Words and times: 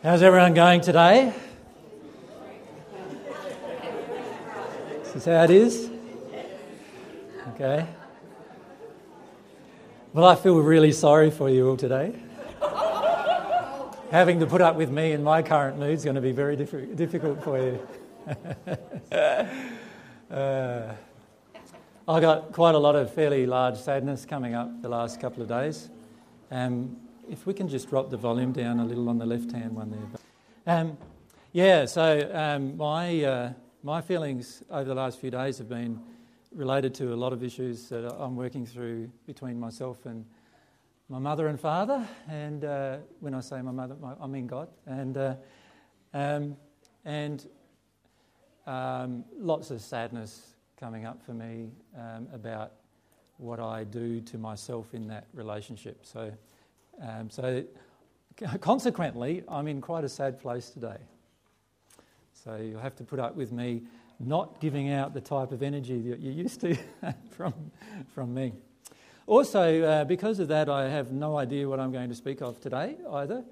How's 0.00 0.22
everyone 0.22 0.54
going 0.54 0.80
today? 0.80 1.34
This 5.02 5.16
is 5.16 5.24
how 5.24 5.42
it 5.42 5.50
is? 5.50 5.90
Okay. 7.54 7.84
Well, 10.12 10.24
I 10.24 10.36
feel 10.36 10.60
really 10.60 10.92
sorry 10.92 11.32
for 11.32 11.50
you 11.50 11.70
all 11.70 11.76
today. 11.76 12.14
Having 14.12 14.38
to 14.38 14.46
put 14.46 14.60
up 14.60 14.76
with 14.76 14.88
me 14.88 15.10
in 15.10 15.24
my 15.24 15.42
current 15.42 15.80
mood 15.80 15.94
is 15.94 16.04
going 16.04 16.14
to 16.14 16.22
be 16.22 16.30
very 16.30 16.54
diff- 16.54 16.94
difficult 16.94 17.42
for 17.42 17.58
you. 17.58 17.80
uh, 20.30 20.94
I 22.06 22.20
got 22.20 22.52
quite 22.52 22.76
a 22.76 22.78
lot 22.78 22.94
of 22.94 23.12
fairly 23.12 23.46
large 23.46 23.78
sadness 23.78 24.24
coming 24.24 24.54
up 24.54 24.80
the 24.80 24.88
last 24.88 25.20
couple 25.20 25.42
of 25.42 25.48
days. 25.48 25.90
Um, 26.52 26.98
if 27.28 27.46
we 27.46 27.54
can 27.54 27.68
just 27.68 27.88
drop 27.88 28.10
the 28.10 28.16
volume 28.16 28.52
down 28.52 28.80
a 28.80 28.84
little 28.84 29.08
on 29.08 29.18
the 29.18 29.26
left 29.26 29.52
hand 29.52 29.74
one 29.74 29.90
there. 29.90 30.76
Um, 30.76 30.96
yeah, 31.52 31.84
so 31.86 32.30
um, 32.32 32.76
my, 32.76 33.24
uh, 33.24 33.52
my 33.82 34.00
feelings 34.00 34.62
over 34.70 34.84
the 34.84 34.94
last 34.94 35.18
few 35.20 35.30
days 35.30 35.58
have 35.58 35.68
been 35.68 36.00
related 36.52 36.94
to 36.94 37.12
a 37.12 37.16
lot 37.16 37.32
of 37.32 37.42
issues 37.42 37.88
that 37.88 38.04
I'm 38.18 38.36
working 38.36 38.66
through 38.66 39.10
between 39.26 39.58
myself 39.60 40.06
and 40.06 40.24
my 41.08 41.18
mother 41.18 41.48
and 41.48 41.60
father. 41.60 42.06
And 42.28 42.64
uh, 42.64 42.98
when 43.20 43.34
I 43.34 43.40
say 43.40 43.62
my 43.62 43.70
mother, 43.70 43.96
my, 44.00 44.14
I 44.20 44.26
mean 44.26 44.46
God. 44.46 44.68
And, 44.86 45.16
uh, 45.16 45.34
um, 46.14 46.56
and 47.04 47.46
um, 48.66 49.24
lots 49.38 49.70
of 49.70 49.80
sadness 49.80 50.54
coming 50.78 51.06
up 51.06 51.22
for 51.22 51.32
me 51.32 51.70
um, 51.96 52.28
about 52.32 52.72
what 53.38 53.60
I 53.60 53.84
do 53.84 54.20
to 54.22 54.38
myself 54.38 54.94
in 54.94 55.06
that 55.08 55.26
relationship. 55.32 56.04
So 56.04 56.32
um, 57.02 57.30
so, 57.30 57.64
consequently, 58.60 59.42
I'm 59.48 59.68
in 59.68 59.80
quite 59.80 60.04
a 60.04 60.08
sad 60.08 60.40
place 60.40 60.70
today. 60.70 60.98
So, 62.32 62.56
you'll 62.56 62.80
have 62.80 62.96
to 62.96 63.04
put 63.04 63.18
up 63.18 63.36
with 63.36 63.52
me 63.52 63.82
not 64.20 64.60
giving 64.60 64.90
out 64.90 65.14
the 65.14 65.20
type 65.20 65.52
of 65.52 65.62
energy 65.62 66.00
that 66.10 66.20
you're 66.20 66.32
used 66.32 66.60
to 66.60 66.76
from, 67.30 67.54
from 68.14 68.34
me. 68.34 68.52
Also, 69.26 69.82
uh, 69.82 70.04
because 70.04 70.38
of 70.38 70.48
that, 70.48 70.68
I 70.68 70.88
have 70.88 71.12
no 71.12 71.36
idea 71.36 71.68
what 71.68 71.78
I'm 71.78 71.92
going 71.92 72.08
to 72.08 72.14
speak 72.14 72.40
of 72.40 72.60
today 72.60 72.96
either, 73.12 73.44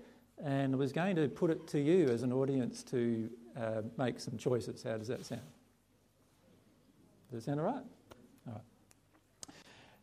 and 0.42 0.74
I 0.74 0.76
was 0.76 0.92
going 0.92 1.16
to 1.16 1.28
put 1.28 1.50
it 1.50 1.66
to 1.68 1.80
you 1.80 2.08
as 2.08 2.22
an 2.22 2.32
audience 2.32 2.82
to 2.84 3.30
uh, 3.60 3.82
make 3.98 4.18
some 4.18 4.38
choices. 4.38 4.82
How 4.82 4.96
does 4.96 5.08
that 5.08 5.24
sound? 5.24 5.42
Does 7.30 7.44
that 7.44 7.50
sound 7.50 7.60
all 7.60 7.66
right? 7.66 7.84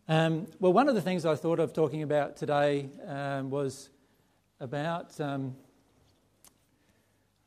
Um, 0.09 0.47
well, 0.59 0.73
one 0.73 0.89
of 0.89 0.95
the 0.95 1.01
things 1.01 1.25
I 1.25 1.35
thought 1.35 1.59
of 1.59 1.71
talking 1.71 2.03
about 2.03 2.35
today 2.35 2.89
um, 3.07 3.49
was 3.49 3.87
about 4.59 5.17
um, 5.21 5.55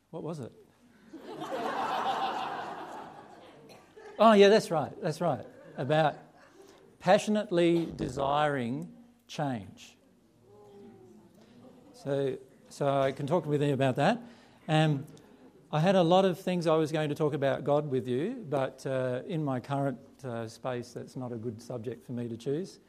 what 0.09 0.23
was 0.23 0.39
it? 0.39 0.53
oh, 4.19 4.33
yeah, 4.33 4.49
that's 4.49 4.71
right, 4.71 4.91
that's 5.03 5.21
right. 5.21 5.45
About 5.77 6.17
passionately 6.99 7.93
desiring 7.95 8.89
change. 9.29 9.95
So, 11.93 12.39
so 12.71 12.89
I 12.89 13.13
can 13.13 13.27
talk 13.27 13.45
with 13.45 13.63
you 13.63 13.75
about 13.75 13.97
that. 13.97 14.23
Um, 14.67 15.05
I 15.71 15.81
had 15.81 15.95
a 15.95 16.03
lot 16.03 16.25
of 16.25 16.41
things 16.41 16.67
I 16.67 16.77
was 16.77 16.91
going 16.91 17.11
to 17.11 17.15
talk 17.15 17.35
about 17.35 17.65
God 17.65 17.91
with 17.91 18.09
you, 18.09 18.47
but 18.49 18.87
uh, 18.87 19.21
in 19.27 19.45
my 19.45 19.61
current 19.61 19.99
uh, 20.25 20.49
space, 20.49 20.93
that's 20.93 21.17
not 21.17 21.33
a 21.33 21.37
good 21.37 21.61
subject 21.61 22.05
for 22.05 22.13
me 22.13 22.29
to 22.29 22.37
choose 22.37 22.81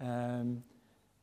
um, 0.00 0.62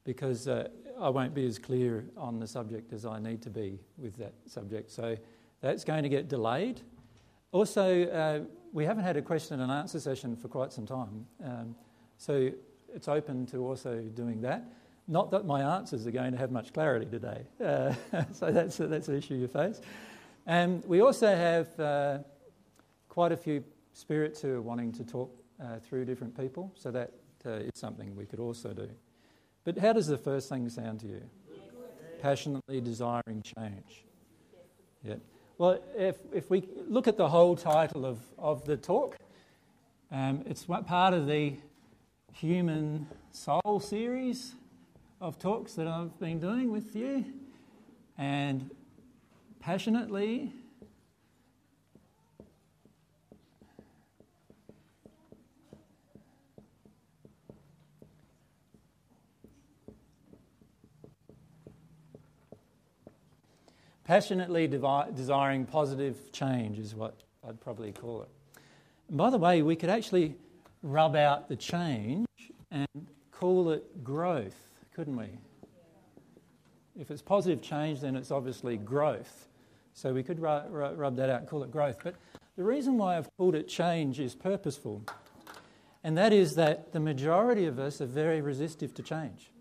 because 0.03 0.47
uh, 0.47 0.68
I 1.00 1.09
won't 1.09 1.34
be 1.34 1.46
as 1.46 1.59
clear 1.59 2.06
on 2.18 2.40
the 2.40 2.47
subject 2.47 2.94
as 2.94 3.06
I 3.06 3.20
need 3.20 3.42
to 3.44 3.50
be 3.50 3.80
with 3.97 4.18
that 4.18 4.34
subject. 4.46 4.92
So 4.92 5.18
that's 5.62 5.84
going 5.84 6.03
to 6.03 6.09
get 6.09 6.28
delayed. 6.28 6.81
Also, 7.52 8.06
uh, 8.06 8.40
we 8.72 8.86
haven't 8.86 9.03
had 9.03 9.18
a 9.18 9.22
question 9.22 9.59
and 9.62 9.72
answer 9.72 10.00
session 10.00 10.36
for 10.36 10.47
quite 10.47 10.72
some 10.72 10.86
time, 10.86 11.25
um, 11.44 11.76
so 12.18 12.52
it's 12.94 13.08
open 13.08 13.46
to 13.47 13.58
also 13.66 14.02
doing 14.02 14.41
that. 14.41 14.64
Not 15.08 15.31
that 15.31 15.46
my 15.46 15.78
answers 15.78 16.06
are 16.06 16.12
going 16.12 16.31
to 16.34 16.38
have 16.38 16.52
much 16.52 16.72
clarity 16.74 17.08
today, 17.08 17.41
uh, 17.64 17.94
so 18.31 18.52
that's, 18.52 18.78
that's 18.78 19.08
an 19.08 19.18
issue 19.18 19.36
you 19.36 19.47
face. 19.47 19.81
And 20.46 20.84
we 20.86 21.02
also 21.02 21.28
have 21.36 21.80
uh, 21.80 22.20
quite 23.08 23.31
a 23.31 23.38
few 23.38 23.64
spirits 23.94 24.41
who 24.41 24.53
are 24.53 24.62
wanting 24.62 24.91
to 24.94 25.03
talk 25.03 25.36
uh, 25.62 25.78
through 25.80 26.06
different 26.06 26.38
people, 26.38 26.72
so 26.75 26.92
that 26.92 27.12
uh, 27.46 27.52
is 27.52 27.72
something 27.75 28.16
we 28.16 28.25
could 28.25 28.40
also 28.40 28.74
do. 28.74 28.90
But 29.64 29.78
how 29.78 29.94
does 29.94 30.08
the 30.08 30.18
first 30.18 30.50
thing 30.50 30.70
sound 30.70 31.02
to 31.02 31.08
you? 31.08 31.22
Passionately 32.22 32.81
desiring 32.81 33.44
change. 33.44 34.03
Yeah. 35.03 35.16
Well, 35.58 35.80
if, 35.97 36.18
if 36.34 36.50
we 36.50 36.68
look 36.88 37.08
at 37.08 37.18
the 37.18 37.28
whole 37.28 37.56
title 37.56 38.06
of, 38.06 38.20
of 38.38 38.66
the 38.66 38.78
talk, 38.78 39.18
um, 40.12 40.44
it's 40.46 40.64
part 40.64 41.14
of 41.14 41.28
the 41.28 41.56
Human 42.34 43.08
Soul 43.31 43.80
series 43.80 44.53
of 45.22 45.38
talks 45.38 45.74
that 45.74 45.88
I've 45.88 46.18
been 46.20 46.40
doing 46.40 46.72
with 46.72 46.96
you. 46.96 47.26
And 48.18 48.70
passionately 49.59 50.53
Passionately 64.09 64.68
devi- 64.68 65.12
desiring 65.14 65.68
positive 65.68 66.31
change 66.31 66.80
is 66.80 66.96
what 66.96 67.14
I'd 67.47 67.62
probably 67.62 67.92
call 67.92 68.24
it. 68.24 68.30
And 69.08 69.20
by 69.20 69.30
the 69.30 69.38
way, 69.38 69.62
we 69.62 69.75
could 69.75 69.92
actually 69.92 70.36
rub 70.81 71.16
out 71.16 71.47
the 71.47 71.56
change 71.56 72.25
and 72.72 72.88
call 73.31 73.70
it 73.70 74.03
growth, 74.03 74.58
couldn't 74.96 75.16
we? 75.16 75.28
If 77.00 77.12
it's 77.12 77.22
positive 77.22 77.62
change, 77.62 78.02
then 78.02 78.16
it's 78.16 78.31
obviously 78.31 78.78
growth. 78.78 79.47
So 79.94 80.12
we 80.12 80.24
could 80.24 80.40
ru- 80.40 80.68
ru- 80.72 80.96
rub 80.96 81.16
that 81.18 81.30
out 81.30 81.41
and 81.41 81.47
call 81.47 81.62
it 81.62 81.70
growth. 81.70 82.00
But 82.03 82.16
the 82.58 82.64
reason 82.64 82.97
why 82.97 83.16
I've 83.16 83.30
called 83.38 83.53
it 83.53 83.68
change 83.68 84.20
is 84.20 84.34
purposeful. 84.34 85.03
And 86.03 86.18
that 86.18 86.34
is 86.34 86.56
that 86.56 86.94
the 86.94 87.00
majority 87.00 87.68
of 87.68 87.78
us 87.78 88.02
are 88.02 88.08
very 88.08 88.41
resistive 88.41 88.91
to 88.96 89.03
change. 89.03 89.52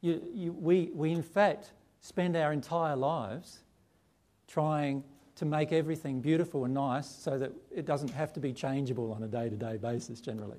You, 0.00 0.22
you, 0.32 0.52
we, 0.52 0.92
we, 0.94 1.10
in 1.10 1.24
fact, 1.24 1.72
spend 2.00 2.36
our 2.36 2.52
entire 2.52 2.96
lives 2.96 3.60
trying 4.48 5.04
to 5.36 5.44
make 5.44 5.72
everything 5.72 6.20
beautiful 6.20 6.64
and 6.64 6.74
nice 6.74 7.08
so 7.08 7.38
that 7.38 7.52
it 7.74 7.86
doesn't 7.86 8.10
have 8.10 8.32
to 8.32 8.40
be 8.40 8.52
changeable 8.52 9.12
on 9.12 9.22
a 9.22 9.28
day 9.28 9.48
to 9.48 9.56
day 9.56 9.76
basis 9.76 10.20
generally. 10.20 10.58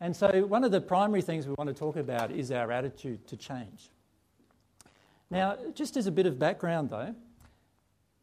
And 0.00 0.14
so, 0.14 0.44
one 0.46 0.64
of 0.64 0.72
the 0.72 0.80
primary 0.80 1.22
things 1.22 1.46
we 1.46 1.54
want 1.56 1.68
to 1.68 1.74
talk 1.74 1.96
about 1.96 2.30
is 2.30 2.50
our 2.50 2.72
attitude 2.72 3.26
to 3.28 3.36
change. 3.36 3.90
Now, 5.30 5.56
just 5.74 5.96
as 5.96 6.06
a 6.06 6.10
bit 6.10 6.26
of 6.26 6.38
background 6.38 6.90
though, 6.90 7.14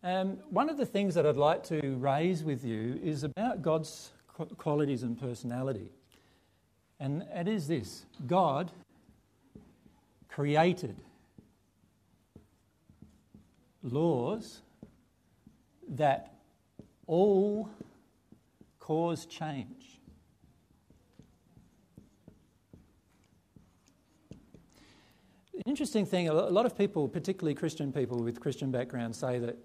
um, 0.03 0.37
one 0.49 0.69
of 0.69 0.77
the 0.77 0.85
things 0.85 1.15
that 1.15 1.25
I'd 1.25 1.37
like 1.37 1.63
to 1.65 1.97
raise 1.97 2.43
with 2.43 2.63
you 2.63 2.99
is 3.03 3.23
about 3.23 3.61
God's 3.61 4.11
qualities 4.57 5.03
and 5.03 5.19
personality. 5.19 5.91
And 6.99 7.25
it 7.33 7.47
is 7.47 7.67
this 7.67 8.05
God 8.27 8.71
created 10.27 10.95
laws 13.83 14.61
that 15.87 16.33
all 17.07 17.69
cause 18.79 19.25
change. 19.25 19.99
The 25.53 25.61
interesting 25.65 26.05
thing, 26.05 26.29
a 26.29 26.33
lot 26.33 26.65
of 26.65 26.77
people, 26.77 27.07
particularly 27.07 27.53
Christian 27.53 27.91
people 27.91 28.23
with 28.23 28.39
Christian 28.39 28.71
backgrounds, 28.71 29.17
say 29.17 29.39
that 29.39 29.57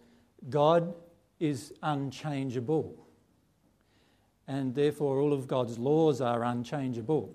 God 0.50 0.94
is 1.40 1.72
unchangeable. 1.82 3.06
And 4.46 4.74
therefore, 4.74 5.20
all 5.20 5.32
of 5.32 5.46
God's 5.46 5.78
laws 5.78 6.20
are 6.20 6.44
unchangeable. 6.44 7.34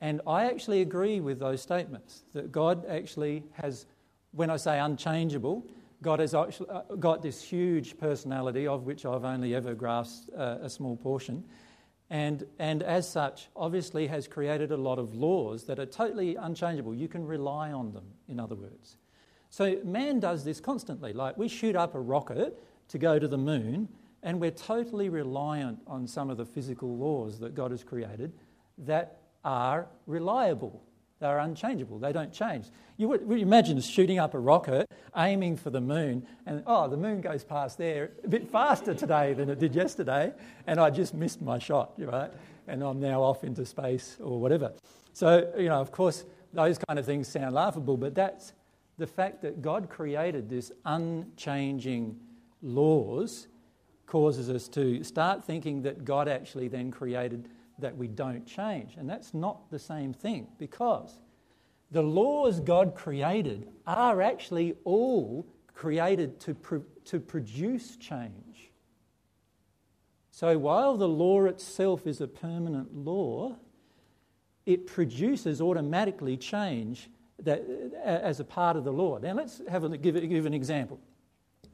And 0.00 0.20
I 0.26 0.44
actually 0.44 0.82
agree 0.82 1.20
with 1.20 1.40
those 1.40 1.60
statements 1.60 2.22
that 2.32 2.52
God 2.52 2.86
actually 2.86 3.42
has, 3.54 3.86
when 4.32 4.50
I 4.50 4.56
say 4.56 4.78
unchangeable, 4.78 5.66
God 6.02 6.20
has 6.20 6.34
actually 6.34 6.70
uh, 6.70 6.82
got 7.00 7.22
this 7.22 7.42
huge 7.42 7.98
personality 7.98 8.66
of 8.66 8.84
which 8.84 9.04
I've 9.04 9.24
only 9.24 9.54
ever 9.54 9.74
grasped 9.74 10.30
uh, 10.36 10.58
a 10.62 10.70
small 10.70 10.96
portion. 10.96 11.44
And, 12.10 12.44
and 12.58 12.82
as 12.82 13.08
such, 13.08 13.48
obviously 13.54 14.06
has 14.06 14.26
created 14.28 14.70
a 14.70 14.76
lot 14.76 14.98
of 14.98 15.14
laws 15.14 15.64
that 15.64 15.78
are 15.78 15.86
totally 15.86 16.36
unchangeable. 16.36 16.94
You 16.94 17.08
can 17.08 17.26
rely 17.26 17.72
on 17.72 17.92
them, 17.92 18.04
in 18.28 18.40
other 18.40 18.54
words. 18.54 18.96
So 19.50 19.78
man 19.84 20.20
does 20.20 20.44
this 20.44 20.60
constantly. 20.60 21.12
Like 21.12 21.36
we 21.36 21.48
shoot 21.48 21.76
up 21.76 21.94
a 21.94 22.00
rocket 22.00 22.62
to 22.88 22.98
go 22.98 23.18
to 23.18 23.28
the 23.28 23.38
moon, 23.38 23.88
and 24.22 24.40
we're 24.40 24.50
totally 24.50 25.08
reliant 25.08 25.80
on 25.86 26.06
some 26.06 26.30
of 26.30 26.36
the 26.36 26.46
physical 26.46 26.96
laws 26.96 27.38
that 27.40 27.54
God 27.54 27.70
has 27.70 27.84
created 27.84 28.32
that 28.78 29.18
are 29.44 29.88
reliable. 30.06 30.82
They're 31.20 31.38
unchangeable. 31.38 31.98
They 31.98 32.12
don't 32.12 32.32
change. 32.32 32.66
You 32.96 33.08
would, 33.08 33.26
would 33.26 33.40
imagine 33.40 33.80
shooting 33.80 34.18
up 34.18 34.34
a 34.34 34.38
rocket, 34.38 34.88
aiming 35.16 35.56
for 35.56 35.70
the 35.70 35.80
moon, 35.80 36.26
and 36.46 36.62
oh, 36.66 36.88
the 36.88 36.96
moon 36.96 37.20
goes 37.20 37.42
past 37.44 37.78
there 37.78 38.10
a 38.24 38.28
bit 38.28 38.50
faster 38.50 38.94
today 38.94 39.32
than 39.32 39.50
it 39.50 39.58
did 39.58 39.74
yesterday, 39.74 40.32
and 40.66 40.78
I 40.78 40.90
just 40.90 41.14
missed 41.14 41.42
my 41.42 41.58
shot, 41.58 41.92
right? 41.98 42.30
And 42.68 42.82
I'm 42.82 43.00
now 43.00 43.22
off 43.22 43.42
into 43.42 43.64
space 43.66 44.16
or 44.20 44.40
whatever. 44.40 44.72
So, 45.12 45.52
you 45.58 45.68
know, 45.68 45.80
of 45.80 45.90
course, 45.90 46.24
those 46.52 46.78
kind 46.78 46.98
of 46.98 47.06
things 47.06 47.26
sound 47.26 47.54
laughable, 47.54 47.96
but 47.96 48.14
that's 48.14 48.52
the 48.98 49.06
fact 49.06 49.42
that 49.42 49.62
God 49.62 49.88
created 49.88 50.48
this 50.48 50.70
unchanging 50.84 52.18
laws 52.62 53.48
causes 54.06 54.50
us 54.50 54.68
to 54.68 55.04
start 55.04 55.44
thinking 55.44 55.82
that 55.82 56.04
God 56.04 56.28
actually 56.28 56.68
then 56.68 56.90
created 56.90 57.48
that 57.78 57.96
we 57.96 58.08
don't 58.08 58.46
change. 58.46 58.94
And 58.96 59.08
that's 59.08 59.34
not 59.34 59.70
the 59.70 59.78
same 59.78 60.12
thing 60.12 60.48
because 60.58 61.20
the 61.90 62.02
laws 62.02 62.60
God 62.60 62.94
created 62.94 63.68
are 63.86 64.20
actually 64.20 64.74
all 64.84 65.46
created 65.74 66.40
to, 66.40 66.54
pro- 66.54 66.84
to 67.04 67.20
produce 67.20 67.96
change. 67.96 68.72
So 70.30 70.58
while 70.58 70.96
the 70.96 71.08
law 71.08 71.44
itself 71.44 72.06
is 72.06 72.20
a 72.20 72.28
permanent 72.28 72.94
law, 72.94 73.56
it 74.66 74.86
produces 74.86 75.60
automatically 75.60 76.36
change 76.36 77.08
that, 77.42 77.64
as 78.04 78.40
a 78.40 78.44
part 78.44 78.76
of 78.76 78.84
the 78.84 78.92
law. 78.92 79.18
Now 79.18 79.32
let's 79.32 79.62
have 79.68 79.84
a, 79.84 79.96
give, 79.96 80.14
give 80.28 80.46
an 80.46 80.54
example. 80.54 81.00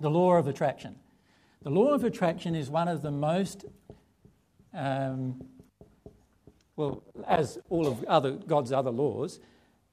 The 0.00 0.10
law 0.10 0.34
of 0.34 0.46
attraction. 0.46 0.96
The 1.62 1.70
law 1.70 1.92
of 1.92 2.04
attraction 2.04 2.54
is 2.54 2.70
one 2.70 2.88
of 2.88 3.02
the 3.02 3.10
most 3.10 3.64
um, 4.74 5.42
well, 6.76 7.02
as 7.26 7.58
all 7.70 7.86
of 7.86 8.02
other, 8.04 8.32
God's 8.32 8.72
other 8.72 8.90
laws, 8.90 9.40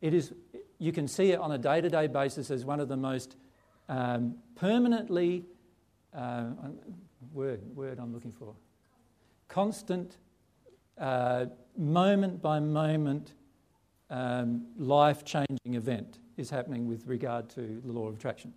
it 0.02 0.14
is, 0.14 0.34
you 0.80 0.92
can 0.92 1.08
see 1.08 1.32
it 1.32 1.40
on 1.40 1.52
a 1.52 1.58
day 1.58 1.82
to 1.82 1.90
day 1.90 2.08
basis 2.08 2.50
as 2.50 2.66
one 2.66 2.80
of 2.80 2.88
the 2.88 2.98
most 2.98 3.36
um, 3.88 4.36
permanently, 4.56 5.46
uh, 6.14 6.46
word, 7.34 7.62
word 7.76 8.00
I'm 8.00 8.14
looking 8.14 8.32
for, 8.32 8.56
constant, 9.48 10.18
uh, 10.98 11.46
moment 11.78 12.42
by 12.42 12.60
moment, 12.60 13.34
um, 14.10 14.66
life 14.78 15.24
changing 15.24 15.76
event 15.76 16.20
is 16.38 16.50
happening 16.50 16.88
with 16.88 17.08
regard 17.08 17.50
to 17.50 17.82
the 17.86 17.92
law 17.92 18.08
of 18.08 18.16
attraction. 18.16 18.54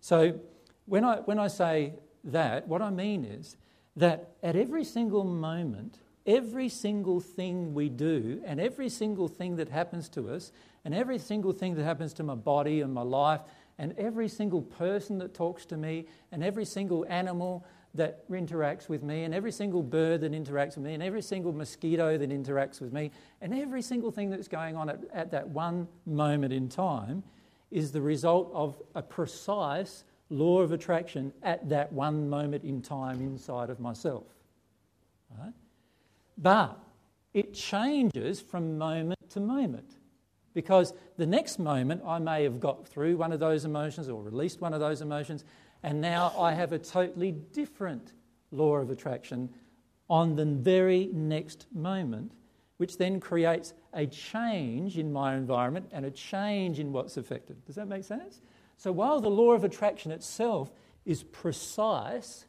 So 0.00 0.38
when 0.86 1.04
I, 1.04 1.16
when 1.18 1.38
I 1.38 1.48
say 1.48 1.94
that, 2.24 2.66
what 2.66 2.82
I 2.82 2.90
mean 2.90 3.24
is 3.24 3.56
that 3.96 4.32
at 4.42 4.56
every 4.56 4.84
single 4.84 5.24
moment, 5.24 5.98
every 6.26 6.68
single 6.68 7.20
thing 7.20 7.74
we 7.74 7.88
do 7.88 8.40
and 8.44 8.60
every 8.60 8.88
single 8.88 9.28
thing 9.28 9.56
that 9.56 9.68
happens 9.68 10.08
to 10.10 10.28
us 10.28 10.52
and 10.84 10.94
every 10.94 11.18
single 11.18 11.52
thing 11.52 11.74
that 11.74 11.84
happens 11.84 12.12
to 12.14 12.22
my 12.22 12.34
body 12.34 12.80
and 12.80 12.92
my 12.92 13.02
life 13.02 13.40
and 13.78 13.94
every 13.98 14.28
single 14.28 14.62
person 14.62 15.18
that 15.18 15.34
talks 15.34 15.64
to 15.66 15.76
me 15.76 16.06
and 16.30 16.44
every 16.44 16.64
single 16.64 17.04
animal 17.08 17.64
that 17.94 18.28
interacts 18.30 18.88
with 18.88 19.02
me 19.02 19.24
and 19.24 19.34
every 19.34 19.52
single 19.52 19.82
bird 19.82 20.20
that 20.20 20.32
interacts 20.32 20.76
with 20.76 20.84
me 20.84 20.94
and 20.94 21.02
every 21.02 21.22
single 21.22 21.52
mosquito 21.52 22.16
that 22.16 22.30
interacts 22.30 22.80
with 22.80 22.92
me 22.92 23.10
and 23.40 23.52
every 23.54 23.82
single 23.82 24.10
thing 24.10 24.30
that's 24.30 24.48
going 24.48 24.76
on 24.76 24.88
at, 24.88 25.00
at 25.12 25.30
that 25.30 25.48
one 25.48 25.86
moment 26.06 26.52
in 26.52 26.68
time 26.68 27.22
is 27.70 27.92
the 27.92 28.00
result 28.00 28.50
of 28.54 28.80
a 28.94 29.02
precise 29.02 30.04
law 30.30 30.60
of 30.60 30.72
attraction 30.72 31.32
at 31.42 31.68
that 31.68 31.92
one 31.92 32.28
moment 32.28 32.64
in 32.64 32.80
time 32.80 33.20
inside 33.20 33.68
of 33.68 33.80
myself. 33.80 34.24
Right? 35.38 35.52
But 36.38 36.78
it 37.34 37.54
changes 37.54 38.40
from 38.40 38.78
moment 38.78 39.30
to 39.30 39.40
moment. 39.40 39.98
Because 40.54 40.92
the 41.16 41.26
next 41.26 41.58
moment 41.58 42.02
I 42.06 42.18
may 42.18 42.42
have 42.42 42.60
got 42.60 42.86
through 42.86 43.16
one 43.16 43.32
of 43.32 43.40
those 43.40 43.64
emotions 43.64 44.08
or 44.08 44.22
released 44.22 44.60
one 44.60 44.74
of 44.74 44.80
those 44.80 45.00
emotions, 45.00 45.44
and 45.82 46.00
now 46.00 46.34
I 46.38 46.52
have 46.52 46.72
a 46.72 46.78
totally 46.78 47.32
different 47.32 48.12
law 48.50 48.76
of 48.76 48.90
attraction 48.90 49.48
on 50.10 50.36
the 50.36 50.44
very 50.44 51.08
next 51.12 51.66
moment, 51.72 52.32
which 52.76 52.98
then 52.98 53.18
creates 53.18 53.72
a 53.94 54.06
change 54.06 54.98
in 54.98 55.10
my 55.10 55.34
environment 55.34 55.88
and 55.90 56.04
a 56.04 56.10
change 56.10 56.78
in 56.78 56.92
what's 56.92 57.16
affected. 57.16 57.64
Does 57.64 57.76
that 57.76 57.88
make 57.88 58.04
sense? 58.04 58.42
So 58.76 58.92
while 58.92 59.20
the 59.20 59.30
law 59.30 59.52
of 59.52 59.64
attraction 59.64 60.12
itself 60.12 60.70
is 61.06 61.22
precise, 61.22 62.44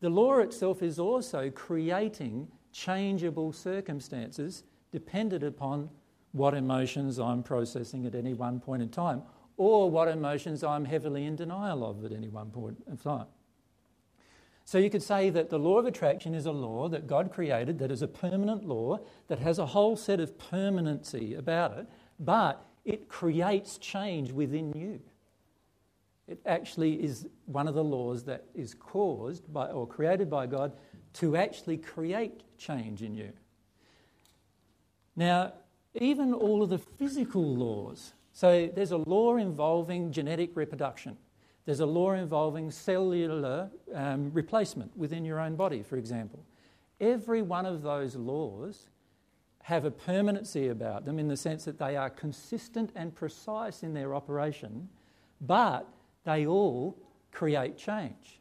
the 0.00 0.10
law 0.10 0.38
itself 0.38 0.82
is 0.82 0.98
also 0.98 1.50
creating 1.50 2.48
changeable 2.72 3.52
circumstances 3.52 4.64
dependent 4.90 5.44
upon 5.44 5.90
what 6.32 6.54
emotions 6.54 7.18
I'm 7.18 7.42
processing 7.42 8.06
at 8.06 8.14
any 8.14 8.34
one 8.34 8.58
point 8.60 8.82
in 8.82 8.88
time 8.88 9.22
or 9.56 9.90
what 9.90 10.08
emotions 10.08 10.64
I'm 10.64 10.84
heavily 10.84 11.26
in 11.26 11.36
denial 11.36 11.84
of 11.84 12.04
at 12.04 12.12
any 12.12 12.28
one 12.28 12.50
point 12.50 12.82
in 12.88 12.96
time. 12.96 13.26
So 14.64 14.78
you 14.78 14.90
could 14.90 15.02
say 15.02 15.28
that 15.30 15.50
the 15.50 15.58
law 15.58 15.78
of 15.78 15.86
attraction 15.86 16.34
is 16.34 16.46
a 16.46 16.52
law 16.52 16.88
that 16.88 17.06
God 17.06 17.32
created 17.32 17.78
that 17.80 17.90
is 17.90 18.00
a 18.00 18.08
permanent 18.08 18.64
law 18.64 19.00
that 19.28 19.38
has 19.40 19.58
a 19.58 19.66
whole 19.66 19.96
set 19.96 20.20
of 20.20 20.38
permanency 20.38 21.34
about 21.34 21.76
it, 21.76 21.86
but 22.18 22.64
it 22.84 23.08
creates 23.08 23.76
change 23.78 24.32
within 24.32 24.72
you. 24.72 25.00
It 26.28 26.40
actually 26.46 27.02
is 27.02 27.26
one 27.46 27.68
of 27.68 27.74
the 27.74 27.84
laws 27.84 28.24
that 28.24 28.44
is 28.54 28.74
caused 28.74 29.52
by 29.52 29.66
or 29.66 29.86
created 29.86 30.30
by 30.30 30.46
God 30.46 30.72
to 31.14 31.36
actually 31.36 31.76
create 31.76 32.42
change 32.58 33.02
in 33.02 33.14
you. 33.14 33.32
Now, 35.14 35.52
even 35.94 36.32
all 36.32 36.62
of 36.62 36.70
the 36.70 36.78
physical 36.78 37.54
laws, 37.54 38.14
so 38.32 38.70
there's 38.74 38.92
a 38.92 38.96
law 38.96 39.36
involving 39.36 40.10
genetic 40.10 40.56
reproduction. 40.56 41.16
There's 41.64 41.80
a 41.80 41.86
law 41.86 42.12
involving 42.12 42.70
cellular 42.70 43.70
um, 43.94 44.32
replacement 44.32 44.96
within 44.96 45.24
your 45.24 45.38
own 45.38 45.54
body, 45.54 45.82
for 45.82 45.96
example. 45.96 46.44
Every 47.00 47.42
one 47.42 47.66
of 47.66 47.82
those 47.82 48.16
laws 48.16 48.88
have 49.62 49.84
a 49.84 49.90
permanency 49.90 50.68
about 50.68 51.04
them 51.04 51.18
in 51.18 51.28
the 51.28 51.36
sense 51.36 51.64
that 51.64 51.78
they 51.78 51.96
are 51.96 52.10
consistent 52.10 52.90
and 52.96 53.14
precise 53.14 53.82
in 53.82 53.94
their 53.94 54.14
operation, 54.14 54.88
but 55.40 55.86
they 56.24 56.46
all 56.46 56.96
create 57.30 57.76
change. 57.76 58.40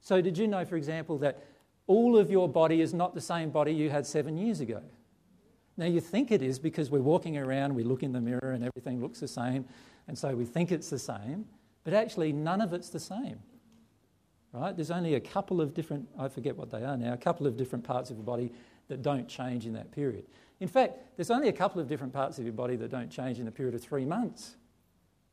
So, 0.00 0.20
did 0.20 0.38
you 0.38 0.46
know, 0.46 0.64
for 0.64 0.76
example, 0.76 1.18
that 1.18 1.42
all 1.86 2.16
of 2.16 2.30
your 2.30 2.48
body 2.48 2.80
is 2.80 2.94
not 2.94 3.14
the 3.14 3.20
same 3.20 3.50
body 3.50 3.72
you 3.72 3.90
had 3.90 4.06
seven 4.06 4.36
years 4.36 4.60
ago. 4.60 4.82
Now, 5.76 5.86
you 5.86 6.00
think 6.00 6.30
it 6.30 6.40
is 6.40 6.58
because 6.58 6.90
we're 6.90 7.00
walking 7.00 7.36
around, 7.36 7.74
we 7.74 7.82
look 7.82 8.02
in 8.02 8.12
the 8.12 8.20
mirror, 8.20 8.52
and 8.52 8.64
everything 8.64 9.00
looks 9.00 9.20
the 9.20 9.28
same, 9.28 9.64
and 10.06 10.16
so 10.16 10.34
we 10.34 10.44
think 10.44 10.70
it's 10.70 10.88
the 10.88 10.98
same, 10.98 11.46
but 11.82 11.92
actually, 11.92 12.32
none 12.32 12.60
of 12.60 12.72
it's 12.72 12.90
the 12.90 13.00
same. 13.00 13.38
Right? 14.52 14.74
There's 14.74 14.92
only 14.92 15.14
a 15.14 15.20
couple 15.20 15.60
of 15.60 15.74
different, 15.74 16.08
I 16.16 16.28
forget 16.28 16.56
what 16.56 16.70
they 16.70 16.84
are 16.84 16.96
now, 16.96 17.12
a 17.12 17.16
couple 17.16 17.46
of 17.46 17.56
different 17.56 17.84
parts 17.84 18.10
of 18.10 18.16
your 18.16 18.24
body 18.24 18.52
that 18.86 19.02
don't 19.02 19.26
change 19.26 19.66
in 19.66 19.72
that 19.72 19.90
period. 19.90 20.26
In 20.60 20.68
fact, 20.68 20.98
there's 21.16 21.32
only 21.32 21.48
a 21.48 21.52
couple 21.52 21.80
of 21.80 21.88
different 21.88 22.12
parts 22.12 22.38
of 22.38 22.44
your 22.44 22.52
body 22.52 22.76
that 22.76 22.90
don't 22.90 23.10
change 23.10 23.40
in 23.40 23.46
the 23.46 23.50
period 23.50 23.74
of 23.74 23.82
three 23.82 24.04
months, 24.04 24.54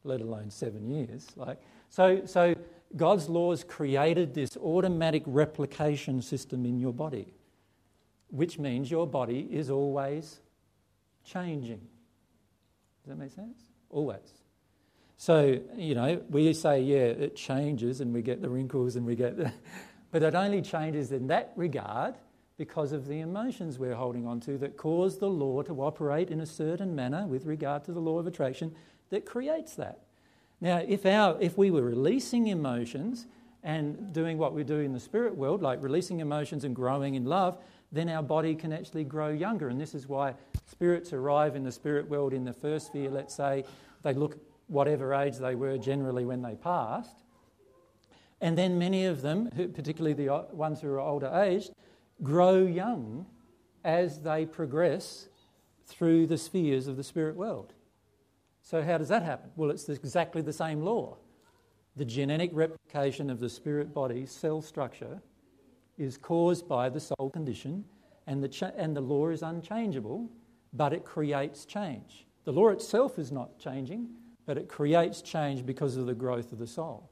let 0.04 0.22
alone 0.22 0.50
seven 0.50 0.90
years. 0.90 1.28
Like, 1.36 1.62
so, 1.90 2.26
so 2.26 2.56
God's 2.96 3.30
laws 3.30 3.64
created 3.64 4.34
this 4.34 4.58
automatic 4.58 5.24
replication 5.26 6.22
system 6.22 6.66
in 6.66 6.80
your 6.80 6.94
body, 6.94 7.34
which 8.30 8.60
means 8.60 8.92
your 8.92 9.08
body 9.08 9.48
is 9.52 9.70
always 9.70 10.40
changing. 11.24 11.82
Does 13.04 13.10
that 13.10 13.18
make 13.18 13.32
sense? 13.32 13.58
Always. 13.90 14.42
So, 15.18 15.60
you 15.76 15.96
know, 15.96 16.22
we 16.30 16.52
say, 16.54 16.82
yeah, 16.82 16.98
it 16.98 17.36
changes 17.36 18.02
and 18.02 18.14
we 18.14 18.22
get 18.22 18.42
the 18.42 18.50
wrinkles 18.50 18.96
and 18.96 19.06
we 19.06 19.16
get 19.16 19.38
the. 19.38 19.52
but 20.12 20.24
it 20.24 20.36
only 20.36 20.62
changes 20.62 21.12
in 21.12 21.28
that 21.28 21.54
regard 21.56 22.16
because 22.58 22.92
of 22.92 23.08
the 23.08 23.20
emotions 23.22 23.80
we're 23.80 23.96
holding 23.96 24.28
on 24.28 24.40
to 24.42 24.58
that 24.58 24.78
cause 24.78 25.18
the 25.18 25.30
law 25.30 25.62
to 25.64 25.82
operate 25.82 26.30
in 26.30 26.42
a 26.42 26.46
certain 26.46 26.96
manner 26.96 27.26
with 27.26 27.46
regard 27.46 27.84
to 27.86 27.92
the 27.92 28.00
law 28.00 28.20
of 28.20 28.28
attraction 28.28 28.76
that 29.10 29.26
creates 29.26 29.76
that. 29.76 30.00
Now, 30.62 30.78
if, 30.88 31.08
our, 31.08 31.38
if 31.42 31.58
we 31.58 31.72
were 31.72 31.82
releasing 31.82 32.48
emotions 32.48 33.26
and 33.64 34.14
doing 34.14 34.38
what 34.38 34.54
we 34.54 34.64
do 34.64 34.80
in 34.80 34.94
the 34.94 35.00
spirit 35.00 35.36
world, 35.36 35.64
like 35.64 35.82
releasing 35.82 36.20
emotions 36.20 36.64
and 36.64 36.76
growing 36.76 37.16
in 37.16 37.26
love, 37.26 37.58
then 37.92 38.08
our 38.10 38.24
body 38.24 38.56
can 38.56 38.72
actually 38.72 39.04
grow 39.04 39.30
younger. 39.30 39.70
And 39.70 39.82
this 39.82 39.96
is 39.96 40.08
why 40.08 40.36
spirits 40.68 41.14
arrive 41.14 41.56
in 41.56 41.64
the 41.64 41.72
spirit 41.72 42.08
world 42.08 42.32
in 42.32 42.46
the 42.46 42.54
first 42.54 42.88
sphere, 42.88 43.10
let's 43.10 43.34
say, 43.34 43.66
they 44.04 44.14
look 44.14 44.38
whatever 44.68 45.14
age 45.14 45.38
they 45.38 45.56
were 45.56 45.78
generally 45.78 46.26
when 46.26 46.42
they 46.42 46.56
passed. 46.56 47.24
And 48.40 48.58
then 48.58 48.80
many 48.80 49.06
of 49.06 49.22
them, 49.22 49.50
particularly 49.74 50.14
the 50.14 50.48
ones 50.52 50.82
who 50.82 50.90
are 50.90 51.00
older 51.00 51.32
aged, 51.44 51.72
grow 52.24 52.66
young 52.66 53.26
as 53.84 54.22
they 54.22 54.46
progress 54.46 55.28
through 55.86 56.28
the 56.28 56.38
spheres 56.38 56.88
of 56.88 56.98
the 56.98 57.04
spirit 57.04 57.36
world. 57.36 57.74
So, 58.72 58.82
how 58.82 58.98
does 58.98 59.10
that 59.10 59.24
happen? 59.24 59.50
Well, 59.58 59.70
it's 59.70 59.90
exactly 59.90 60.42
the 60.42 60.54
same 60.54 60.82
law. 60.82 61.18
The 61.98 62.06
genetic 62.06 62.52
replication 62.54 63.30
of 63.30 63.42
the 63.42 63.50
spirit 63.50 63.94
body 63.94 64.26
cell 64.26 64.62
structure 64.62 65.22
is 65.98 66.16
caused 66.16 66.70
by 66.70 66.88
the 66.88 67.02
soul 67.02 67.30
condition, 67.34 67.84
and 68.28 68.42
the, 68.42 68.48
cha- 68.48 68.72
and 68.78 68.96
the 68.96 69.02
law 69.02 69.28
is 69.28 69.42
unchangeable, 69.42 70.30
but 70.72 70.94
it 70.94 71.04
creates 71.04 71.66
change. 71.66 72.26
The 72.46 72.54
law 72.54 72.70
itself 72.70 73.20
is 73.20 73.30
not 73.30 73.60
changing, 73.60 74.08
but 74.46 74.58
it 74.58 74.70
creates 74.70 75.22
change 75.22 75.66
because 75.66 75.98
of 75.98 76.06
the 76.06 76.16
growth 76.16 76.54
of 76.54 76.58
the 76.58 76.66
soul. 76.66 77.10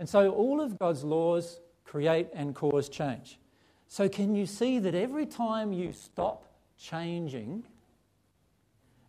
And 0.00 0.08
so 0.08 0.32
all 0.32 0.60
of 0.60 0.80
God's 0.80 1.04
laws 1.04 1.60
create 1.84 2.26
and 2.34 2.56
cause 2.56 2.88
change. 2.88 3.38
So, 3.86 4.08
can 4.08 4.34
you 4.34 4.46
see 4.46 4.80
that 4.80 4.96
every 4.96 5.26
time 5.26 5.72
you 5.72 5.92
stop 5.92 6.44
changing, 6.76 7.62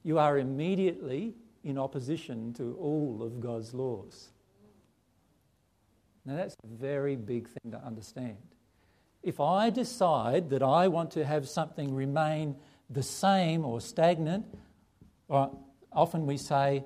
you 0.03 0.19
are 0.19 0.37
immediately 0.37 1.33
in 1.63 1.77
opposition 1.77 2.53
to 2.53 2.77
all 2.79 3.21
of 3.21 3.39
God's 3.39 3.73
laws? 3.73 4.29
Now, 6.25 6.35
that's 6.35 6.55
a 6.63 6.67
very 6.67 7.15
big 7.15 7.47
thing 7.47 7.71
to 7.71 7.77
understand. 7.83 8.37
If 9.23 9.39
I 9.39 9.69
decide 9.69 10.49
that 10.51 10.61
I 10.61 10.87
want 10.87 11.11
to 11.11 11.25
have 11.25 11.47
something 11.47 11.93
remain 11.93 12.55
the 12.89 13.03
same 13.03 13.65
or 13.65 13.81
stagnant, 13.81 14.45
or 15.27 15.51
often 15.91 16.25
we 16.25 16.37
say, 16.37 16.83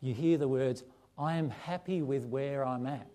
you 0.00 0.14
hear 0.14 0.38
the 0.38 0.48
words, 0.48 0.84
I 1.18 1.36
am 1.36 1.50
happy 1.50 2.02
with 2.02 2.26
where 2.26 2.66
I'm 2.66 2.86
at. 2.86 3.08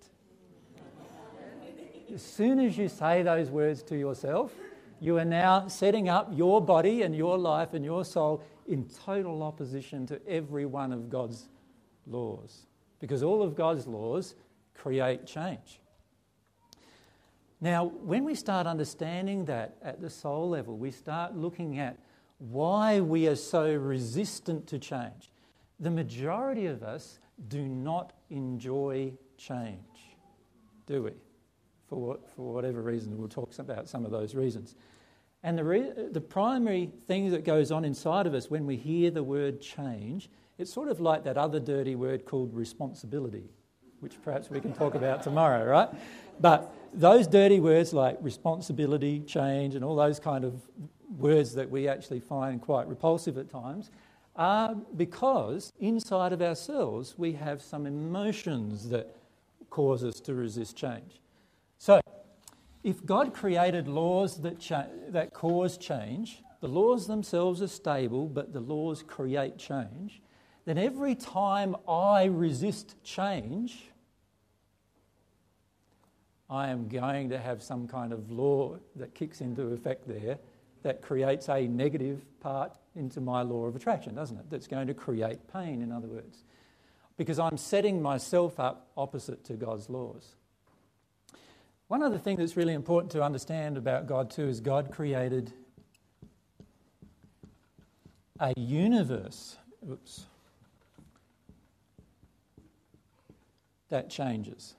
as 2.14 2.22
soon 2.22 2.60
as 2.60 2.78
you 2.78 2.88
say 2.90 3.22
those 3.24 3.50
words 3.50 3.84
to 3.84 3.98
yourself, 3.98 4.54
you 5.00 5.18
are 5.18 5.26
now 5.26 5.68
setting 5.68 6.10
up 6.10 6.30
your 6.34 6.62
body 6.62 7.04
and 7.04 7.16
your 7.16 7.38
life 7.38 7.74
and 7.74 7.86
your 7.86 8.04
soul 8.04 8.44
in 8.68 8.88
total 9.06 9.44
opposition 9.44 10.06
to 10.08 10.20
every 10.28 10.66
one 10.66 10.92
of 10.92 11.10
God's 11.10 11.48
laws. 12.06 12.66
Because 13.00 13.24
all 13.24 13.42
of 13.42 13.56
God's 13.56 13.88
laws 13.88 14.36
create 14.74 15.26
change. 15.26 15.80
Now, 17.60 17.86
when 17.86 18.24
we 18.24 18.36
start 18.36 18.68
understanding 18.68 19.46
that 19.46 19.78
at 19.82 20.00
the 20.02 20.10
soul 20.10 20.50
level, 20.50 20.78
we 20.78 20.92
start 20.92 21.36
looking 21.36 21.80
at 21.80 21.98
why 22.38 23.00
we 23.00 23.28
are 23.28 23.36
so 23.36 23.74
resistant 23.74 24.68
to 24.68 24.78
change. 24.78 25.32
The 25.80 25.90
majority 25.90 26.68
of 26.68 26.84
us 26.84 27.20
do 27.48 27.62
not 27.62 28.14
enjoy 28.30 29.14
change, 29.38 29.80
do 30.86 31.04
we? 31.04 31.12
For, 31.88 32.18
for 32.36 32.54
whatever 32.54 32.82
reason, 32.82 33.18
we'll 33.18 33.28
talk 33.28 33.58
about 33.58 33.88
some 33.88 34.06
of 34.06 34.12
those 34.12 34.36
reasons. 34.36 34.76
And 35.48 35.58
the, 35.58 35.64
re- 35.64 35.94
the 36.12 36.20
primary 36.20 36.92
thing 37.08 37.32
that 37.32 37.46
goes 37.46 37.72
on 37.72 37.86
inside 37.86 38.28
of 38.28 38.34
us 38.34 38.52
when 38.52 38.66
we 38.66 38.76
hear 38.76 39.12
the 39.12 39.24
word 39.24 39.62
change, 39.62 40.30
it's 40.58 40.74
sort 40.74 40.90
of 40.90 41.00
like 41.00 41.24
that 41.24 41.38
other 41.38 41.62
dirty 41.62 41.96
word 41.96 42.26
called 42.26 42.54
responsibility 42.54 43.46
which 44.02 44.22
perhaps 44.24 44.50
we 44.50 44.60
can 44.60 44.74
talk 44.74 44.94
about 44.94 45.24
tomorrow, 45.24 45.66
right? 45.66 45.90
But 46.40 46.74
those 46.94 47.28
dirty 47.28 47.60
words 47.62 47.94
like 47.94 48.18
responsibility, 48.22 49.22
change, 49.22 49.74
and 49.74 49.84
all 49.84 49.96
those 49.96 50.20
kind 50.20 50.44
of 50.44 50.62
words 51.18 51.56
that 51.56 51.70
we 51.70 51.88
actually 51.88 52.20
find 52.20 52.62
quite 52.62 52.88
repulsive 52.88 53.38
at 53.38 53.50
times 53.50 53.90
are 54.36 54.76
because 54.98 55.72
inside 55.80 56.34
of 56.34 56.42
ourselves 56.42 57.16
we 57.18 57.32
have 57.32 57.62
some 57.62 57.88
emotions 57.88 58.90
that 58.90 59.16
cause 59.70 60.04
us 60.04 60.20
to 60.20 60.36
resist 60.36 60.76
change. 60.76 61.22
So, 61.80 62.02
if 62.84 63.06
God 63.06 63.34
created 63.34 63.88
laws 63.88 64.42
that, 64.42 64.60
cha- 64.60 64.88
that 65.10 65.34
cause 65.34 65.78
change, 65.78 66.44
the 66.62 66.68
laws 66.68 67.08
themselves 67.08 67.62
are 67.62 67.68
stable, 67.68 68.28
but 68.28 68.54
the 68.54 68.60
laws 68.60 69.04
create 69.04 69.58
change, 69.58 70.22
then 70.66 70.78
every 70.78 71.16
time 71.16 71.76
I 71.88 72.26
resist 72.26 73.02
change, 73.04 73.90
I 76.50 76.70
am 76.70 76.88
going 76.88 77.30
to 77.30 77.40
have 77.40 77.62
some 77.62 77.88
kind 77.88 78.14
of 78.14 78.32
law 78.32 78.78
that 78.96 79.14
kicks 79.14 79.42
into 79.42 79.64
effect 79.74 80.08
there 80.08 80.38
that 80.84 81.02
creates 81.02 81.50
a 81.50 81.68
negative 81.68 82.22
part 82.40 82.78
into 82.96 83.20
my 83.20 83.42
law 83.42 83.66
of 83.66 83.76
attraction, 83.76 84.16
doesn't 84.16 84.38
it? 84.38 84.50
That's 84.50 84.68
going 84.68 84.88
to 84.88 84.94
create 84.94 85.40
pain, 85.52 85.82
in 85.82 85.92
other 85.92 86.08
words, 86.08 86.44
because 87.18 87.40
I'm 87.40 87.58
setting 87.58 88.02
myself 88.02 88.60
up 88.60 88.88
opposite 88.96 89.44
to 89.46 89.54
God's 89.54 89.90
laws. 89.90 90.36
One 91.88 92.04
other 92.04 92.18
thing 92.18 92.38
that's 92.38 92.58
really 92.58 92.74
important 92.74 93.12
to 93.14 93.24
understand 93.24 93.78
about 93.78 94.08
God, 94.08 94.30
too, 94.30 94.48
is 94.48 94.60
God 94.60 94.92
created 94.92 95.54
a 98.40 98.54
universe. 98.58 99.58
Oops. 99.90 100.26
that 103.90 104.10
changes. 104.10 104.76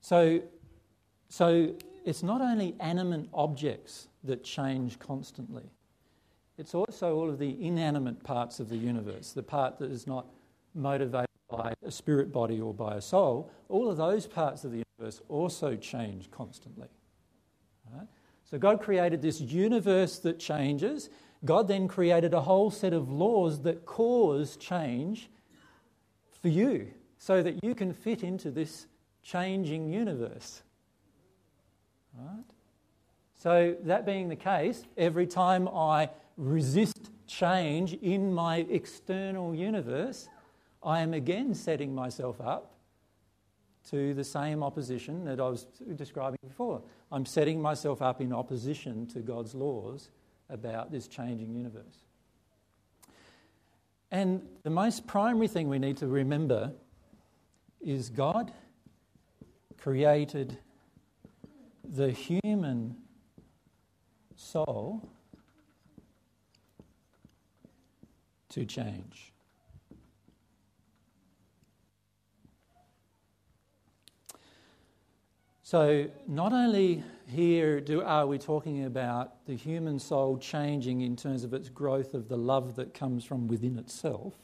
So, 0.00 0.40
so 1.28 1.74
it's 2.04 2.22
not 2.22 2.40
only 2.40 2.74
animate 2.80 3.28
objects 3.32 4.08
that 4.24 4.44
change 4.44 4.98
constantly, 4.98 5.64
it's 6.58 6.74
also 6.74 7.16
all 7.16 7.28
of 7.28 7.38
the 7.38 7.56
inanimate 7.64 8.22
parts 8.22 8.60
of 8.60 8.68
the 8.68 8.76
universe, 8.76 9.32
the 9.32 9.42
part 9.42 9.78
that 9.78 9.90
is 9.90 10.06
not 10.06 10.26
motivated 10.74 11.26
by 11.48 11.74
a 11.84 11.90
spirit 11.90 12.32
body 12.32 12.60
or 12.60 12.74
by 12.74 12.96
a 12.96 13.00
soul. 13.00 13.50
All 13.68 13.90
of 13.90 13.96
those 13.96 14.26
parts 14.26 14.64
of 14.64 14.72
the 14.72 14.84
universe 14.98 15.20
also 15.28 15.76
change 15.76 16.30
constantly. 16.30 16.88
Right? 17.92 18.06
So 18.44 18.58
God 18.58 18.80
created 18.80 19.22
this 19.22 19.40
universe 19.40 20.18
that 20.20 20.38
changes, 20.38 21.10
God 21.44 21.68
then 21.68 21.88
created 21.88 22.32
a 22.34 22.40
whole 22.40 22.70
set 22.70 22.92
of 22.92 23.10
laws 23.10 23.60
that 23.62 23.84
cause 23.84 24.56
change 24.56 25.28
for 26.40 26.48
you 26.48 26.88
so 27.18 27.42
that 27.42 27.62
you 27.62 27.74
can 27.74 27.92
fit 27.92 28.22
into 28.22 28.50
this 28.50 28.86
changing 29.22 29.90
universe. 29.92 30.62
Right? 32.18 32.44
So, 33.34 33.76
that 33.82 34.06
being 34.06 34.28
the 34.28 34.36
case, 34.36 34.84
every 34.96 35.26
time 35.26 35.68
I 35.68 36.08
resist 36.36 37.10
change 37.26 37.92
in 37.94 38.32
my 38.32 38.58
external 38.70 39.54
universe, 39.54 40.28
I 40.84 41.00
am 41.00 41.14
again 41.14 41.54
setting 41.54 41.94
myself 41.94 42.40
up 42.40 42.74
to 43.90 44.14
the 44.14 44.24
same 44.24 44.62
opposition 44.62 45.24
that 45.24 45.40
I 45.40 45.48
was 45.48 45.66
describing 45.96 46.38
before. 46.46 46.82
I'm 47.12 47.26
setting 47.26 47.60
myself 47.60 48.02
up 48.02 48.20
in 48.20 48.32
opposition 48.32 49.06
to 49.08 49.20
God's 49.20 49.54
laws 49.54 50.10
about 50.48 50.90
this 50.90 51.06
changing 51.06 51.54
universe. 51.54 52.04
And 54.10 54.42
the 54.62 54.70
most 54.70 55.06
primary 55.06 55.48
thing 55.48 55.68
we 55.68 55.78
need 55.78 55.96
to 55.98 56.06
remember 56.06 56.72
is 57.80 58.08
God 58.08 58.52
created 59.78 60.58
the 61.84 62.10
human 62.10 62.96
soul 64.36 65.08
to 68.50 68.64
change. 68.64 69.33
So, 75.66 76.10
not 76.28 76.52
only 76.52 77.02
here 77.26 77.80
do, 77.80 78.02
are 78.02 78.26
we 78.26 78.36
talking 78.36 78.84
about 78.84 79.46
the 79.46 79.56
human 79.56 79.98
soul 79.98 80.36
changing 80.36 81.00
in 81.00 81.16
terms 81.16 81.42
of 81.42 81.54
its 81.54 81.70
growth 81.70 82.12
of 82.12 82.28
the 82.28 82.36
love 82.36 82.76
that 82.76 82.92
comes 82.92 83.24
from 83.24 83.48
within 83.48 83.78
itself. 83.78 84.34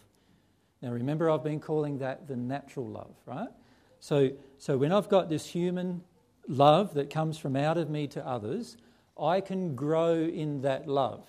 Now, 0.80 0.92
remember, 0.92 1.28
I've 1.28 1.44
been 1.44 1.60
calling 1.60 1.98
that 1.98 2.26
the 2.26 2.36
natural 2.36 2.88
love, 2.88 3.14
right? 3.26 3.50
So, 3.98 4.30
so 4.56 4.78
when 4.78 4.92
I've 4.92 5.10
got 5.10 5.28
this 5.28 5.44
human 5.44 6.02
love 6.48 6.94
that 6.94 7.10
comes 7.10 7.36
from 7.36 7.54
out 7.54 7.76
of 7.76 7.90
me 7.90 8.06
to 8.08 8.26
others, 8.26 8.78
I 9.20 9.42
can 9.42 9.74
grow 9.74 10.14
in 10.14 10.62
that 10.62 10.88
love. 10.88 11.26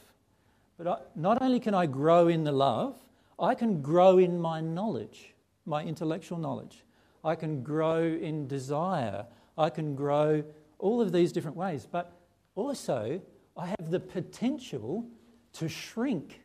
But 0.78 0.88
I, 0.88 0.98
not 1.18 1.42
only 1.42 1.60
can 1.60 1.74
I 1.74 1.86
grow 1.86 2.30
in 2.30 2.46
the 2.46 2.54
love, 2.54 2.96
I 3.38 3.56
can 3.56 3.82
grow 3.82 4.20
in 4.20 4.40
my 4.40 4.62
knowledge, 4.62 5.34
my 5.66 5.84
intellectual 5.84 6.38
knowledge. 6.38 6.86
I 7.26 7.36
can 7.36 7.62
grow 7.62 8.02
in 8.02 8.48
desire. 8.48 9.26
I 9.58 9.70
can 9.70 9.96
grow 9.96 10.44
all 10.80 11.02
of 11.02 11.12
these 11.12 11.32
different 11.32 11.58
ways. 11.58 11.88
But 11.90 12.12
also, 12.56 13.22
I 13.58 13.68
have 13.68 13.92
the 13.92 14.00
potential 14.00 15.06
to 15.54 15.68
shrink 15.68 16.42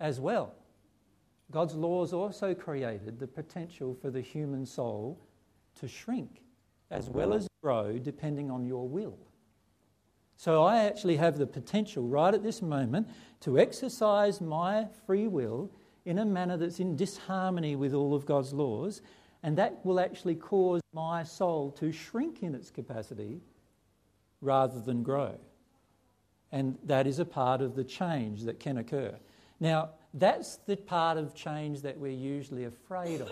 as 0.00 0.20
well. 0.20 0.54
God's 1.50 1.74
laws 1.74 2.12
also 2.12 2.54
created 2.54 3.18
the 3.18 3.26
potential 3.26 3.94
for 3.94 4.10
the 4.10 4.20
human 4.20 4.66
soul 4.66 5.18
to 5.80 5.88
shrink 5.88 6.42
as 6.90 7.08
well 7.08 7.32
as 7.32 7.48
grow 7.62 7.98
depending 7.98 8.50
on 8.50 8.66
your 8.66 8.88
will. 8.88 9.18
So 10.36 10.62
I 10.62 10.84
actually 10.84 11.16
have 11.16 11.36
the 11.36 11.46
potential 11.46 12.04
right 12.04 12.32
at 12.32 12.42
this 12.42 12.62
moment 12.62 13.08
to 13.40 13.58
exercise 13.58 14.40
my 14.40 14.86
free 15.06 15.26
will 15.26 15.70
in 16.04 16.18
a 16.18 16.24
manner 16.24 16.56
that's 16.56 16.80
in 16.80 16.96
disharmony 16.96 17.76
with 17.76 17.92
all 17.92 18.14
of 18.14 18.24
God's 18.24 18.52
laws, 18.52 19.02
and 19.42 19.56
that 19.58 19.84
will 19.84 20.00
actually 20.00 20.34
cause 20.34 20.80
my 20.92 21.22
soul 21.22 21.70
to 21.72 21.92
shrink 21.92 22.42
in 22.42 22.54
its 22.54 22.70
capacity 22.70 23.40
rather 24.40 24.80
than 24.80 25.02
grow. 25.02 25.38
And 26.50 26.78
that 26.84 27.06
is 27.06 27.18
a 27.18 27.24
part 27.24 27.60
of 27.60 27.74
the 27.74 27.84
change 27.84 28.42
that 28.42 28.58
can 28.58 28.78
occur. 28.78 29.14
Now, 29.60 29.90
that's 30.14 30.56
the 30.66 30.76
part 30.76 31.18
of 31.18 31.34
change 31.34 31.82
that 31.82 31.98
we're 31.98 32.12
usually 32.12 32.64
afraid 32.64 33.20
of. 33.20 33.30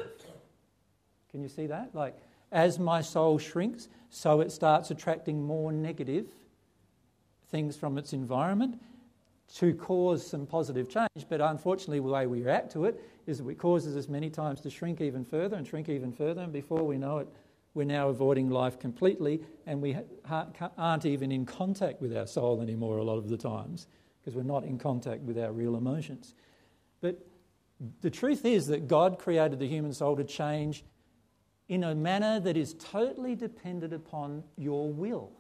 Can 1.31 1.43
you 1.43 1.49
see 1.49 1.67
that? 1.67 1.95
Like, 1.95 2.17
as 2.53 2.79
my 2.79 3.01
soul 3.01 3.39
shrinks, 3.39 3.89
so 4.11 4.41
it 4.41 4.53
starts 4.53 4.91
attracting 4.91 5.43
more 5.43 5.73
negative 5.73 6.27
things 7.49 7.77
from 7.77 7.99
its 7.99 8.13
environment 8.13 8.81
to 9.55 9.75
cause 9.75 10.27
some 10.27 10.47
positive 10.47 10.89
change. 10.89 11.27
But 11.29 11.41
unfortunately, 11.41 11.99
the 11.99 12.05
way 12.05 12.27
we 12.27 12.43
react 12.43 12.73
to 12.73 12.85
it 12.85 13.01
is 13.27 13.39
that 13.39 13.49
it 13.49 13.59
causes 13.59 13.97
us 13.97 14.09
many 14.09 14.31
times 14.31 14.61
to 14.63 14.71
shrink 14.71 15.01
even 15.01 15.25
further 15.25 15.57
and 15.57 15.67
shrink 15.67 15.89
even 15.89 16.13
further. 16.13 16.43
And 16.43 16.53
before 16.53 16.83
we 16.83 16.99
know 16.99 17.19
it, 17.19 17.29
we're 17.75 17.85
now 17.85 18.09
avoiding 18.09 18.49
life 18.49 18.79
completely 18.79 19.43
and 19.67 19.83
we 19.83 19.97
aren't 20.79 21.05
even 21.05 21.31
in 21.31 21.45
contact 21.45 22.01
with 22.01 22.17
our 22.17 22.27
soul 22.27 22.63
anymore 22.63 22.99
a 22.99 23.05
lot 23.05 23.19
of 23.19 23.29
the 23.29 23.37
times 23.37 23.87
because 24.19 24.35
we're 24.35 24.43
not 24.43 24.65
in 24.65 24.79
contact 24.79 25.23
with 25.23 25.39
our 25.39 25.53
real 25.53 25.77
emotions. 25.77 26.35
But 27.01 27.25
the 28.01 28.11
truth 28.11 28.45
is 28.45 28.67
that 28.69 28.89
God 28.89 29.19
created 29.19 29.59
the 29.59 29.69
human 29.69 29.93
soul 29.93 30.17
to 30.17 30.25
change 30.25 30.85
in 31.69 31.85
a 31.85 31.95
manner 31.95 32.41
that 32.41 32.57
is 32.57 32.75
totally 32.75 33.35
dependent 33.35 33.93
upon 33.93 34.43
your 34.57 34.91
will. 34.91 35.33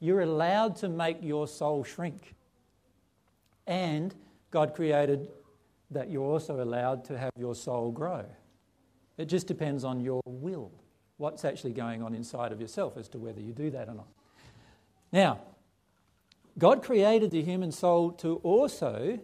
You're 0.00 0.22
allowed 0.22 0.76
to 0.76 0.88
make 0.88 1.18
your 1.22 1.46
soul 1.46 1.84
shrink. 1.84 2.34
And 3.66 4.14
God 4.50 4.74
created 4.74 5.28
that 5.90 6.10
you're 6.10 6.24
also 6.24 6.62
allowed 6.62 7.04
to 7.06 7.18
have 7.18 7.30
your 7.38 7.54
soul 7.54 7.90
grow. 7.90 8.24
It 9.18 9.26
just 9.26 9.46
depends 9.46 9.84
on 9.84 10.00
your 10.00 10.22
will 10.26 10.72
what's 11.18 11.44
actually 11.44 11.72
going 11.72 12.02
on 12.02 12.14
inside 12.14 12.50
of 12.50 12.60
yourself 12.60 12.96
as 12.96 13.08
to 13.08 13.18
whether 13.18 13.40
you 13.40 13.52
do 13.52 13.70
that 13.70 13.88
or 13.88 13.94
not. 13.94 14.08
Now, 15.12 15.40
God 16.58 16.82
created 16.82 17.30
the 17.30 17.42
human 17.42 17.70
soul 17.70 18.10
to 18.12 18.36
also, 18.36 19.18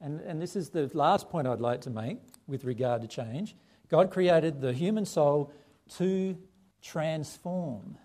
and, 0.00 0.20
and 0.20 0.40
this 0.40 0.56
is 0.56 0.70
the 0.70 0.90
last 0.94 1.28
point 1.28 1.46
I'd 1.46 1.60
like 1.60 1.82
to 1.82 1.90
make 1.90 2.18
with 2.46 2.64
regard 2.64 3.02
to 3.02 3.08
change 3.08 3.54
God 3.92 4.10
created 4.10 4.62
the 4.62 4.72
human 4.72 5.04
soul 5.04 5.52
to 5.98 6.34
transform 6.80 7.98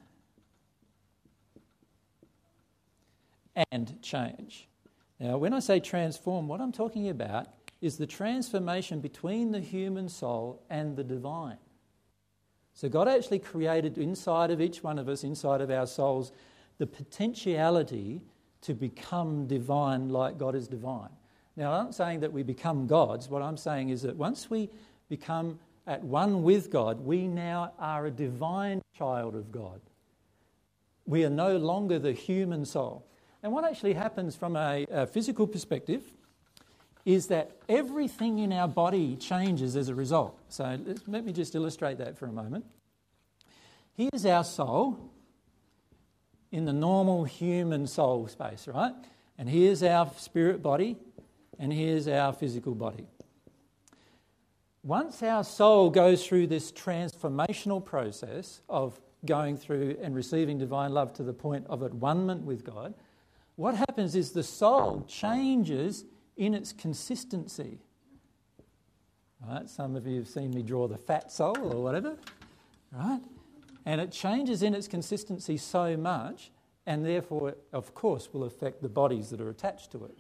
and 3.72 4.02
change. 4.02 4.68
Now, 5.20 5.38
when 5.38 5.54
I 5.54 5.60
say 5.60 5.80
transform, 5.80 6.48
what 6.48 6.62
I'm 6.62 6.72
talking 6.72 7.10
about 7.10 7.48
is 7.82 7.98
the 7.98 8.08
transformation 8.08 9.00
between 9.00 9.52
the 9.52 9.60
human 9.60 10.10
soul 10.10 10.62
and 10.70 10.96
the 10.96 11.04
divine. 11.04 11.58
So, 12.74 12.88
God 12.90 13.08
actually 13.08 13.40
created 13.40 13.98
inside 13.98 14.52
of 14.52 14.62
each 14.62 14.84
one 14.84 15.00
of 15.00 15.10
us, 15.10 15.24
inside 15.24 15.62
of 15.62 15.72
our 15.72 15.88
souls, 15.88 16.32
the 16.78 16.86
potentiality 16.86 18.22
to 18.62 18.74
become 18.74 19.48
divine 19.48 20.10
like 20.10 20.38
God 20.38 20.54
is 20.56 20.68
divine. 20.68 21.10
Now, 21.56 21.72
I'm 21.74 21.86
not 21.86 21.96
saying 21.96 22.20
that 22.20 22.32
we 22.32 22.44
become 22.44 22.86
gods. 22.86 23.30
What 23.30 23.42
I'm 23.42 23.58
saying 23.58 23.90
is 23.90 24.04
that 24.04 24.16
once 24.16 24.50
we 24.50 24.70
become 25.10 25.60
at 25.88 26.04
one 26.04 26.44
with 26.44 26.70
God, 26.70 27.00
we 27.00 27.28
now 27.28 27.74
are 27.80 28.06
a 28.06 28.12
divine 28.12 28.82
child 28.96 29.36
of 29.36 29.52
God. 29.52 29.82
We 31.06 31.24
are 31.24 31.30
no 31.30 31.58
longer 31.58 31.98
the 31.98 32.12
human 32.12 32.66
soul. 32.66 33.08
And 33.44 33.52
what 33.52 33.66
actually 33.66 33.94
happens 33.94 34.36
from 34.36 34.56
a, 34.56 34.86
a 34.90 35.08
physical 35.08 35.48
perspective 35.48 36.04
is 37.06 37.28
that 37.28 37.52
everything 37.70 38.40
in 38.40 38.52
our 38.52 38.68
body 38.68 39.16
changes 39.16 39.76
as 39.76 39.88
a 39.88 39.96
result. 39.96 40.38
So 40.50 40.78
let 41.08 41.24
me 41.24 41.32
just 41.32 41.56
illustrate 41.56 42.00
that 42.00 42.18
for 42.18 42.26
a 42.26 42.32
moment. 42.32 42.66
Here's 43.94 44.26
our 44.26 44.44
soul 44.44 45.00
in 46.52 46.66
the 46.66 46.74
normal 46.74 47.24
human 47.24 47.88
soul 47.88 48.28
space, 48.28 48.68
right? 48.68 48.94
And 49.38 49.50
here's 49.50 49.84
our 49.84 50.12
spirit 50.18 50.62
body, 50.62 50.98
and 51.60 51.72
here's 51.72 52.08
our 52.08 52.34
physical 52.34 52.76
body. 52.76 53.08
Once 54.84 55.22
our 55.24 55.44
soul 55.44 55.90
goes 55.90 56.26
through 56.26 56.48
this 56.48 56.72
transformational 56.72 57.84
process 57.84 58.62
of 58.70 59.00
going 59.26 59.58
through 59.58 59.98
and 60.02 60.16
receiving 60.16 60.58
divine 60.58 60.94
love 60.94 61.14
to 61.14 61.24
the 61.24 61.34
point 61.34 61.66
of 61.68 61.84
at 61.84 61.94
one 61.94 62.46
with 62.46 62.64
God, 62.64 62.94
what 63.58 63.76
happens 63.76 64.16
is 64.16 64.32
the 64.32 64.44
soul 64.44 65.04
changes 65.08 66.06
in 66.38 66.54
its 66.54 66.72
consistency. 66.72 67.80
Right? 69.46 69.68
Some 69.68 69.96
of 69.96 70.08
you 70.08 70.20
have 70.20 70.28
seen 70.28 70.52
me 70.52 70.62
draw 70.62 70.88
the 70.88 70.98
fat 70.98 71.32
soul 71.32 71.58
or 71.74 71.84
whatever, 71.84 72.18
right? 72.92 73.20
And 73.86 74.00
it 74.00 74.12
changes 74.12 74.62
in 74.62 74.74
its 74.74 74.88
consistency 74.88 75.58
so 75.58 75.98
much, 75.98 76.52
and 76.86 77.06
therefore, 77.06 77.56
of 77.74 77.94
course, 77.94 78.30
will 78.32 78.44
affect 78.44 78.82
the 78.82 78.90
bodies 78.90 79.30
that 79.32 79.42
are 79.42 79.50
attached 79.50 79.92
to 79.92 80.06
it. 80.06 80.18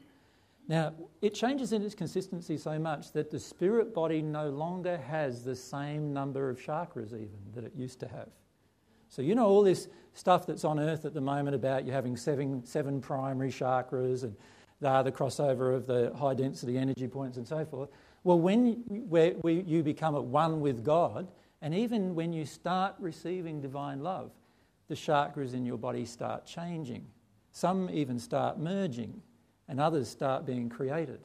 Now, 0.67 0.93
it 1.21 1.33
changes 1.33 1.73
in 1.73 1.83
its 1.83 1.95
consistency 1.95 2.57
so 2.57 2.77
much 2.79 3.11
that 3.13 3.29
the 3.29 3.39
spirit 3.39 3.93
body 3.93 4.21
no 4.21 4.49
longer 4.49 4.97
has 4.97 5.43
the 5.43 5.55
same 5.55 6.11
number 6.11 6.49
of 6.49 6.59
chakras, 6.59 7.13
even 7.13 7.37
that 7.53 7.63
it 7.63 7.73
used 7.75 7.99
to 7.99 8.07
have. 8.07 8.29
So, 9.09 9.21
you 9.21 9.35
know, 9.35 9.45
all 9.45 9.63
this 9.63 9.87
stuff 10.13 10.45
that's 10.45 10.65
on 10.65 10.79
earth 10.79 11.05
at 11.05 11.13
the 11.13 11.21
moment 11.21 11.55
about 11.55 11.85
you 11.85 11.91
having 11.91 12.17
seven, 12.17 12.65
seven 12.65 12.99
primary 13.01 13.49
chakras 13.49 14.23
and 14.23 14.35
they 14.79 14.87
are 14.87 15.03
the 15.03 15.11
crossover 15.11 15.75
of 15.75 15.87
the 15.87 16.13
high 16.15 16.35
density 16.35 16.77
energy 16.77 17.07
points 17.07 17.37
and 17.37 17.47
so 17.47 17.65
forth. 17.65 17.89
Well, 18.23 18.39
when 18.39 18.83
we, 18.87 19.63
you 19.65 19.83
become 19.83 20.15
at 20.15 20.23
one 20.23 20.61
with 20.61 20.83
God, 20.83 21.27
and 21.61 21.73
even 21.73 22.13
when 22.13 22.33
you 22.33 22.45
start 22.45 22.95
receiving 22.99 23.61
divine 23.61 24.01
love, 24.01 24.31
the 24.87 24.95
chakras 24.95 25.53
in 25.53 25.65
your 25.65 25.77
body 25.77 26.05
start 26.05 26.45
changing. 26.45 27.07
Some 27.51 27.89
even 27.91 28.19
start 28.19 28.59
merging, 28.59 29.21
and 29.67 29.79
others 29.79 30.07
start 30.07 30.45
being 30.45 30.69
created. 30.69 31.21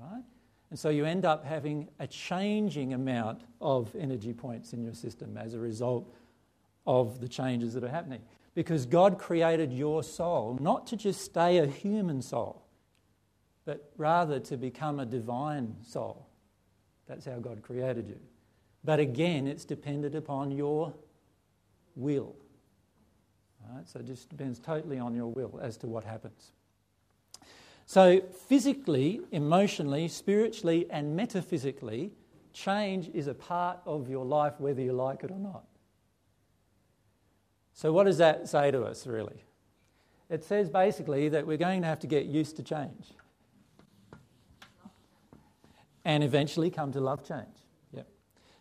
Right? 0.00 0.22
And 0.70 0.78
so 0.78 0.88
you 0.88 1.04
end 1.04 1.24
up 1.24 1.44
having 1.44 1.88
a 1.98 2.06
changing 2.06 2.94
amount 2.94 3.42
of 3.60 3.94
energy 3.98 4.32
points 4.32 4.72
in 4.72 4.82
your 4.82 4.94
system 4.94 5.36
as 5.36 5.54
a 5.54 5.58
result 5.58 6.10
of 6.86 7.20
the 7.20 7.28
changes 7.28 7.74
that 7.74 7.84
are 7.84 7.88
happening. 7.88 8.20
Because 8.54 8.86
God 8.86 9.18
created 9.18 9.72
your 9.72 10.02
soul 10.02 10.58
not 10.60 10.86
to 10.88 10.96
just 10.96 11.22
stay 11.22 11.58
a 11.58 11.66
human 11.66 12.20
soul, 12.20 12.62
but 13.64 13.92
rather 13.96 14.40
to 14.40 14.56
become 14.56 14.98
a 14.98 15.06
divine 15.06 15.76
soul. 15.82 16.26
That's 17.06 17.26
how 17.26 17.38
God 17.38 17.62
created 17.62 18.08
you. 18.08 18.18
But 18.82 18.98
again, 18.98 19.46
it's 19.46 19.64
dependent 19.64 20.14
upon 20.14 20.50
your 20.50 20.94
will. 21.94 22.34
Right? 23.68 23.88
So 23.88 24.00
it 24.00 24.06
just 24.06 24.28
depends 24.28 24.58
totally 24.58 24.98
on 24.98 25.14
your 25.14 25.28
will 25.28 25.60
as 25.62 25.76
to 25.78 25.86
what 25.86 26.04
happens. 26.04 26.52
So, 27.86 28.20
physically, 28.20 29.20
emotionally, 29.32 30.06
spiritually, 30.06 30.86
and 30.90 31.16
metaphysically, 31.16 32.12
change 32.52 33.10
is 33.12 33.26
a 33.26 33.34
part 33.34 33.80
of 33.84 34.08
your 34.08 34.24
life 34.24 34.54
whether 34.58 34.80
you 34.80 34.92
like 34.92 35.24
it 35.24 35.30
or 35.32 35.38
not. 35.40 35.64
So, 37.80 37.94
what 37.94 38.04
does 38.04 38.18
that 38.18 38.46
say 38.46 38.70
to 38.70 38.82
us, 38.82 39.06
really? 39.06 39.42
It 40.28 40.44
says 40.44 40.68
basically 40.68 41.30
that 41.30 41.46
we're 41.46 41.56
going 41.56 41.80
to 41.80 41.88
have 41.88 41.98
to 42.00 42.06
get 42.06 42.26
used 42.26 42.56
to 42.56 42.62
change 42.62 43.06
and 46.04 46.22
eventually 46.22 46.70
come 46.70 46.92
to 46.92 47.00
love 47.00 47.26
change. 47.26 47.64
Yep. 47.94 48.06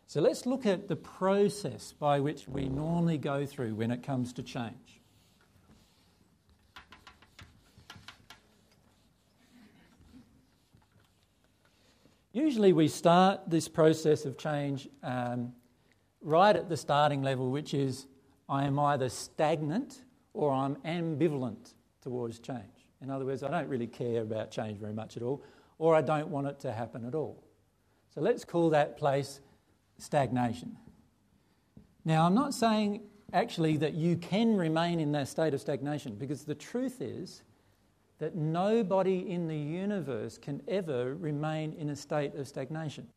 So 0.08 0.22
let's 0.22 0.46
look 0.46 0.66
at 0.66 0.88
the 0.88 0.96
process 0.96 1.92
by 1.92 2.22
which 2.22 2.48
we 2.48 2.70
normally 2.70 3.18
go 3.18 3.46
through 3.46 3.76
when 3.76 3.92
it 3.92 4.04
comes 4.04 4.32
to 4.32 4.42
change. 4.42 5.02
Usually, 12.32 12.72
we 12.72 12.88
start 12.88 13.42
this 13.50 13.68
process 13.68 14.24
of 14.24 14.38
change 14.38 14.88
um, 15.04 15.52
right 16.22 16.56
at 16.56 16.70
the 16.70 16.78
starting 16.78 17.22
level, 17.22 17.52
which 17.52 17.74
is 17.74 18.08
I 18.50 18.66
am 18.66 18.80
either 18.80 19.10
stagnant 19.10 20.02
or 20.34 20.52
I'm 20.52 20.76
ambivalent 20.78 21.74
towards 22.02 22.40
change. 22.40 22.88
In 23.02 23.10
other 23.10 23.26
words, 23.26 23.44
I 23.44 23.50
don't 23.50 23.70
really 23.70 23.88
care 23.88 24.24
about 24.24 24.52
change 24.52 24.80
very 24.80 24.94
much 24.94 25.16
at 25.16 25.24
all 25.24 25.44
or 25.78 25.96
I 25.96 26.02
don't 26.02 26.28
want 26.28 26.48
it 26.48 26.60
to 26.62 26.72
happen 26.72 27.06
at 27.06 27.16
all. 27.16 27.42
So 28.14 28.22
let's 28.22 28.44
call 28.44 28.70
that 28.72 28.98
place 28.98 29.40
stagnation. 29.98 30.78
Now, 32.06 32.26
I'm 32.26 32.36
not 32.36 32.54
saying 32.54 33.02
actually 33.34 33.78
that 33.78 33.94
you 33.94 34.18
can 34.18 34.58
remain 34.58 35.00
in 35.00 35.12
that 35.14 35.28
state 35.28 35.54
of 35.54 35.62
stagnation 35.62 36.16
because 36.16 36.44
the 36.44 36.56
truth 36.56 37.02
is 37.02 37.44
that 38.20 38.36
nobody 38.36 39.32
in 39.32 39.48
the 39.48 39.58
universe 39.58 40.38
can 40.38 40.62
ever 40.68 41.16
remain 41.16 41.74
in 41.74 41.90
a 41.90 41.96
state 41.96 42.36
of 42.36 42.48
stagnation. 42.48 43.08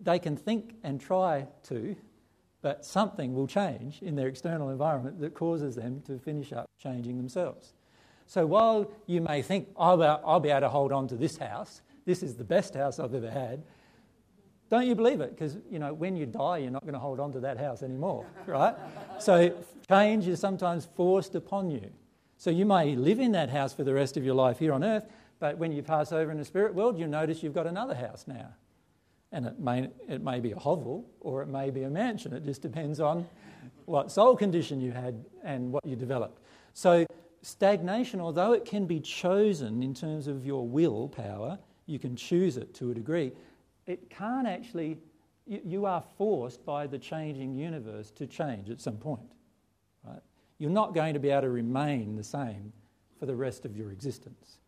They 0.00 0.18
can 0.18 0.36
think 0.36 0.76
and 0.82 1.00
try 1.00 1.46
to, 1.64 1.94
but 2.62 2.84
something 2.84 3.34
will 3.34 3.46
change 3.46 4.02
in 4.02 4.16
their 4.16 4.28
external 4.28 4.70
environment 4.70 5.20
that 5.20 5.34
causes 5.34 5.76
them 5.76 6.02
to 6.06 6.18
finish 6.18 6.52
up 6.52 6.68
changing 6.78 7.16
themselves. 7.16 7.72
So 8.26 8.46
while 8.46 8.90
you 9.06 9.20
may 9.20 9.42
think, 9.42 9.68
oh, 9.76 9.96
well, 9.96 10.20
I'll 10.24 10.40
be 10.40 10.50
able 10.50 10.60
to 10.60 10.68
hold 10.68 10.92
on 10.92 11.08
to 11.08 11.16
this 11.16 11.38
house, 11.38 11.82
this 12.04 12.22
is 12.22 12.36
the 12.36 12.44
best 12.44 12.74
house 12.74 12.98
I've 12.98 13.14
ever 13.14 13.30
had, 13.30 13.62
don't 14.70 14.86
you 14.86 14.94
believe 14.94 15.20
it? 15.20 15.30
Because, 15.30 15.58
you 15.68 15.80
know, 15.80 15.92
when 15.92 16.16
you 16.16 16.26
die, 16.26 16.58
you're 16.58 16.70
not 16.70 16.82
going 16.82 16.94
to 16.94 17.00
hold 17.00 17.18
on 17.18 17.32
to 17.32 17.40
that 17.40 17.58
house 17.58 17.82
anymore, 17.82 18.24
right? 18.46 18.76
so 19.18 19.52
change 19.88 20.28
is 20.28 20.38
sometimes 20.38 20.86
forced 20.94 21.34
upon 21.34 21.70
you. 21.70 21.90
So 22.36 22.50
you 22.50 22.64
may 22.64 22.94
live 22.94 23.18
in 23.18 23.32
that 23.32 23.50
house 23.50 23.74
for 23.74 23.82
the 23.82 23.92
rest 23.92 24.16
of 24.16 24.24
your 24.24 24.34
life 24.34 24.60
here 24.60 24.72
on 24.72 24.84
earth, 24.84 25.06
but 25.40 25.58
when 25.58 25.72
you 25.72 25.82
pass 25.82 26.12
over 26.12 26.30
in 26.30 26.38
the 26.38 26.44
spirit 26.44 26.74
world, 26.74 26.98
you 26.98 27.06
notice 27.06 27.42
you've 27.42 27.54
got 27.54 27.66
another 27.66 27.94
house 27.94 28.26
now. 28.28 28.54
And 29.32 29.46
it 29.46 29.58
may, 29.60 29.88
it 30.08 30.22
may 30.22 30.40
be 30.40 30.52
a 30.52 30.58
hovel 30.58 31.08
or 31.20 31.42
it 31.42 31.48
may 31.48 31.70
be 31.70 31.84
a 31.84 31.90
mansion. 31.90 32.32
It 32.32 32.44
just 32.44 32.62
depends 32.62 33.00
on 33.00 33.26
what 33.86 34.10
soul 34.10 34.36
condition 34.36 34.80
you 34.80 34.92
had 34.92 35.24
and 35.44 35.72
what 35.72 35.84
you 35.86 35.96
developed. 35.96 36.40
So 36.74 37.06
stagnation, 37.42 38.20
although 38.20 38.52
it 38.52 38.64
can 38.64 38.86
be 38.86 39.00
chosen 39.00 39.82
in 39.82 39.94
terms 39.94 40.26
of 40.26 40.44
your 40.44 40.66
willpower, 40.66 41.58
you 41.86 41.98
can 41.98 42.16
choose 42.16 42.56
it 42.56 42.74
to 42.74 42.90
a 42.90 42.94
degree, 42.94 43.32
it 43.86 44.10
can't 44.10 44.46
actually, 44.46 44.98
you, 45.46 45.60
you 45.64 45.86
are 45.86 46.02
forced 46.16 46.64
by 46.64 46.86
the 46.86 46.98
changing 46.98 47.54
universe 47.54 48.10
to 48.12 48.26
change 48.26 48.70
at 48.70 48.80
some 48.80 48.96
point. 48.96 49.32
Right? 50.04 50.20
You're 50.58 50.70
not 50.70 50.94
going 50.94 51.14
to 51.14 51.20
be 51.20 51.30
able 51.30 51.42
to 51.42 51.50
remain 51.50 52.16
the 52.16 52.24
same 52.24 52.72
for 53.18 53.26
the 53.26 53.34
rest 53.34 53.64
of 53.64 53.76
your 53.76 53.90
existence. 53.90 54.59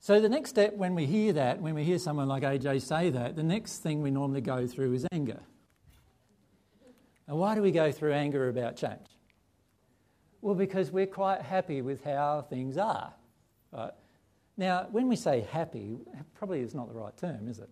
So, 0.00 0.20
the 0.20 0.28
next 0.28 0.50
step 0.50 0.74
when 0.74 0.94
we 0.94 1.06
hear 1.06 1.32
that, 1.32 1.60
when 1.60 1.74
we 1.74 1.84
hear 1.84 1.98
someone 1.98 2.28
like 2.28 2.42
AJ 2.42 2.82
say 2.82 3.10
that, 3.10 3.36
the 3.36 3.42
next 3.42 3.78
thing 3.78 4.00
we 4.00 4.10
normally 4.10 4.40
go 4.40 4.66
through 4.66 4.94
is 4.94 5.06
anger. 5.12 5.40
And 7.26 7.36
why 7.36 7.54
do 7.54 7.62
we 7.62 7.72
go 7.72 7.92
through 7.92 8.12
anger 8.12 8.48
about 8.48 8.76
change? 8.76 9.06
Well, 10.40 10.54
because 10.54 10.90
we're 10.90 11.06
quite 11.06 11.42
happy 11.42 11.82
with 11.82 12.04
how 12.04 12.46
things 12.48 12.78
are. 12.78 13.12
Right? 13.72 13.90
Now, 14.56 14.86
when 14.90 15.08
we 15.08 15.16
say 15.16 15.46
happy, 15.50 15.98
probably 16.34 16.60
is 16.60 16.74
not 16.74 16.88
the 16.88 16.94
right 16.94 17.16
term, 17.16 17.48
is 17.48 17.58
it? 17.58 17.68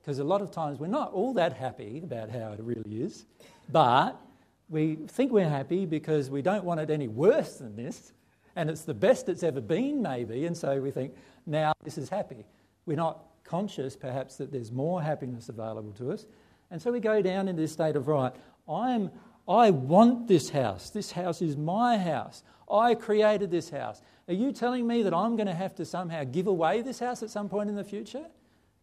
Because 0.00 0.18
a 0.18 0.24
lot 0.24 0.42
of 0.42 0.50
times 0.50 0.78
we're 0.78 0.86
not 0.86 1.12
all 1.12 1.32
that 1.34 1.52
happy 1.52 2.00
about 2.02 2.30
how 2.30 2.52
it 2.52 2.60
really 2.60 3.02
is, 3.02 3.26
but 3.70 4.20
we 4.68 4.96
think 5.08 5.32
we're 5.32 5.48
happy 5.48 5.86
because 5.86 6.30
we 6.30 6.42
don't 6.42 6.64
want 6.64 6.80
it 6.80 6.90
any 6.90 7.08
worse 7.08 7.56
than 7.56 7.76
this, 7.76 8.12
and 8.56 8.70
it's 8.70 8.82
the 8.82 8.94
best 8.94 9.28
it's 9.28 9.42
ever 9.42 9.60
been, 9.60 10.02
maybe, 10.02 10.46
and 10.46 10.56
so 10.56 10.80
we 10.80 10.90
think, 10.90 11.14
now 11.46 11.72
this 11.84 11.98
is 11.98 12.08
happy. 12.08 12.46
We're 12.86 12.96
not 12.96 13.24
conscious, 13.44 13.96
perhaps, 13.96 14.36
that 14.36 14.52
there's 14.52 14.72
more 14.72 15.02
happiness 15.02 15.48
available 15.48 15.92
to 15.92 16.12
us, 16.12 16.26
and 16.70 16.80
so 16.80 16.92
we 16.92 17.00
go 17.00 17.20
down 17.20 17.48
into 17.48 17.60
this 17.60 17.72
state 17.72 17.96
of, 17.96 18.08
right, 18.08 18.32
I'm, 18.68 19.10
I 19.48 19.70
want 19.70 20.28
this 20.28 20.50
house. 20.50 20.90
This 20.90 21.10
house 21.10 21.42
is 21.42 21.56
my 21.56 21.98
house. 21.98 22.42
I 22.70 22.94
created 22.94 23.50
this 23.50 23.70
house. 23.70 24.00
Are 24.28 24.34
you 24.34 24.52
telling 24.52 24.86
me 24.86 25.02
that 25.02 25.12
I'm 25.12 25.34
going 25.34 25.48
to 25.48 25.54
have 25.54 25.74
to 25.76 25.84
somehow 25.84 26.22
give 26.22 26.46
away 26.46 26.82
this 26.82 27.00
house 27.00 27.22
at 27.22 27.30
some 27.30 27.48
point 27.48 27.68
in 27.68 27.74
the 27.74 27.82
future? 27.82 28.24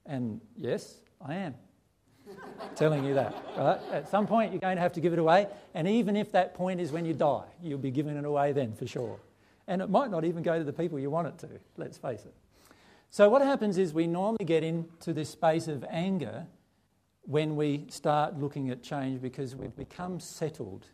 And 0.06 0.42
yes, 0.58 1.00
I 1.22 1.36
am. 1.36 1.56
telling 2.76 3.06
you 3.06 3.14
that. 3.14 3.34
Right? 3.58 3.80
At 3.94 4.10
some 4.10 4.28
point, 4.28 4.52
you're 4.52 4.60
going 4.60 4.76
to 4.76 4.82
have 4.82 4.92
to 4.94 5.00
give 5.00 5.14
it 5.14 5.20
away. 5.20 5.48
And 5.74 5.88
even 5.88 6.18
if 6.18 6.34
that 6.34 6.54
point 6.54 6.82
is 6.82 6.92
when 6.92 7.06
you 7.06 7.14
die, 7.14 7.46
you'll 7.64 7.80
be 7.80 7.92
giving 7.92 8.18
it 8.18 8.26
away 8.26 8.52
then 8.52 8.74
for 8.74 8.86
sure. 8.86 9.18
And 9.68 9.82
it 9.82 9.90
might 9.90 10.12
not 10.12 10.26
even 10.26 10.44
go 10.44 10.58
to 10.58 10.64
the 10.66 10.74
people 10.74 11.00
you 11.00 11.10
want 11.10 11.28
it 11.28 11.38
to, 11.40 11.50
let's 11.78 11.98
face 11.98 12.26
it. 12.26 12.34
So, 13.10 13.30
what 13.30 13.42
happens 13.42 13.78
is 13.78 13.94
we 13.94 14.08
normally 14.08 14.46
get 14.46 14.64
into 14.64 15.14
this 15.14 15.30
space 15.30 15.68
of 15.68 15.86
anger 15.90 16.46
when 17.22 17.56
we 17.56 17.86
start 17.90 18.38
looking 18.40 18.70
at 18.70 18.84
change 18.84 19.22
because 19.22 19.56
we've 19.56 19.76
become 19.76 20.20
settled 20.20 20.88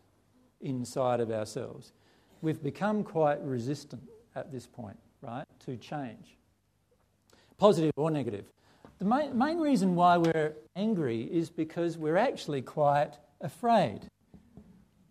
inside 0.60 1.20
of 1.20 1.30
ourselves. 1.30 1.92
We've 2.42 2.62
become 2.62 3.04
quite 3.04 3.40
resistant 3.42 4.02
at 4.34 4.50
this 4.50 4.66
point, 4.66 4.98
right, 5.22 5.44
to 5.66 5.76
change, 5.76 6.36
positive 7.56 7.92
or 7.96 8.10
negative. 8.10 8.46
The 8.98 9.04
main, 9.04 9.36
main 9.36 9.58
reason 9.58 9.94
why 9.94 10.16
we're 10.18 10.54
angry 10.76 11.22
is 11.22 11.50
because 11.50 11.98
we're 11.98 12.16
actually 12.16 12.62
quite 12.62 13.12
afraid, 13.40 14.08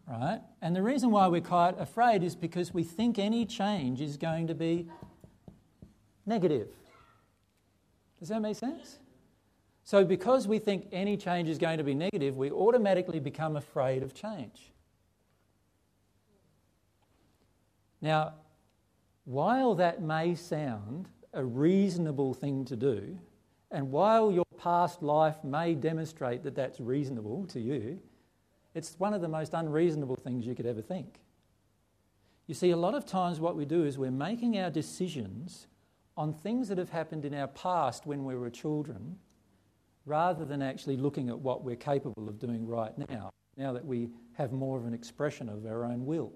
right? 0.07 0.41
And 0.61 0.75
the 0.75 0.81
reason 0.81 1.11
why 1.11 1.27
we're 1.27 1.41
quite 1.41 1.79
afraid 1.79 2.23
is 2.23 2.35
because 2.35 2.73
we 2.73 2.83
think 2.83 3.19
any 3.19 3.45
change 3.45 4.01
is 4.01 4.17
going 4.17 4.47
to 4.47 4.55
be 4.55 4.87
negative. 6.25 6.69
Does 8.23 8.29
that 8.29 8.41
make 8.41 8.55
sense? 8.55 8.99
So, 9.83 10.05
because 10.05 10.47
we 10.47 10.57
think 10.57 10.87
any 10.93 11.17
change 11.17 11.49
is 11.49 11.57
going 11.57 11.77
to 11.77 11.83
be 11.83 11.93
negative, 11.93 12.37
we 12.37 12.51
automatically 12.51 13.19
become 13.19 13.57
afraid 13.57 14.01
of 14.01 14.13
change. 14.13 14.71
Now, 17.99 18.35
while 19.25 19.75
that 19.75 20.01
may 20.01 20.35
sound 20.35 21.09
a 21.33 21.43
reasonable 21.43 22.33
thing 22.33 22.63
to 22.63 22.77
do, 22.77 23.19
and 23.71 23.91
while 23.91 24.31
your 24.31 24.45
past 24.57 25.03
life 25.03 25.43
may 25.43 25.75
demonstrate 25.75 26.43
that 26.43 26.55
that's 26.55 26.79
reasonable 26.79 27.45
to 27.47 27.59
you, 27.59 27.99
it's 28.73 28.95
one 28.99 29.13
of 29.13 29.19
the 29.19 29.27
most 29.27 29.53
unreasonable 29.53 30.15
things 30.15 30.47
you 30.47 30.55
could 30.55 30.65
ever 30.65 30.81
think. 30.81 31.19
You 32.47 32.53
see, 32.53 32.69
a 32.69 32.77
lot 32.77 32.95
of 32.95 33.05
times 33.05 33.41
what 33.41 33.57
we 33.57 33.65
do 33.65 33.83
is 33.83 33.97
we're 33.97 34.11
making 34.11 34.57
our 34.57 34.69
decisions 34.69 35.67
on 36.15 36.33
things 36.33 36.67
that 36.67 36.77
have 36.77 36.89
happened 36.89 37.25
in 37.25 37.33
our 37.33 37.47
past 37.47 38.05
when 38.05 38.23
we 38.23 38.35
were 38.35 38.49
children 38.49 39.17
rather 40.05 40.45
than 40.45 40.61
actually 40.61 40.97
looking 40.97 41.29
at 41.29 41.39
what 41.39 41.63
we're 41.63 41.75
capable 41.75 42.27
of 42.27 42.39
doing 42.39 42.67
right 42.67 42.97
now, 43.09 43.31
now 43.57 43.73
that 43.73 43.85
we 43.85 44.09
have 44.33 44.51
more 44.51 44.77
of 44.77 44.85
an 44.85 44.93
expression 44.93 45.49
of 45.49 45.65
our 45.65 45.85
own 45.85 46.05
will. 46.05 46.33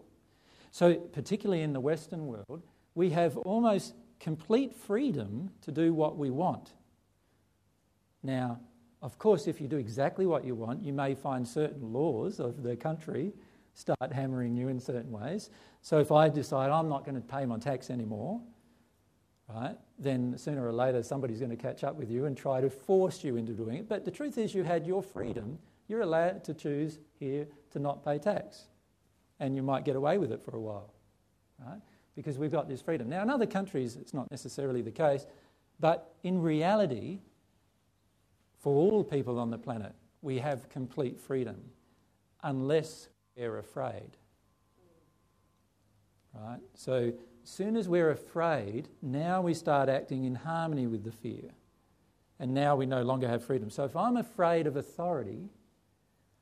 So, 0.72 0.96
particularly 0.96 1.64
in 1.64 1.74
the 1.74 1.80
Western 1.80 2.28
world, 2.28 2.64
we 2.96 3.10
have 3.12 3.38
almost 3.38 3.94
complete 4.20 4.76
freedom 4.76 5.50
to 5.62 5.72
do 5.72 5.94
what 5.94 6.18
we 6.18 6.30
want. 6.30 6.74
Now, 8.24 8.60
of 9.02 9.18
course, 9.20 9.48
if 9.48 9.62
you 9.62 9.68
do 9.68 9.78
exactly 9.78 10.26
what 10.26 10.44
you 10.44 10.56
want, 10.56 10.84
you 10.84 10.94
may 10.94 11.14
find 11.14 11.48
certain 11.48 11.94
laws 11.94 12.40
of 12.40 12.64
the 12.64 12.76
country 12.76 13.34
start 13.74 14.12
hammering 14.12 14.58
you 14.58 14.70
in 14.70 14.80
certain 14.80 15.12
ways. 15.12 15.50
So, 15.82 16.00
if 16.00 16.12
I 16.12 16.30
decide 16.30 16.72
I'm 16.72 16.90
not 16.90 17.06
going 17.06 17.16
to 17.16 17.22
pay 17.22 17.46
my 17.46 17.58
tax 17.58 17.90
anymore, 17.90 18.42
right, 19.50 19.78
then 19.98 20.38
sooner 20.38 20.66
or 20.66 20.74
later 20.74 21.02
somebody's 21.04 21.40
going 21.40 21.52
to 21.52 21.58
catch 21.58 21.84
up 21.84 21.96
with 21.96 22.12
you 22.12 22.26
and 22.26 22.36
try 22.38 22.62
to 22.62 22.70
force 22.70 23.24
you 23.24 23.38
into 23.38 23.54
doing 23.54 23.78
it. 23.78 23.90
But 23.90 24.06
the 24.06 24.12
truth 24.12 24.38
is, 24.38 24.54
you 24.54 24.64
had 24.64 24.86
your 24.86 25.02
freedom. 25.02 25.60
You're 25.88 26.02
allowed 26.02 26.44
to 26.46 26.54
choose 26.54 27.00
here 27.20 27.48
to 27.72 27.80
not 27.80 28.04
pay 28.04 28.20
tax. 28.20 28.68
And 29.40 29.56
you 29.56 29.62
might 29.62 29.86
get 29.86 29.96
away 29.96 30.18
with 30.18 30.32
it 30.32 30.44
for 30.44 30.56
a 30.56 30.60
while, 30.60 30.94
right? 31.66 31.80
Because 32.16 32.38
we've 32.38 32.52
got 32.52 32.68
this 32.68 32.82
freedom. 32.82 33.08
Now, 33.08 33.22
in 33.22 33.30
other 33.30 33.46
countries, 33.46 33.96
it's 33.96 34.14
not 34.14 34.30
necessarily 34.32 34.82
the 34.82 34.92
case, 34.92 35.26
but 35.80 36.16
in 36.24 36.42
reality, 36.42 37.20
for 38.60 38.76
all 38.76 39.04
people 39.04 39.40
on 39.40 39.52
the 39.52 39.58
planet, 39.58 39.94
we 40.22 40.40
have 40.40 40.68
complete 40.70 41.20
freedom 41.20 41.58
unless 42.44 43.10
we're 43.36 43.60
afraid. 43.60 44.18
Right? 46.34 46.60
So 46.74 47.14
soon 47.48 47.76
as 47.78 47.88
we're 47.88 48.12
afraid, 48.12 48.90
now 49.02 49.42
we 49.42 49.54
start 49.54 49.90
acting 49.90 50.26
in 50.26 50.36
harmony 50.36 50.86
with 50.86 51.04
the 51.04 51.12
fear. 51.12 51.50
And 52.40 52.54
now 52.54 52.76
we 52.76 52.86
no 52.86 53.02
longer 53.02 53.28
have 53.28 53.44
freedom. 53.44 53.70
So 53.70 53.84
if 53.86 53.96
I'm 53.96 54.18
afraid 54.18 54.68
of 54.68 54.76
authority, 54.76 55.50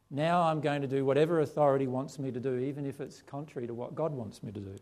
now 0.09 0.41
I'm 0.41 0.61
going 0.61 0.81
to 0.81 0.87
do 0.87 1.05
whatever 1.05 1.39
authority 1.39 1.87
wants 1.87 2.19
me 2.19 2.31
to 2.31 2.39
do, 2.39 2.57
even 2.57 2.85
if 2.85 2.99
it's 2.99 3.21
contrary 3.21 3.67
to 3.67 3.73
what 3.73 3.95
God 3.95 4.13
wants 4.13 4.43
me 4.43 4.51
to 4.51 4.59
do. 4.59 4.75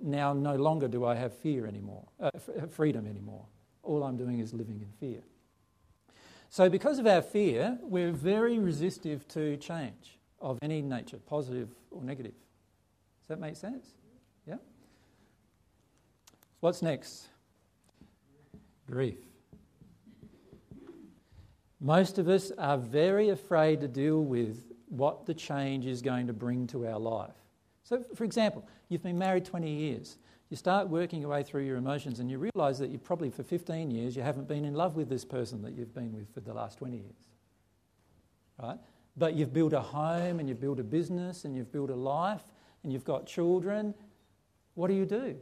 Now 0.00 0.32
no 0.32 0.56
longer 0.56 0.88
do 0.88 1.04
I 1.04 1.14
have 1.14 1.34
fear 1.34 1.66
anymore, 1.66 2.06
uh, 2.20 2.30
uh 2.34 2.66
freedom 2.66 3.06
anymore. 3.06 3.44
All 3.82 4.02
I'm 4.02 4.16
doing 4.16 4.40
is 4.40 4.54
living 4.54 4.80
in 4.80 4.88
fear. 4.98 5.22
So, 6.48 6.70
because 6.70 6.98
of 6.98 7.06
our 7.06 7.22
fear, 7.22 7.78
we're 7.82 8.12
very 8.12 8.58
resistive 8.58 9.26
to 9.28 9.56
change 9.56 10.18
of 10.40 10.58
any 10.62 10.82
nature, 10.82 11.18
positive 11.26 11.68
or 11.90 12.02
negative. 12.02 12.34
Does 13.20 13.28
that 13.28 13.40
make 13.40 13.56
sense? 13.56 13.94
What's 16.64 16.80
next? 16.80 17.28
Grief. 18.90 19.18
Most 21.78 22.16
of 22.16 22.26
us 22.26 22.52
are 22.56 22.78
very 22.78 23.28
afraid 23.28 23.82
to 23.82 23.86
deal 23.86 24.24
with 24.24 24.72
what 24.88 25.26
the 25.26 25.34
change 25.34 25.84
is 25.84 26.00
going 26.00 26.26
to 26.26 26.32
bring 26.32 26.66
to 26.68 26.86
our 26.86 26.98
life. 26.98 27.34
So, 27.82 28.02
for 28.14 28.24
example, 28.24 28.66
you've 28.88 29.02
been 29.02 29.18
married 29.18 29.44
20 29.44 29.70
years. 29.70 30.16
You 30.48 30.56
start 30.56 30.88
working 30.88 31.20
your 31.20 31.28
way 31.28 31.42
through 31.42 31.64
your 31.64 31.76
emotions 31.76 32.18
and 32.18 32.30
you 32.30 32.38
realise 32.38 32.78
that 32.78 32.88
you 32.88 32.96
probably 32.96 33.28
for 33.28 33.42
15 33.42 33.90
years 33.90 34.16
you 34.16 34.22
haven't 34.22 34.48
been 34.48 34.64
in 34.64 34.72
love 34.72 34.96
with 34.96 35.10
this 35.10 35.26
person 35.26 35.60
that 35.60 35.74
you've 35.74 35.94
been 35.94 36.14
with 36.14 36.32
for 36.32 36.40
the 36.40 36.54
last 36.54 36.78
20 36.78 36.96
years. 36.96 37.28
Right? 38.58 38.78
But 39.18 39.34
you've 39.34 39.52
built 39.52 39.74
a 39.74 39.82
home 39.82 40.40
and 40.40 40.48
you've 40.48 40.62
built 40.62 40.80
a 40.80 40.84
business 40.84 41.44
and 41.44 41.54
you've 41.54 41.70
built 41.70 41.90
a 41.90 41.94
life 41.94 42.44
and 42.82 42.90
you've 42.90 43.04
got 43.04 43.26
children. 43.26 43.92
What 44.72 44.88
do 44.88 44.94
you 44.94 45.04
do? 45.04 45.36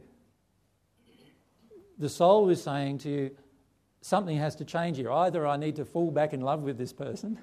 The 2.03 2.09
soul 2.09 2.51
is 2.51 2.61
saying 2.61 2.99
to 2.99 3.09
you, 3.09 3.31
something 4.01 4.37
has 4.37 4.57
to 4.57 4.65
change 4.65 4.97
here. 4.97 5.11
Either 5.13 5.47
I 5.47 5.57
need 5.57 5.77
to 5.77 5.85
fall 5.85 6.11
back 6.11 6.33
in 6.35 6.41
love 6.41 6.63
with 6.63 6.77
this 6.77 6.93
person, 6.93 7.39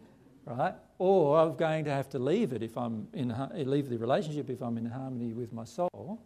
right? 0.46 0.74
Or 0.98 1.40
I'm 1.40 1.56
going 1.56 1.84
to 1.86 1.90
have 1.90 2.08
to 2.10 2.20
leave 2.20 2.52
it 2.52 2.62
if 2.62 2.78
I'm 2.78 3.08
in 3.12 3.34
leave 3.52 3.88
the 3.88 3.98
relationship 3.98 4.48
if 4.48 4.62
I'm 4.62 4.78
in 4.78 4.86
harmony 4.86 5.32
with 5.32 5.52
my 5.52 5.64
soul. 5.64 6.22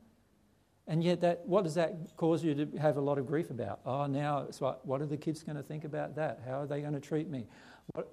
And 0.86 1.02
yet, 1.02 1.22
that 1.22 1.46
what 1.46 1.64
does 1.64 1.74
that 1.76 1.96
cause 2.16 2.44
you 2.44 2.54
to 2.54 2.78
have 2.78 2.98
a 2.98 3.00
lot 3.00 3.16
of 3.16 3.26
grief 3.26 3.48
about? 3.48 3.80
Oh, 3.86 4.06
now 4.06 4.46
like, 4.60 4.84
what 4.84 5.00
are 5.00 5.06
the 5.06 5.16
kids 5.16 5.42
going 5.42 5.56
to 5.56 5.62
think 5.62 5.84
about 5.84 6.14
that? 6.16 6.42
How 6.46 6.60
are 6.60 6.66
they 6.66 6.82
going 6.82 6.94
to 6.94 7.00
treat 7.00 7.28
me? 7.28 7.46
What, 7.94 8.12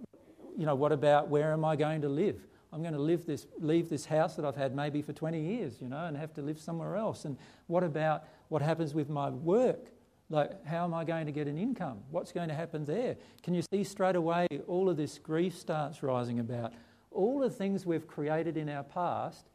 you 0.57 0.65
know, 0.65 0.75
what 0.75 0.93
about 0.93 1.27
where 1.27 1.51
am 1.51 1.65
I 1.65 1.75
going 1.75 2.01
to 2.01 2.09
live? 2.09 2.47
I'm 2.71 2.81
going 2.81 2.93
to 2.93 3.01
live 3.01 3.25
this, 3.25 3.47
leave 3.59 3.89
this 3.89 4.05
house 4.05 4.35
that 4.35 4.43
I've 4.43 4.55
had 4.55 4.75
maybe 4.75 5.01
for 5.01 5.13
20 5.13 5.39
years, 5.39 5.81
you 5.81 5.87
know, 5.87 6.05
and 6.05 6.17
have 6.17 6.33
to 6.33 6.41
live 6.41 6.59
somewhere 6.59 6.97
else. 6.97 7.23
And 7.23 7.37
what 7.67 7.83
about 7.83 8.25
what 8.49 8.61
happens 8.61 8.93
with 8.93 9.09
my 9.09 9.29
work? 9.29 9.87
Like, 10.29 10.65
how 10.65 10.85
am 10.85 10.93
I 10.93 11.03
going 11.03 11.27
to 11.27 11.31
get 11.31 11.47
an 11.47 11.57
income? 11.57 11.99
What's 12.09 12.31
going 12.31 12.49
to 12.49 12.55
happen 12.55 12.85
there? 12.85 13.15
Can 13.43 13.53
you 13.53 13.61
see 13.71 13.83
straight 13.83 14.15
away 14.15 14.47
all 14.67 14.89
of 14.89 14.97
this 14.97 15.19
grief 15.19 15.55
starts 15.55 16.01
rising 16.01 16.39
about? 16.39 16.73
All 17.11 17.39
the 17.39 17.49
things 17.49 17.85
we've 17.85 18.07
created 18.07 18.57
in 18.57 18.67
our 18.69 18.83
past 18.83 19.45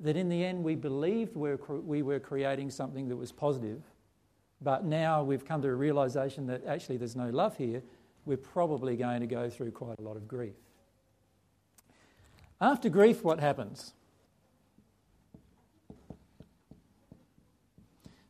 that 0.00 0.16
in 0.16 0.28
the 0.28 0.44
end 0.44 0.64
we 0.64 0.74
believed 0.74 1.36
we 1.36 1.50
were, 1.50 1.80
we 1.80 2.02
were 2.02 2.18
creating 2.18 2.70
something 2.70 3.08
that 3.08 3.16
was 3.16 3.32
positive, 3.32 3.82
but 4.60 4.84
now 4.84 5.22
we've 5.22 5.44
come 5.44 5.60
to 5.62 5.68
a 5.68 5.74
realization 5.74 6.46
that 6.46 6.64
actually 6.66 6.96
there's 6.96 7.16
no 7.16 7.28
love 7.28 7.56
here, 7.56 7.82
we're 8.24 8.36
probably 8.36 8.96
going 8.96 9.20
to 9.20 9.26
go 9.26 9.50
through 9.50 9.70
quite 9.70 9.98
a 9.98 10.02
lot 10.02 10.16
of 10.16 10.26
grief. 10.26 10.54
After 12.60 12.88
grief, 12.88 13.22
what 13.22 13.40
happens? 13.40 13.92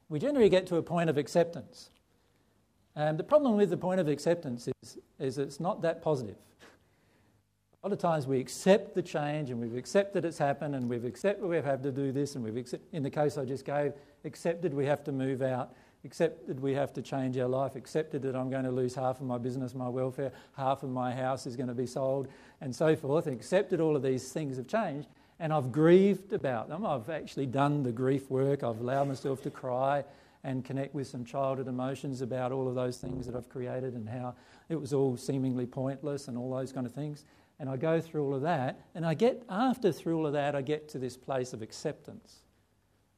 We 0.08 0.18
generally 0.18 0.48
get 0.48 0.66
to 0.68 0.76
a 0.76 0.82
point 0.82 1.10
of 1.10 1.18
acceptance. 1.18 1.90
And 2.96 3.18
the 3.18 3.24
problem 3.24 3.56
with 3.56 3.70
the 3.70 3.76
point 3.76 4.00
of 4.00 4.08
acceptance 4.08 4.68
is, 4.82 4.98
is 5.18 5.38
it's 5.38 5.60
not 5.60 5.82
that 5.82 6.02
positive. 6.02 6.36
A 6.62 7.86
lot 7.88 7.92
of 7.92 7.98
times 7.98 8.26
we 8.26 8.40
accept 8.40 8.94
the 8.94 9.02
change 9.02 9.50
and 9.50 9.60
we've 9.60 9.76
accepted 9.76 10.24
it's 10.24 10.38
happened 10.38 10.74
and 10.74 10.88
we've 10.88 11.04
accepted 11.04 11.44
we 11.44 11.56
have 11.56 11.66
had 11.66 11.82
to 11.82 11.92
do 11.92 12.12
this 12.12 12.34
and 12.34 12.42
we've 12.42 12.56
accept, 12.56 12.82
in 12.94 13.02
the 13.02 13.10
case 13.10 13.36
I 13.36 13.44
just 13.44 13.66
gave, 13.66 13.92
accepted 14.24 14.72
we 14.72 14.86
have 14.86 15.04
to 15.04 15.12
move 15.12 15.42
out, 15.42 15.74
accepted 16.04 16.60
we 16.60 16.72
have 16.72 16.94
to 16.94 17.02
change 17.02 17.36
our 17.36 17.48
life, 17.48 17.76
accepted 17.76 18.22
that 18.22 18.36
I'm 18.36 18.48
going 18.48 18.64
to 18.64 18.70
lose 18.70 18.94
half 18.94 19.20
of 19.20 19.26
my 19.26 19.36
business, 19.36 19.74
my 19.74 19.88
welfare, 19.88 20.32
half 20.56 20.82
of 20.82 20.88
my 20.88 21.14
house 21.14 21.46
is 21.46 21.56
going 21.56 21.68
to 21.68 21.74
be 21.74 21.86
sold, 21.86 22.28
and 22.62 22.74
so 22.74 22.96
forth. 22.96 23.26
Accepted 23.26 23.80
all 23.80 23.96
of 23.96 24.02
these 24.02 24.32
things 24.32 24.56
have 24.56 24.66
changed, 24.66 25.08
and 25.44 25.52
I've 25.52 25.72
grieved 25.72 26.32
about 26.32 26.70
them. 26.70 26.86
I've 26.86 27.10
actually 27.10 27.44
done 27.44 27.82
the 27.82 27.92
grief 27.92 28.30
work. 28.30 28.62
I've 28.62 28.80
allowed 28.80 29.08
myself 29.08 29.42
to 29.42 29.50
cry 29.50 30.02
and 30.42 30.64
connect 30.64 30.94
with 30.94 31.06
some 31.06 31.22
childhood 31.22 31.68
emotions 31.68 32.22
about 32.22 32.50
all 32.50 32.66
of 32.66 32.74
those 32.74 32.96
things 32.96 33.26
that 33.26 33.36
I've 33.36 33.50
created 33.50 33.92
and 33.92 34.08
how 34.08 34.36
it 34.70 34.80
was 34.80 34.94
all 34.94 35.18
seemingly 35.18 35.66
pointless 35.66 36.28
and 36.28 36.38
all 36.38 36.50
those 36.50 36.72
kind 36.72 36.86
of 36.86 36.94
things. 36.94 37.26
And 37.60 37.68
I 37.68 37.76
go 37.76 38.00
through 38.00 38.24
all 38.24 38.34
of 38.34 38.40
that, 38.40 38.80
and 38.94 39.04
I 39.04 39.12
get, 39.12 39.42
after 39.50 39.92
through 39.92 40.16
all 40.16 40.26
of 40.26 40.32
that, 40.32 40.54
I 40.54 40.62
get 40.62 40.88
to 40.88 40.98
this 40.98 41.14
place 41.14 41.52
of 41.52 41.60
acceptance 41.60 42.36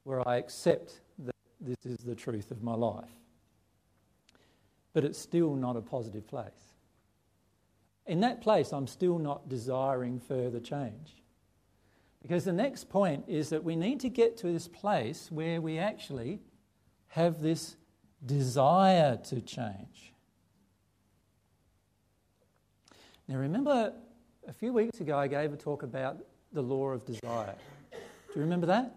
where 0.03 0.29
I 0.29 0.39
accept 0.39 0.99
that 1.21 1.37
this 1.61 1.87
is 1.87 1.99
the 1.99 2.17
truth 2.17 2.51
of 2.51 2.61
my 2.61 2.75
life. 2.75 3.05
But 4.95 5.05
it's 5.05 5.19
still 5.19 5.55
not 5.55 5.77
a 5.77 5.81
positive 5.81 6.27
place. 6.27 6.75
In 8.05 8.19
that 8.23 8.41
place, 8.41 8.73
I'm 8.73 8.89
still 8.89 9.21
not 9.21 9.49
desiring 9.49 10.19
further 10.19 10.59
change. 10.59 11.23
Because 12.27 12.45
the 12.45 12.53
next 12.53 12.89
point 12.89 13.23
is 13.29 13.51
that 13.51 13.63
we 13.63 13.77
need 13.77 14.01
to 14.01 14.09
get 14.09 14.37
to 14.39 14.49
this 14.49 14.67
place 14.67 15.31
where 15.31 15.61
we 15.61 15.79
actually 15.79 16.41
have 17.07 17.41
this 17.41 17.77
desire 18.25 19.17
to 19.29 19.41
change. 19.41 20.13
Now, 23.29 23.37
remember 23.37 23.93
a 24.49 24.53
few 24.53 24.73
weeks 24.73 24.99
ago, 25.01 25.17
I 25.17 25.29
gave 25.29 25.53
a 25.53 25.57
talk 25.57 25.85
about 25.85 26.19
the 26.53 26.63
law 26.63 26.89
of 26.89 27.05
desire. 27.05 27.55
Do 27.93 27.99
you 28.35 28.41
remember 28.41 28.67
that? 28.67 28.97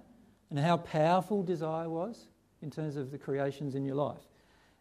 And 0.49 0.57
how 0.57 0.77
powerful 0.77 1.43
desire 1.43 1.87
was 1.87 2.29
in 2.63 2.71
terms 2.71 2.97
of 2.97 3.11
the 3.11 3.19
creations 3.19 3.75
in 3.75 3.85
your 3.85 3.95
life. 3.95 4.27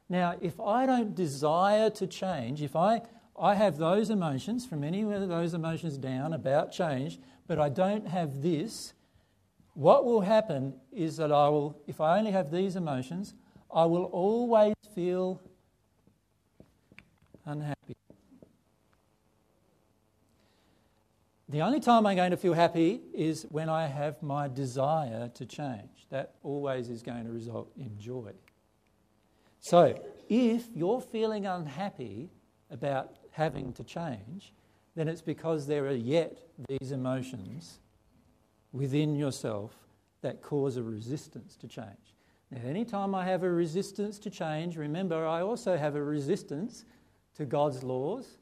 Now, 0.08 0.36
if 0.40 0.58
I 0.58 0.86
don't 0.86 1.14
desire 1.14 1.90
to 1.90 2.06
change, 2.06 2.62
if 2.62 2.74
I, 2.74 3.02
I 3.38 3.56
have 3.56 3.76
those 3.76 4.08
emotions, 4.08 4.64
from 4.64 4.84
any 4.84 5.02
of 5.02 5.28
those 5.28 5.52
emotions 5.52 5.98
down 5.98 6.32
about 6.32 6.72
change, 6.72 7.18
but 7.48 7.58
I 7.58 7.70
don't 7.70 8.06
have 8.06 8.42
this, 8.42 8.92
what 9.74 10.04
will 10.04 10.20
happen 10.20 10.74
is 10.92 11.16
that 11.16 11.32
I 11.32 11.48
will, 11.48 11.80
if 11.86 12.00
I 12.00 12.18
only 12.18 12.30
have 12.30 12.50
these 12.50 12.76
emotions, 12.76 13.34
I 13.74 13.86
will 13.86 14.04
always 14.04 14.74
feel 14.94 15.40
unhappy. 17.46 17.96
The 21.48 21.62
only 21.62 21.80
time 21.80 22.06
I'm 22.06 22.16
going 22.16 22.32
to 22.32 22.36
feel 22.36 22.52
happy 22.52 23.00
is 23.14 23.46
when 23.48 23.70
I 23.70 23.86
have 23.86 24.22
my 24.22 24.48
desire 24.48 25.30
to 25.32 25.46
change. 25.46 26.06
That 26.10 26.34
always 26.42 26.90
is 26.90 27.02
going 27.02 27.24
to 27.24 27.32
result 27.32 27.72
in 27.78 27.98
joy. 27.98 28.32
So, 29.60 29.98
if 30.28 30.66
you're 30.74 31.00
feeling 31.00 31.46
unhappy 31.46 32.28
about 32.70 33.16
having 33.30 33.72
to 33.72 33.84
change, 33.84 34.52
then 34.94 35.08
it's 35.08 35.22
because 35.22 35.66
there 35.66 35.86
are 35.86 35.92
yet 35.92 36.38
these 36.68 36.92
emotions 36.92 37.78
within 38.72 39.14
yourself 39.14 39.74
that 40.22 40.42
cause 40.42 40.76
a 40.76 40.82
resistance 40.82 41.56
to 41.56 41.68
change. 41.68 42.14
Now, 42.50 42.60
anytime 42.66 43.14
I 43.14 43.24
have 43.26 43.42
a 43.42 43.50
resistance 43.50 44.18
to 44.20 44.30
change, 44.30 44.76
remember 44.76 45.26
I 45.26 45.42
also 45.42 45.76
have 45.76 45.94
a 45.94 46.02
resistance 46.02 46.84
to 47.36 47.44
God's 47.44 47.82
laws, 47.82 48.38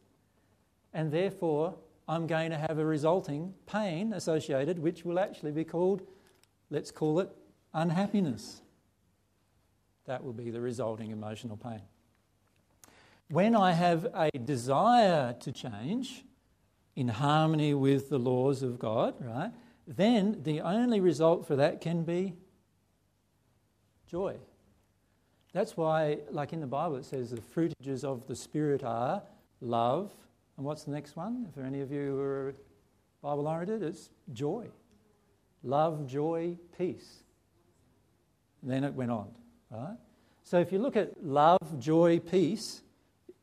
and 0.94 1.10
therefore 1.10 1.74
I'm 2.08 2.26
going 2.26 2.50
to 2.50 2.56
have 2.56 2.78
a 2.78 2.84
resulting 2.84 3.52
pain 3.66 4.12
associated, 4.12 4.78
which 4.78 5.04
will 5.04 5.18
actually 5.18 5.52
be 5.52 5.64
called, 5.64 6.02
let's 6.70 6.90
call 6.90 7.20
it, 7.20 7.30
unhappiness. 7.74 8.62
That 10.04 10.22
will 10.22 10.32
be 10.32 10.50
the 10.50 10.60
resulting 10.60 11.10
emotional 11.10 11.56
pain. 11.56 11.82
When 13.28 13.56
I 13.56 13.72
have 13.72 14.06
a 14.14 14.30
desire 14.38 15.34
to 15.40 15.50
change 15.50 16.24
in 16.96 17.08
harmony 17.08 17.74
with 17.74 18.08
the 18.08 18.18
laws 18.18 18.62
of 18.62 18.78
God, 18.78 19.14
right, 19.20 19.52
then 19.86 20.40
the 20.42 20.62
only 20.62 20.98
result 20.98 21.46
for 21.46 21.56
that 21.56 21.80
can 21.80 22.02
be 22.02 22.34
joy. 24.10 24.36
That's 25.52 25.76
why, 25.76 26.18
like 26.30 26.52
in 26.52 26.60
the 26.60 26.66
Bible, 26.66 26.96
it 26.96 27.04
says 27.04 27.30
the 27.30 27.40
fruitages 27.40 28.02
of 28.02 28.26
the 28.26 28.34
Spirit 28.34 28.82
are 28.82 29.22
love, 29.60 30.12
and 30.56 30.66
what's 30.66 30.84
the 30.84 30.90
next 30.90 31.16
one? 31.16 31.48
For 31.54 31.62
any 31.62 31.80
of 31.80 31.92
you 31.92 32.00
who 32.00 32.20
are 32.20 32.54
Bible 33.22 33.46
oriented, 33.46 33.82
it's 33.82 34.10
joy. 34.32 34.66
Love, 35.62 36.06
joy, 36.06 36.56
peace. 36.78 37.22
And 38.62 38.70
then 38.70 38.84
it 38.84 38.94
went 38.94 39.10
on, 39.10 39.28
right? 39.70 39.96
So 40.44 40.58
if 40.60 40.72
you 40.72 40.78
look 40.78 40.96
at 40.96 41.24
love, 41.24 41.78
joy, 41.78 42.20
peace, 42.20 42.82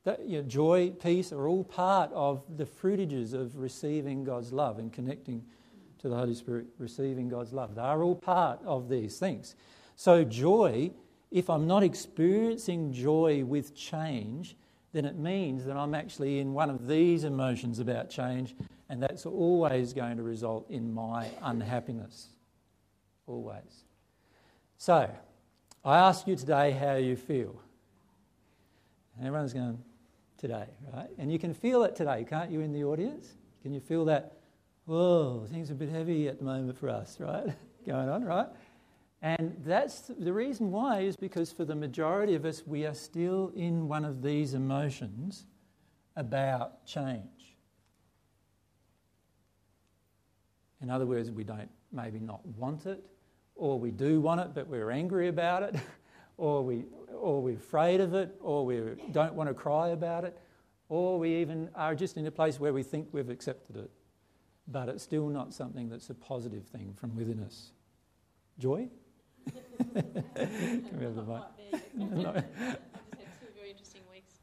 that, 0.04 0.28
you 0.28 0.42
know, 0.42 0.48
joy, 0.48 0.92
peace 0.92 1.32
are 1.32 1.48
all 1.48 1.64
part 1.64 2.12
of 2.14 2.44
the 2.58 2.66
fruitages 2.66 3.34
of 3.34 3.58
receiving 3.58 4.24
God's 4.24 4.52
love 4.52 4.78
and 4.78 4.92
connecting 4.92 5.44
to 6.00 6.10
the 6.10 6.16
Holy 6.16 6.36
Spirit, 6.36 6.68
receiving 6.78 7.30
God's 7.30 7.54
love. 7.54 7.76
They 7.76 7.82
are 7.82 8.04
all 8.04 8.16
part 8.16 8.60
of 8.66 8.90
these 8.90 9.18
things. 9.18 9.56
So, 9.96 10.26
joy, 10.26 10.92
if 11.32 11.50
I'm 11.50 11.66
not 11.66 11.84
experiencing 11.84 12.92
joy 12.92 13.46
with 13.46 13.76
change, 13.76 14.58
then 14.92 15.06
it 15.06 15.18
means 15.18 15.66
that 15.66 15.78
I'm 15.78 15.96
actually 15.96 16.40
in 16.40 16.54
one 16.54 16.70
of 16.70 16.88
these 16.88 17.24
emotions 17.24 17.80
about 17.80 18.10
change, 18.10 18.56
and 18.90 19.02
that's 19.02 19.26
always 19.26 19.94
going 19.94 20.18
to 20.18 20.24
result 20.24 20.70
in 20.70 20.94
my 20.94 21.28
unhappiness. 21.42 22.28
Always. 23.26 23.86
So, 24.78 25.10
I 25.86 25.98
ask 25.98 26.28
you 26.28 26.36
today 26.36 26.72
how 26.72 26.96
you 26.96 27.16
feel. 27.16 27.62
Everyone's 29.20 29.54
going, 29.54 29.80
today, 30.44 30.66
right? 30.94 31.08
And 31.18 31.32
you 31.32 31.40
can 31.40 31.54
feel 31.54 31.84
it 31.86 31.96
today, 31.96 32.26
can't 32.30 32.52
you, 32.52 32.60
in 32.60 32.74
the 32.74 32.84
audience? 32.84 33.36
Can 33.62 33.74
you 33.74 33.80
feel 33.80 34.04
that? 34.06 34.40
Whoa, 34.84 35.48
things 35.50 35.70
are 35.70 35.74
a 35.74 35.78
bit 35.78 35.88
heavy 35.88 36.28
at 36.28 36.38
the 36.38 36.44
moment 36.44 36.78
for 36.78 36.90
us, 36.90 37.18
right? 37.18 37.48
going 37.88 38.10
on, 38.10 38.26
right? 38.26 38.48
And 39.22 39.56
that's 39.66 40.12
the 40.20 40.34
reason 40.34 40.70
why 40.70 41.00
is 41.00 41.16
because 41.16 41.54
for 41.54 41.64
the 41.64 41.76
majority 41.76 42.36
of 42.36 42.44
us, 42.44 42.62
we 42.68 42.86
are 42.86 42.94
still 42.94 43.54
in 43.56 43.88
one 43.88 44.04
of 44.04 44.22
these 44.22 44.54
emotions 44.54 45.46
about 46.18 46.86
change. 46.86 47.56
In 50.82 50.90
other 50.90 51.06
words, 51.06 51.32
we 51.32 51.46
don't 51.46 51.70
maybe 51.94 52.20
not 52.20 52.46
want 52.46 52.86
it, 52.86 53.02
or 53.56 53.80
we 53.80 53.92
do 53.92 54.20
want 54.20 54.42
it, 54.42 54.50
but 54.54 54.68
we're 54.68 54.92
angry 54.92 55.30
about 55.30 55.64
it, 55.64 55.78
or, 56.38 56.62
we, 56.62 56.84
or 57.24 57.42
we're 57.42 57.56
afraid 57.56 58.02
of 58.02 58.14
it, 58.14 58.36
or 58.42 58.66
we 58.66 58.82
don't 59.12 59.34
want 59.34 59.50
to 59.50 59.54
cry 59.54 59.90
about 59.90 60.26
it, 60.26 60.38
or 60.90 61.18
we 61.18 61.36
even 61.36 61.70
are 61.74 61.96
just 61.96 62.18
in 62.18 62.28
a 62.28 62.32
place 62.32 62.60
where 62.60 62.74
we 62.74 62.84
think 62.84 63.08
we've 63.14 63.30
accepted 63.30 63.78
it, 63.78 63.90
but 64.68 64.90
it's 64.90 65.02
still 65.02 65.30
not 65.30 65.54
something 65.54 65.90
that's 65.90 66.10
a 66.10 66.14
positive 66.14 66.66
thing 66.66 66.94
from 66.94 67.16
within 67.16 67.40
us. 67.40 67.72
Joy? 68.60 68.90
Can 69.94 70.98
we 71.00 71.06
have 71.06 71.16
the 71.16 71.24
mic? 71.24 72.46
very 73.56 73.72
interesting 73.72 74.02
weeks. 74.12 74.34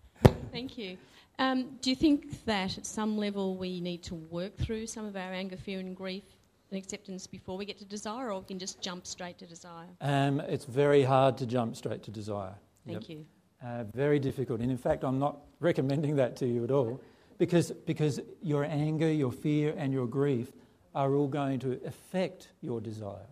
Thank 0.51 0.79
you. 0.79 0.97
Um, 1.39 1.77
do 1.83 1.91
you 1.91 1.97
think 1.97 2.45
that 2.47 2.79
at 2.79 2.87
some 2.87 3.19
level 3.19 3.57
we 3.57 3.81
need 3.81 4.03
to 4.05 4.15
work 4.15 4.57
through 4.57 4.87
some 4.87 5.05
of 5.05 5.17
our 5.17 5.33
anger, 5.33 5.57
fear, 5.57 5.81
and 5.81 5.95
grief 5.95 6.25
and 6.71 6.79
acceptance 6.79 7.27
before 7.27 7.59
we 7.59 7.67
get 7.67 7.79
to 7.79 7.85
desire, 7.85 8.33
or 8.33 8.41
we 8.41 8.47
can 8.47 8.59
just 8.59 8.81
jump 8.81 9.07
straight 9.07 9.39
to 9.39 9.47
desire? 9.47 9.89
Um, 10.01 10.41
it's 10.41 10.65
very 10.65 11.03
hard 11.03 11.37
to 11.39 11.47
jump 11.47 11.77
straight 11.77 12.03
to 12.05 12.11
desire. 12.11 12.55
Thank 12.87 13.09
yep. 13.09 13.19
you. 13.19 13.27
Uh, 13.63 13.85
very 13.85 14.19
difficult. 14.19 14.61
And 14.61 14.71
in 14.71 14.79
fact, 14.79 15.05
I'm 15.05 15.19
not 15.19 15.39
recommending 15.61 16.17
that 16.17 16.37
to 16.37 16.47
you 16.47 16.65
at 16.65 16.71
all 16.71 17.01
because, 17.39 17.73
because 17.73 18.21
your 18.43 18.65
anger, 18.65 19.11
your 19.11 19.33
fear, 19.33 19.75
and 19.77 19.93
your 19.93 20.07
grief 20.07 20.53
are 20.95 21.15
all 21.15 21.29
going 21.29 21.59
to 21.61 21.81
affect 21.85 22.49
your 22.63 22.81
desire. 22.81 23.27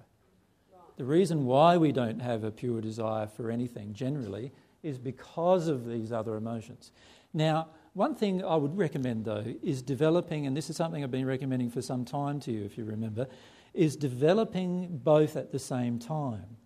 The 0.98 1.04
reason 1.04 1.44
why 1.44 1.76
we 1.76 1.92
don't 1.92 2.20
have 2.20 2.42
a 2.42 2.50
pure 2.50 2.80
desire 2.80 3.28
for 3.28 3.52
anything 3.52 3.94
generally 3.94 4.52
is 4.82 4.98
because 4.98 5.68
of 5.68 5.86
these 5.86 6.10
other 6.12 6.36
emotions. 6.36 6.92
Now, 7.32 7.68
one 7.94 8.16
thing 8.16 8.44
I 8.44 8.56
would 8.56 8.76
recommend 8.76 9.24
though 9.24 9.44
is 9.62 9.80
developing, 9.80 10.46
and 10.46 10.56
this 10.56 10.70
is 10.70 10.76
something 10.76 11.02
I've 11.02 11.10
been 11.10 11.26
recommending 11.26 11.70
for 11.70 11.82
some 11.82 12.04
time 12.04 12.40
to 12.40 12.52
you, 12.52 12.64
if 12.64 12.76
you 12.76 12.84
remember, 12.84 13.28
is 13.74 13.96
developing 13.96 14.98
both 15.02 15.36
at 15.36 15.52
the 15.52 15.58
same 15.58 16.00
time. 16.00 16.57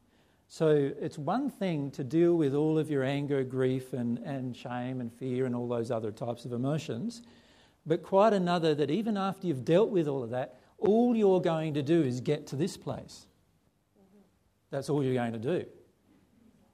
So 0.52 0.92
it's 1.00 1.16
one 1.16 1.48
thing 1.48 1.90
to 1.92 2.04
deal 2.04 2.34
with 2.34 2.54
all 2.54 2.78
of 2.78 2.90
your 2.90 3.02
anger, 3.02 3.42
grief, 3.42 3.94
and, 3.94 4.18
and 4.18 4.54
shame 4.54 5.00
and 5.00 5.10
fear 5.10 5.46
and 5.46 5.56
all 5.56 5.66
those 5.66 5.90
other 5.90 6.10
types 6.10 6.44
of 6.44 6.52
emotions, 6.52 7.22
but 7.86 8.02
quite 8.02 8.34
another 8.34 8.74
that 8.74 8.90
even 8.90 9.16
after 9.16 9.46
you've 9.46 9.64
dealt 9.64 9.88
with 9.88 10.06
all 10.06 10.22
of 10.22 10.28
that, 10.28 10.60
all 10.76 11.16
you're 11.16 11.40
going 11.40 11.72
to 11.72 11.82
do 11.82 12.02
is 12.02 12.20
get 12.20 12.46
to 12.48 12.56
this 12.56 12.76
place. 12.76 13.24
That's 14.70 14.90
all 14.90 15.02
you're 15.02 15.14
going 15.14 15.32
to 15.32 15.38
do. 15.38 15.64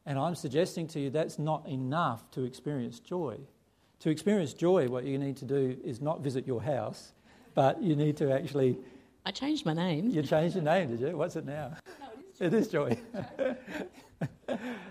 And 0.06 0.18
I'm 0.18 0.34
suggesting 0.34 0.88
to 0.88 0.98
you 0.98 1.10
that's 1.10 1.38
not 1.38 1.64
enough 1.68 2.28
to 2.32 2.42
experience 2.42 2.98
joy. 2.98 3.38
To 4.00 4.10
experience 4.10 4.54
joy, 4.54 4.88
what 4.88 5.04
you 5.04 5.18
need 5.18 5.36
to 5.36 5.44
do 5.44 5.76
is 5.84 6.00
not 6.00 6.20
visit 6.20 6.48
your 6.48 6.62
house, 6.62 7.12
but 7.54 7.80
you 7.80 7.94
need 7.94 8.16
to 8.16 8.32
actually. 8.32 8.76
I 9.24 9.30
changed 9.30 9.64
my 9.64 9.72
name. 9.72 10.10
You 10.10 10.22
changed 10.22 10.56
your 10.56 10.64
name, 10.64 10.88
did 10.88 10.98
you? 10.98 11.16
What's 11.16 11.36
it 11.36 11.46
now? 11.46 11.76
It 12.40 12.54
is 12.54 12.68
joy. 12.68 12.96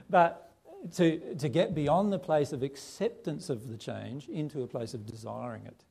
But 0.09 0.51
to, 0.95 1.35
to 1.35 1.49
get 1.49 1.75
beyond 1.75 2.13
the 2.13 2.19
place 2.19 2.53
of 2.53 2.63
acceptance 2.63 3.49
of 3.49 3.67
the 3.67 3.77
change 3.77 4.29
into 4.29 4.63
a 4.63 4.67
place 4.67 4.93
of 4.93 5.05
desiring 5.05 5.65
it, 5.65 5.83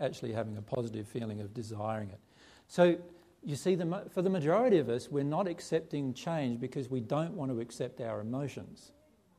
actually 0.00 0.32
having 0.32 0.56
a 0.56 0.62
positive 0.62 1.06
feeling 1.06 1.40
of 1.40 1.52
desiring 1.52 2.10
it. 2.10 2.20
So 2.68 2.96
you 3.44 3.56
see, 3.56 3.74
the, 3.74 4.04
for 4.10 4.22
the 4.22 4.30
majority 4.30 4.78
of 4.78 4.88
us, 4.88 5.10
we're 5.10 5.24
not 5.24 5.46
accepting 5.46 6.14
change 6.14 6.60
because 6.60 6.88
we 6.88 7.00
don't 7.00 7.34
want 7.34 7.50
to 7.50 7.60
accept 7.60 8.00
our 8.00 8.20
emotions 8.20 8.92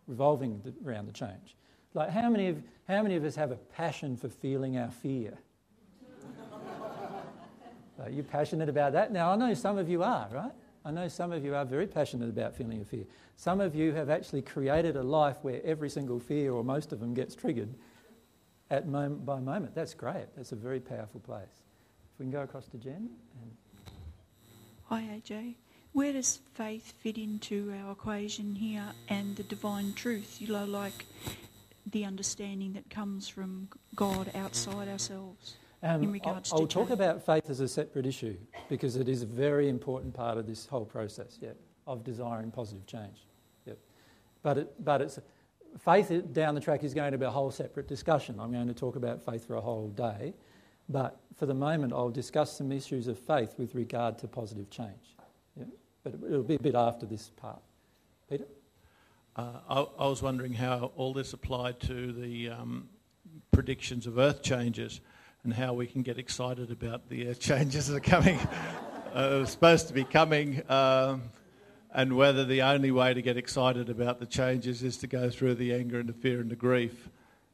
revolving 0.08 0.62
around 0.86 1.08
the 1.08 1.13
change. 1.13 1.56
Like, 1.93 2.10
how 2.10 2.30
many 2.30 2.49
of, 2.49 2.62
how 2.88 3.02
many 3.02 3.15
of 3.15 3.23
us 3.23 3.36
have 3.36 3.52
a 3.52 3.56
passion 3.56 4.17
for 4.17 4.28
feeling 4.28 4.78
our 4.78 4.91
fear? 4.91 5.38
Are 8.04 8.10
you 8.10 8.23
passionate 8.23 8.67
about 8.67 8.93
that? 8.93 9.13
Now, 9.13 9.32
I 9.32 9.36
know 9.36 9.54
some 9.54 9.78
of 9.78 9.88
you 9.88 10.04
are, 10.04 10.28
right? 10.32 10.52
I 10.86 10.91
know 10.91 11.08
some 11.08 11.32
of 11.32 11.46
you 11.46 11.56
are 11.56 11.63
very 11.63 11.88
passionate 11.88 12.30
about 12.30 12.56
feeling 12.56 12.78
your 12.78 12.86
fear. 12.86 13.06
Some 13.38 13.62
of 13.62 13.74
you 13.74 13.93
have 13.93 14.10
actually 14.10 14.41
created 14.41 14.98
a 14.98 15.04
life 15.04 15.38
where 15.41 15.62
every 15.63 15.89
single 15.89 16.19
fear 16.19 16.52
or 16.52 16.63
most 16.63 16.91
of 16.91 17.00
them 17.00 17.13
gets 17.13 17.36
triggered 17.36 17.74
at 18.69 18.88
moment 18.88 19.26
by 19.26 19.39
moment. 19.39 19.76
That's 19.76 19.93
great. 19.93 20.28
That's 20.36 20.52
a 20.52 20.58
very 20.58 20.80
powerful 20.80 21.22
place. 21.22 21.63
If 22.13 22.19
we 22.19 22.26
can 22.26 22.32
go 22.32 22.41
across 22.41 22.67
to 22.67 22.78
Jen. 22.78 23.10
Hi, 24.86 25.02
AJ. 25.02 25.56
Where 25.93 26.12
does 26.12 26.39
faith 26.54 26.93
fit 27.00 27.17
into 27.17 27.74
our 27.84 27.93
equation 27.93 28.56
here 28.56 28.88
and 29.08 29.36
the 29.36 29.43
divine 29.43 29.93
truth? 29.93 30.41
You 30.41 30.48
know, 30.48 30.65
like 30.65 31.06
the 31.86 32.04
understanding 32.04 32.74
that 32.74 32.89
comes 32.89 33.30
from 33.30 33.69
God 33.96 34.32
outside 34.36 34.88
ourselves 34.89 35.56
um, 35.84 36.19
I'll, 36.24 36.41
I'll 36.54 36.67
talk 36.67 36.89
about 36.89 37.26
faith 37.26 37.50
as 37.50 37.60
a 37.60 37.67
separate 37.67 38.06
issue 38.06 38.38
because 38.69 38.96
it 38.96 39.10
is 39.10 39.22
a 39.22 39.26
very 39.26 39.67
important 39.69 40.13
part 40.13 40.38
of 40.38 40.48
this 40.48 40.65
whole 40.65 40.86
process, 40.86 41.38
yeah, 41.41 41.50
of 41.86 42.04
desiring 42.04 42.52
positive 42.52 42.86
change. 42.86 43.28
Yep. 43.65 43.78
But, 44.41 44.58
it, 44.60 44.86
but 44.86 45.02
it's, 45.02 45.19
faith 45.80 46.12
down 46.32 46.56
the 46.56 46.62
track 46.62 46.84
is 46.84 46.93
going 46.93 47.12
to 47.12 47.17
be 47.17 47.26
a 47.26 47.32
whole 47.32 47.52
separate 47.52 47.88
discussion. 47.88 48.39
I'm 48.39 48.52
going 48.52 48.67
to 48.67 48.74
talk 48.74 48.96
about 48.96 49.22
faith 49.22 49.46
for 49.46 49.56
a 49.56 49.62
whole 49.62 49.89
day. 49.89 50.34
But 50.89 51.19
for 51.36 51.46
the 51.46 51.54
moment, 51.54 51.93
I'll 51.93 52.10
discuss 52.10 52.58
some 52.58 52.72
issues 52.72 53.08
of 53.08 53.17
faith 53.17 53.56
with 53.58 53.74
regard 53.76 54.17
to 54.19 54.28
positive 54.28 54.69
change. 54.69 55.15
Yeah? 55.58 55.65
But 56.04 56.15
it'll 56.26 56.43
be 56.43 56.56
a 56.56 56.60
bit 56.60 56.76
after 56.76 57.06
this 57.06 57.30
part. 57.30 57.62
Peter? 58.30 58.46
Uh, 59.36 59.60
I, 59.69 59.80
I, 60.00 60.08
was 60.08 60.22
wondering 60.22 60.54
how 60.54 60.91
all 60.96 61.13
this 61.13 61.34
applied 61.34 61.80
to 61.82 62.12
the 62.12 62.50
um, 62.50 62.88
predictions 63.52 64.06
of 64.06 64.19
Earth 64.19 64.43
changes 64.43 65.02
and 65.43 65.53
how 65.53 65.73
we 65.73 65.88
can 65.88 66.01
get 66.01 66.17
excited 66.17 66.71
about 66.71 67.10
the 67.10 67.27
Earth 67.27 67.39
changes 67.39 67.88
that 67.88 67.95
are 67.95 67.99
coming, 67.99 68.39
uh, 69.13 69.45
supposed 69.45 69.88
to 69.88 69.93
be 69.93 70.03
coming, 70.03 70.62
um, 70.69 71.23
and 71.93 72.15
whether 72.15 72.45
the 72.45 72.62
only 72.62 72.91
way 72.91 73.13
to 73.13 73.21
get 73.21 73.38
excited 73.38 73.89
about 73.89 74.19
the 74.19 74.25
changes 74.25 74.84
is 74.84 74.97
to 74.97 75.08
go 75.08 75.29
through 75.29 75.56
the 75.56 75.73
anger 75.73 75.99
and 75.99 76.10
the 76.10 76.13
fear 76.13 76.41
and 76.41 76.49
the 76.49 76.56
grief, 76.56 77.10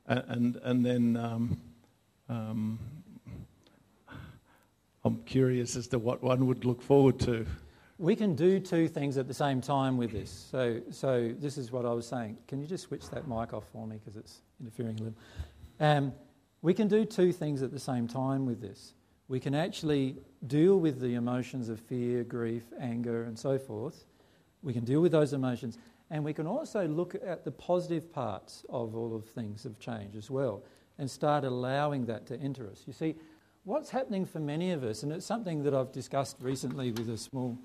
and 0.07 0.23
and, 0.27 0.55
and 0.63 0.85
then. 0.85 1.17
Um, 1.17 1.61
um 2.29 2.79
I'm 5.05 5.23
curious 5.23 5.75
as 5.75 5.87
to 5.87 5.99
what 5.99 6.21
one 6.21 6.45
would 6.47 6.65
look 6.65 6.81
forward 6.81 7.19
to. 7.21 7.45
We 7.97 8.15
can 8.15 8.35
do 8.35 8.59
two 8.59 8.87
things 8.87 9.17
at 9.17 9.27
the 9.27 9.33
same 9.33 9.61
time 9.61 9.97
with 9.97 10.11
this. 10.11 10.47
So, 10.51 10.81
so 10.89 11.33
this 11.39 11.57
is 11.57 11.71
what 11.71 11.85
I 11.85 11.93
was 11.93 12.07
saying. 12.07 12.37
Can 12.47 12.61
you 12.61 12.67
just 12.67 12.85
switch 12.85 13.09
that 13.09 13.27
mic 13.27 13.53
off 13.53 13.65
for 13.71 13.87
me 13.87 13.97
because 13.97 14.17
it's 14.17 14.41
interfering 14.61 14.99
a 14.99 15.03
little? 15.03 15.17
Um, 15.79 16.13
we 16.61 16.73
can 16.73 16.87
do 16.87 17.05
two 17.05 17.31
things 17.31 17.61
at 17.61 17.71
the 17.71 17.79
same 17.79 18.07
time 18.07 18.45
with 18.45 18.61
this. 18.61 18.93
We 19.27 19.39
can 19.39 19.53
actually 19.53 20.17
deal 20.47 20.79
with 20.79 20.99
the 20.99 21.13
emotions 21.15 21.69
of 21.69 21.79
fear, 21.79 22.23
grief, 22.23 22.63
anger, 22.79 23.23
and 23.23 23.37
so 23.37 23.57
forth. 23.57 24.05
We 24.63 24.73
can 24.73 24.83
deal 24.83 25.01
with 25.01 25.11
those 25.11 25.33
emotions. 25.33 25.77
And 26.09 26.25
we 26.25 26.33
can 26.33 26.47
also 26.47 26.87
look 26.87 27.15
at 27.23 27.45
the 27.45 27.51
positive 27.51 28.11
parts 28.11 28.65
of 28.69 28.95
all 28.95 29.15
of 29.15 29.25
things 29.25 29.65
of 29.65 29.79
change 29.79 30.15
as 30.15 30.31
well 30.31 30.63
and 30.97 31.09
start 31.09 31.43
allowing 31.43 32.05
that 32.07 32.25
to 32.27 32.39
enter 32.39 32.67
us. 32.67 32.83
You 32.87 32.93
see, 32.93 33.15
what's 33.63 33.91
happening 33.91 34.25
for 34.25 34.39
many 34.39 34.71
of 34.71 34.83
us, 34.83 35.03
and 35.03 35.11
it's 35.11 35.25
something 35.25 35.63
that 35.63 35.73
I've 35.73 35.91
discussed 35.91 36.37
recently 36.41 36.91
with 36.91 37.09
a 37.09 37.17
small, 37.17 37.57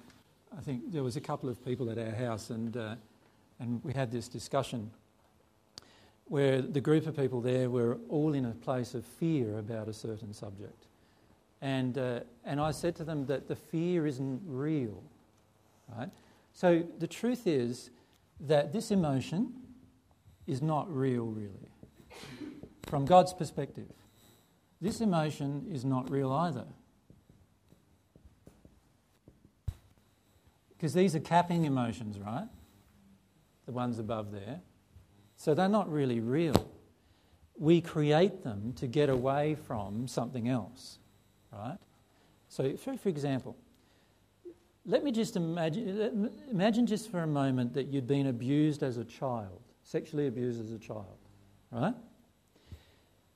I 0.56 0.60
think 0.60 0.92
there 0.92 1.02
was 1.02 1.16
a 1.16 1.20
couple 1.20 1.48
of 1.48 1.64
people 1.64 1.90
at 1.90 1.98
our 1.98 2.14
house, 2.14 2.50
and, 2.50 2.76
uh, 2.76 2.94
and 3.58 3.82
we 3.82 3.92
had 3.92 4.12
this 4.12 4.28
discussion 4.28 4.90
where 6.26 6.62
the 6.62 6.80
group 6.80 7.06
of 7.06 7.16
people 7.16 7.40
there 7.40 7.68
were 7.68 7.98
all 8.08 8.32
in 8.34 8.46
a 8.46 8.52
place 8.52 8.94
of 8.94 9.04
fear 9.04 9.58
about 9.58 9.88
a 9.88 9.92
certain 9.92 10.32
subject. 10.32 10.86
And, 11.60 11.96
uh, 11.96 12.20
and 12.44 12.60
I 12.60 12.70
said 12.70 12.96
to 12.96 13.04
them 13.04 13.26
that 13.26 13.48
the 13.48 13.56
fear 13.56 14.06
isn't 14.06 14.42
real, 14.44 15.02
right? 15.96 16.10
So 16.52 16.84
the 16.98 17.06
truth 17.06 17.46
is 17.46 17.90
that 18.40 18.72
this 18.72 18.90
emotion 18.90 19.52
is 20.46 20.60
not 20.60 20.94
real, 20.94 21.26
really, 21.26 21.70
from 22.86 23.04
God's 23.04 23.32
perspective. 23.32 23.90
This 24.80 25.00
emotion 25.00 25.66
is 25.70 25.84
not 25.84 26.10
real 26.10 26.30
either. 26.32 26.66
Because 30.76 30.92
these 30.92 31.14
are 31.16 31.20
capping 31.20 31.64
emotions, 31.64 32.18
right? 32.18 32.48
The 33.64 33.72
ones 33.72 33.98
above 33.98 34.32
there. 34.32 34.60
So 35.44 35.52
they're 35.52 35.68
not 35.68 35.92
really 35.92 36.20
real. 36.20 36.70
We 37.58 37.82
create 37.82 38.42
them 38.42 38.72
to 38.76 38.86
get 38.86 39.10
away 39.10 39.56
from 39.56 40.08
something 40.08 40.48
else, 40.48 40.98
right? 41.52 41.76
So, 42.48 42.74
for, 42.78 42.96
for 42.96 43.10
example, 43.10 43.54
let 44.86 45.04
me 45.04 45.12
just 45.12 45.36
imagine, 45.36 46.30
imagine 46.50 46.86
just 46.86 47.10
for 47.10 47.20
a 47.20 47.26
moment 47.26 47.74
that 47.74 47.88
you'd 47.88 48.06
been 48.06 48.28
abused 48.28 48.82
as 48.82 48.96
a 48.96 49.04
child, 49.04 49.60
sexually 49.82 50.28
abused 50.28 50.64
as 50.64 50.72
a 50.72 50.78
child, 50.78 51.18
right? 51.70 51.94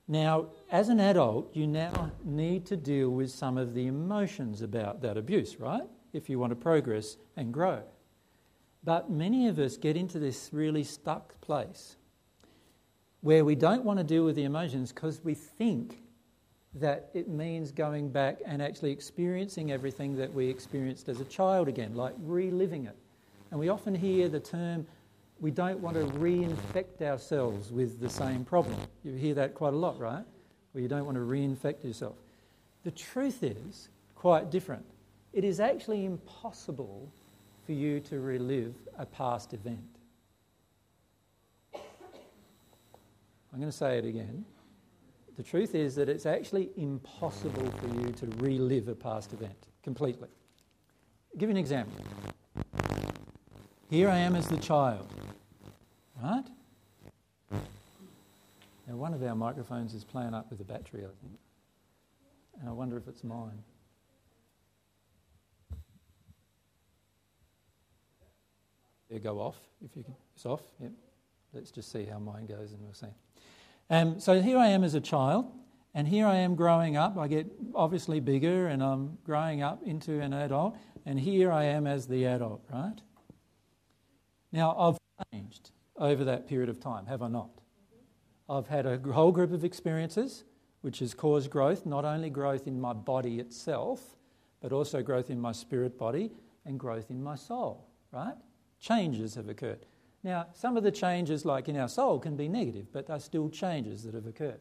Now, 0.07 0.47
as 0.71 0.89
an 0.89 0.99
adult, 0.99 1.55
you 1.55 1.67
now 1.67 2.11
need 2.25 2.65
to 2.65 2.75
deal 2.75 3.11
with 3.11 3.29
some 3.29 3.55
of 3.55 3.75
the 3.75 3.85
emotions 3.85 4.63
about 4.63 5.03
that 5.03 5.15
abuse, 5.15 5.59
right? 5.59 5.83
If 6.11 6.27
you 6.27 6.39
want 6.39 6.49
to 6.49 6.55
progress 6.55 7.17
and 7.37 7.53
grow. 7.53 7.83
But 8.83 9.11
many 9.11 9.47
of 9.47 9.59
us 9.59 9.77
get 9.77 9.95
into 9.95 10.17
this 10.17 10.49
really 10.51 10.83
stuck 10.83 11.39
place 11.41 11.97
where 13.21 13.43
we 13.43 13.55
don't 13.55 13.83
want 13.83 13.99
to 13.99 14.03
deal 14.03 14.23
with 14.23 14.35
the 14.35 14.43
emotions 14.43 14.91
because 14.91 15.21
we 15.23 15.33
think 15.33 15.99
that 16.75 17.09
it 17.13 17.27
means 17.27 17.71
going 17.71 18.09
back 18.09 18.37
and 18.45 18.61
actually 18.61 18.91
experiencing 18.91 19.71
everything 19.71 20.15
that 20.15 20.31
we 20.33 20.47
experienced 20.47 21.09
as 21.09 21.19
a 21.19 21.25
child 21.25 21.67
again, 21.67 21.95
like 21.95 22.13
reliving 22.19 22.85
it. 22.85 22.95
And 23.51 23.59
we 23.59 23.69
often 23.69 23.95
hear 23.95 24.29
the 24.29 24.39
term 24.39 24.85
we 25.39 25.51
don't 25.51 25.79
want 25.79 25.95
to 25.95 26.05
reinfect 26.17 27.01
ourselves 27.01 27.71
with 27.71 27.99
the 27.99 28.09
same 28.09 28.43
problem. 28.43 28.75
You 29.03 29.13
hear 29.13 29.33
that 29.35 29.53
quite 29.53 29.73
a 29.73 29.77
lot, 29.77 29.97
right? 29.97 30.23
Where 30.73 30.81
you 30.81 30.89
don't 30.89 31.05
want 31.05 31.15
to 31.15 31.23
reinfect 31.23 31.83
yourself. 31.83 32.15
The 32.83 32.91
truth 32.91 33.41
is 33.41 33.89
quite 34.15 34.51
different. 34.51 34.85
It 35.31 35.43
is 35.43 35.59
actually 35.59 36.05
impossible 36.05 37.09
for 37.65 37.71
you 37.71 37.99
to 38.01 38.19
relive 38.19 38.73
a 38.97 39.05
past 39.05 39.53
event. 39.53 39.98
I'm 43.51 43.59
going 43.59 43.71
to 43.71 43.77
say 43.77 43.97
it 43.97 44.05
again. 44.05 44.45
The 45.37 45.43
truth 45.43 45.73
is 45.73 45.95
that 45.95 46.09
it's 46.09 46.25
actually 46.25 46.69
impossible 46.75 47.71
for 47.71 47.87
you 47.87 48.11
to 48.11 48.25
relive 48.37 48.87
a 48.87 48.95
past 48.95 49.33
event 49.33 49.67
completely. 49.83 50.27
I'll 51.31 51.39
give 51.39 51.49
you 51.49 51.55
an 51.55 51.57
example. 51.57 52.03
Here 53.89 54.09
I 54.09 54.17
am 54.17 54.35
as 54.35 54.47
the 54.47 54.57
child. 54.57 55.07
Right? 56.21 56.43
Now, 58.87 58.95
one 58.95 59.13
of 59.13 59.23
our 59.23 59.35
microphones 59.35 59.93
is 59.93 60.03
playing 60.03 60.33
up 60.33 60.49
with 60.51 60.59
a 60.59 60.63
battery, 60.63 61.03
I 61.05 61.13
think. 61.21 61.39
And 62.59 62.69
I 62.69 62.71
wonder 62.71 62.97
if 62.97 63.07
it's 63.07 63.23
mine. 63.23 63.63
There, 69.09 69.19
go 69.19 69.39
off 69.39 69.57
if 69.83 69.95
you 69.95 70.03
can. 70.03 70.15
It's 70.35 70.45
off. 70.45 70.61
Yep. 70.81 70.91
Let's 71.53 71.71
just 71.71 71.91
see 71.91 72.05
how 72.05 72.19
mine 72.19 72.45
goes, 72.45 72.73
and 72.73 72.81
we'll 72.81 72.93
see. 72.93 73.07
Um, 73.89 74.19
so 74.19 74.41
here 74.41 74.57
I 74.57 74.67
am 74.67 74.83
as 74.83 74.93
a 74.93 75.01
child, 75.01 75.51
And 75.95 76.07
here 76.07 76.27
I 76.27 76.35
am 76.35 76.55
growing 76.55 76.95
up. 76.97 77.17
I 77.17 77.27
get 77.27 77.47
obviously 77.73 78.19
bigger 78.19 78.67
and 78.67 78.83
I'm 78.83 79.17
growing 79.23 79.63
up 79.63 79.81
into 79.83 80.21
an 80.21 80.33
adult. 80.33 80.77
And 81.05 81.19
here 81.19 81.51
I 81.51 81.63
am 81.63 81.87
as 81.87 82.07
the 82.07 82.25
adult, 82.25 82.63
right? 82.71 83.01
Now, 84.51 84.75
I've 84.77 84.97
changed 85.31 85.71
over 85.95 86.23
that 86.25 86.47
period 86.47 86.69
of 86.69 86.79
time, 86.79 87.07
have 87.07 87.21
I 87.21 87.27
not? 87.27 87.49
I've 88.47 88.67
had 88.67 88.85
a 88.85 88.99
whole 89.11 89.31
group 89.31 89.51
of 89.51 89.63
experiences 89.63 90.43
which 90.81 90.99
has 90.99 91.13
caused 91.13 91.49
growth, 91.49 91.85
not 91.85 92.05
only 92.05 92.29
growth 92.29 92.67
in 92.67 92.79
my 92.79 92.93
body 92.93 93.39
itself, 93.39 94.15
but 94.61 94.71
also 94.71 95.01
growth 95.01 95.29
in 95.29 95.39
my 95.39 95.51
spirit 95.51 95.97
body 95.97 96.31
and 96.65 96.79
growth 96.79 97.09
in 97.09 97.21
my 97.21 97.35
soul, 97.35 97.87
right? 98.11 98.35
Changes 98.79 99.35
have 99.35 99.49
occurred. 99.49 99.85
Now, 100.23 100.47
some 100.53 100.75
of 100.75 100.83
the 100.83 100.91
changes, 100.91 101.45
like 101.45 101.69
in 101.69 101.77
our 101.77 101.87
soul, 101.87 102.19
can 102.19 102.35
be 102.35 102.47
negative, 102.47 102.87
but 102.91 103.07
they're 103.07 103.19
still 103.19 103.49
changes 103.49 104.03
that 104.03 104.13
have 104.13 104.27
occurred. 104.27 104.59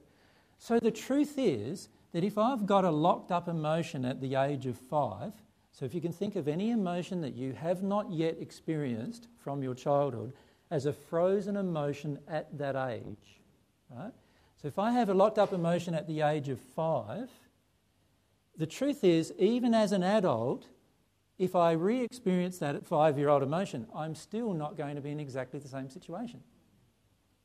So 0.58 0.78
the 0.78 0.90
truth 0.90 1.34
is 1.36 1.88
that 2.12 2.24
if 2.24 2.38
I've 2.38 2.66
got 2.66 2.84
a 2.84 2.90
locked 2.90 3.32
up 3.32 3.48
emotion 3.48 4.04
at 4.04 4.20
the 4.20 4.36
age 4.36 4.66
of 4.66 4.76
five, 4.76 5.32
so 5.72 5.84
if 5.84 5.94
you 5.94 6.00
can 6.00 6.12
think 6.12 6.36
of 6.36 6.48
any 6.48 6.70
emotion 6.70 7.20
that 7.20 7.34
you 7.34 7.52
have 7.52 7.82
not 7.82 8.10
yet 8.10 8.36
experienced 8.40 9.28
from 9.38 9.62
your 9.62 9.74
childhood 9.74 10.32
as 10.70 10.86
a 10.86 10.92
frozen 10.92 11.56
emotion 11.56 12.18
at 12.28 12.56
that 12.58 12.76
age, 12.76 13.40
right? 13.90 14.12
So 14.60 14.68
if 14.68 14.78
I 14.78 14.90
have 14.90 15.08
a 15.08 15.14
locked 15.14 15.38
up 15.38 15.52
emotion 15.52 15.94
at 15.94 16.06
the 16.06 16.22
age 16.22 16.48
of 16.48 16.60
five, 16.60 17.30
the 18.56 18.66
truth 18.66 19.04
is, 19.04 19.32
even 19.38 19.72
as 19.72 19.92
an 19.92 20.02
adult, 20.02 20.66
if 21.38 21.54
I 21.54 21.72
re 21.72 22.00
experience 22.00 22.58
that 22.58 22.84
five 22.84 23.18
year 23.18 23.28
old 23.28 23.42
emotion, 23.42 23.86
I'm 23.94 24.14
still 24.14 24.52
not 24.52 24.76
going 24.76 24.96
to 24.96 25.00
be 25.00 25.10
in 25.10 25.20
exactly 25.20 25.60
the 25.60 25.68
same 25.68 25.88
situation. 25.88 26.40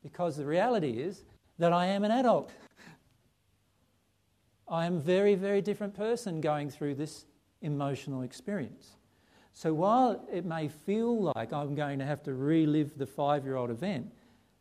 Because 0.02 0.36
the 0.36 0.46
reality 0.46 1.00
is 1.00 1.24
that 1.60 1.72
I 1.72 1.86
am 1.86 2.04
an 2.04 2.12
adult. 2.12 2.52
I 4.68 4.86
am 4.86 4.98
a 4.98 5.00
very, 5.00 5.36
very 5.36 5.62
different 5.62 5.94
person 5.94 6.41
going 6.41 6.70
through 6.70 6.96
this 6.96 7.26
emotional 7.62 8.24
experience. 8.24 8.98
So 9.54 9.74
while 9.74 10.28
it 10.32 10.46
may 10.46 10.68
feel 10.68 11.32
like 11.36 11.54
I'm 11.54 11.76
going 11.76 12.00
to 12.00 12.06
have 12.06 12.24
to 12.24 12.34
relive 12.34 12.98
the 12.98 13.06
five 13.06 13.46
year 13.46 13.56
old 13.56 13.70
event, 13.70 14.12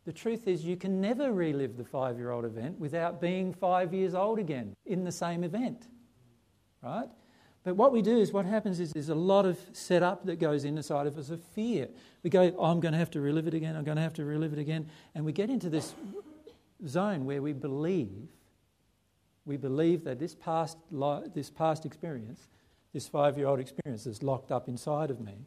the 0.05 0.13
truth 0.13 0.47
is 0.47 0.63
you 0.63 0.77
can 0.77 1.01
never 1.01 1.31
relive 1.31 1.77
the 1.77 1.83
five 1.83 2.17
year 2.17 2.29
old 2.29 2.45
event 2.45 2.77
without 2.77 3.19
being 3.19 3.53
five 3.53 3.93
years 3.93 4.13
old 4.13 4.37
again 4.37 4.75
in 4.85 5.03
the 5.03 5.11
same 5.11 5.43
event. 5.43 5.87
Right? 6.83 7.07
But 7.63 7.77
what 7.77 7.93
we 7.93 8.01
do 8.01 8.17
is, 8.17 8.33
what 8.33 8.45
happens 8.45 8.79
is 8.79 8.91
there's 8.91 9.09
a 9.09 9.15
lot 9.15 9.45
of 9.45 9.57
setup 9.71 10.25
that 10.25 10.37
goes 10.37 10.65
inside 10.65 11.07
of 11.07 11.17
us 11.17 11.29
of 11.29 11.41
fear. 11.41 11.87
We 12.21 12.29
go, 12.29 12.53
oh, 12.57 12.65
I'm 12.65 12.81
going 12.81 12.91
to 12.91 12.97
have 12.97 13.11
to 13.11 13.21
relive 13.21 13.47
it 13.47 13.53
again, 13.53 13.75
I'm 13.75 13.85
going 13.85 13.95
to 13.95 14.01
have 14.01 14.13
to 14.15 14.25
relive 14.25 14.53
it 14.53 14.59
again. 14.59 14.89
And 15.15 15.23
we 15.23 15.31
get 15.31 15.49
into 15.49 15.69
this 15.69 15.95
zone 16.85 17.25
where 17.25 17.41
we 17.41 17.53
believe, 17.53 18.27
we 19.45 19.55
believe 19.55 20.03
that 20.03 20.19
this 20.19 20.35
past, 20.35 20.77
this 21.33 21.49
past 21.49 21.85
experience, 21.85 22.49
this 22.91 23.07
five 23.07 23.37
year 23.37 23.47
old 23.47 23.59
experience 23.59 24.03
that's 24.03 24.21
locked 24.21 24.51
up 24.51 24.67
inside 24.67 25.09
of 25.09 25.21
me, 25.21 25.45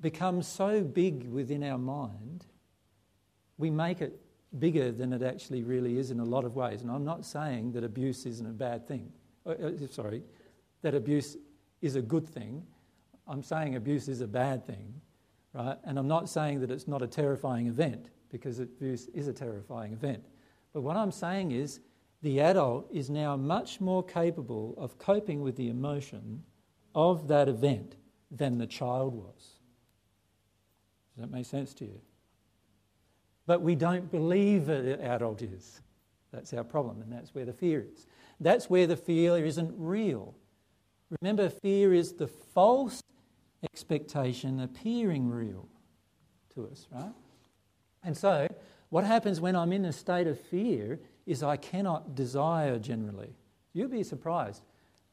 becomes 0.00 0.46
so 0.46 0.82
big 0.82 1.28
within 1.28 1.64
our 1.64 1.78
mind, 1.78 2.46
we 3.58 3.70
make 3.70 4.00
it 4.00 4.20
bigger 4.58 4.92
than 4.92 5.12
it 5.12 5.22
actually 5.22 5.64
really 5.64 5.98
is 5.98 6.12
in 6.12 6.20
a 6.20 6.24
lot 6.24 6.44
of 6.44 6.54
ways. 6.54 6.82
And 6.82 6.90
I'm 6.90 7.04
not 7.04 7.24
saying 7.24 7.72
that 7.72 7.82
abuse 7.82 8.24
isn't 8.26 8.46
a 8.46 8.52
bad 8.52 8.86
thing. 8.86 9.10
Uh, 9.44 9.50
uh 9.50 9.70
sorry, 9.90 10.22
that 10.84 10.94
abuse 10.94 11.38
is 11.80 11.96
a 11.96 12.02
good 12.02 12.28
thing. 12.28 12.62
I'm 13.26 13.42
saying 13.42 13.74
abuse 13.74 14.06
is 14.06 14.20
a 14.20 14.26
bad 14.26 14.66
thing, 14.66 15.00
right? 15.54 15.78
And 15.84 15.98
I'm 15.98 16.06
not 16.06 16.28
saying 16.28 16.60
that 16.60 16.70
it's 16.70 16.86
not 16.86 17.00
a 17.00 17.06
terrifying 17.06 17.68
event 17.68 18.10
because 18.30 18.58
abuse 18.58 19.08
is 19.14 19.26
a 19.26 19.32
terrifying 19.32 19.94
event. 19.94 20.22
But 20.74 20.82
what 20.82 20.98
I'm 20.98 21.10
saying 21.10 21.52
is 21.52 21.80
the 22.20 22.38
adult 22.40 22.86
is 22.92 23.08
now 23.08 23.34
much 23.34 23.80
more 23.80 24.04
capable 24.04 24.74
of 24.76 24.98
coping 24.98 25.40
with 25.40 25.56
the 25.56 25.70
emotion 25.70 26.42
of 26.94 27.28
that 27.28 27.48
event 27.48 27.96
than 28.30 28.58
the 28.58 28.66
child 28.66 29.14
was. 29.14 29.60
Does 31.14 31.22
that 31.22 31.30
make 31.30 31.46
sense 31.46 31.72
to 31.74 31.86
you? 31.86 32.00
But 33.46 33.62
we 33.62 33.74
don't 33.74 34.10
believe 34.10 34.66
that 34.66 34.82
the 34.82 35.02
adult 35.02 35.40
is. 35.40 35.80
That's 36.30 36.52
our 36.52 36.64
problem, 36.64 37.00
and 37.00 37.10
that's 37.10 37.34
where 37.34 37.46
the 37.46 37.52
fear 37.54 37.86
is. 37.90 38.06
That's 38.38 38.68
where 38.68 38.86
the 38.86 38.96
fear 38.96 39.42
isn't 39.46 39.72
real. 39.78 40.34
Remember, 41.20 41.48
fear 41.48 41.92
is 41.92 42.12
the 42.12 42.26
false 42.26 43.02
expectation 43.62 44.60
appearing 44.60 45.28
real 45.28 45.68
to 46.54 46.66
us, 46.66 46.86
right? 46.92 47.12
And 48.02 48.16
so, 48.16 48.48
what 48.90 49.04
happens 49.04 49.40
when 49.40 49.56
I'm 49.56 49.72
in 49.72 49.84
a 49.84 49.92
state 49.92 50.26
of 50.26 50.38
fear 50.38 51.00
is 51.26 51.42
I 51.42 51.56
cannot 51.56 52.14
desire 52.14 52.78
generally. 52.78 53.34
You'd 53.72 53.90
be 53.90 54.02
surprised. 54.02 54.62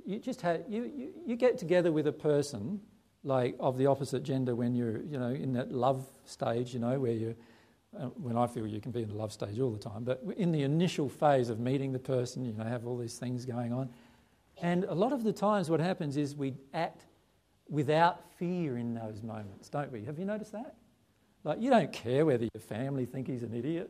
You 0.05 0.19
just 0.19 0.41
have, 0.41 0.63
you, 0.67 0.83
you, 0.83 1.09
you 1.25 1.35
get 1.35 1.57
together 1.57 1.91
with 1.91 2.07
a 2.07 2.11
person 2.11 2.81
like 3.23 3.55
of 3.59 3.77
the 3.77 3.85
opposite 3.85 4.23
gender 4.23 4.55
when 4.55 4.73
you're 4.73 5.03
you 5.03 5.19
know 5.19 5.29
in 5.29 5.53
that 5.53 5.71
love 5.71 6.05
stage 6.25 6.73
you 6.73 6.79
know 6.79 6.99
where 6.99 7.11
you 7.11 7.35
uh, 7.99 8.05
when 8.15 8.37
I 8.37 8.47
feel 8.47 8.65
you 8.65 8.81
can 8.81 8.91
be 8.91 9.03
in 9.03 9.09
the 9.09 9.15
love 9.15 9.31
stage 9.31 9.59
all 9.59 9.71
the 9.71 9.79
time 9.79 10.03
but 10.03 10.23
in 10.37 10.51
the 10.51 10.63
initial 10.63 11.07
phase 11.07 11.49
of 11.49 11.59
meeting 11.59 11.91
the 11.91 11.99
person 11.99 12.43
you 12.43 12.53
know 12.53 12.63
have 12.63 12.87
all 12.87 12.97
these 12.97 13.19
things 13.19 13.45
going 13.45 13.73
on 13.73 13.89
and 14.61 14.83
a 14.85 14.93
lot 14.93 15.13
of 15.13 15.23
the 15.23 15.33
times, 15.33 15.69
what 15.69 15.79
happens 15.79 16.17
is 16.17 16.35
we 16.35 16.53
act 16.73 17.05
without 17.69 18.31
fear 18.37 18.77
in 18.77 18.93
those 18.93 19.23
moments, 19.23 19.69
don't 19.69 19.91
we? 19.91 20.03
Have 20.05 20.19
you 20.19 20.25
noticed 20.25 20.51
that? 20.51 20.75
Like, 21.43 21.61
you 21.61 21.69
don't 21.69 21.91
care 21.91 22.25
whether 22.25 22.43
your 22.43 22.61
family 22.61 23.05
think 23.05 23.27
he's 23.27 23.43
an 23.43 23.53
idiot, 23.53 23.89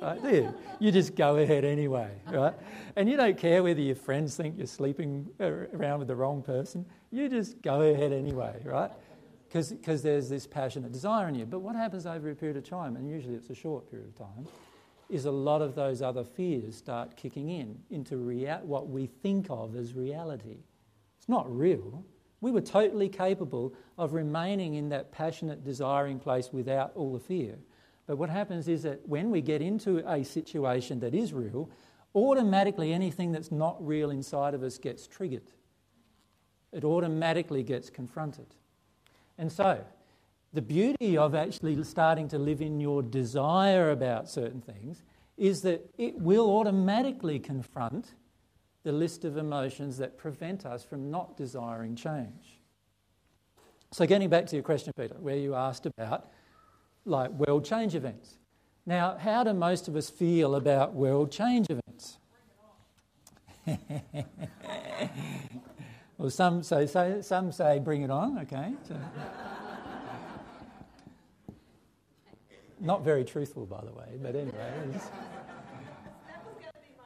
right? 0.00 0.20
Do 0.20 0.30
you? 0.30 0.54
you 0.80 0.90
just 0.90 1.14
go 1.14 1.36
ahead 1.36 1.64
anyway, 1.64 2.10
right? 2.28 2.54
And 2.96 3.08
you 3.08 3.16
don't 3.16 3.38
care 3.38 3.62
whether 3.62 3.80
your 3.80 3.94
friends 3.94 4.36
think 4.36 4.56
you're 4.56 4.66
sleeping 4.66 5.28
around 5.38 6.00
with 6.00 6.08
the 6.08 6.16
wrong 6.16 6.42
person. 6.42 6.84
You 7.10 7.28
just 7.28 7.62
go 7.62 7.82
ahead 7.82 8.12
anyway, 8.12 8.60
right? 8.64 8.90
Because 9.48 10.02
there's 10.02 10.28
this 10.28 10.46
passionate 10.46 10.90
desire 10.90 11.28
in 11.28 11.34
you. 11.34 11.46
But 11.46 11.60
what 11.60 11.76
happens 11.76 12.06
over 12.06 12.30
a 12.30 12.34
period 12.34 12.56
of 12.56 12.64
time, 12.64 12.96
and 12.96 13.08
usually 13.08 13.34
it's 13.34 13.50
a 13.50 13.54
short 13.54 13.88
period 13.90 14.08
of 14.08 14.16
time, 14.16 14.48
is 15.12 15.26
a 15.26 15.30
lot 15.30 15.60
of 15.60 15.74
those 15.74 16.00
other 16.00 16.24
fears 16.24 16.74
start 16.74 17.16
kicking 17.16 17.50
in 17.50 17.78
into 17.90 18.16
rea- 18.16 18.60
what 18.62 18.88
we 18.88 19.06
think 19.06 19.46
of 19.50 19.76
as 19.76 19.94
reality. 19.94 20.56
It's 21.18 21.28
not 21.28 21.54
real. 21.54 22.02
We 22.40 22.50
were 22.50 22.62
totally 22.62 23.10
capable 23.10 23.74
of 23.98 24.14
remaining 24.14 24.74
in 24.74 24.88
that 24.88 25.12
passionate, 25.12 25.62
desiring 25.62 26.18
place 26.18 26.50
without 26.50 26.92
all 26.94 27.12
the 27.12 27.20
fear. 27.20 27.58
But 28.06 28.16
what 28.16 28.30
happens 28.30 28.68
is 28.68 28.82
that 28.84 29.06
when 29.06 29.30
we 29.30 29.42
get 29.42 29.60
into 29.60 29.98
a 30.10 30.24
situation 30.24 30.98
that 31.00 31.14
is 31.14 31.34
real, 31.34 31.70
automatically 32.14 32.92
anything 32.92 33.32
that's 33.32 33.52
not 33.52 33.86
real 33.86 34.10
inside 34.10 34.54
of 34.54 34.62
us 34.62 34.78
gets 34.78 35.06
triggered. 35.06 35.52
It 36.72 36.84
automatically 36.84 37.62
gets 37.62 37.90
confronted. 37.90 38.46
And 39.36 39.52
so, 39.52 39.84
the 40.52 40.62
beauty 40.62 41.16
of 41.16 41.34
actually 41.34 41.82
starting 41.84 42.28
to 42.28 42.38
live 42.38 42.60
in 42.60 42.78
your 42.78 43.02
desire 43.02 43.90
about 43.90 44.28
certain 44.28 44.60
things 44.60 45.02
is 45.38 45.62
that 45.62 45.88
it 45.96 46.18
will 46.18 46.50
automatically 46.50 47.38
confront 47.38 48.14
the 48.82 48.92
list 48.92 49.24
of 49.24 49.36
emotions 49.36 49.96
that 49.98 50.18
prevent 50.18 50.66
us 50.66 50.84
from 50.84 51.10
not 51.10 51.36
desiring 51.36 51.96
change. 51.96 52.60
So, 53.92 54.06
getting 54.06 54.28
back 54.28 54.46
to 54.46 54.56
your 54.56 54.62
question, 54.62 54.92
Peter, 54.96 55.16
where 55.20 55.36
you 55.36 55.54
asked 55.54 55.86
about 55.86 56.30
like 57.04 57.30
world 57.30 57.64
change 57.64 57.94
events. 57.94 58.38
Now, 58.84 59.16
how 59.18 59.44
do 59.44 59.52
most 59.54 59.88
of 59.88 59.96
us 59.96 60.10
feel 60.10 60.54
about 60.56 60.92
world 60.94 61.30
change 61.30 61.68
events? 61.70 62.18
well, 66.18 66.30
some 66.30 66.62
say, 66.62 66.86
say, 66.86 67.18
some 67.22 67.52
say 67.52 67.78
bring 67.78 68.02
it 68.02 68.10
on, 68.10 68.38
okay. 68.40 68.74
So. 68.88 68.96
Not 72.82 73.04
very 73.04 73.24
truthful, 73.24 73.64
by 73.64 73.80
the 73.84 73.92
way, 73.92 74.18
but 74.20 74.34
anyway. 74.34 74.52
that 74.58 74.86
was 74.88 75.02
going 76.58 76.66
to 76.66 76.80
be 76.80 76.90
my 76.98 77.04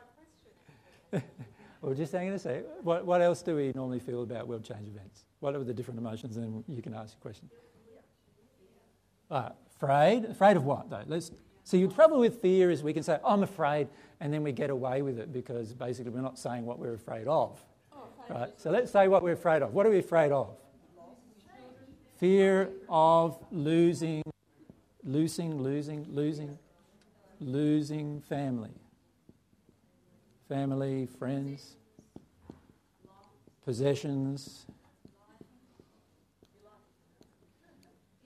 question. 1.11 1.29
well, 1.83 1.95
just 1.95 2.13
hang 2.13 2.29
on 2.29 2.35
a 2.35 2.39
sec. 2.39 2.65
What, 2.83 3.05
what 3.05 3.21
else 3.21 3.43
do 3.43 3.57
we 3.57 3.73
normally 3.75 4.01
feel 4.01 4.23
about 4.23 4.49
world 4.49 4.65
change 4.65 4.89
events? 4.89 5.27
What 5.41 5.55
are 5.55 5.63
the 5.63 5.75
different 5.75 6.01
emotions? 6.01 6.39
And 6.39 6.47
then 6.47 6.65
you 6.75 6.81
can 6.81 6.95
ask 6.95 7.15
a 7.15 7.21
question. 7.21 7.51
Uh, 9.31 9.51
afraid? 9.77 10.25
Afraid 10.25 10.57
of 10.57 10.65
what, 10.65 10.89
though? 10.89 11.03
Let's, 11.07 11.31
see, 11.63 11.85
the 11.85 11.93
trouble 11.93 12.21
with 12.21 12.41
fear 12.41 12.71
is 12.71 12.83
we 12.83 12.95
can 12.95 13.03
say, 13.03 13.19
I'm 13.23 13.43
afraid, 13.43 13.89
and 14.21 14.33
then 14.33 14.43
we 14.43 14.53
get 14.53 14.71
away 14.71 15.03
with 15.03 15.19
it 15.19 15.31
because 15.31 15.75
basically 15.75 16.11
we're 16.11 16.23
not 16.23 16.39
saying 16.39 16.65
what 16.65 16.79
we're 16.79 16.95
afraid 16.95 17.27
of. 17.27 17.63
Oh, 17.95 17.99
right? 18.31 18.49
So 18.57 18.71
let's 18.71 18.91
say 18.91 19.09
what 19.09 19.23
we're 19.23 19.33
afraid 19.33 19.61
of. 19.61 19.75
What 19.75 19.85
are 19.85 19.91
we 19.91 19.99
afraid 19.99 20.33
of? 20.33 20.57
Fear 22.19 22.71
of 22.89 23.39
losing 23.53 24.23
losing, 25.07 25.63
losing, 25.63 26.05
losing, 26.11 26.59
losing 27.41 28.21
family. 28.23 28.75
Family, 30.49 31.07
friends, 31.07 31.77
possessions, 33.65 34.67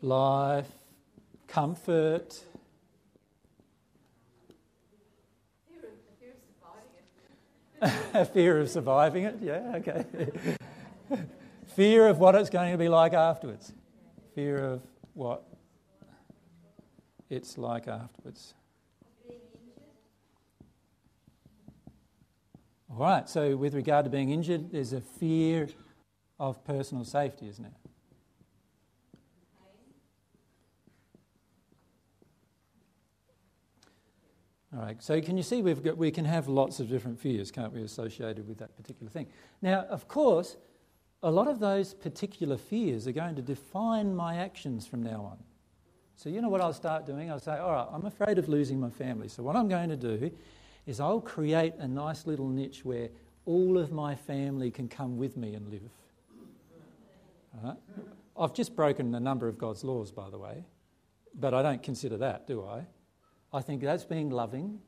life, 0.02 0.68
comfort. 1.46 2.40
fear 8.32 8.58
of 8.60 8.68
surviving 8.68 9.24
it, 9.24 9.36
yeah, 9.40 9.76
okay. 9.76 10.04
fear 11.74 12.08
of 12.08 12.18
what 12.18 12.34
it's 12.34 12.50
going 12.50 12.72
to 12.72 12.78
be 12.78 12.88
like 12.88 13.14
afterwards. 13.14 13.72
Fear 14.34 14.58
of 14.58 14.82
what 15.14 15.49
it's 17.30 17.56
like 17.56 17.88
afterwards. 17.88 18.54
All 22.90 22.98
right, 22.98 23.28
so 23.28 23.56
with 23.56 23.74
regard 23.74 24.04
to 24.04 24.10
being 24.10 24.30
injured, 24.30 24.72
there's 24.72 24.92
a 24.92 25.00
fear 25.00 25.68
of 26.40 26.62
personal 26.64 27.04
safety, 27.04 27.48
isn't 27.48 27.64
it? 27.64 27.72
All 34.74 34.82
right, 34.82 35.02
so 35.02 35.20
can 35.20 35.36
you 35.36 35.42
see 35.42 35.62
we've 35.62 35.82
got, 35.82 35.96
we 35.96 36.10
can 36.10 36.24
have 36.24 36.48
lots 36.48 36.80
of 36.80 36.88
different 36.88 37.18
fears, 37.18 37.50
can't 37.50 37.72
we, 37.72 37.82
associated 37.82 38.48
with 38.48 38.58
that 38.58 38.76
particular 38.76 39.10
thing? 39.10 39.26
Now, 39.62 39.80
of 39.82 40.08
course, 40.08 40.56
a 41.22 41.30
lot 41.30 41.48
of 41.48 41.60
those 41.60 41.94
particular 41.94 42.56
fears 42.56 43.06
are 43.06 43.12
going 43.12 43.36
to 43.36 43.42
define 43.42 44.14
my 44.14 44.36
actions 44.36 44.86
from 44.86 45.02
now 45.02 45.22
on. 45.22 45.38
So, 46.22 46.28
you 46.28 46.42
know 46.42 46.50
what 46.50 46.60
I'll 46.60 46.74
start 46.74 47.06
doing? 47.06 47.30
I'll 47.30 47.40
say, 47.40 47.56
all 47.56 47.72
right, 47.72 47.86
I'm 47.90 48.04
afraid 48.04 48.36
of 48.36 48.46
losing 48.46 48.78
my 48.78 48.90
family. 48.90 49.26
So, 49.26 49.42
what 49.42 49.56
I'm 49.56 49.68
going 49.68 49.88
to 49.88 49.96
do 49.96 50.30
is 50.86 51.00
I'll 51.00 51.22
create 51.22 51.72
a 51.78 51.88
nice 51.88 52.26
little 52.26 52.46
niche 52.46 52.84
where 52.84 53.08
all 53.46 53.78
of 53.78 53.90
my 53.90 54.14
family 54.14 54.70
can 54.70 54.86
come 54.86 55.16
with 55.16 55.38
me 55.38 55.54
and 55.54 55.66
live. 55.70 55.90
I've 58.38 58.52
just 58.52 58.76
broken 58.76 59.14
a 59.14 59.20
number 59.20 59.48
of 59.48 59.56
God's 59.56 59.82
laws, 59.82 60.12
by 60.12 60.28
the 60.28 60.36
way, 60.36 60.62
but 61.36 61.54
I 61.54 61.62
don't 61.62 61.82
consider 61.82 62.18
that, 62.18 62.46
do 62.46 62.66
I? 62.66 62.84
I 63.50 63.62
think 63.62 63.80
that's 63.80 64.04
being 64.04 64.28
loving. 64.28 64.78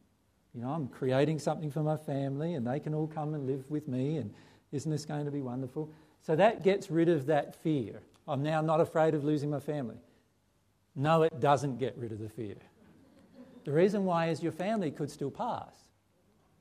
You 0.53 0.61
know, 0.61 0.69
I'm 0.69 0.87
creating 0.87 1.39
something 1.39 1.71
for 1.71 1.83
my 1.83 1.97
family 1.97 2.57
and 2.57 2.67
they 2.67 2.79
can 2.79 2.93
all 2.93 3.07
come 3.07 3.33
and 3.33 3.47
live 3.47 3.65
with 3.71 3.89
me, 3.89 4.19
and 4.19 4.35
isn't 4.71 4.91
this 4.91 5.07
going 5.07 5.25
to 5.25 5.31
be 5.31 5.41
wonderful? 5.41 5.91
So 6.21 6.37
that 6.37 6.63
gets 6.63 6.91
rid 6.91 7.09
of 7.09 7.25
that 7.25 7.57
fear. 7.57 8.03
I'm 8.29 8.43
now 8.43 8.61
not 8.61 8.83
afraid 8.83 9.15
of 9.15 9.25
losing 9.25 9.49
my 9.49 9.61
family. 9.61 9.97
No, 10.95 11.23
it 11.23 11.41
doesn't 11.41 11.79
get 11.79 11.97
rid 11.97 12.13
of 12.13 12.19
the 12.19 12.29
fear. 12.29 12.57
The 13.65 13.73
reason 13.73 14.05
why 14.05 14.29
is 14.29 14.43
your 14.43 14.53
family 14.53 14.91
could 14.91 15.11
still 15.11 15.31
pass. 15.31 15.75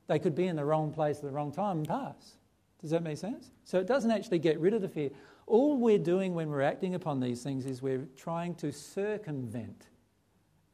They 0.07 0.19
could 0.19 0.35
be 0.35 0.47
in 0.47 0.55
the 0.55 0.65
wrong 0.65 0.91
place 0.91 1.17
at 1.17 1.23
the 1.23 1.31
wrong 1.31 1.51
time 1.51 1.79
and 1.79 1.87
pass. 1.87 2.35
Does 2.81 2.91
that 2.91 3.03
make 3.03 3.17
sense? 3.17 3.51
So 3.63 3.79
it 3.79 3.87
doesn't 3.87 4.11
actually 4.11 4.39
get 4.39 4.59
rid 4.59 4.73
of 4.73 4.81
the 4.81 4.89
fear. 4.89 5.09
All 5.47 5.77
we're 5.77 5.99
doing 5.99 6.33
when 6.33 6.49
we're 6.49 6.61
acting 6.61 6.95
upon 6.95 7.19
these 7.19 7.43
things 7.43 7.65
is 7.65 7.81
we're 7.81 8.07
trying 8.17 8.55
to 8.55 8.71
circumvent 8.71 9.87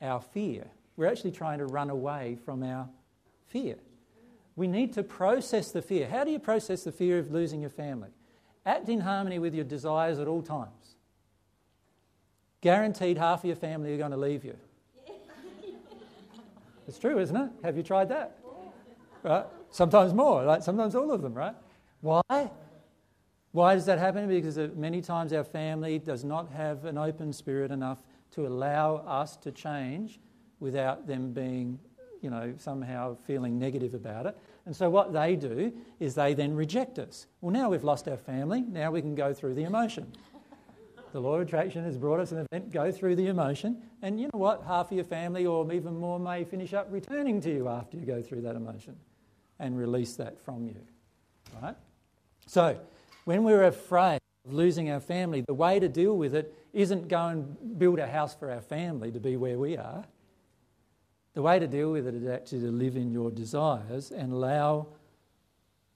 our 0.02 0.22
fear. 0.22 0.66
We're 0.96 1.08
actually 1.08 1.32
trying 1.32 1.60
to 1.60 1.66
run 1.66 1.90
away 1.90 2.38
from 2.46 2.64
our 2.64 2.88
fear. 3.48 3.76
We 4.56 4.68
need 4.68 4.94
to 4.94 5.04
process 5.04 5.72
the 5.72 5.82
fear. 5.82 6.08
How 6.08 6.24
do 6.24 6.32
you 6.32 6.40
process 6.40 6.84
the 6.84 6.92
fear 6.92 7.20
of 7.20 7.32
losing 7.32 7.62
your 7.62 7.70
family? 7.70 8.10
Act 8.66 8.90
in 8.90 9.00
harmony 9.00 9.40
with 9.40 9.54
your 9.54 9.66
desires 9.66 10.20
at 10.20 10.28
all 10.28 10.42
times. 10.42 10.72
Guaranteed 12.68 13.18
half 13.18 13.40
of 13.40 13.46
your 13.46 13.56
family 13.56 13.94
are 13.94 13.98
going 13.98 14.12
to 14.12 14.18
leave 14.18 14.44
you. 14.44 14.54
It's 16.86 17.00
true, 17.00 17.18
isn't 17.18 17.36
it? 17.38 17.50
Have 17.64 17.78
you 17.78 17.84
tried 17.84 18.10
that? 18.10 18.40
Right? 19.24 19.46
Sometimes 19.72 20.14
more, 20.14 20.44
like 20.44 20.62
sometimes 20.64 20.94
all 20.94 21.10
of 21.14 21.22
them, 21.22 21.34
right? 21.34 21.56
Why? 22.02 22.52
Why 23.54 23.74
does 23.74 23.86
that 23.86 24.00
happen? 24.00 24.28
Because 24.28 24.58
many 24.76 25.02
times 25.02 25.32
our 25.32 25.46
family 25.46 25.98
does 25.98 26.26
not 26.26 26.50
have 26.52 26.84
an 26.84 26.98
open 26.98 27.32
spirit 27.32 27.72
enough 27.72 28.04
to 28.32 28.46
allow 28.46 28.98
us 28.98 29.38
to 29.38 29.52
change 29.54 30.20
without 30.60 31.08
them 31.08 31.32
being, 31.32 31.80
you 32.22 32.30
know, 32.30 32.54
somehow 32.58 33.16
feeling 33.26 33.58
negative 33.58 33.94
about 33.94 34.26
it. 34.26 34.38
And 34.66 34.76
so 34.76 34.90
what 34.90 35.14
they 35.14 35.38
do 35.38 35.72
is 36.02 36.16
they 36.16 36.34
then 36.34 36.54
reject 36.54 37.00
us. 37.00 37.28
Well, 37.40 37.54
now 37.54 37.70
we've 37.70 37.86
lost 37.86 38.10
our 38.10 38.18
family, 38.18 38.60
now 38.60 38.92
we 38.92 39.00
can 39.00 39.16
go 39.16 39.34
through 39.34 39.54
the 39.54 39.64
emotion. 39.64 40.12
The 41.14 41.20
law 41.20 41.36
of 41.36 41.42
attraction 41.42 41.84
has 41.84 41.98
brought 41.98 42.20
us 42.20 42.32
an 42.32 42.46
event, 42.52 42.72
go 42.72 42.92
through 42.92 43.16
the 43.16 43.28
emotion, 43.28 43.82
and 44.02 44.20
you 44.20 44.26
know 44.34 44.40
what? 44.40 44.64
Half 44.68 44.92
of 44.92 44.96
your 44.96 45.06
family 45.06 45.46
or 45.46 45.72
even 45.72 45.98
more 45.98 46.20
may 46.20 46.44
finish 46.44 46.74
up 46.74 46.88
returning 46.92 47.42
to 47.42 47.50
you 47.50 47.70
after 47.70 47.98
you 47.98 48.06
go 48.06 48.22
through 48.22 48.42
that 48.42 48.56
emotion 48.56 48.96
and 49.60 49.78
release 49.78 50.16
that 50.18 50.40
from 50.40 50.68
you. 50.68 50.80
Right? 51.62 51.76
So, 52.46 52.80
when 53.26 53.44
we're 53.44 53.64
afraid 53.64 54.20
of 54.46 54.54
losing 54.54 54.92
our 54.92 55.00
family, 55.00 55.42
the 55.42 55.54
way 55.54 55.80
to 55.80 55.88
deal 55.88 56.18
with 56.18 56.36
it 56.36 56.54
isn't 56.74 57.08
go 57.08 57.28
and 57.28 57.80
build 57.80 58.00
a 58.00 58.08
house 58.08 58.36
for 58.36 58.52
our 58.52 58.62
family 58.62 59.12
to 59.12 59.20
be 59.20 59.38
where 59.38 59.58
we 59.58 59.78
are. 59.78 60.06
The 61.34 61.42
way 61.42 61.60
to 61.60 61.68
deal 61.68 61.92
with 61.92 62.08
it 62.08 62.16
is 62.16 62.28
actually 62.28 62.62
to 62.62 62.72
live 62.72 62.96
in 62.96 63.12
your 63.12 63.32
desires 63.32 64.12
and 64.12 64.34
allow 64.34 64.88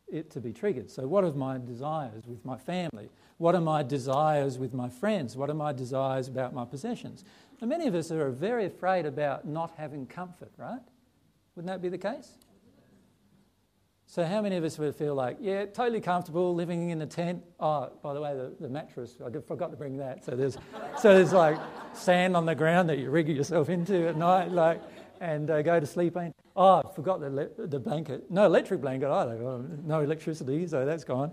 it 0.07 0.29
to 0.31 0.39
be 0.39 0.53
triggered. 0.53 0.89
So, 0.89 1.07
what 1.07 1.23
are 1.23 1.31
my 1.31 1.57
desires 1.57 2.25
with 2.27 2.43
my 2.45 2.57
family? 2.57 3.09
What 3.41 3.55
are 3.55 3.61
my 3.61 3.81
desires 3.81 4.59
with 4.59 4.71
my 4.71 4.87
friends? 4.87 5.35
What 5.35 5.49
are 5.49 5.55
my 5.55 5.73
desires 5.73 6.27
about 6.27 6.53
my 6.53 6.63
possessions? 6.63 7.25
And 7.59 7.71
many 7.71 7.87
of 7.87 7.95
us 7.95 8.11
are 8.11 8.29
very 8.29 8.67
afraid 8.67 9.07
about 9.07 9.47
not 9.47 9.73
having 9.77 10.05
comfort, 10.05 10.51
right? 10.57 10.79
Wouldn't 11.55 11.67
that 11.73 11.81
be 11.81 11.89
the 11.89 11.97
case? 11.97 12.37
So, 14.05 14.23
how 14.25 14.43
many 14.43 14.57
of 14.57 14.63
us 14.63 14.77
would 14.77 14.95
feel 14.95 15.15
like, 15.15 15.37
yeah, 15.41 15.65
totally 15.65 16.01
comfortable 16.01 16.53
living 16.53 16.91
in 16.91 17.01
a 17.01 17.07
tent? 17.07 17.41
Oh, 17.59 17.91
by 18.03 18.13
the 18.13 18.21
way, 18.21 18.35
the, 18.35 18.53
the 18.59 18.69
mattress, 18.69 19.17
I 19.25 19.31
forgot 19.39 19.71
to 19.71 19.77
bring 19.77 19.97
that. 19.97 20.23
So 20.23 20.35
there's, 20.35 20.59
so 20.99 21.15
there's 21.15 21.33
like 21.33 21.57
sand 21.93 22.37
on 22.37 22.45
the 22.45 22.53
ground 22.53 22.89
that 22.89 22.99
you 22.99 23.09
rig 23.09 23.27
yourself 23.27 23.69
into 23.69 24.07
at 24.07 24.17
night. 24.17 24.51
Like, 24.51 24.81
and 25.21 25.51
uh, 25.51 25.61
go 25.61 25.79
to 25.79 25.85
sleep. 25.85 26.17
And, 26.17 26.33
oh, 26.55 26.81
I 26.83 26.93
forgot 26.93 27.21
the, 27.21 27.29
le- 27.29 27.67
the 27.67 27.79
blanket. 27.79 28.29
No 28.29 28.45
electric 28.45 28.81
blanket 28.81 29.09
either. 29.09 29.37
No 29.85 30.01
electricity, 30.01 30.67
so 30.67 30.85
that's 30.85 31.05
gone. 31.05 31.31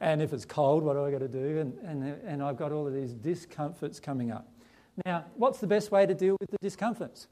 And 0.00 0.22
if 0.22 0.32
it's 0.32 0.44
cold, 0.44 0.84
what 0.84 0.92
do 0.92 1.04
I 1.04 1.10
got 1.10 1.20
to 1.20 1.28
do? 1.28 1.58
And, 1.58 1.78
and, 1.82 2.04
and 2.24 2.42
I've 2.42 2.56
got 2.56 2.70
all 2.70 2.86
of 2.86 2.92
these 2.92 3.12
discomforts 3.14 3.98
coming 3.98 4.30
up. 4.30 4.46
Now, 5.06 5.24
what's 5.34 5.58
the 5.58 5.66
best 5.66 5.90
way 5.90 6.06
to 6.06 6.14
deal 6.14 6.36
with 6.38 6.50
the 6.50 6.58
discomforts? 6.60 7.26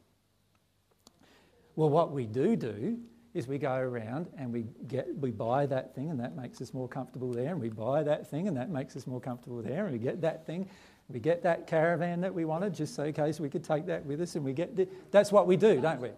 Well, 1.76 1.90
what 1.90 2.10
we 2.10 2.26
do 2.26 2.56
do 2.56 2.98
is 3.34 3.46
we 3.46 3.58
go 3.58 3.74
around 3.74 4.26
and 4.38 4.52
we 4.52 4.64
get 4.88 5.06
we 5.18 5.30
buy 5.30 5.66
that 5.66 5.94
thing 5.94 6.10
and 6.10 6.18
that 6.18 6.34
makes 6.34 6.60
us 6.60 6.72
more 6.72 6.88
comfortable 6.88 7.30
there 7.30 7.52
and 7.52 7.60
we 7.60 7.68
buy 7.68 8.02
that 8.02 8.28
thing 8.28 8.48
and 8.48 8.56
that 8.56 8.70
makes 8.70 8.96
us 8.96 9.06
more 9.06 9.20
comfortable 9.20 9.62
there 9.62 9.84
and 9.84 9.92
we 9.92 9.98
get 9.98 10.20
that 10.22 10.46
thing 10.46 10.68
we 11.08 11.18
get 11.18 11.42
that 11.42 11.66
caravan 11.66 12.20
that 12.20 12.34
we 12.34 12.44
wanted 12.44 12.74
just 12.74 12.94
so 12.94 13.04
in 13.04 13.12
case 13.12 13.40
we 13.40 13.48
could 13.48 13.64
take 13.64 13.86
that 13.86 14.04
with 14.04 14.20
us 14.20 14.34
and 14.34 14.44
we 14.44 14.52
get 14.52 15.10
that's 15.10 15.32
what 15.32 15.46
we 15.46 15.56
do, 15.56 15.80
don't 15.80 16.00
we? 16.00 16.10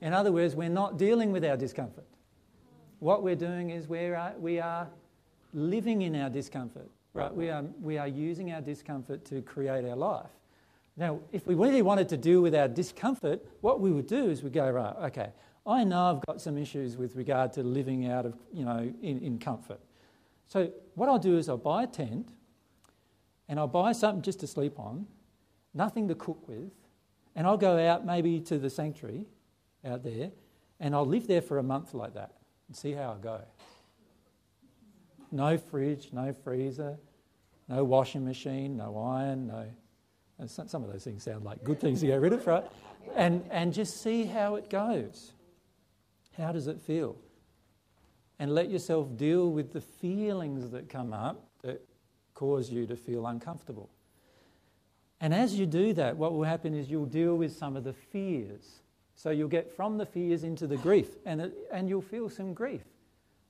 In 0.00 0.12
other 0.12 0.32
words, 0.32 0.54
we're 0.54 0.68
not 0.68 0.96
dealing 0.96 1.32
with 1.32 1.44
our 1.44 1.56
discomfort. 1.56 2.06
What 3.00 3.22
we're 3.22 3.36
doing 3.36 3.70
is 3.70 3.88
we 3.88 3.98
are, 4.06 4.16
uh, 4.16 4.32
we 4.38 4.58
are 4.58 4.88
living 5.52 6.02
in 6.02 6.16
our 6.16 6.30
discomfort, 6.30 6.88
right? 7.14 7.32
We 7.32 7.50
are, 7.50 7.62
we 7.80 7.98
are 7.98 8.08
using 8.08 8.52
our 8.52 8.60
discomfort 8.60 9.24
to 9.26 9.42
create 9.42 9.84
our 9.84 9.96
life. 9.96 10.30
Now, 10.96 11.20
if 11.30 11.46
we 11.46 11.54
really 11.54 11.82
wanted 11.82 12.08
to 12.10 12.16
deal 12.16 12.40
with 12.40 12.54
our 12.54 12.68
discomfort, 12.68 13.44
what 13.60 13.80
we 13.80 13.92
would 13.92 14.06
do 14.06 14.30
is 14.30 14.42
we 14.42 14.50
go, 14.50 14.68
right, 14.70 14.94
okay, 15.04 15.30
I 15.66 15.84
know 15.84 16.10
I've 16.10 16.26
got 16.26 16.40
some 16.40 16.58
issues 16.58 16.96
with 16.96 17.14
regard 17.14 17.52
to 17.52 17.62
living 17.62 18.10
out 18.10 18.26
of, 18.26 18.34
you 18.52 18.64
know, 18.64 18.92
in, 19.02 19.18
in 19.18 19.38
comfort. 19.38 19.80
So 20.48 20.72
what 20.94 21.08
I'll 21.08 21.18
do 21.18 21.36
is 21.36 21.48
I'll 21.48 21.56
buy 21.56 21.84
a 21.84 21.86
tent 21.86 22.30
and 23.48 23.58
I'll 23.58 23.66
buy 23.66 23.92
something 23.92 24.22
just 24.22 24.40
to 24.40 24.46
sleep 24.46 24.78
on, 24.78 25.06
nothing 25.74 26.08
to 26.08 26.14
cook 26.14 26.46
with, 26.48 26.70
and 27.34 27.46
I'll 27.46 27.56
go 27.56 27.78
out 27.78 28.04
maybe 28.04 28.40
to 28.42 28.58
the 28.58 28.68
sanctuary 28.68 29.26
out 29.84 30.02
there 30.02 30.30
and 30.80 30.94
I'll 30.94 31.06
live 31.06 31.26
there 31.26 31.42
for 31.42 31.58
a 31.58 31.62
month 31.62 31.94
like 31.94 32.14
that 32.14 32.32
and 32.66 32.76
see 32.76 32.92
how 32.92 33.16
I 33.18 33.22
go. 33.22 33.40
No 35.30 35.58
fridge, 35.58 36.10
no 36.12 36.32
freezer, 36.32 36.98
no 37.68 37.84
washing 37.84 38.24
machine, 38.24 38.76
no 38.76 38.98
iron, 38.98 39.46
no. 39.46 39.66
Uh, 40.40 40.46
some 40.46 40.84
of 40.84 40.92
those 40.92 41.04
things 41.04 41.24
sound 41.24 41.44
like 41.44 41.62
good 41.64 41.80
things 41.80 42.00
to 42.00 42.06
get 42.06 42.20
rid 42.20 42.32
of, 42.32 42.46
right? 42.46 42.64
And, 43.16 43.44
and 43.50 43.72
just 43.72 44.02
see 44.02 44.24
how 44.24 44.54
it 44.54 44.70
goes. 44.70 45.32
How 46.36 46.52
does 46.52 46.68
it 46.68 46.80
feel? 46.80 47.16
And 48.38 48.54
let 48.54 48.70
yourself 48.70 49.16
deal 49.16 49.50
with 49.50 49.72
the 49.72 49.80
feelings 49.80 50.70
that 50.70 50.88
come 50.88 51.12
up 51.12 51.48
that 51.62 51.82
cause 52.38 52.70
you 52.70 52.86
to 52.86 52.94
feel 52.94 53.26
uncomfortable. 53.26 53.90
And 55.20 55.34
as 55.34 55.58
you 55.58 55.66
do 55.66 55.92
that, 55.94 56.16
what 56.16 56.32
will 56.32 56.44
happen 56.44 56.72
is 56.72 56.88
you'll 56.88 57.04
deal 57.04 57.34
with 57.34 57.56
some 57.56 57.74
of 57.74 57.82
the 57.82 57.92
fears. 57.92 58.80
So 59.16 59.30
you'll 59.30 59.48
get 59.48 59.68
from 59.68 59.98
the 59.98 60.06
fears 60.06 60.44
into 60.44 60.68
the 60.68 60.76
grief, 60.76 61.08
and, 61.26 61.40
it, 61.40 61.52
and 61.72 61.88
you'll 61.88 62.00
feel 62.00 62.30
some 62.30 62.54
grief 62.54 62.84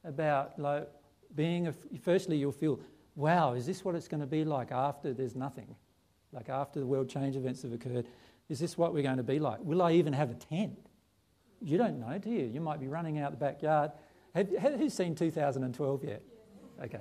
about 0.04 0.58
like 0.58 0.88
being. 1.34 1.66
A, 1.66 1.74
firstly, 2.02 2.38
you'll 2.38 2.50
feel, 2.50 2.80
wow, 3.14 3.52
is 3.52 3.66
this 3.66 3.84
what 3.84 3.94
it's 3.94 4.08
going 4.08 4.22
to 4.22 4.26
be 4.26 4.46
like 4.46 4.72
after 4.72 5.12
there's 5.12 5.36
nothing? 5.36 5.76
Like 6.32 6.48
after 6.48 6.80
the 6.80 6.86
world 6.86 7.10
change 7.10 7.36
events 7.36 7.60
have 7.62 7.74
occurred, 7.74 8.06
is 8.48 8.58
this 8.58 8.78
what 8.78 8.94
we're 8.94 9.02
going 9.02 9.18
to 9.18 9.22
be 9.22 9.38
like? 9.38 9.58
Will 9.60 9.82
I 9.82 9.92
even 9.92 10.14
have 10.14 10.30
a 10.30 10.34
tent? 10.34 10.78
You 11.60 11.76
don't 11.76 12.00
know, 12.00 12.16
do 12.16 12.30
you? 12.30 12.46
You 12.46 12.62
might 12.62 12.80
be 12.80 12.88
running 12.88 13.18
out 13.18 13.32
the 13.32 13.36
backyard. 13.36 13.90
Have, 14.34 14.56
have, 14.56 14.80
who's 14.80 14.94
seen 14.94 15.14
2012 15.14 16.04
yet? 16.04 16.22
Okay 16.82 17.00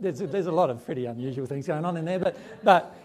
there's, 0.00 0.18
there's 0.18 0.46
a 0.46 0.52
lot 0.52 0.70
of 0.70 0.84
pretty 0.84 1.06
unusual 1.06 1.46
things 1.46 1.66
going 1.66 1.84
on 1.84 1.96
in 1.96 2.04
there, 2.04 2.18
but, 2.18 2.36
but 2.62 2.96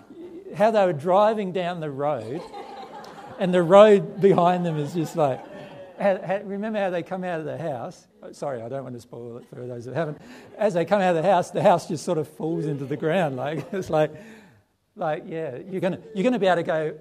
how 0.56 0.72
they 0.72 0.86
were 0.86 0.93
driving 0.93 1.52
down 1.52 1.80
the 1.80 1.89
road, 1.89 2.41
and 3.39 3.54
the 3.54 3.62
road 3.62 4.22
behind 4.22 4.66
them 4.66 4.78
is 4.78 4.93
just 4.93 5.16
like, 5.16 5.43
remember 6.00 6.80
how 6.80 6.89
they 6.89 7.04
come 7.04 7.24
out 7.24 7.39
of 7.39 7.46
the 7.46 7.58
house? 7.58 8.08
Oh, 8.24 8.32
sorry, 8.32 8.62
I 8.62 8.70
don't 8.70 8.84
want 8.84 8.96
to 8.96 9.02
spoil 9.02 9.38
it 9.38 9.46
for 9.50 9.66
those 9.68 9.86
that 9.86 9.96
haven't. 9.96 10.20
As 10.58 10.74
they 10.74 10.86
come 10.86 11.02
out 11.02 11.16
of 11.16 11.24
the 11.24 11.30
house, 11.30 11.52
the 11.52 11.64
house 11.64 11.88
just 11.88 12.04
sort 12.04 12.18
of 12.18 12.28
falls 12.28 12.66
into 12.66 12.86
the 12.86 12.98
ground. 12.98 13.36
Like 13.36 13.66
it's 13.74 13.89
like, 13.89 14.12
like 14.96 15.24
yeah, 15.26 15.58
you're 15.70 15.82
gonna 15.82 16.00
you're 16.14 16.24
gonna 16.24 16.39
be 16.39 16.48
able 16.48 16.58
to 16.58 16.64
go. 16.64 16.98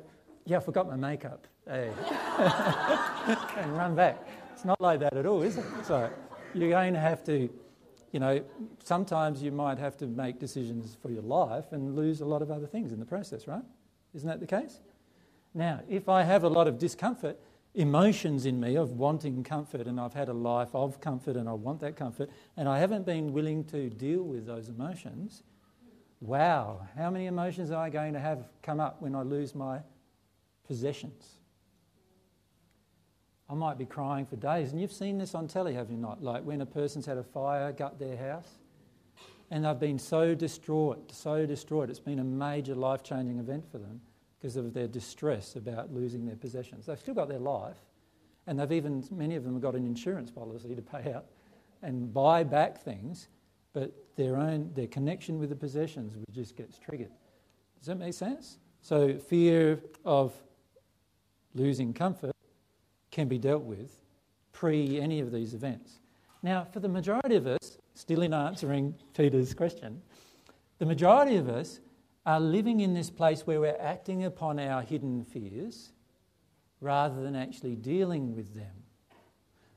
Yeah, 0.47 0.59
I 0.59 0.61
forgot 0.61 0.87
my 0.87 0.97
makeup. 0.97 1.47
Hey. 1.67 1.91
Eh? 2.39 3.37
and 3.57 3.77
run 3.77 3.95
back. 3.95 4.29
It's 4.53 4.67
not 4.67 4.81
like 4.81 5.01
that 5.01 5.17
at 5.17 5.25
all, 5.25 5.43
is 5.43 5.57
it? 5.57 5.65
So 5.85 6.11
you're 6.53 6.69
going 6.69 6.93
to 6.93 7.01
have 7.01 7.25
to, 7.25 7.49
you 8.15 8.21
know, 8.21 8.45
sometimes 8.85 9.43
you 9.43 9.51
might 9.51 9.77
have 9.77 9.97
to 9.97 10.07
make 10.07 10.39
decisions 10.39 10.97
for 11.03 11.11
your 11.11 11.23
life 11.23 11.73
and 11.73 11.97
lose 11.97 12.21
a 12.21 12.25
lot 12.25 12.43
of 12.43 12.51
other 12.53 12.69
things 12.69 12.93
in 12.93 13.01
the 13.01 13.05
process, 13.05 13.49
right? 13.49 13.65
Isn't 14.15 14.29
that 14.29 14.39
the 14.39 14.47
case? 14.47 14.79
Now, 15.53 15.81
if 15.89 16.09
I 16.09 16.23
have 16.23 16.45
a 16.45 16.49
lot 16.49 16.69
of 16.69 16.79
discomfort, 16.79 17.37
emotions 17.75 18.47
in 18.47 18.61
me 18.61 18.77
of 18.77 18.93
wanting 18.93 19.43
comfort, 19.43 19.89
and 19.89 19.99
I've 19.99 20.15
had 20.15 20.29
a 20.29 20.33
life 20.33 20.73
of 20.75 21.01
comfort 21.01 21.35
and 21.35 21.49
I 21.49 21.55
want 21.55 21.81
that 21.81 21.97
comfort, 21.97 22.31
and 22.57 22.69
I 22.69 22.79
haven't 22.79 23.05
been 23.05 23.33
willing 23.33 23.65
to 23.65 23.91
deal 23.91 24.23
with 24.23 24.47
those 24.47 24.69
emotions, 24.69 25.43
wow, 26.21 26.87
how 26.97 27.11
many 27.11 27.27
emotions 27.27 27.73
am 27.73 27.81
I 27.81 27.91
going 27.91 28.13
to 28.13 28.21
have 28.21 28.47
come 28.63 28.79
up 28.79 29.03
when 29.03 29.17
I 29.17 29.23
lose 29.23 29.57
my 29.57 29.81
possessions? 30.69 31.34
I 33.49 33.55
might 33.55 33.79
be 33.79 33.85
crying 33.85 34.25
for 34.25 34.37
days. 34.37 34.73
And 34.73 34.81
you've 34.81 34.93
seen 34.93 35.19
this 35.19 35.35
on 35.35 35.49
telly, 35.49 35.75
have 35.75 35.91
you 35.91 35.97
not? 35.97 36.23
Like 36.23 36.45
when 36.45 36.61
a 36.61 36.67
person's 36.67 37.07
had 37.07 37.19
a 37.19 37.23
fire 37.23 37.73
gut 37.73 37.99
their 37.99 38.17
house 38.17 38.59
and 39.51 39.65
they've 39.65 39.79
been 39.79 39.99
so 39.99 40.35
distraught, 40.35 41.13
so 41.13 41.47
distraught. 41.47 41.91
It's 41.91 42.01
been 42.01 42.19
a 42.19 42.25
major 42.25 42.75
life 42.75 43.03
changing 43.03 43.39
event 43.39 43.71
for 43.71 43.79
them 43.79 44.01
because 44.41 44.57
of 44.57 44.73
their 44.75 44.89
distress 44.89 45.57
about 45.57 45.93
losing 45.93 46.27
their 46.27 46.37
possessions. 46.37 46.87
They've 46.87 46.99
still 46.99 47.15
got 47.15 47.29
their 47.29 47.39
life, 47.39 47.77
and 48.47 48.59
they've 48.59 48.73
even, 48.73 49.05
many 49.11 49.37
of 49.37 49.45
them 49.45 49.53
have 49.55 49.63
got 49.63 49.75
an 49.75 49.87
insurance 49.87 50.31
policy 50.31 50.75
to 50.75 50.83
pay 50.83 51.13
out 51.13 51.27
and 51.83 52.13
buy 52.13 52.43
back 52.43 52.83
things, 52.83 53.29
but 53.73 53.93
their 54.17 54.37
own, 54.37 54.71
their 54.75 54.87
connection 54.87 55.39
with 55.39 55.51
the 55.51 55.57
possessions 55.57 56.15
just 56.33 56.57
gets 56.57 56.79
triggered. 56.79 57.13
Does 57.79 57.87
that 57.87 57.97
make 57.97 58.15
sense? 58.15 58.59
So, 58.81 59.19
fear 59.19 59.81
of 60.05 60.35
losing 61.55 61.93
comfort 61.95 62.34
can 63.15 63.29
be 63.29 63.39
dealt 63.39 63.63
with 63.63 64.01
pre 64.53 65.01
any 65.01 65.21
of 65.21 65.33
these 65.33 65.55
events. 65.55 66.01
Now, 66.43 66.67
for 66.71 66.81
the 66.81 66.89
majority 66.89 67.37
of 67.37 67.47
us, 67.47 67.79
still 67.95 68.23
in 68.23 68.35
answering 68.35 68.95
Peter's 69.17 69.55
question, 69.55 70.03
the 70.79 70.85
majority 70.85 71.37
of 71.37 71.49
us 71.49 71.81
are 72.27 72.41
living 72.41 72.81
in 72.81 72.93
this 72.93 73.11
place 73.11 73.47
where 73.47 73.61
we're 73.61 73.79
acting 73.81 74.25
upon 74.25 74.59
our 74.59 74.83
hidden 74.83 75.25
fears 75.25 75.93
rather 76.81 77.23
than 77.23 77.37
actually 77.37 77.77
dealing 77.77 78.35
with 78.35 78.55
them. 78.55 78.75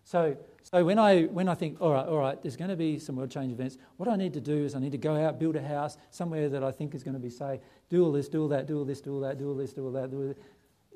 So, 0.04 0.36
so 0.64 0.84
when, 0.84 0.98
I, 0.98 1.24
when 1.24 1.48
I 1.48 1.54
think, 1.54 1.80
all 1.80 1.92
right, 1.92 2.08
all 2.08 2.18
right, 2.18 2.42
there's 2.42 2.56
going 2.56 2.70
to 2.70 2.76
be 2.76 2.98
some 2.98 3.18
world 3.18 3.30
change 3.30 3.52
events, 3.52 3.78
what 3.98 4.10
I 4.10 4.16
need 4.16 4.34
to 4.34 4.42
do 4.42 4.66
is 4.66 4.74
I 4.74 4.80
need 4.80 4.94
to 4.94 4.98
go 4.98 5.16
out, 5.16 5.40
build 5.40 5.56
a 5.58 5.62
house 5.62 5.98
somewhere 6.10 6.50
that 6.50 6.64
I 6.64 6.72
think 6.72 6.96
is 6.96 7.04
going 7.04 7.14
to 7.14 7.20
be 7.20 7.30
safe, 7.30 7.60
do 7.90 8.04
all 8.04 8.12
this, 8.12 8.28
do 8.30 8.42
all 8.42 8.48
that, 8.48 8.68
do 8.68 8.80
all 8.80 8.86
this, 8.86 9.02
do 9.02 9.14
all 9.14 9.22
that, 9.22 9.38
do 9.38 9.50
all 9.50 9.56
this, 9.56 9.74
do 9.74 9.86
all 9.86 9.92
that. 9.92 10.10
Do 10.10 10.18
all 10.18 10.28
that. 10.30 10.38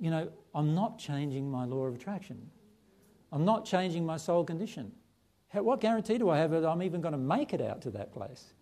You 0.02 0.12
know, 0.12 0.30
I'm 0.54 0.76
not 0.76 1.00
changing 1.00 1.50
my 1.50 1.64
law 1.64 1.86
of 1.86 1.96
attraction. 1.96 2.50
I'm 3.32 3.46
not 3.46 3.64
changing 3.64 4.06
my 4.06 4.18
soul 4.18 4.44
condition. 4.44 4.92
How, 5.48 5.64
what 5.64 5.80
guarantee 5.80 6.18
do 6.18 6.30
I 6.30 6.40
have 6.40 6.52
that 6.52 6.66
I'm 6.66 6.84
even 6.84 7.00
going 7.00 7.14
to 7.14 7.18
make 7.18 7.54
it 7.54 7.62
out 7.62 7.82
to 7.84 7.92
that 7.92 8.12
place? 8.12 8.54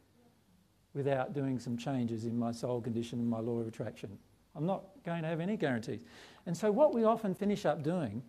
without 0.94 1.34
doing 1.34 1.60
some 1.60 1.78
changes 1.78 2.26
in 2.26 2.38
my 2.38 2.52
soul 2.52 2.82
condition 2.82 3.20
and 3.20 3.30
my 3.30 3.40
law 3.40 3.60
of 3.60 3.68
attraction. 3.68 4.18
I'm 4.56 4.66
not 4.66 4.84
going 5.06 5.22
to 5.22 5.28
have 5.28 5.40
any 5.40 5.58
guarantees. 5.58 6.04
And 6.46 6.58
so, 6.58 6.72
what 6.72 6.94
we 6.94 7.04
often 7.04 7.36
finish 7.36 7.66
up 7.66 7.84
doing 7.84 8.24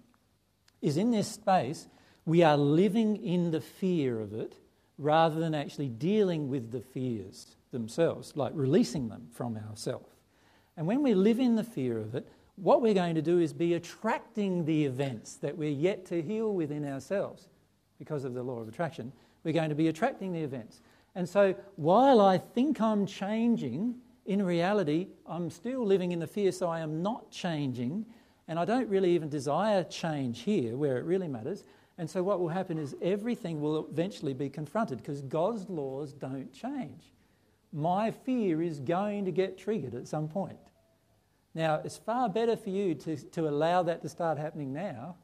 is 0.83 0.97
in 0.97 1.11
this 1.11 1.29
space, 1.29 1.89
we 2.27 2.43
are 2.43 2.57
living 2.57 3.17
in 3.17 3.51
the 3.51 3.61
fear 3.61 4.21
of 4.21 4.35
it 4.35 4.55
rather 4.99 5.41
than 5.41 5.55
actually 5.55 5.89
dealing 5.89 6.49
with 6.49 6.71
the 6.71 6.81
fears 6.81 7.57
themselves, 7.73 8.37
like 8.37 8.53
releasing 8.55 9.09
them 9.09 9.29
from 9.33 9.57
ourselves. 9.57 10.15
And 10.77 10.87
when 10.87 11.03
we 11.03 11.15
live 11.15 11.41
in 11.41 11.57
the 11.57 11.65
fear 11.65 11.99
of 11.99 12.15
it, 12.15 12.29
what 12.61 12.83
we're 12.83 12.95
going 12.95 13.15
to 13.15 13.23
do 13.23 13.39
is 13.39 13.53
be 13.53 13.75
attracting 13.75 14.65
the 14.65 14.85
events 14.85 15.37
that 15.37 15.57
we're 15.57 15.71
yet 15.71 16.05
to 16.07 16.21
heal 16.21 16.55
within 16.55 16.85
ourselves 16.85 17.49
because 17.99 18.25
of 18.25 18.35
the 18.35 18.43
law 18.43 18.61
of 18.61 18.69
attraction. 18.69 19.13
We're 19.45 19.55
going 19.55 19.71
to 19.71 19.75
be 19.75 19.89
attracting 19.89 20.33
the 20.33 20.41
events. 20.41 20.81
And 21.15 21.29
so 21.29 21.55
while 21.77 22.21
I 22.21 22.39
think 22.39 22.81
I'm 22.81 23.07
changing, 23.07 23.97
in 24.27 24.45
reality, 24.45 25.09
I'm 25.27 25.51
still 25.51 25.85
living 25.85 26.13
in 26.13 26.19
the 26.19 26.27
fear, 26.27 26.53
so 26.53 26.69
I 26.69 26.81
am 26.81 27.03
not 27.03 27.31
changing. 27.31 28.05
And 28.47 28.59
I 28.59 28.65
don't 28.65 28.89
really 28.89 29.13
even 29.13 29.29
desire 29.29 29.83
change 29.85 30.41
here 30.41 30.77
where 30.77 30.99
it 30.99 31.05
really 31.05 31.29
matters. 31.29 31.65
And 31.99 32.09
so 32.09 32.23
what 32.23 32.41
will 32.41 32.49
happen 32.49 32.79
is 32.79 32.95
everything 33.03 33.61
will 33.61 33.87
eventually 33.91 34.35
be 34.35 34.49
confronted 34.49 34.99
because 34.99 35.23
God's 35.23 35.69
laws 35.69 36.13
don't 36.13 36.53
change. 36.53 37.13
My 37.73 38.11
fear 38.11 38.63
is 38.63 38.81
going 38.81 39.25
to 39.25 39.31
get 39.31 39.57
triggered 39.59 39.95
at 39.95 40.09
some 40.09 40.29
point. 40.29 40.59
Now, 41.55 41.81
it's 41.85 41.97
far 41.97 42.29
better 42.29 42.57
for 42.57 42.71
you 42.71 42.95
to, 42.95 43.17
to 43.17 43.49
allow 43.49 43.83
that 43.83 44.03
to 44.03 44.09
start 44.09 44.39
happening 44.39 44.73
now 44.73 45.17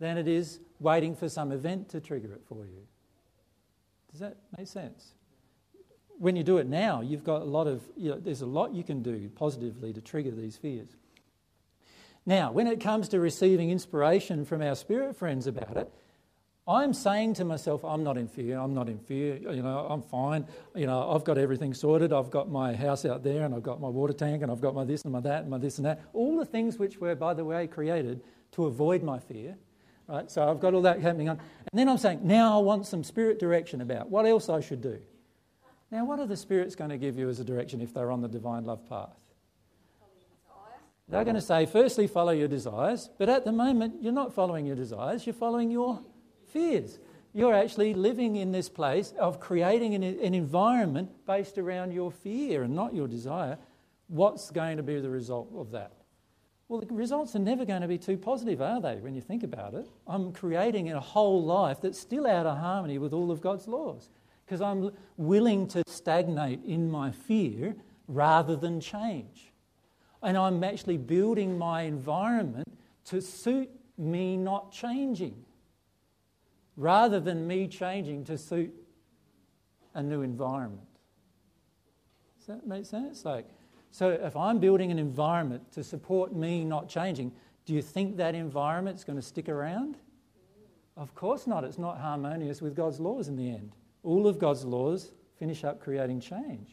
than 0.00 0.18
it 0.18 0.26
is 0.26 0.60
waiting 0.80 1.14
for 1.14 1.28
some 1.28 1.52
event 1.52 1.88
to 1.90 2.00
trigger 2.00 2.32
it 2.32 2.42
for 2.48 2.66
you. 2.66 2.86
Does 4.10 4.20
that 4.20 4.36
make 4.56 4.66
sense? 4.66 5.14
When 6.18 6.36
you 6.36 6.42
do 6.42 6.58
it 6.58 6.66
now, 6.66 7.00
you've 7.00 7.24
got 7.24 7.42
a 7.42 7.46
lot 7.46 7.66
of, 7.66 7.82
you 7.96 8.10
know, 8.10 8.18
there's 8.18 8.42
a 8.42 8.46
lot 8.46 8.74
you 8.74 8.84
can 8.84 9.02
do 9.02 9.28
positively 9.34 9.92
to 9.92 10.00
trigger 10.00 10.30
these 10.30 10.56
fears. 10.56 10.96
Now, 12.26 12.52
when 12.52 12.66
it 12.66 12.80
comes 12.80 13.08
to 13.10 13.20
receiving 13.20 13.70
inspiration 13.70 14.44
from 14.44 14.62
our 14.62 14.74
spirit 14.74 15.16
friends 15.16 15.46
about 15.46 15.76
it, 15.76 15.92
I'm 16.66 16.94
saying 16.94 17.34
to 17.34 17.44
myself, 17.44 17.84
I'm 17.84 18.02
not 18.02 18.16
in 18.16 18.26
fear, 18.26 18.58
I'm 18.58 18.72
not 18.72 18.88
in 18.88 18.98
fear, 18.98 19.36
you 19.36 19.62
know, 19.62 19.86
I'm 19.90 20.00
fine, 20.00 20.46
you 20.74 20.86
know, 20.86 21.10
I've 21.10 21.22
got 21.22 21.36
everything 21.36 21.74
sorted, 21.74 22.10
I've 22.10 22.30
got 22.30 22.50
my 22.50 22.74
house 22.74 23.04
out 23.04 23.22
there 23.22 23.44
and 23.44 23.54
I've 23.54 23.62
got 23.62 23.82
my 23.82 23.88
water 23.88 24.14
tank 24.14 24.42
and 24.42 24.50
I've 24.50 24.62
got 24.62 24.74
my 24.74 24.84
this 24.84 25.02
and 25.02 25.12
my 25.12 25.20
that 25.20 25.42
and 25.42 25.50
my 25.50 25.58
this 25.58 25.76
and 25.76 25.84
that. 25.84 26.00
All 26.14 26.38
the 26.38 26.46
things 26.46 26.78
which 26.78 26.98
were, 26.98 27.14
by 27.14 27.34
the 27.34 27.44
way, 27.44 27.66
created 27.66 28.22
to 28.52 28.64
avoid 28.64 29.02
my 29.02 29.18
fear. 29.18 29.56
Right? 30.08 30.30
So 30.30 30.48
I've 30.48 30.60
got 30.60 30.72
all 30.72 30.82
that 30.82 31.00
happening 31.00 31.28
on. 31.28 31.38
And 31.70 31.78
then 31.78 31.88
I'm 31.88 31.98
saying, 31.98 32.20
now 32.22 32.58
I 32.58 32.62
want 32.62 32.86
some 32.86 33.04
spirit 33.04 33.38
direction 33.38 33.82
about 33.82 34.08
what 34.08 34.24
else 34.24 34.48
I 34.48 34.60
should 34.60 34.80
do. 34.80 34.98
Now, 35.90 36.06
what 36.06 36.18
are 36.18 36.26
the 36.26 36.36
spirits 36.36 36.74
going 36.74 36.90
to 36.90 36.98
give 36.98 37.18
you 37.18 37.28
as 37.28 37.40
a 37.40 37.44
direction 37.44 37.80
if 37.80 37.92
they're 37.92 38.10
on 38.10 38.22
the 38.22 38.28
divine 38.28 38.64
love 38.64 38.88
path? 38.88 39.16
They're 41.08 41.24
going 41.24 41.36
to 41.36 41.42
say, 41.42 41.66
firstly, 41.66 42.06
follow 42.06 42.32
your 42.32 42.48
desires, 42.48 43.10
but 43.18 43.28
at 43.28 43.44
the 43.44 43.52
moment, 43.52 44.02
you're 44.02 44.12
not 44.12 44.32
following 44.32 44.64
your 44.64 44.76
desires, 44.76 45.26
you're 45.26 45.34
following 45.34 45.70
your 45.70 46.00
fears. 46.54 47.00
You're 47.34 47.52
actually 47.52 47.94
living 47.94 48.36
in 48.36 48.52
this 48.52 48.68
place 48.68 49.12
of 49.18 49.40
creating 49.40 49.94
an, 49.96 50.04
an 50.04 50.34
environment 50.34 51.10
based 51.26 51.58
around 51.58 51.92
your 51.92 52.12
fear 52.12 52.62
and 52.62 52.74
not 52.74 52.94
your 52.94 53.08
desire. 53.08 53.58
What's 54.06 54.50
going 54.52 54.76
to 54.76 54.84
be 54.84 55.00
the 55.00 55.10
result 55.10 55.50
of 55.56 55.72
that? 55.72 55.92
Well, 56.68 56.80
the 56.80 56.94
results 56.94 57.34
are 57.36 57.40
never 57.40 57.64
going 57.64 57.82
to 57.82 57.88
be 57.88 57.98
too 57.98 58.16
positive, 58.16 58.62
are 58.62 58.80
they, 58.80 58.96
when 58.96 59.14
you 59.14 59.20
think 59.20 59.42
about 59.42 59.74
it? 59.74 59.86
I'm 60.06 60.32
creating 60.32 60.90
a 60.92 61.00
whole 61.00 61.42
life 61.44 61.80
that's 61.82 61.98
still 61.98 62.26
out 62.26 62.46
of 62.46 62.56
harmony 62.56 62.98
with 62.98 63.12
all 63.12 63.30
of 63.30 63.40
God's 63.40 63.66
laws 63.66 64.08
because 64.46 64.60
I'm 64.60 64.92
willing 65.16 65.66
to 65.68 65.82
stagnate 65.88 66.64
in 66.64 66.90
my 66.90 67.10
fear 67.10 67.74
rather 68.06 68.54
than 68.54 68.80
change. 68.80 69.52
And 70.22 70.38
I'm 70.38 70.62
actually 70.62 70.98
building 70.98 71.58
my 71.58 71.82
environment 71.82 72.68
to 73.06 73.20
suit 73.20 73.70
me 73.98 74.36
not 74.36 74.72
changing 74.72 75.44
rather 76.76 77.20
than 77.20 77.46
me 77.46 77.68
changing 77.68 78.24
to 78.24 78.38
suit 78.38 78.72
a 79.94 80.02
new 80.02 80.22
environment. 80.22 80.88
Does 82.38 82.46
that 82.48 82.66
make 82.66 82.84
sense? 82.84 83.24
Like, 83.24 83.46
so 83.90 84.10
if 84.10 84.36
I'm 84.36 84.58
building 84.58 84.90
an 84.90 84.98
environment 84.98 85.70
to 85.72 85.84
support 85.84 86.34
me 86.34 86.64
not 86.64 86.88
changing, 86.88 87.32
do 87.64 87.72
you 87.72 87.80
think 87.80 88.16
that 88.16 88.34
environment's 88.34 89.04
going 89.04 89.16
to 89.16 89.22
stick 89.22 89.48
around? 89.48 89.96
Of 90.96 91.14
course 91.14 91.46
not. 91.46 91.64
It's 91.64 91.78
not 91.78 91.98
harmonious 91.98 92.60
with 92.60 92.74
God's 92.74 93.00
laws 93.00 93.28
in 93.28 93.36
the 93.36 93.48
end. 93.48 93.72
All 94.02 94.26
of 94.26 94.38
God's 94.38 94.64
laws 94.64 95.12
finish 95.38 95.64
up 95.64 95.80
creating 95.80 96.20
change. 96.20 96.70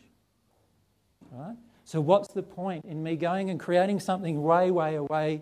Right? 1.32 1.56
So 1.86 2.02
what's 2.02 2.30
the 2.30 2.44
point 2.44 2.86
in 2.86 3.02
me 3.02 3.16
going 3.16 3.50
and 3.50 3.60
creating 3.60 4.00
something 4.00 4.42
way, 4.42 4.70
way 4.72 4.96
away, 4.96 5.42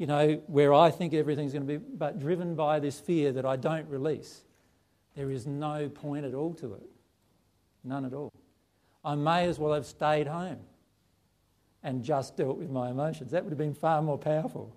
you 0.00 0.06
know, 0.06 0.40
where 0.46 0.72
I 0.72 0.90
think 0.90 1.12
everything's 1.12 1.52
going 1.52 1.66
to 1.66 1.74
be, 1.74 1.76
but 1.76 2.18
driven 2.18 2.54
by 2.54 2.80
this 2.80 2.98
fear 2.98 3.32
that 3.32 3.44
I 3.44 3.56
don't 3.56 3.86
release? 3.86 4.44
There 5.14 5.30
is 5.30 5.46
no 5.46 5.90
point 5.90 6.24
at 6.24 6.32
all 6.32 6.54
to 6.54 6.72
it. 6.72 6.88
None 7.84 8.06
at 8.06 8.14
all. 8.14 8.32
I 9.04 9.14
may 9.14 9.46
as 9.46 9.58
well 9.58 9.74
have 9.74 9.84
stayed 9.84 10.26
home 10.26 10.60
and 11.82 12.02
just 12.02 12.34
dealt 12.38 12.56
with 12.56 12.70
my 12.70 12.88
emotions. 12.88 13.30
That 13.32 13.44
would 13.44 13.50
have 13.50 13.58
been 13.58 13.74
far 13.74 14.00
more 14.00 14.16
powerful 14.16 14.74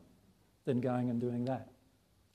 than 0.65 0.81
going 0.81 1.09
and 1.09 1.21
doing 1.21 1.45
that. 1.45 1.69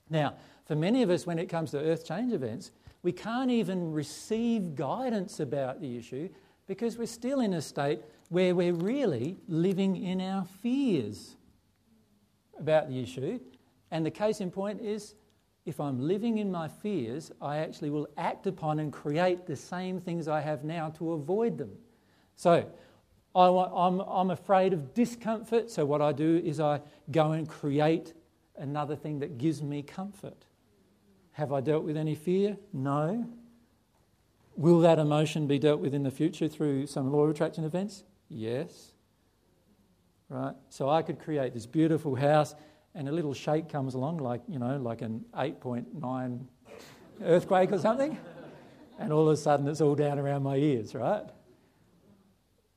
Now, 0.09 0.33
for 0.65 0.75
many 0.75 1.03
of 1.03 1.11
us, 1.11 1.27
when 1.27 1.37
it 1.37 1.45
comes 1.45 1.69
to 1.71 1.79
earth 1.79 2.07
change 2.07 2.33
events, 2.33 2.71
we 3.03 3.11
can't 3.11 3.51
even 3.51 3.91
receive 3.91 4.73
guidance 4.73 5.39
about 5.39 5.79
the 5.79 5.95
issue 5.95 6.27
because 6.65 6.97
we're 6.97 7.05
still 7.05 7.41
in 7.41 7.53
a 7.53 7.61
state 7.61 7.99
where 8.29 8.55
we're 8.55 8.73
really 8.73 9.37
living 9.47 9.95
in 9.95 10.19
our 10.21 10.43
fears 10.63 11.35
about 12.59 12.89
the 12.89 13.01
issue. 13.01 13.39
And 13.91 14.05
the 14.05 14.11
case 14.11 14.41
in 14.41 14.51
point 14.51 14.81
is 14.81 15.15
if 15.65 15.79
I'm 15.79 15.99
living 15.99 16.37
in 16.37 16.51
my 16.51 16.67
fears, 16.67 17.31
I 17.41 17.57
actually 17.57 17.89
will 17.89 18.07
act 18.17 18.47
upon 18.47 18.79
and 18.79 18.91
create 18.91 19.45
the 19.45 19.55
same 19.55 19.99
things 19.99 20.27
I 20.27 20.41
have 20.41 20.63
now 20.63 20.89
to 20.97 21.13
avoid 21.13 21.57
them. 21.57 21.71
So, 22.35 22.65
I 23.35 23.47
am 23.47 23.99
I'm 23.99 24.31
afraid 24.31 24.73
of 24.73 24.93
discomfort, 24.93 25.69
so 25.69 25.85
what 25.85 26.01
I 26.01 26.11
do 26.11 26.41
is 26.43 26.59
I 26.59 26.81
go 27.11 27.33
and 27.33 27.47
create 27.47 28.13
another 28.57 28.95
thing 28.95 29.19
that 29.19 29.37
gives 29.37 29.61
me 29.61 29.83
comfort. 29.83 30.45
Have 31.33 31.53
I 31.53 31.61
dealt 31.61 31.83
with 31.83 31.95
any 31.95 32.15
fear? 32.15 32.57
No. 32.73 33.27
Will 34.55 34.79
that 34.81 34.99
emotion 34.99 35.47
be 35.47 35.59
dealt 35.59 35.79
with 35.79 35.93
in 35.93 36.03
the 36.03 36.11
future 36.11 36.47
through 36.49 36.87
some 36.87 37.11
law 37.11 37.23
of 37.23 37.29
attraction 37.29 37.63
events? 37.63 38.03
Yes. 38.27 38.93
Right? 40.29 40.53
So 40.69 40.89
I 40.89 41.01
could 41.01 41.19
create 41.19 41.53
this 41.53 41.65
beautiful 41.65 42.15
house 42.15 42.55
and 42.95 43.07
a 43.07 43.11
little 43.11 43.33
shake 43.33 43.69
comes 43.69 43.93
along, 43.93 44.17
like, 44.17 44.41
you 44.47 44.59
know, 44.59 44.77
like 44.77 45.01
an 45.01 45.23
8.9 45.33 46.39
earthquake 47.21 47.71
or 47.71 47.77
something, 47.77 48.17
and 48.97 49.13
all 49.13 49.27
of 49.27 49.33
a 49.33 49.37
sudden 49.37 49.67
it's 49.67 49.81
all 49.81 49.95
down 49.95 50.19
around 50.19 50.43
my 50.43 50.55
ears, 50.55 50.95
right? 50.95 51.23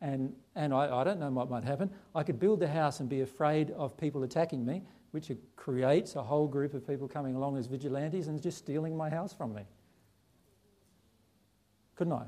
And, 0.00 0.34
and 0.54 0.74
I, 0.74 1.00
I 1.00 1.04
don't 1.04 1.20
know 1.20 1.30
what 1.30 1.48
might 1.48 1.64
happen. 1.64 1.90
I 2.14 2.22
could 2.22 2.38
build 2.38 2.60
the 2.60 2.68
house 2.68 3.00
and 3.00 3.08
be 3.08 3.20
afraid 3.20 3.70
of 3.72 3.96
people 3.96 4.22
attacking 4.22 4.64
me, 4.66 4.82
which 5.12 5.30
creates 5.56 6.16
a 6.16 6.22
whole 6.22 6.48
group 6.48 6.74
of 6.74 6.86
people 6.86 7.08
coming 7.08 7.34
along 7.34 7.56
as 7.56 7.66
vigilantes 7.66 8.28
and 8.28 8.40
just 8.42 8.58
stealing 8.58 8.96
my 8.96 9.08
house 9.08 9.32
from 9.32 9.54
me. 9.54 9.62
Couldn't 11.94 12.14
I? 12.14 12.24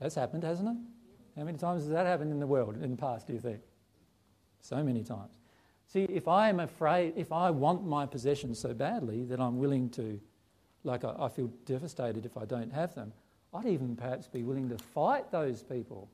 That's 0.00 0.14
happened, 0.14 0.44
hasn't 0.44 0.68
it? 0.68 0.76
How 1.38 1.44
many 1.44 1.58
times 1.58 1.82
has 1.82 1.90
that 1.90 2.06
happened 2.06 2.32
in 2.32 2.40
the 2.40 2.46
world 2.46 2.82
in 2.82 2.90
the 2.90 2.96
past, 2.96 3.26
do 3.26 3.34
you 3.34 3.40
think? 3.40 3.60
So 4.66 4.82
many 4.82 5.04
times. 5.04 5.38
See, 5.86 6.02
if 6.10 6.26
I 6.26 6.48
am 6.48 6.58
afraid, 6.58 7.12
if 7.16 7.30
I 7.30 7.50
want 7.50 7.86
my 7.86 8.04
possessions 8.04 8.58
so 8.58 8.74
badly 8.74 9.22
that 9.26 9.38
I'm 9.38 9.58
willing 9.58 9.88
to, 9.90 10.20
like 10.82 11.04
I, 11.04 11.14
I 11.20 11.28
feel 11.28 11.46
devastated 11.64 12.26
if 12.26 12.36
I 12.36 12.46
don't 12.46 12.72
have 12.72 12.92
them, 12.96 13.12
I'd 13.54 13.66
even 13.66 13.94
perhaps 13.94 14.26
be 14.26 14.42
willing 14.42 14.68
to 14.70 14.78
fight 14.78 15.30
those 15.30 15.62
people 15.62 16.10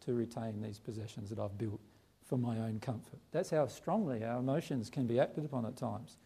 to 0.00 0.12
retain 0.12 0.60
these 0.60 0.80
possessions 0.80 1.30
that 1.30 1.38
I've 1.38 1.56
built 1.56 1.78
for 2.24 2.36
my 2.36 2.58
own 2.58 2.80
comfort. 2.80 3.20
That's 3.30 3.50
how 3.50 3.68
strongly 3.68 4.24
our 4.24 4.40
emotions 4.40 4.90
can 4.90 5.06
be 5.06 5.20
acted 5.20 5.44
upon 5.44 5.64
at 5.64 5.76
times. 5.76 6.16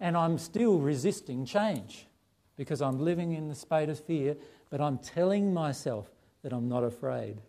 And 0.00 0.16
I'm 0.16 0.38
still 0.38 0.78
resisting 0.78 1.44
change 1.44 2.06
because 2.56 2.80
I'm 2.80 2.98
living 2.98 3.32
in 3.32 3.48
the 3.48 3.54
spate 3.54 3.90
of 3.90 4.00
fear, 4.00 4.34
but 4.70 4.80
I'm 4.80 4.96
telling 4.96 5.52
myself 5.52 6.08
that 6.42 6.54
I'm 6.54 6.70
not 6.70 6.84
afraid. 6.84 7.42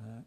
Uh, 0.00 0.22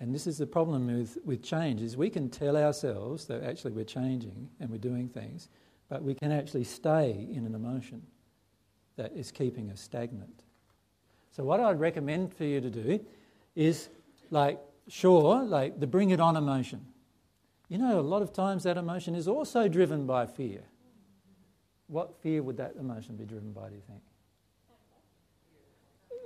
and 0.00 0.14
this 0.14 0.26
is 0.26 0.38
the 0.38 0.46
problem 0.46 0.86
with, 0.86 1.18
with 1.24 1.42
change 1.42 1.82
is 1.82 1.96
we 1.96 2.08
can 2.08 2.30
tell 2.30 2.56
ourselves 2.56 3.26
that 3.26 3.42
actually 3.42 3.72
we're 3.72 3.84
changing 3.84 4.48
and 4.58 4.70
we're 4.70 4.78
doing 4.78 5.08
things, 5.08 5.48
but 5.90 6.02
we 6.02 6.14
can 6.14 6.32
actually 6.32 6.64
stay 6.64 7.28
in 7.30 7.44
an 7.44 7.54
emotion 7.54 8.02
that 8.96 9.12
is 9.12 9.30
keeping 9.30 9.70
us 9.70 9.80
stagnant. 9.80 10.42
So 11.32 11.44
what 11.44 11.60
I'd 11.60 11.78
recommend 11.78 12.34
for 12.34 12.44
you 12.44 12.62
to 12.62 12.70
do 12.70 13.04
is 13.54 13.90
like 14.30 14.58
sure, 14.88 15.42
like 15.42 15.78
the 15.78 15.86
bring 15.86 16.10
it 16.10 16.20
on 16.20 16.36
emotion. 16.36 16.86
You 17.68 17.78
know, 17.78 18.00
a 18.00 18.02
lot 18.02 18.22
of 18.22 18.32
times 18.32 18.64
that 18.64 18.76
emotion 18.78 19.14
is 19.14 19.28
also 19.28 19.68
driven 19.68 20.06
by 20.06 20.26
fear. 20.26 20.62
What 21.86 22.20
fear 22.20 22.42
would 22.42 22.56
that 22.56 22.74
emotion 22.78 23.16
be 23.16 23.24
driven 23.24 23.52
by, 23.52 23.68
do 23.68 23.74
you 23.74 23.82
think? 23.86 24.00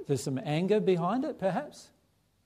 There's 0.06 0.22
some 0.22 0.40
anger 0.44 0.80
behind 0.80 1.24
it, 1.24 1.38
perhaps? 1.38 1.90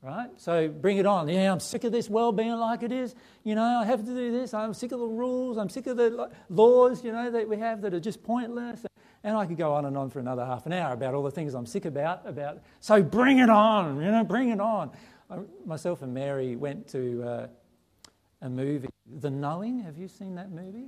Right? 0.02 0.30
So 0.36 0.68
bring 0.68 0.98
it 0.98 1.06
on. 1.06 1.28
Yeah, 1.28 1.52
I'm 1.52 1.60
sick 1.60 1.84
of 1.84 1.92
this 1.92 2.08
world 2.08 2.36
being 2.36 2.52
like 2.52 2.82
it 2.82 2.92
is. 2.92 3.14
You 3.44 3.54
know, 3.54 3.62
I 3.62 3.84
have 3.84 4.00
to 4.04 4.14
do 4.14 4.32
this. 4.32 4.54
I'm 4.54 4.74
sick 4.74 4.92
of 4.92 5.00
the 5.00 5.06
rules. 5.06 5.56
I'm 5.56 5.68
sick 5.68 5.86
of 5.86 5.96
the 5.96 6.30
laws, 6.48 7.04
you 7.04 7.12
know, 7.12 7.30
that 7.30 7.48
we 7.48 7.56
have 7.58 7.82
that 7.82 7.94
are 7.94 8.00
just 8.00 8.22
pointless. 8.22 8.84
And 9.24 9.36
I 9.36 9.46
could 9.46 9.56
go 9.56 9.74
on 9.74 9.84
and 9.84 9.96
on 9.96 10.10
for 10.10 10.20
another 10.20 10.44
half 10.44 10.66
an 10.66 10.72
hour 10.72 10.92
about 10.92 11.14
all 11.14 11.24
the 11.24 11.30
things 11.30 11.54
I'm 11.54 11.66
sick 11.66 11.84
about. 11.84 12.26
About 12.26 12.62
so 12.80 13.02
bring 13.02 13.38
it 13.38 13.50
on, 13.50 13.96
you 14.00 14.10
know, 14.10 14.24
bring 14.24 14.50
it 14.50 14.60
on. 14.60 14.90
I, 15.30 15.38
myself 15.66 16.02
and 16.02 16.14
Mary 16.14 16.56
went 16.56 16.88
to 16.88 17.22
uh, 17.22 17.46
a 18.42 18.48
movie, 18.48 18.88
The 19.20 19.30
Knowing. 19.30 19.80
Have 19.80 19.98
you 19.98 20.08
seen 20.08 20.36
that 20.36 20.50
movie? 20.50 20.86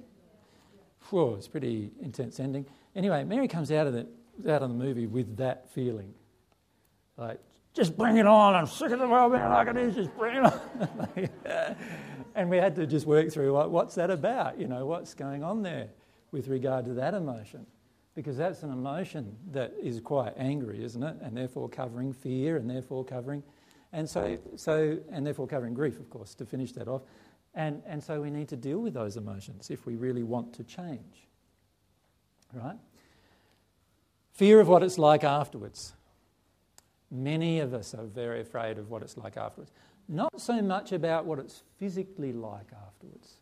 Whoa, 1.11 1.35
it's 1.35 1.49
pretty 1.49 1.91
intense 2.01 2.39
ending. 2.39 2.67
Anyway, 2.95 3.25
Mary 3.25 3.49
comes 3.49 3.73
out 3.73 3.87
of 3.89 3.93
the 3.93 4.07
out 4.49 4.63
of 4.63 4.71
the 4.71 4.75
movie 4.75 5.07
with 5.07 5.37
that 5.37 5.69
feeling, 5.71 6.15
like 7.17 7.41
just 7.75 7.97
bring 7.97 8.17
it 8.17 8.27
on. 8.27 8.55
I'm 8.55 8.67
sick 8.67 8.91
of 8.91 8.99
the 8.99 9.09
world 9.09 9.33
being 9.33 9.45
like 9.45 9.69
it 9.69 9.77
is. 9.77 9.95
Just 9.95 10.17
bring 10.17 10.37
it 10.37 10.45
on. 10.45 11.77
and 12.35 12.51
we 12.51 12.57
had 12.57 12.75
to 12.77 12.87
just 12.87 13.07
work 13.07 13.31
through 13.31 13.53
what, 13.53 13.71
what's 13.71 13.95
that 13.95 14.11
about? 14.11 14.59
You 14.59 14.67
know, 14.67 14.87
what's 14.87 15.15
going 15.15 15.45
on 15.45 15.63
there 15.63 15.89
with 16.33 16.49
regard 16.49 16.85
to 16.87 16.95
that 16.95 17.15
emotion? 17.15 17.67
Because 18.15 18.37
that's 18.37 18.63
an 18.65 18.73
emotion 18.73 19.37
that 19.53 19.73
is 19.81 20.01
quite 20.01 20.35
angry, 20.37 20.83
isn't 20.83 21.03
it? 21.03 21.17
And 21.23 21.37
therefore 21.37 21.69
covering 21.69 22.13
fear 22.13 22.57
and 22.57 22.69
therefore 22.69 23.05
covering, 23.05 23.43
and 23.93 24.09
so, 24.09 24.39
so 24.57 24.99
and 25.11 25.25
therefore 25.25 25.47
covering 25.47 25.75
grief, 25.75 26.01
of 26.01 26.11
course, 26.11 26.35
to 26.37 26.47
finish 26.47 26.73
that 26.73 26.89
off. 26.89 27.03
And, 27.55 27.83
and 27.87 28.03
so 28.03 28.21
we 28.21 28.31
need 28.31 28.49
to 28.49 28.57
deal 28.57 28.79
with 28.79 28.95
those 28.95 29.17
emotions 29.17 29.71
if 29.71 29.87
we 29.87 29.97
really 29.97 30.23
want 30.23 30.53
to 30.55 30.65
change. 30.65 31.29
Right? 32.53 32.77
Fear 34.33 34.61
of 34.61 34.69
what 34.69 34.83
it's 34.83 34.99
like 34.99 35.23
afterwards. 35.23 35.95
Many 37.11 37.61
of 37.61 37.75
us 37.75 37.95
are 37.95 38.05
very 38.05 38.41
afraid 38.41 38.79
of 38.79 38.91
what 38.91 39.03
it's 39.03 39.17
like 39.17 39.37
afterwards. 39.37 39.73
Not 40.09 40.41
so 40.41 40.63
much 40.63 40.93
about 40.93 41.25
what 41.25 41.39
it's 41.39 41.63
physically 41.79 42.33
like 42.33 42.69
afterwards. 42.87 43.35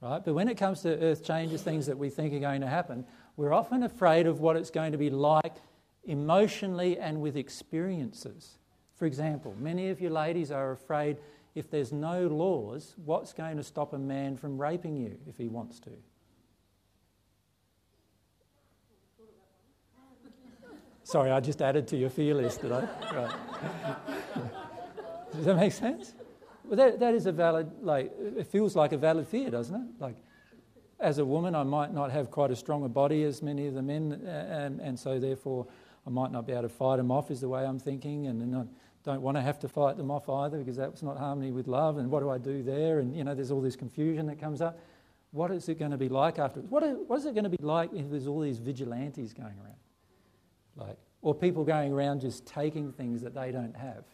Right? 0.00 0.22
But 0.24 0.34
when 0.34 0.48
it 0.48 0.56
comes 0.56 0.82
to 0.82 0.98
earth 1.00 1.24
changes, 1.24 1.62
things 1.62 1.86
that 1.86 1.96
we 1.96 2.10
think 2.10 2.34
are 2.34 2.40
going 2.40 2.60
to 2.60 2.66
happen, 2.66 3.06
we're 3.36 3.52
often 3.52 3.82
afraid 3.82 4.26
of 4.26 4.40
what 4.40 4.56
it's 4.56 4.70
going 4.70 4.92
to 4.92 4.98
be 4.98 5.10
like 5.10 5.54
emotionally 6.04 6.98
and 6.98 7.20
with 7.20 7.36
experiences. 7.36 8.58
For 8.96 9.06
example, 9.06 9.54
many 9.58 9.88
of 9.88 10.00
you 10.00 10.10
ladies 10.10 10.50
are 10.50 10.72
afraid 10.72 11.18
if 11.54 11.70
there's 11.70 11.92
no 11.92 12.26
laws, 12.26 12.94
what's 13.04 13.32
going 13.32 13.56
to 13.56 13.62
stop 13.62 13.92
a 13.92 13.98
man 13.98 14.36
from 14.36 14.60
raping 14.60 14.96
you 14.96 15.18
if 15.26 15.36
he 15.36 15.48
wants 15.48 15.78
to? 15.80 15.90
Sorry, 21.12 21.30
I 21.30 21.40
just 21.40 21.60
added 21.60 21.86
to 21.88 21.96
your 21.98 22.08
fear 22.08 22.34
list, 22.34 22.62
did 22.62 22.72
I? 22.72 22.88
Right. 23.14 23.36
Does 25.34 25.44
that 25.44 25.56
make 25.56 25.72
sense? 25.72 26.14
Well, 26.64 26.78
that, 26.78 27.00
that 27.00 27.12
is 27.12 27.26
a 27.26 27.32
valid, 27.32 27.70
like, 27.82 28.10
it 28.18 28.46
feels 28.46 28.74
like 28.74 28.92
a 28.92 28.96
valid 28.96 29.28
fear, 29.28 29.50
doesn't 29.50 29.74
it? 29.74 30.00
Like, 30.00 30.16
as 30.98 31.18
a 31.18 31.24
woman, 31.26 31.54
I 31.54 31.64
might 31.64 31.92
not 31.92 32.10
have 32.12 32.30
quite 32.30 32.50
as 32.50 32.58
strong 32.58 32.82
a 32.86 32.88
body 32.88 33.24
as 33.24 33.42
many 33.42 33.66
of 33.66 33.74
the 33.74 33.82
men, 33.82 34.22
and, 34.26 34.80
and 34.80 34.98
so 34.98 35.18
therefore 35.18 35.66
I 36.06 36.10
might 36.10 36.32
not 36.32 36.46
be 36.46 36.54
able 36.54 36.62
to 36.62 36.70
fight 36.70 36.96
them 36.96 37.10
off, 37.10 37.30
is 37.30 37.42
the 37.42 37.48
way 37.48 37.62
I'm 37.62 37.78
thinking, 37.78 38.28
and 38.28 38.40
and 38.40 38.56
I 38.56 38.64
don't 39.04 39.20
want 39.20 39.36
to 39.36 39.42
have 39.42 39.58
to 39.58 39.68
fight 39.68 39.98
them 39.98 40.10
off 40.10 40.30
either 40.30 40.56
because 40.56 40.76
that's 40.76 41.02
not 41.02 41.18
harmony 41.18 41.52
with 41.52 41.68
love, 41.68 41.98
and 41.98 42.10
what 42.10 42.20
do 42.20 42.30
I 42.30 42.38
do 42.38 42.62
there? 42.62 43.00
And, 43.00 43.14
you 43.14 43.22
know, 43.22 43.34
there's 43.34 43.50
all 43.50 43.60
this 43.60 43.76
confusion 43.76 44.24
that 44.28 44.40
comes 44.40 44.62
up. 44.62 44.80
What 45.32 45.50
is 45.50 45.68
it 45.68 45.78
going 45.78 45.90
to 45.90 45.98
be 45.98 46.08
like 46.08 46.38
afterwards? 46.38 46.70
What, 46.70 46.84
what 47.06 47.18
is 47.18 47.26
it 47.26 47.34
going 47.34 47.44
to 47.44 47.50
be 47.50 47.62
like 47.62 47.92
if 47.92 48.08
there's 48.08 48.26
all 48.26 48.40
these 48.40 48.56
vigilantes 48.56 49.34
going 49.34 49.58
around? 49.62 49.81
Like, 50.76 50.96
or 51.20 51.34
people 51.34 51.64
going 51.64 51.92
around 51.92 52.20
just 52.20 52.46
taking 52.46 52.92
things 52.92 53.22
that 53.22 53.34
they 53.34 53.52
don't 53.52 53.76
have. 53.76 54.04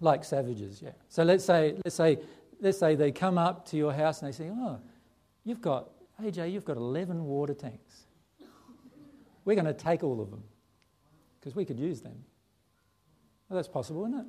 Like 0.00 0.24
savages, 0.24 0.80
yeah. 0.80 0.92
So 1.08 1.24
let's 1.24 1.44
say, 1.44 1.74
let's 1.84 1.96
say, 1.96 2.18
let's 2.60 2.78
say 2.78 2.94
they 2.94 3.10
come 3.10 3.36
up 3.36 3.66
to 3.70 3.76
your 3.76 3.92
house 3.92 4.22
and 4.22 4.32
they 4.32 4.36
say, 4.36 4.48
"Oh, 4.48 4.78
you've 5.44 5.60
got 5.60 5.90
AJ, 6.22 6.52
you've 6.52 6.64
got 6.64 6.76
11 6.76 7.24
water 7.24 7.54
tanks. 7.54 8.06
We're 9.44 9.56
going 9.56 9.64
to 9.64 9.72
take 9.72 10.04
all 10.04 10.20
of 10.20 10.30
them 10.30 10.44
because 11.40 11.56
we 11.56 11.64
could 11.64 11.80
use 11.80 12.00
them." 12.00 12.24
Well, 13.48 13.56
that's 13.56 13.68
possible, 13.68 14.06
isn't 14.06 14.20
it? 14.20 14.26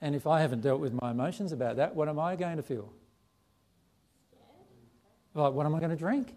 And 0.00 0.14
if 0.14 0.26
I 0.26 0.40
haven't 0.40 0.60
dealt 0.60 0.80
with 0.80 0.92
my 0.92 1.10
emotions 1.10 1.50
about 1.50 1.76
that, 1.76 1.96
what 1.96 2.08
am 2.08 2.18
I 2.18 2.36
going 2.36 2.58
to 2.58 2.62
feel? 2.62 2.92
Like, 5.34 5.52
what 5.52 5.66
am 5.66 5.74
I 5.74 5.80
going 5.80 5.90
to 5.90 5.96
drink? 5.96 6.32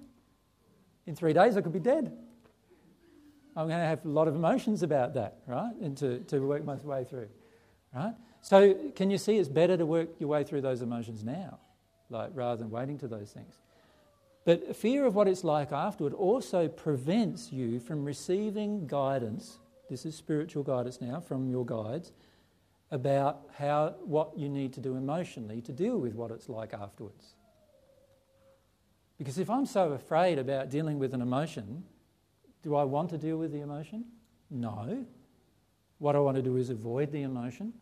In 1.06 1.16
three 1.16 1.34
days, 1.34 1.56
I 1.56 1.62
could 1.62 1.74
be 1.74 1.80
dead. 1.80 2.18
I'm 3.60 3.68
going 3.68 3.82
to 3.82 3.86
have 3.86 4.06
a 4.06 4.08
lot 4.08 4.30
of 4.30 4.36
emotions 4.36 4.84
about 4.84 5.16
that, 5.16 5.40
right? 5.46 5.76
And 5.82 5.98
to, 5.98 6.20
to 6.20 6.40
work 6.40 6.64
my 6.64 6.76
way 6.76 7.04
through, 7.04 7.28
right? 7.94 8.14
So, 8.40 8.74
can 8.96 9.12
you 9.12 9.18
see 9.18 9.38
it's 9.38 9.50
better 9.50 9.76
to 9.76 9.86
work 9.86 10.12
your 10.18 10.30
way 10.30 10.46
through 10.46 10.62
those 10.62 10.82
emotions 10.82 11.26
now, 11.26 11.60
like 12.10 12.32
rather 12.34 12.56
than 12.56 12.70
waiting 12.70 12.98
to 13.00 13.08
those 13.10 13.32
things? 13.32 13.60
But 14.46 14.78
fear 14.78 15.06
of 15.06 15.14
what 15.14 15.28
it's 15.28 15.44
like 15.44 15.74
afterward 15.74 16.14
also 16.14 16.70
prevents 16.70 17.52
you 17.52 17.82
from 17.82 18.06
receiving 18.06 18.88
guidance. 18.88 19.60
This 19.90 20.06
is 20.06 20.16
spiritual 20.16 20.64
guidance 20.64 21.02
now 21.02 21.20
from 21.20 21.50
your 21.50 21.66
guides 21.66 22.14
about 22.92 23.42
how 23.58 23.96
what 24.06 24.38
you 24.38 24.48
need 24.48 24.72
to 24.76 24.80
do 24.80 24.96
emotionally 24.96 25.60
to 25.64 25.74
deal 25.74 25.98
with 25.98 26.16
what 26.16 26.32
it's 26.32 26.48
like 26.48 26.74
afterwards. 26.74 27.36
Because 29.18 29.38
if 29.38 29.50
I'm 29.50 29.66
so 29.66 29.92
afraid 29.92 30.40
about 30.40 30.70
dealing 30.70 30.98
with 30.98 31.14
an 31.14 31.22
emotion, 31.22 31.84
do 32.64 32.76
I 32.76 32.84
want 32.84 33.10
to 33.12 33.18
deal 33.18 33.38
with 33.38 33.52
the 33.52 33.62
emotion? 33.62 34.06
No. 34.50 35.06
What 35.98 36.16
I 36.16 36.20
want 36.20 36.38
to 36.38 36.44
do 36.44 36.58
is 36.58 36.70
avoid 36.70 37.12
the 37.12 37.24
emotion. 37.24 37.74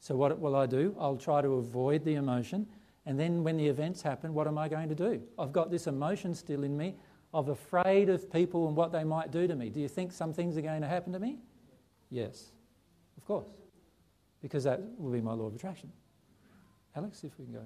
So, 0.00 0.16
what 0.16 0.38
will 0.38 0.54
I 0.54 0.66
do? 0.66 0.94
I'll 0.98 1.16
try 1.16 1.42
to 1.42 1.54
avoid 1.54 2.04
the 2.04 2.14
emotion 2.14 2.66
And 3.08 3.18
then 3.18 3.42
when 3.42 3.56
the 3.56 3.66
events 3.66 4.02
happen, 4.02 4.34
what 4.34 4.46
am 4.46 4.58
I 4.58 4.68
going 4.68 4.90
to 4.90 4.94
do? 4.94 5.22
I've 5.38 5.50
got 5.50 5.70
this 5.70 5.86
emotion 5.86 6.34
still 6.34 6.62
in 6.62 6.76
me 6.76 6.94
of 7.32 7.48
afraid 7.48 8.10
of 8.10 8.30
people 8.30 8.68
and 8.68 8.76
what 8.76 8.92
they 8.92 9.02
might 9.02 9.30
do 9.30 9.48
to 9.48 9.56
me. 9.56 9.70
Do 9.70 9.80
you 9.80 9.88
think 9.88 10.12
some 10.12 10.34
things 10.34 10.58
are 10.58 10.60
going 10.60 10.82
to 10.82 10.86
happen 10.86 11.14
to 11.14 11.18
me? 11.18 11.38
Yes, 12.10 12.52
of 13.16 13.24
course, 13.24 13.48
because 14.42 14.64
that 14.64 14.82
will 14.98 15.10
be 15.10 15.22
my 15.22 15.32
law 15.32 15.46
of 15.46 15.54
attraction. 15.54 15.90
Alex, 16.94 17.24
if 17.24 17.38
we 17.38 17.46
can 17.46 17.54
go. 17.54 17.64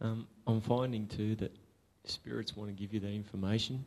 Um, 0.00 0.26
I'm 0.46 0.60
finding 0.60 1.06
too 1.06 1.34
that 1.36 1.56
spirits 2.04 2.56
want 2.56 2.68
to 2.70 2.74
give 2.74 2.92
you 2.92 3.00
that 3.00 3.12
information 3.12 3.84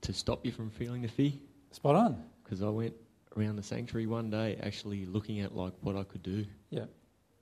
to 0.00 0.12
stop 0.12 0.44
you 0.44 0.52
from 0.52 0.70
feeling 0.70 1.02
the 1.02 1.08
fear. 1.08 1.32
Spot 1.70 1.94
on. 1.94 2.22
Because 2.42 2.62
I 2.62 2.68
went 2.68 2.94
around 3.36 3.56
the 3.56 3.62
sanctuary 3.62 4.06
one 4.06 4.30
day 4.30 4.58
actually 4.62 5.06
looking 5.06 5.40
at 5.40 5.54
like 5.54 5.72
what 5.80 5.96
I 5.96 6.04
could 6.04 6.22
do. 6.22 6.44
Yeah. 6.70 6.84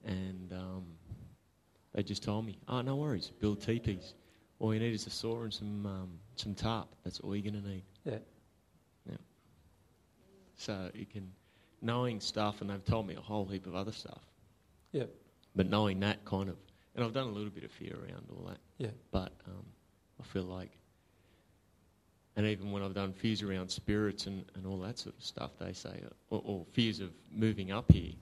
And 0.05 0.51
um, 0.51 0.85
they 1.93 2.03
just 2.03 2.23
told 2.23 2.45
me, 2.45 2.57
oh, 2.67 2.81
no 2.81 2.95
worries, 2.95 3.31
build 3.39 3.61
teepees. 3.61 4.13
All 4.59 4.73
you 4.73 4.79
need 4.79 4.93
is 4.93 5.07
a 5.07 5.09
saw 5.09 5.43
and 5.43 5.53
some, 5.53 5.85
um, 5.85 6.09
some 6.35 6.55
tarp. 6.55 6.87
That's 7.03 7.19
all 7.19 7.35
you're 7.35 7.51
going 7.51 7.61
to 7.61 7.69
need. 7.69 7.83
Yeah. 8.05 8.17
Yeah. 9.09 9.17
So 10.55 10.89
you 10.93 11.05
can, 11.05 11.31
knowing 11.81 12.19
stuff, 12.19 12.61
and 12.61 12.69
they've 12.69 12.83
told 12.85 13.07
me 13.07 13.15
a 13.15 13.21
whole 13.21 13.45
heap 13.45 13.65
of 13.67 13.75
other 13.75 13.91
stuff. 13.91 14.21
Yeah. 14.91 15.05
But 15.55 15.69
knowing 15.69 15.99
that 16.01 16.23
kind 16.25 16.49
of, 16.49 16.55
and 16.95 17.03
I've 17.03 17.13
done 17.13 17.27
a 17.27 17.31
little 17.31 17.49
bit 17.49 17.63
of 17.63 17.71
fear 17.71 17.95
around 17.95 18.25
all 18.29 18.45
that. 18.47 18.59
Yeah. 18.77 18.89
But 19.11 19.33
um, 19.47 19.65
I 20.19 20.23
feel 20.23 20.43
like, 20.43 20.71
and 22.35 22.45
even 22.45 22.71
when 22.71 22.83
I've 22.83 22.93
done 22.93 23.13
fears 23.13 23.41
around 23.41 23.69
spirits 23.69 24.27
and, 24.27 24.45
and 24.55 24.65
all 24.65 24.77
that 24.79 24.97
sort 24.97 25.15
of 25.17 25.23
stuff, 25.23 25.51
they 25.59 25.73
say, 25.73 26.01
or, 26.29 26.41
or 26.43 26.65
fears 26.71 26.99
of 26.99 27.11
moving 27.31 27.71
up 27.71 27.91
here 27.91 28.13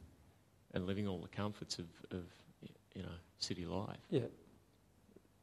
and 0.73 0.85
living 0.85 1.07
all 1.07 1.19
the 1.19 1.29
comforts 1.29 1.79
of, 1.79 1.85
of 2.11 2.23
you 2.93 3.03
know, 3.03 3.09
city 3.37 3.65
life. 3.65 3.97
Yeah. 4.09 4.21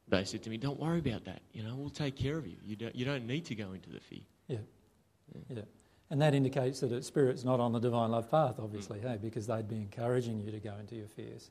They 0.09 0.24
said 0.24 0.43
to 0.45 0.51
me, 0.51 0.57
"Don't 0.57 0.81
worry 0.81 1.01
about 1.01 1.24
that. 1.26 1.43
You 1.53 1.62
know, 1.62 1.74
we'll 1.76 1.91
take 1.91 2.16
care 2.16 2.39
of 2.39 2.47
you. 2.47 2.57
You 2.64 2.76
don't, 2.76 2.97
you 2.97 3.05
don't 3.05 3.26
need 3.26 3.45
to 3.47 3.55
go 3.55 3.72
into 3.72 3.91
the 3.91 4.01
fear." 4.01 4.20
Yeah. 4.47 4.59
Yeah. 5.51 5.62
And 6.11 6.22
that 6.22 6.35
indicates 6.35 6.81
that 6.81 6.91
a 6.93 7.03
spirit's 7.03 7.45
not 7.45 7.61
on 7.61 7.72
the 7.72 7.79
divine 7.79 8.11
love 8.11 8.31
path, 8.31 8.55
obviously, 8.59 9.01
hey, 9.01 9.18
because 9.20 9.47
they'd 9.47 9.68
be 9.68 9.76
encouraging 9.76 10.41
you 10.41 10.51
to 10.51 10.59
go 10.59 10.74
into 10.81 10.95
your 10.95 11.09
fears. 11.09 11.51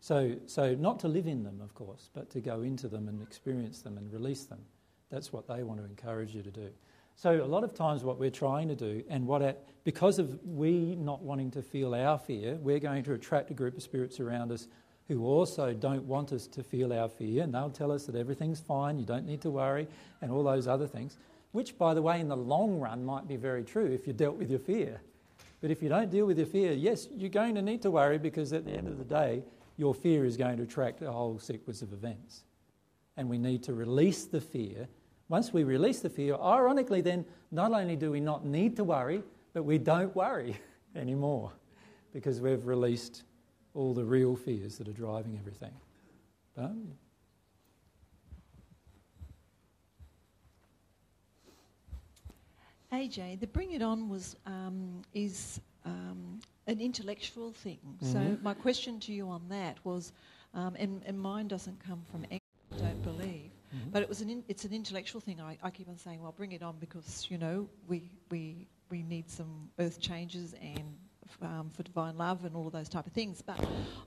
So, 0.00 0.34
so 0.46 0.74
not 0.74 0.98
to 1.00 1.08
live 1.08 1.26
in 1.26 1.42
them, 1.42 1.60
of 1.62 1.74
course, 1.74 2.08
but 2.14 2.30
to 2.30 2.40
go 2.40 2.62
into 2.62 2.88
them 2.88 3.08
and 3.08 3.22
experience 3.22 3.82
them 3.82 3.98
and 3.98 4.10
release 4.12 4.44
them. 4.44 4.60
That's 5.10 5.32
what 5.32 5.46
they 5.46 5.62
want 5.62 5.80
to 5.80 5.84
encourage 5.84 6.34
you 6.34 6.42
to 6.42 6.50
do. 6.50 6.68
So 7.16 7.44
a 7.44 7.44
lot 7.44 7.64
of 7.64 7.74
times, 7.74 8.02
what 8.02 8.18
we're 8.18 8.30
trying 8.30 8.68
to 8.68 8.74
do, 8.74 9.04
and 9.10 9.26
what 9.26 9.42
our, 9.42 9.54
because 9.84 10.18
of 10.18 10.38
we 10.46 10.96
not 10.96 11.22
wanting 11.22 11.50
to 11.50 11.62
feel 11.62 11.94
our 11.94 12.18
fear, 12.18 12.54
we're 12.62 12.78
going 12.78 13.02
to 13.04 13.12
attract 13.12 13.50
a 13.50 13.54
group 13.54 13.76
of 13.76 13.82
spirits 13.82 14.20
around 14.20 14.52
us 14.52 14.68
who 15.06 15.26
also 15.26 15.74
don't 15.74 16.04
want 16.04 16.32
us 16.32 16.46
to 16.46 16.62
feel 16.62 16.92
our 16.92 17.08
fear, 17.08 17.42
and 17.42 17.52
they'll 17.52 17.68
tell 17.68 17.92
us 17.92 18.06
that 18.06 18.14
everything's 18.14 18.60
fine, 18.60 18.98
you 18.98 19.04
don't 19.04 19.26
need 19.26 19.42
to 19.42 19.50
worry, 19.50 19.86
and 20.22 20.30
all 20.30 20.44
those 20.44 20.66
other 20.66 20.86
things. 20.86 21.18
Which, 21.52 21.76
by 21.76 21.92
the 21.92 22.00
way, 22.00 22.20
in 22.20 22.28
the 22.28 22.36
long 22.36 22.78
run 22.78 23.04
might 23.04 23.28
be 23.28 23.36
very 23.36 23.64
true 23.64 23.86
if 23.86 24.06
you 24.06 24.12
dealt 24.12 24.36
with 24.36 24.48
your 24.48 24.60
fear. 24.60 25.02
But 25.60 25.70
if 25.70 25.82
you 25.82 25.88
don't 25.88 26.10
deal 26.10 26.24
with 26.24 26.38
your 26.38 26.46
fear, 26.46 26.72
yes, 26.72 27.08
you're 27.14 27.28
going 27.28 27.56
to 27.56 27.62
need 27.62 27.82
to 27.82 27.90
worry 27.90 28.18
because 28.18 28.52
at 28.52 28.64
the 28.64 28.70
end 28.70 28.88
of 28.88 28.96
the 28.96 29.04
day, 29.04 29.42
your 29.80 29.94
fear 29.94 30.26
is 30.26 30.36
going 30.36 30.58
to 30.58 30.62
attract 30.62 31.00
a 31.00 31.10
whole 31.10 31.38
sequence 31.38 31.80
of 31.80 31.94
events. 31.94 32.44
And 33.16 33.30
we 33.30 33.38
need 33.38 33.62
to 33.62 33.72
release 33.72 34.26
the 34.26 34.40
fear. 34.40 34.86
Once 35.30 35.54
we 35.54 35.64
release 35.64 36.00
the 36.00 36.10
fear, 36.10 36.34
ironically, 36.34 37.00
then 37.00 37.24
not 37.50 37.72
only 37.72 37.96
do 37.96 38.10
we 38.10 38.20
not 38.20 38.44
need 38.44 38.76
to 38.76 38.84
worry, 38.84 39.22
but 39.54 39.62
we 39.62 39.78
don't 39.78 40.14
worry 40.14 40.54
anymore 40.94 41.50
because 42.12 42.42
we've 42.42 42.66
released 42.66 43.22
all 43.72 43.94
the 43.94 44.04
real 44.04 44.36
fears 44.36 44.76
that 44.76 44.86
are 44.86 44.92
driving 44.92 45.38
everything. 45.38 45.72
But, 46.54 46.72
AJ, 52.92 53.40
the 53.40 53.46
Bring 53.46 53.72
It 53.72 53.80
On 53.80 54.10
was 54.10 54.36
um, 54.44 55.00
is 55.14 55.58
um, 55.86 56.38
an 56.70 56.80
intellectual 56.80 57.52
thing. 57.52 57.98
So 58.00 58.18
Mhm. 58.20 58.42
my 58.42 58.54
question 58.54 59.00
to 59.00 59.12
you 59.12 59.28
on 59.28 59.48
that 59.48 59.84
was, 59.84 60.12
um, 60.54 60.76
and, 60.76 61.02
and 61.06 61.20
mine 61.20 61.48
doesn't 61.48 61.80
come 61.80 62.02
from 62.10 62.24
I 62.32 62.38
don't 62.76 63.02
believe, 63.02 63.50
Mhm. 63.74 63.92
but 63.92 64.02
it 64.02 64.08
was 64.08 64.20
an 64.22 64.30
in, 64.30 64.44
it's 64.48 64.64
an 64.64 64.72
intellectual 64.72 65.20
thing. 65.20 65.40
I, 65.40 65.58
I 65.62 65.70
keep 65.70 65.88
on 65.88 65.96
saying, 65.98 66.22
well, 66.22 66.32
bring 66.32 66.52
it 66.52 66.62
on 66.62 66.76
because 66.78 67.26
you 67.30 67.38
know 67.38 67.68
we 67.88 68.10
we 68.30 68.68
we 68.90 69.02
need 69.02 69.28
some 69.30 69.70
earth 69.78 70.00
changes 70.00 70.54
and 70.60 70.96
um, 71.42 71.70
for 71.70 71.82
divine 71.82 72.16
love 72.18 72.44
and 72.44 72.54
all 72.56 72.66
of 72.66 72.72
those 72.72 72.88
type 72.88 73.06
of 73.06 73.12
things. 73.12 73.42
But 73.42 73.58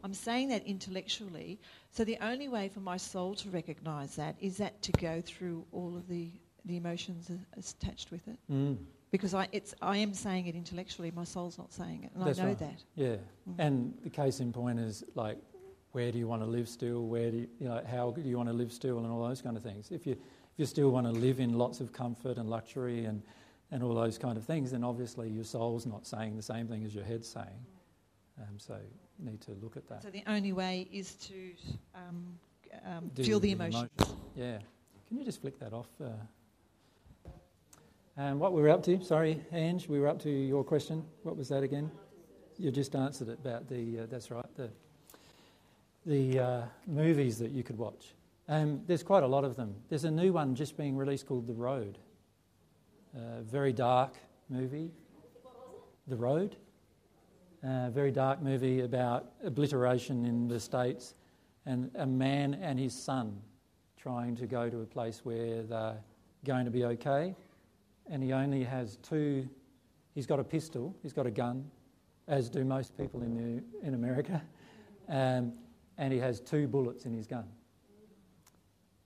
I'm 0.03 0.13
saying 0.13 0.49
that 0.49 0.65
intellectually. 0.65 1.59
So 1.91 2.03
the 2.05 2.17
only 2.21 2.47
way 2.49 2.69
for 2.69 2.79
my 2.81 2.97
soul 2.97 3.35
to 3.35 3.49
recognise 3.49 4.15
that 4.15 4.35
is 4.39 4.57
that 4.57 4.81
to 4.83 4.91
go 4.93 5.21
through 5.21 5.65
all 5.71 5.95
of 5.95 6.07
the 6.07 6.31
the 6.65 6.77
emotions 6.77 7.29
attached 7.57 8.11
with 8.11 8.27
it 8.27 8.39
Mm, 8.49 8.77
because 9.13 9.35
I, 9.35 9.47
it's, 9.51 9.75
I 9.79 9.97
am 9.97 10.11
saying 10.11 10.47
it 10.47 10.55
intellectually, 10.55 11.11
my 11.11 11.23
soul's 11.23 11.59
not 11.59 11.71
saying 11.71 12.05
it, 12.05 12.09
and 12.15 12.25
That's 12.25 12.39
I 12.39 12.41
know 12.41 12.47
right. 12.49 12.57
that. 12.57 12.83
yeah. 12.95 13.15
Mm. 13.47 13.55
And 13.59 13.93
the 14.03 14.09
case 14.09 14.39
in 14.39 14.51
point 14.51 14.79
is 14.79 15.03
like, 15.13 15.37
where 15.91 16.11
do 16.11 16.17
you 16.17 16.27
want 16.27 16.41
to 16.41 16.47
live 16.47 16.67
still? 16.67 17.05
Where 17.05 17.29
do 17.29 17.37
you, 17.37 17.47
you 17.59 17.67
know, 17.67 17.79
how 17.87 18.09
do 18.09 18.21
you 18.21 18.37
want 18.37 18.49
to 18.49 18.53
live 18.53 18.73
still 18.73 18.97
and 18.97 19.05
all 19.05 19.23
those 19.27 19.39
kind 19.39 19.55
of 19.55 19.61
things? 19.61 19.91
If 19.91 20.07
you, 20.07 20.13
if 20.13 20.57
you 20.57 20.65
still 20.65 20.89
want 20.89 21.05
to 21.05 21.13
live 21.13 21.39
in 21.39 21.59
lots 21.59 21.79
of 21.79 21.93
comfort 21.93 22.37
and 22.37 22.49
luxury 22.49 23.05
and, 23.05 23.21
and 23.69 23.83
all 23.83 23.93
those 23.93 24.17
kind 24.17 24.35
of 24.35 24.43
things, 24.45 24.71
then 24.71 24.83
obviously 24.83 25.29
your 25.29 25.43
soul's 25.43 25.85
not 25.85 26.07
saying 26.07 26.35
the 26.35 26.41
same 26.41 26.67
thing 26.67 26.83
as 26.83 26.95
your 26.95 27.03
head's 27.03 27.29
saying. 27.29 27.67
Um, 28.41 28.57
so 28.57 28.75
you 29.19 29.29
need 29.29 29.41
to 29.41 29.51
look 29.61 29.77
at 29.77 29.87
that. 29.89 30.01
So 30.01 30.09
the 30.09 30.23
only 30.25 30.53
way 30.53 30.87
is 30.91 31.13
to 31.27 31.51
um, 31.93 32.39
um, 32.83 33.11
feel 33.15 33.39
the 33.39 33.51
emotions. 33.51 33.91
Yeah. 34.35 34.57
Can 35.07 35.19
you 35.19 35.23
just 35.23 35.39
flick 35.41 35.59
that 35.59 35.71
off? 35.71 35.89
Uh, 36.03 36.07
and 38.17 38.39
what 38.39 38.53
we 38.53 38.61
were 38.61 38.69
up 38.69 38.83
to, 38.83 39.03
sorry, 39.03 39.41
Ange, 39.51 39.87
we 39.87 39.99
were 39.99 40.07
up 40.07 40.19
to 40.23 40.29
your 40.29 40.63
question. 40.63 41.03
What 41.23 41.35
was 41.35 41.49
that 41.49 41.63
again? 41.63 41.89
You 42.57 42.69
just 42.71 42.95
answered 42.95 43.29
it 43.29 43.39
about 43.43 43.67
the, 43.67 44.01
uh, 44.01 44.05
that's 44.09 44.29
right, 44.29 44.45
the, 44.55 44.69
the 46.05 46.39
uh, 46.39 46.61
movies 46.85 47.39
that 47.39 47.51
you 47.51 47.63
could 47.63 47.77
watch. 47.77 48.13
Um, 48.47 48.81
there's 48.85 49.03
quite 49.03 49.23
a 49.23 49.27
lot 49.27 49.43
of 49.43 49.55
them. 49.55 49.73
There's 49.89 50.03
a 50.03 50.11
new 50.11 50.33
one 50.33 50.53
just 50.53 50.77
being 50.77 50.95
released 50.95 51.25
called 51.25 51.47
The 51.47 51.53
Road. 51.53 51.97
Uh, 53.15 53.41
very 53.41 53.73
dark 53.73 54.15
movie. 54.49 54.91
The 56.07 56.15
Road. 56.15 56.57
Uh, 57.63 57.89
very 57.89 58.11
dark 58.11 58.41
movie 58.41 58.81
about 58.81 59.31
obliteration 59.43 60.25
in 60.25 60.47
the 60.47 60.59
States 60.59 61.15
and 61.65 61.89
a 61.95 62.05
man 62.05 62.55
and 62.55 62.77
his 62.77 62.93
son 62.93 63.41
trying 63.97 64.35
to 64.35 64.45
go 64.45 64.69
to 64.69 64.81
a 64.81 64.85
place 64.85 65.21
where 65.23 65.63
they're 65.63 65.97
going 66.43 66.65
to 66.65 66.71
be 66.71 66.83
okay. 66.83 67.33
And 68.09 68.21
he 68.21 68.33
only 68.33 68.63
has 68.63 68.97
two, 68.97 69.47
he's 70.13 70.25
got 70.25 70.39
a 70.39 70.43
pistol, 70.43 70.95
he's 71.01 71.13
got 71.13 71.25
a 71.25 71.31
gun, 71.31 71.69
as 72.27 72.49
do 72.49 72.63
most 72.63 72.97
people 72.97 73.21
in, 73.21 73.35
the, 73.35 73.87
in 73.87 73.93
America. 73.93 74.41
Um, 75.09 75.51
and 75.97 76.13
he 76.13 76.19
has 76.19 76.39
two 76.39 76.65
bullets 76.65 77.05
in 77.05 77.13
his 77.13 77.27
gun. 77.27 77.43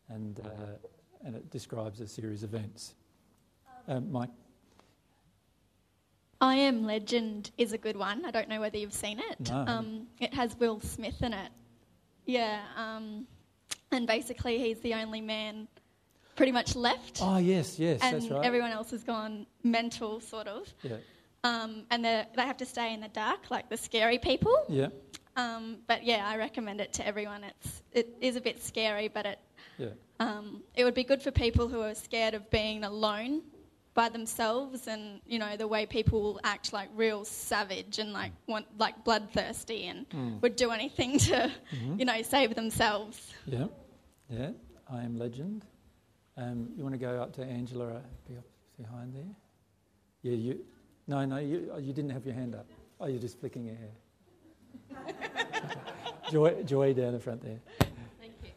And, 0.10 0.40
uh, 0.40 1.26
and 1.26 1.36
it 1.36 1.50
describes 1.50 2.00
a 2.02 2.08
series 2.08 2.44
of 2.44 2.54
events. 2.54 2.94
Um, 3.88 4.12
Mike? 4.12 4.30
I 6.40 6.56
Am 6.56 6.86
Legend 6.86 7.50
is 7.58 7.74
a 7.74 7.78
good 7.78 7.98
one. 7.98 8.24
I 8.26 8.32
don't 8.32 8.48
know 8.48 8.60
whether 8.60 8.78
you've 8.78 8.94
seen 8.94 9.20
it. 9.20 9.50
No. 9.50 9.66
Um, 9.68 10.08
it 10.20 10.34
has 10.34 10.56
Will 10.60 10.80
Smith 10.80 11.24
in 11.24 11.34
it. 11.34 11.52
Yeah, 12.26 12.62
um, 12.76 13.26
and 13.92 14.06
basically 14.06 14.60
he's 14.60 14.80
the 14.82 14.94
only 14.94 15.22
man 15.22 15.68
pretty 16.38 16.54
much 16.54 16.76
left, 16.76 17.20
Oh, 17.22 17.38
yes, 17.38 17.78
yes, 17.80 18.00
and 18.02 18.16
that's 18.22 18.30
right. 18.32 18.46
everyone 18.46 18.72
else 18.72 18.92
has 18.92 19.04
gone 19.04 19.46
mental, 19.64 20.22
sort 20.22 20.48
of. 20.48 20.74
yeah, 20.84 20.98
Um, 21.44 21.84
and 21.92 22.06
they 22.06 22.26
have 22.38 22.58
to 22.58 22.66
stay 22.66 22.94
in 22.94 23.02
the 23.02 23.10
dark, 23.10 23.52
like 23.52 23.70
the 23.70 23.78
scary 23.78 24.20
people. 24.20 24.56
yeah, 24.70 24.88
Um, 25.36 25.80
but 25.88 26.04
yeah, 26.06 26.26
I 26.28 26.38
recommend 26.38 26.80
it 26.82 26.94
to 26.94 27.06
everyone. 27.06 27.44
It's 27.44 27.84
it 27.92 28.08
is 28.22 28.36
a 28.38 28.42
bit 28.42 28.64
scary, 28.64 29.08
but 29.08 29.26
it 29.26 29.40
yeah, 29.78 29.90
um, 30.20 30.64
it 30.76 30.84
would 30.86 30.96
be 30.96 31.04
good 31.04 31.22
for 31.22 31.32
people 31.32 31.68
who 31.68 31.82
are 31.82 31.94
scared 31.96 32.34
of 32.34 32.50
being 32.50 32.84
alone 32.84 33.42
by 33.94 34.10
themselves 34.10 34.88
and 34.88 35.22
you 35.26 35.40
know 35.40 35.58
the 35.58 35.68
way 35.68 35.86
people 35.88 36.22
will 36.22 36.40
act 36.44 36.72
like 36.74 36.90
real 36.96 37.26
savage 37.26 37.98
and 38.00 38.14
like 38.14 38.32
want 38.48 38.66
like 38.78 39.04
bloodthirsty 39.04 39.86
and 39.88 40.08
Mm. 40.10 40.40
would 40.42 40.56
do 40.56 40.70
anything 40.72 41.18
to 41.30 41.52
Mhm. 41.74 42.00
you 42.00 42.06
know 42.06 42.22
save 42.22 42.54
themselves 42.54 43.18
yeah, 43.46 43.66
yeah. 44.30 44.52
I 44.88 45.02
am 45.04 45.18
legend. 45.18 45.66
Um, 46.38 46.70
you 46.78 46.84
want 46.84 46.94
to 46.94 47.00
go 47.00 47.20
up 47.22 47.34
to 47.34 47.44
Angela 47.44 47.96
uh, 47.96 48.42
behind 48.80 49.16
there? 49.16 49.24
Yeah, 50.22 50.38
you. 50.38 50.60
No, 51.08 51.26
no, 51.26 51.38
you, 51.38 51.72
oh, 51.74 51.80
you 51.80 51.94
didn't 51.94 52.12
have 52.12 52.26
your 52.26 52.36
hand 52.36 52.54
up. 52.54 52.68
Oh, 53.00 53.08
you're 53.08 53.20
just 53.20 53.40
flicking 53.40 53.66
your 53.66 53.76
hair. 53.76 55.14
Joy, 56.32 56.64
Joy 56.64 56.94
down 56.94 57.14
the 57.14 57.20
front 57.20 57.42
there. 57.42 57.60
Thank 58.20 58.34
you. 58.44 58.50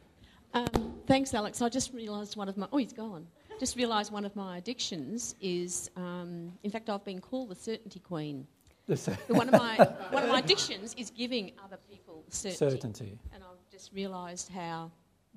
Um, 0.52 0.94
thanks, 1.06 1.32
Alex. 1.32 1.62
I 1.62 1.68
just 1.68 1.94
realised 1.94 2.36
one 2.36 2.48
of 2.48 2.56
my. 2.56 2.68
Oh, 2.72 2.76
he's 2.76 2.92
gone. 2.92 3.26
just 3.58 3.76
realised 3.76 4.12
one 4.12 4.24
of 4.24 4.36
my 4.36 4.58
addictions 4.58 5.34
is, 5.40 5.90
um, 5.96 6.52
in 6.62 6.70
fact, 6.70 6.90
I've 6.90 7.04
been 7.04 7.20
called 7.20 7.50
the 7.50 7.54
certainty 7.54 8.00
queen. 8.00 8.46
The 8.88 8.96
one 9.28 9.48
of 9.48 9.54
my 9.54 9.76
one 10.10 10.24
of 10.24 10.28
my 10.28 10.40
addictions 10.40 10.94
is 10.98 11.10
giving 11.10 11.52
other 11.64 11.78
people 11.88 12.24
certainty. 12.28 12.56
certainty. 12.58 13.18
And 13.32 13.42
I've 13.44 13.70
just 13.70 13.92
realised 13.92 14.48
how 14.48 14.90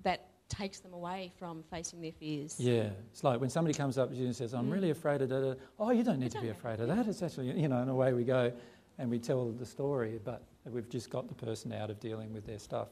that 0.03 0.32
takes 0.53 0.79
them 0.79 0.93
away 0.93 1.31
from 1.37 1.63
facing 1.69 2.01
their 2.01 2.11
fears. 2.11 2.59
Yeah, 2.59 2.89
it's 3.11 3.23
like 3.23 3.41
when 3.41 3.49
somebody 3.49 3.73
comes 3.73 3.97
up 3.97 4.09
to 4.09 4.15
you 4.15 4.25
and 4.25 4.35
says, 4.35 4.53
"I'm 4.53 4.69
really 4.69 4.89
mm. 4.89 4.91
afraid 4.91 5.21
of 5.21 5.29
that." 5.29 5.57
Oh, 5.79 5.91
you 5.91 6.03
don't 6.03 6.19
need 6.19 6.31
to 6.31 6.35
don't 6.35 6.43
be 6.43 6.49
afraid 6.49 6.79
of 6.79 6.87
that. 6.87 7.07
It's 7.07 7.21
actually, 7.21 7.59
you 7.59 7.67
know, 7.67 7.81
and 7.81 7.89
away 7.89 8.13
we 8.13 8.23
go, 8.23 8.51
and 8.97 9.09
we 9.09 9.19
tell 9.19 9.51
the 9.51 9.65
story, 9.65 10.19
but 10.23 10.43
we've 10.65 10.89
just 10.89 11.09
got 11.09 11.27
the 11.27 11.33
person 11.33 11.73
out 11.73 11.89
of 11.89 11.99
dealing 11.99 12.33
with 12.33 12.45
their 12.45 12.59
stuff. 12.59 12.89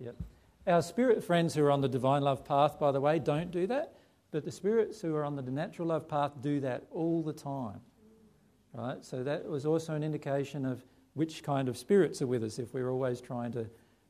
Yep. 0.00 0.16
Our 0.66 0.82
spirit 0.82 1.24
friends 1.24 1.54
who 1.54 1.64
are 1.64 1.70
on 1.70 1.80
the 1.80 1.88
divine 1.88 2.22
love 2.22 2.44
path, 2.44 2.78
by 2.78 2.92
the 2.92 3.00
way, 3.00 3.18
don't 3.18 3.50
do 3.50 3.66
that, 3.68 3.94
but 4.30 4.44
the 4.44 4.52
spirits 4.52 5.00
who 5.00 5.14
are 5.14 5.24
on 5.24 5.36
the 5.36 5.42
natural 5.42 5.88
love 5.88 6.08
path 6.08 6.32
do 6.40 6.60
that 6.60 6.84
all 6.90 7.22
the 7.22 7.32
time. 7.32 7.80
Right? 8.74 9.02
So 9.04 9.22
that 9.22 9.48
was 9.48 9.64
also 9.64 9.94
an 9.94 10.02
indication 10.02 10.66
of 10.66 10.84
which 11.14 11.42
kind 11.42 11.68
of 11.68 11.78
spirits 11.78 12.20
are 12.20 12.26
with 12.26 12.44
us 12.44 12.58
if 12.58 12.74
we're 12.74 12.90
always 12.90 13.20
trying 13.20 13.50
to 13.52 13.66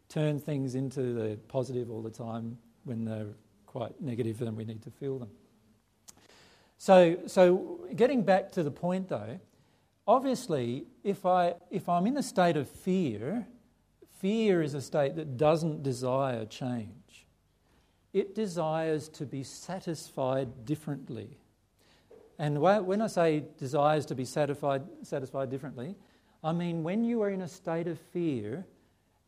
turn 0.08 0.38
things 0.38 0.74
into 0.74 1.14
the 1.14 1.38
positive 1.48 1.90
all 1.90 2.02
the 2.02 2.10
time 2.10 2.58
when 2.88 3.04
they're 3.04 3.34
quite 3.66 4.00
negative, 4.00 4.38
then 4.38 4.56
we 4.56 4.64
need 4.64 4.82
to 4.82 4.90
feel 4.90 5.18
them. 5.18 5.30
So, 6.78 7.18
so 7.26 7.86
getting 7.94 8.22
back 8.22 8.50
to 8.52 8.62
the 8.62 8.70
point 8.70 9.08
though, 9.08 9.38
obviously, 10.06 10.86
if, 11.04 11.26
I, 11.26 11.54
if 11.70 11.88
I'm 11.88 12.06
in 12.06 12.16
a 12.16 12.22
state 12.22 12.56
of 12.56 12.68
fear, 12.68 13.46
fear 14.20 14.62
is 14.62 14.74
a 14.74 14.80
state 14.80 15.16
that 15.16 15.36
doesn't 15.36 15.82
desire 15.82 16.46
change. 16.46 17.26
It 18.12 18.34
desires 18.34 19.08
to 19.10 19.26
be 19.26 19.42
satisfied 19.42 20.64
differently. 20.64 21.36
And 22.38 22.60
when 22.60 23.02
I 23.02 23.08
say 23.08 23.44
desires 23.58 24.06
to 24.06 24.14
be 24.14 24.24
satisfied, 24.24 24.82
satisfied 25.02 25.50
differently, 25.50 25.96
I 26.42 26.52
mean 26.52 26.84
when 26.84 27.04
you 27.04 27.20
are 27.22 27.30
in 27.30 27.42
a 27.42 27.48
state 27.48 27.88
of 27.88 27.98
fear, 27.98 28.64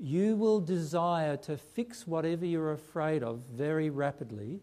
you 0.01 0.34
will 0.34 0.61
desire 0.61 1.36
to 1.36 1.57
fix 1.57 2.07
whatever 2.07 2.46
you're 2.46 2.72
afraid 2.72 3.22
of 3.22 3.40
very 3.53 3.90
rapidly, 3.90 4.61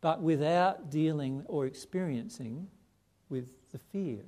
but 0.00 0.20
without 0.20 0.90
dealing 0.90 1.44
or 1.46 1.66
experiencing 1.66 2.66
with 3.28 3.46
the 3.70 3.78
fear. 3.78 4.18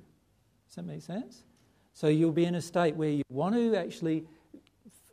Does 0.67 0.75
that 0.75 0.85
make 0.85 1.01
sense? 1.01 1.43
So 1.93 2.07
you'll 2.07 2.31
be 2.31 2.45
in 2.45 2.55
a 2.55 2.61
state 2.61 2.95
where 2.95 3.09
you 3.09 3.23
want 3.29 3.55
to 3.55 3.75
actually 3.75 4.23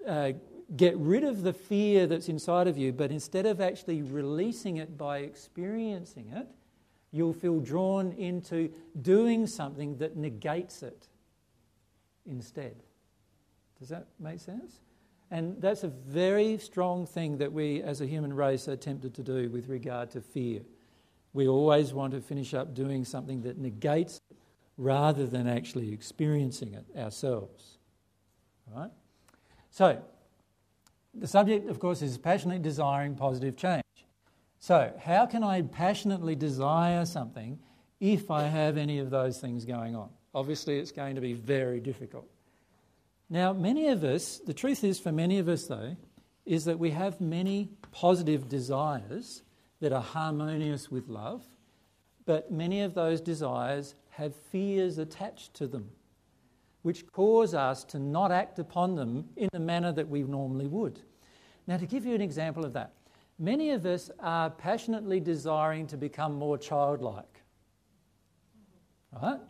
uh, 0.06 0.32
get 0.76 0.96
rid 0.96 1.24
of 1.24 1.42
the 1.42 1.52
fear 1.52 2.06
that's 2.06 2.28
inside 2.28 2.68
of 2.68 2.78
you, 2.78 2.92
but 2.92 3.10
instead 3.10 3.44
of 3.44 3.60
actually 3.60 4.02
releasing 4.02 4.76
it 4.76 4.96
by 4.96 5.18
experiencing 5.18 6.30
it, 6.34 6.46
you'll 7.10 7.34
feel 7.34 7.58
drawn 7.58 8.12
into 8.12 8.72
doing 9.02 9.46
something 9.46 9.96
that 9.98 10.16
negates 10.16 10.82
it 10.82 11.08
instead. 12.26 12.76
Does 13.78 13.88
that 13.88 14.06
make 14.20 14.40
sense? 14.40 14.78
And 15.32 15.58
that's 15.62 15.82
a 15.82 15.88
very 15.88 16.58
strong 16.58 17.06
thing 17.06 17.38
that 17.38 17.50
we 17.50 17.82
as 17.82 18.02
a 18.02 18.06
human 18.06 18.34
race 18.34 18.68
are 18.68 18.76
tempted 18.76 19.14
to 19.14 19.22
do 19.22 19.48
with 19.48 19.66
regard 19.66 20.10
to 20.10 20.20
fear. 20.20 20.60
We 21.32 21.48
always 21.48 21.94
want 21.94 22.12
to 22.12 22.20
finish 22.20 22.52
up 22.52 22.74
doing 22.74 23.02
something 23.02 23.40
that 23.40 23.56
negates 23.56 24.20
it 24.30 24.36
rather 24.76 25.26
than 25.26 25.48
actually 25.48 25.90
experiencing 25.90 26.74
it 26.74 26.84
ourselves. 26.98 27.78
Right? 28.76 28.90
So, 29.70 30.02
the 31.14 31.26
subject, 31.26 31.70
of 31.70 31.78
course, 31.78 32.02
is 32.02 32.18
passionately 32.18 32.62
desiring 32.62 33.14
positive 33.14 33.56
change. 33.56 33.82
So, 34.58 34.92
how 35.02 35.24
can 35.24 35.42
I 35.42 35.62
passionately 35.62 36.34
desire 36.34 37.06
something 37.06 37.58
if 38.00 38.30
I 38.30 38.42
have 38.42 38.76
any 38.76 38.98
of 38.98 39.08
those 39.08 39.38
things 39.38 39.64
going 39.64 39.96
on? 39.96 40.10
Obviously, 40.34 40.78
it's 40.78 40.92
going 40.92 41.14
to 41.14 41.22
be 41.22 41.32
very 41.32 41.80
difficult. 41.80 42.28
Now, 43.32 43.52
many 43.52 43.88
of 43.88 44.04
us, 44.04 44.38
the 44.46 44.54
truth 44.54 44.84
is 44.84 45.00
for 45.00 45.10
many 45.10 45.38
of 45.38 45.48
us, 45.48 45.66
though, 45.66 45.96
is 46.46 46.66
that 46.66 46.78
we 46.78 46.90
have 46.90 47.20
many 47.20 47.70
positive 47.90 48.48
desires 48.48 49.42
that 49.80 49.92
are 49.92 50.02
harmonious 50.02 50.90
with 50.90 51.08
love, 51.08 51.42
but 52.24 52.52
many 52.52 52.82
of 52.82 52.94
those 52.94 53.20
desires 53.20 53.96
have 54.10 54.36
fears 54.36 54.98
attached 54.98 55.54
to 55.54 55.66
them, 55.66 55.90
which 56.82 57.10
cause 57.10 57.54
us 57.54 57.82
to 57.84 57.98
not 57.98 58.30
act 58.30 58.60
upon 58.60 58.94
them 58.94 59.30
in 59.36 59.48
the 59.50 59.58
manner 59.58 59.92
that 59.92 60.08
we 60.08 60.22
normally 60.22 60.68
would. 60.68 61.00
Now, 61.66 61.78
to 61.78 61.86
give 61.86 62.04
you 62.04 62.14
an 62.14 62.20
example 62.20 62.64
of 62.64 62.74
that, 62.74 62.92
Many 63.42 63.70
of 63.70 63.86
us 63.86 64.08
are 64.20 64.50
passionately 64.50 65.18
desiring 65.18 65.88
to 65.88 65.96
become 65.96 66.34
more 66.34 66.56
childlike. 66.56 67.42
Right? 69.20 69.40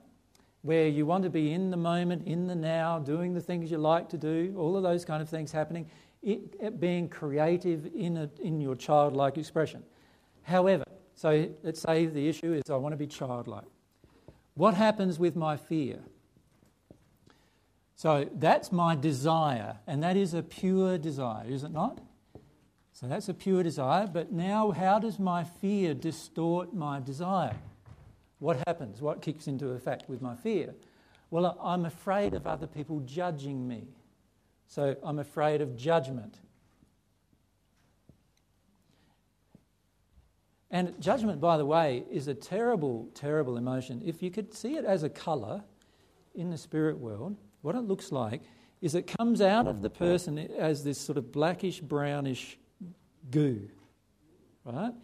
Where 0.62 0.86
you 0.86 1.06
want 1.06 1.24
to 1.24 1.30
be 1.30 1.52
in 1.52 1.70
the 1.70 1.76
moment, 1.76 2.26
in 2.26 2.46
the 2.46 2.54
now, 2.54 2.98
doing 2.98 3.34
the 3.34 3.40
things 3.40 3.70
you 3.70 3.78
like 3.78 4.08
to 4.10 4.18
do, 4.18 4.54
all 4.56 4.76
of 4.76 4.82
those 4.82 5.04
kind 5.04 5.20
of 5.20 5.28
things 5.28 5.50
happening, 5.50 5.90
it, 6.22 6.54
it 6.60 6.80
being 6.80 7.08
creative 7.08 7.90
in, 7.94 8.16
a, 8.16 8.30
in 8.40 8.60
your 8.60 8.76
childlike 8.76 9.38
expression. 9.38 9.82
However, 10.42 10.84
so 11.14 11.48
let's 11.62 11.80
say 11.80 12.06
the 12.06 12.28
issue 12.28 12.52
is 12.52 12.70
I 12.70 12.76
want 12.76 12.92
to 12.92 12.96
be 12.96 13.06
childlike. 13.06 13.64
What 14.54 14.74
happens 14.74 15.18
with 15.18 15.34
my 15.34 15.56
fear? 15.56 15.98
So 17.96 18.28
that's 18.34 18.72
my 18.72 18.96
desire, 18.96 19.78
and 19.86 20.02
that 20.02 20.16
is 20.16 20.34
a 20.34 20.42
pure 20.42 20.98
desire, 20.98 21.46
is 21.46 21.62
it 21.62 21.70
not? 21.70 22.00
So 22.92 23.06
that's 23.06 23.28
a 23.28 23.34
pure 23.34 23.62
desire, 23.62 24.06
but 24.06 24.32
now 24.32 24.70
how 24.70 24.98
does 24.98 25.18
my 25.18 25.44
fear 25.44 25.94
distort 25.94 26.74
my 26.74 27.00
desire? 27.00 27.56
What 28.42 28.60
happens? 28.66 29.00
What 29.00 29.22
kicks 29.22 29.46
into 29.46 29.68
effect 29.68 30.08
with 30.08 30.20
my 30.20 30.34
fear? 30.34 30.74
Well, 31.30 31.56
I'm 31.62 31.84
afraid 31.84 32.34
of 32.34 32.44
other 32.44 32.66
people 32.66 32.98
judging 33.06 33.68
me. 33.68 33.86
So 34.66 34.96
I'm 35.04 35.20
afraid 35.20 35.60
of 35.60 35.76
judgment. 35.76 36.40
And 40.72 41.00
judgment, 41.00 41.40
by 41.40 41.56
the 41.56 41.64
way, 41.64 42.02
is 42.10 42.26
a 42.26 42.34
terrible, 42.34 43.08
terrible 43.14 43.56
emotion. 43.56 44.02
If 44.04 44.24
you 44.24 44.30
could 44.32 44.52
see 44.52 44.74
it 44.74 44.84
as 44.84 45.04
a 45.04 45.08
colour 45.08 45.62
in 46.34 46.50
the 46.50 46.58
spirit 46.58 46.98
world, 46.98 47.36
what 47.60 47.76
it 47.76 47.82
looks 47.82 48.10
like 48.10 48.42
is 48.80 48.96
it 48.96 49.06
comes 49.06 49.40
out 49.40 49.68
of 49.68 49.82
the 49.82 49.90
person 49.90 50.36
as 50.36 50.82
this 50.82 50.98
sort 50.98 51.16
of 51.16 51.30
blackish, 51.30 51.78
brownish 51.78 52.58
goo. 53.30 53.68
Right? 54.64 54.94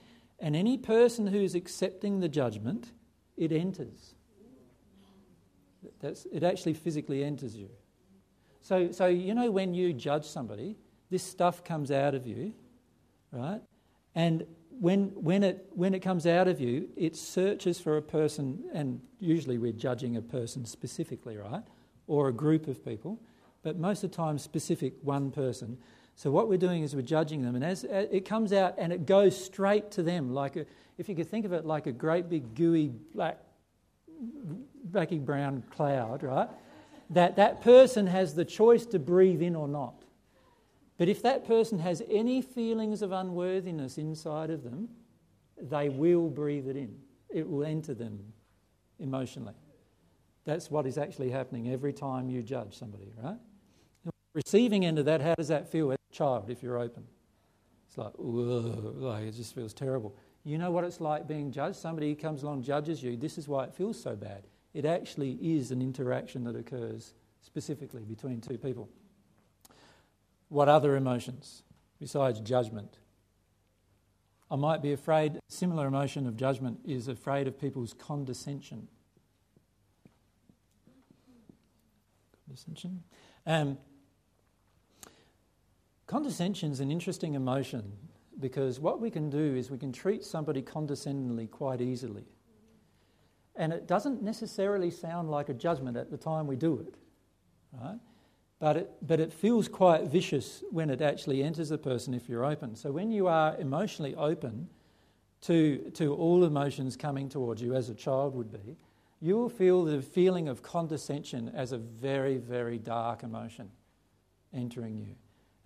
And 0.41 0.57
any 0.57 0.77
person 0.77 1.29
who's 1.29 1.55
accepting 1.55 2.19
the 2.19 2.29
judgment, 2.29 2.91
it 3.39 3.53
enters. 3.53 4.15
That's, 6.01 6.27
it 6.33 6.43
actually 6.43 6.75
physically 6.75 7.25
enters 7.25 7.57
you. 7.57 7.71
So, 8.61 8.93
so, 8.93 9.07
you 9.07 9.35
know, 9.35 9.51
when 9.51 9.73
you 9.73 9.93
judge 9.93 10.25
somebody, 10.25 10.77
this 11.11 11.23
stuff 11.23 11.65
comes 11.65 11.91
out 11.91 12.15
of 12.15 12.27
you, 12.27 12.53
right? 13.33 13.61
And 14.15 14.45
when, 14.81 15.09
when, 15.15 15.43
it, 15.43 15.67
when 15.71 15.95
it 15.95 16.01
comes 16.01 16.27
out 16.27 16.49
of 16.49 16.61
you, 16.61 16.89
it 16.97 17.17
searches 17.17 17.81
for 17.81 17.97
a 17.97 18.03
person, 18.03 18.65
and 18.75 19.01
usually 19.19 19.59
we're 19.59 19.73
judging 19.73 20.17
a 20.17 20.23
person 20.23 20.65
specifically, 20.65 21.37
right? 21.37 21.63
Or 22.07 22.29
a 22.29 22.33
group 22.33 22.69
of 22.69 22.85
people, 22.85 23.19
but 23.63 23.79
most 23.79 24.05
of 24.05 24.11
the 24.11 24.17
time, 24.17 24.39
specific 24.39 24.95
one 25.03 25.31
person. 25.31 25.79
So 26.17 26.31
what 26.31 26.49
we're 26.49 26.59
doing 26.59 26.83
is 26.83 26.95
we're 26.95 27.03
judging 27.03 27.43
them, 27.43 27.55
and 27.55 27.65
as, 27.65 27.85
it 27.85 28.25
comes 28.25 28.53
out 28.53 28.75
and 28.77 28.93
it 28.93 29.07
goes 29.07 29.43
straight 29.43 29.91
to 29.93 30.03
them, 30.03 30.35
like 30.35 30.57
a, 30.57 30.67
if 30.99 31.09
you 31.09 31.15
could 31.15 31.31
think 31.31 31.47
of 31.47 31.53
it 31.53 31.65
like 31.65 31.87
a 31.87 31.93
great 31.93 32.29
big 32.29 32.55
gooey 32.55 32.89
black, 33.15 33.39
blacky 34.91 35.25
brown 35.25 35.63
cloud, 35.71 36.23
right? 36.23 36.49
That 37.11 37.37
that 37.37 37.63
person 37.63 38.07
has 38.09 38.35
the 38.35 38.45
choice 38.45 38.85
to 38.87 38.99
breathe 38.99 39.41
in 39.41 39.57
or 39.57 39.69
not. 39.69 40.03
But 40.99 41.09
if 41.09 41.23
that 41.23 41.47
person 41.47 41.79
has 41.79 42.03
any 42.11 42.43
feelings 42.43 43.01
of 43.01 43.13
unworthiness 43.13 43.97
inside 43.97 44.51
of 44.51 44.65
them, 44.65 44.89
they 45.61 45.89
will 45.89 46.29
breathe 46.29 46.67
it 46.67 46.77
in. 46.77 46.97
It 47.31 47.49
will 47.49 47.65
enter 47.65 47.95
them 47.95 48.19
emotionally. 48.99 49.55
That's 50.45 50.71
what 50.71 50.87
is 50.87 50.99
actually 50.99 51.31
happening 51.31 51.71
every 51.71 51.93
time 51.93 52.29
you 52.29 52.43
judge 52.43 52.77
somebody, 52.77 53.13
right? 53.23 53.37
Receiving 54.35 54.85
end 54.85 54.99
of 54.99 55.05
that, 55.05 55.21
how 55.21 55.35
does 55.35 55.49
that 55.49 55.71
feel? 55.71 55.93
as 55.93 55.99
a 56.11 56.15
child 56.15 56.51
if 56.51 56.63
you're 56.63 56.79
open. 56.79 57.05
It's 57.87 57.97
like, 57.97 58.13
like 58.19 59.25
it 59.25 59.33
just 59.33 59.55
feels 59.55 59.73
terrible. 59.73 60.17
You 60.49 60.57
know 60.57 60.71
what 60.71 60.85
it's 60.85 60.99
like 60.99 61.29
being 61.29 61.53
judged? 61.53 61.77
Somebody 61.77 62.15
comes 62.15 62.43
along 62.43 62.63
judges 62.63 63.03
you. 63.03 63.19
This 63.19 63.37
is 63.37 63.47
why 63.47 63.65
it 63.65 63.75
feels 63.75 64.03
so 64.03 64.17
bad. 64.17 64.45
It 64.73 64.87
actually 64.87 65.33
is 65.43 65.71
an 65.73 65.83
interaction 65.83 66.45
that 66.45 66.57
occurs 66.57 67.13
specifically 67.43 68.01
between 68.01 68.41
two 68.41 68.57
people. 68.57 68.89
What 70.49 70.71
other 70.71 70.97
emotions 70.97 71.65
besides 72.01 72.41
judgment? 72.41 72.97
I 74.51 74.57
might 74.57 74.81
be 74.81 74.95
afraid, 74.95 75.39
similar 75.49 75.87
emotion 75.87 76.27
of 76.27 76.35
judgment 76.35 76.81
is 76.83 77.09
afraid 77.09 77.47
of 77.47 77.61
people's 77.61 77.93
condescension. 77.93 78.89
Condescension. 82.47 83.03
Um, 83.47 83.77
Condescension 86.07 86.73
is 86.73 86.81
an 86.81 86.91
interesting 86.91 87.35
emotion 87.35 87.93
because 88.41 88.81
what 88.81 89.01
we 89.01 89.11
can 89.11 89.31
do 89.31 89.57
is 89.57 89.71
we 89.71 89.79
can 89.79 89.93
treat 89.93 90.25
somebody 90.25 90.63
condescendingly 90.63 91.47
quite 91.47 91.81
easily. 91.81 92.25
And 93.57 93.73
it 93.73 93.87
doesn't 93.87 94.23
necessarily 94.23 94.91
sound 94.91 95.31
like 95.31 95.49
a 95.49 95.55
judgment 95.55 95.97
at 95.97 96.11
the 96.11 96.17
time 96.17 96.47
we 96.47 96.57
do 96.57 96.79
it, 96.79 96.95
right? 97.73 97.99
But 98.61 98.77
it, 98.77 98.91
but 99.03 99.21
it 99.21 99.33
feels 99.33 99.69
quite 99.69 100.05
vicious 100.05 100.63
when 100.71 100.91
it 100.91 101.01
actually 101.01 101.43
enters 101.43 101.69
the 101.69 101.79
person 101.79 102.15
if 102.15 102.29
you're 102.29 102.45
open. 102.45 102.77
So 102.77 102.91
when 102.93 103.11
you 103.11 103.27
are 103.27 103.57
emotionally 103.59 104.15
open 104.15 104.69
to, 105.43 105.91
to 105.95 106.15
all 106.15 106.45
emotions 106.45 106.97
coming 106.97 107.29
towards 107.29 107.63
you, 107.63 107.75
as 107.75 107.89
a 107.89 107.95
child 107.95 108.35
would 108.35 108.53
be, 108.53 108.77
you 109.21 109.37
will 109.37 109.49
feel 109.49 109.85
the 109.85 110.03
feeling 110.03 110.49
of 110.49 110.63
condescension 110.63 111.51
as 111.55 111.73
a 111.73 111.79
very, 111.79 112.37
very 112.37 112.79
dark 112.79 113.23
emotion 113.23 113.71
entering 114.53 114.97
you. 114.97 115.15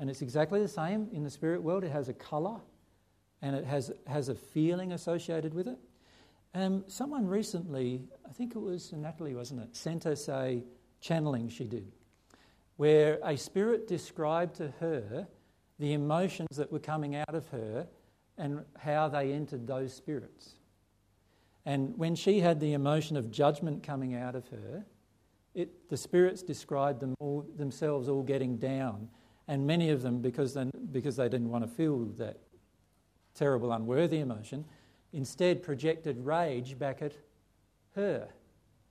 And 0.03 0.11
it's 0.11 0.21
exactly 0.21 0.61
the 0.61 0.67
same 0.67 1.07
in 1.13 1.23
the 1.23 1.31
spirit 1.31 1.63
world. 1.63 1.85
It 1.85 1.93
has 1.93 2.09
a 2.09 2.13
colour 2.13 2.59
and 3.41 3.55
it 3.55 3.65
has, 3.65 3.93
has 4.09 4.29
a 4.29 4.35
feeling 4.35 4.91
associated 4.91 5.55
with 5.55 5.69
it. 5.69 5.79
Um, 6.55 6.83
someone 6.89 7.25
recently, 7.25 8.03
I 8.29 8.33
think 8.33 8.57
it 8.57 8.59
was 8.59 8.93
Natalie, 8.93 9.37
wasn't 9.37 9.61
it, 9.61 9.77
sent 9.77 10.07
us 10.07 10.29
a 10.29 10.65
channeling 11.01 11.49
she 11.49 11.67
did, 11.67 11.93
where 12.79 13.21
a 13.23 13.37
spirit 13.37 13.87
described 13.87 14.57
to 14.57 14.73
her 14.81 15.29
the 15.79 15.93
emotions 15.93 16.57
that 16.57 16.73
were 16.73 16.81
coming 16.81 17.15
out 17.15 17.37
of 17.37 17.47
her 17.51 17.87
and 18.37 18.65
how 18.81 19.07
they 19.09 19.33
entered 19.33 19.69
those 19.69 19.95
spirits. 19.95 20.57
And 21.65 21.97
when 21.97 22.17
she 22.17 22.41
had 22.41 22.59
the 22.59 22.73
emotion 22.73 23.17
of 23.17 23.31
judgment 23.31 23.85
coming 23.85 24.17
out 24.17 24.35
of 24.35 24.49
her, 24.49 24.85
it, 25.55 25.89
the 25.89 25.97
spirits 25.97 26.43
described 26.43 26.99
them 26.99 27.15
all, 27.21 27.47
themselves 27.57 28.09
all 28.09 28.25
getting 28.25 28.57
down, 28.57 29.09
and 29.49 29.67
many 29.67 29.91
of 29.91 30.03
them, 30.03 30.21
because 30.21 30.55
they, 30.55 30.71
because 30.93 31.17
they 31.17 31.29
didn't 31.29 31.51
want 31.51 31.65
to 31.65 31.71
feel 31.71 32.05
that 32.19 32.39
terrible, 33.35 33.73
unworthy 33.73 34.19
emotion, 34.19 34.65
instead 35.13 35.63
projected 35.63 36.25
rage 36.25 36.79
back 36.79 37.03
at 37.03 37.13
her. 37.95 38.29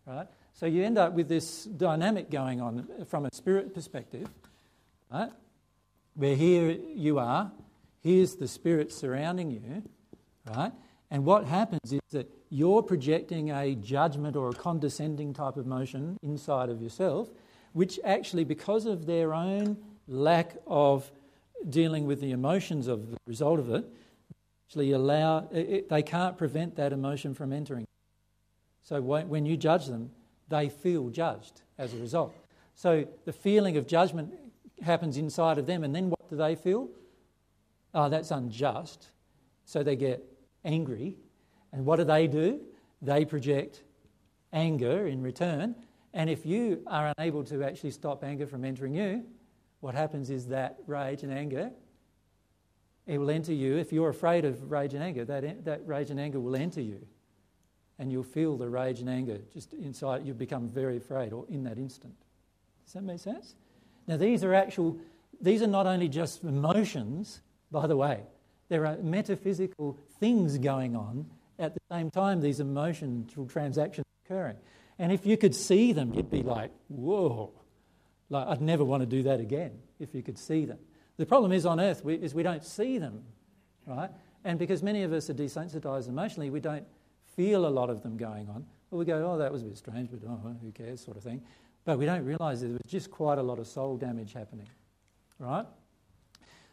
Right? 0.05 0.27
So 0.53 0.65
you 0.65 0.83
end 0.83 0.97
up 0.97 1.13
with 1.13 1.29
this 1.29 1.65
dynamic 1.65 2.29
going 2.29 2.61
on 2.61 2.87
from 3.07 3.25
a 3.25 3.29
spirit 3.33 3.73
perspective, 3.73 4.27
right? 5.11 5.31
Where 6.15 6.35
here 6.35 6.71
you 6.71 7.19
are, 7.19 7.51
here's 8.01 8.35
the 8.35 8.47
spirit 8.47 8.91
surrounding 8.91 9.51
you, 9.51 9.83
right? 10.53 10.71
And 11.09 11.25
what 11.25 11.45
happens 11.45 11.91
is 11.91 12.01
that 12.11 12.29
you're 12.49 12.83
projecting 12.83 13.51
a 13.51 13.75
judgment 13.75 14.35
or 14.35 14.49
a 14.49 14.53
condescending 14.53 15.33
type 15.33 15.57
of 15.57 15.65
motion 15.65 16.17
inside 16.21 16.69
of 16.69 16.81
yourself, 16.81 17.29
which 17.73 17.99
actually, 18.03 18.43
because 18.43 18.85
of 18.85 19.05
their 19.05 19.33
own 19.33 19.77
lack 20.07 20.55
of 20.67 21.11
dealing 21.69 22.05
with 22.05 22.21
the 22.21 22.31
emotions 22.31 22.87
of 22.87 23.11
the 23.11 23.17
result 23.27 23.59
of 23.59 23.69
it, 23.69 23.85
actually 24.67 24.91
allow 24.91 25.47
it, 25.51 25.89
they 25.89 26.01
can't 26.01 26.37
prevent 26.37 26.75
that 26.75 26.93
emotion 26.93 27.33
from 27.33 27.53
entering. 27.53 27.85
So 28.81 29.01
when 29.01 29.45
you 29.45 29.57
judge 29.57 29.85
them, 29.85 30.11
they 30.49 30.69
feel 30.69 31.09
judged 31.09 31.61
as 31.77 31.93
a 31.93 31.97
result. 31.97 32.33
So 32.75 33.05
the 33.25 33.33
feeling 33.33 33.77
of 33.77 33.85
judgment 33.87 34.33
happens 34.81 35.17
inside 35.17 35.57
of 35.57 35.65
them, 35.65 35.83
and 35.83 35.93
then 35.93 36.09
what 36.09 36.29
do 36.29 36.35
they 36.35 36.55
feel? 36.55 36.89
Oh, 37.93 38.09
that's 38.09 38.31
unjust. 38.31 39.07
So 39.65 39.83
they 39.83 39.95
get 39.95 40.23
angry 40.65 41.17
and 41.73 41.85
what 41.85 41.97
do 41.97 42.03
they 42.03 42.27
do? 42.27 42.61
They 43.01 43.25
project 43.25 43.83
anger 44.53 45.07
in 45.07 45.21
return. 45.21 45.75
And 46.13 46.29
if 46.29 46.45
you 46.45 46.83
are 46.87 47.13
unable 47.17 47.43
to 47.45 47.63
actually 47.63 47.91
stop 47.91 48.23
anger 48.23 48.45
from 48.45 48.65
entering 48.65 48.93
you, 48.93 49.23
what 49.81 49.95
happens 49.95 50.29
is 50.29 50.47
that 50.47 50.77
rage 50.87 51.23
and 51.23 51.33
anger, 51.33 51.71
it 53.07 53.17
will 53.17 53.29
enter 53.29 53.53
you. 53.53 53.77
If 53.77 53.91
you're 53.91 54.09
afraid 54.09 54.45
of 54.45 54.71
rage 54.71 54.93
and 54.93 55.03
anger, 55.03 55.25
that, 55.25 55.65
that 55.65 55.85
rage 55.85 56.11
and 56.11 56.19
anger 56.19 56.39
will 56.39 56.55
enter 56.55 56.81
you. 56.81 57.05
And 57.99 58.11
you'll 58.11 58.23
feel 58.23 58.57
the 58.57 58.69
rage 58.69 58.99
and 58.99 59.09
anger 59.09 59.39
just 59.53 59.73
inside. 59.73 60.25
You'll 60.25 60.35
become 60.35 60.69
very 60.69 60.97
afraid 60.97 61.33
or 61.33 61.45
in 61.49 61.63
that 61.65 61.77
instant. 61.77 62.15
Does 62.85 62.93
that 62.93 63.03
make 63.03 63.19
sense? 63.19 63.55
Now, 64.07 64.17
these 64.17 64.43
are 64.43 64.53
actual, 64.53 64.97
these 65.39 65.61
are 65.61 65.67
not 65.67 65.87
only 65.87 66.07
just 66.07 66.43
emotions, 66.43 67.41
by 67.71 67.87
the 67.87 67.97
way, 67.97 68.21
there 68.69 68.85
are 68.85 68.97
metaphysical 68.97 69.97
things 70.19 70.57
going 70.57 70.95
on 70.95 71.25
at 71.59 71.73
the 71.73 71.79
same 71.91 72.09
time 72.09 72.41
these 72.41 72.59
emotional 72.59 73.47
transactions 73.47 74.05
occurring. 74.25 74.57
And 74.97 75.11
if 75.11 75.25
you 75.25 75.37
could 75.37 75.55
see 75.55 75.93
them, 75.93 76.13
you'd 76.13 76.29
be 76.29 76.43
like, 76.43 76.71
whoa, 76.87 77.51
like 78.31 78.47
I'd 78.47 78.61
never 78.61 78.83
want 78.83 79.01
to 79.01 79.05
do 79.07 79.23
that 79.23 79.39
again 79.39 79.71
if 79.99 80.15
you 80.15 80.23
could 80.23 80.37
see 80.37 80.65
them. 80.65 80.79
The 81.17 81.25
problem 81.25 81.51
is 81.51 81.65
on 81.65 81.79
earth 81.79 82.03
we, 82.03 82.15
is 82.15 82.33
we 82.33 82.41
don't 82.41 82.63
see 82.63 82.97
them, 82.97 83.23
right? 83.85 84.09
And 84.43 84.57
because 84.57 84.81
many 84.81 85.03
of 85.03 85.13
us 85.13 85.29
are 85.29 85.35
desensitized 85.35 86.07
emotionally, 86.07 86.49
we 86.49 86.59
don't 86.59 86.85
feel 87.35 87.67
a 87.67 87.69
lot 87.69 87.89
of 87.89 88.01
them 88.01 88.17
going 88.17 88.49
on. 88.49 88.65
Well, 88.89 88.99
we 88.99 89.05
go, 89.05 89.31
oh, 89.31 89.37
that 89.37 89.51
was 89.51 89.61
a 89.61 89.65
bit 89.65 89.77
strange, 89.77 90.09
but 90.11 90.19
oh, 90.27 90.55
who 90.61 90.71
cares, 90.71 91.01
sort 91.01 91.17
of 91.17 91.23
thing. 91.23 91.41
But 91.85 91.99
we 91.99 92.05
don't 92.05 92.25
realize 92.25 92.61
there 92.61 92.71
was 92.71 92.79
just 92.87 93.11
quite 93.11 93.37
a 93.37 93.43
lot 93.43 93.59
of 93.59 93.67
soul 93.67 93.97
damage 93.97 94.33
happening, 94.33 94.67
right? 95.39 95.65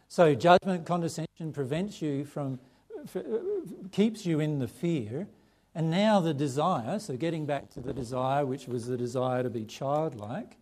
So 0.09 0.35
judgment, 0.35 0.87
condescension 0.87 1.53
prevents 1.53 2.01
you 2.01 2.25
from 2.25 2.59
uh, 3.15 3.21
keeps 3.93 4.27
you 4.27 4.41
in 4.41 4.59
the 4.59 4.69
fear. 4.69 5.29
And 5.75 5.91
now 5.91 6.21
the 6.21 6.35
desire, 6.35 6.99
so 6.99 7.17
getting 7.17 7.47
back 7.47 7.71
to 7.71 7.81
the 7.81 7.93
desire, 7.93 8.45
which 8.45 8.67
was 8.67 8.87
the 8.87 8.97
desire 8.97 9.43
to 9.43 9.51
be 9.51 9.65
childlike. 9.65 10.57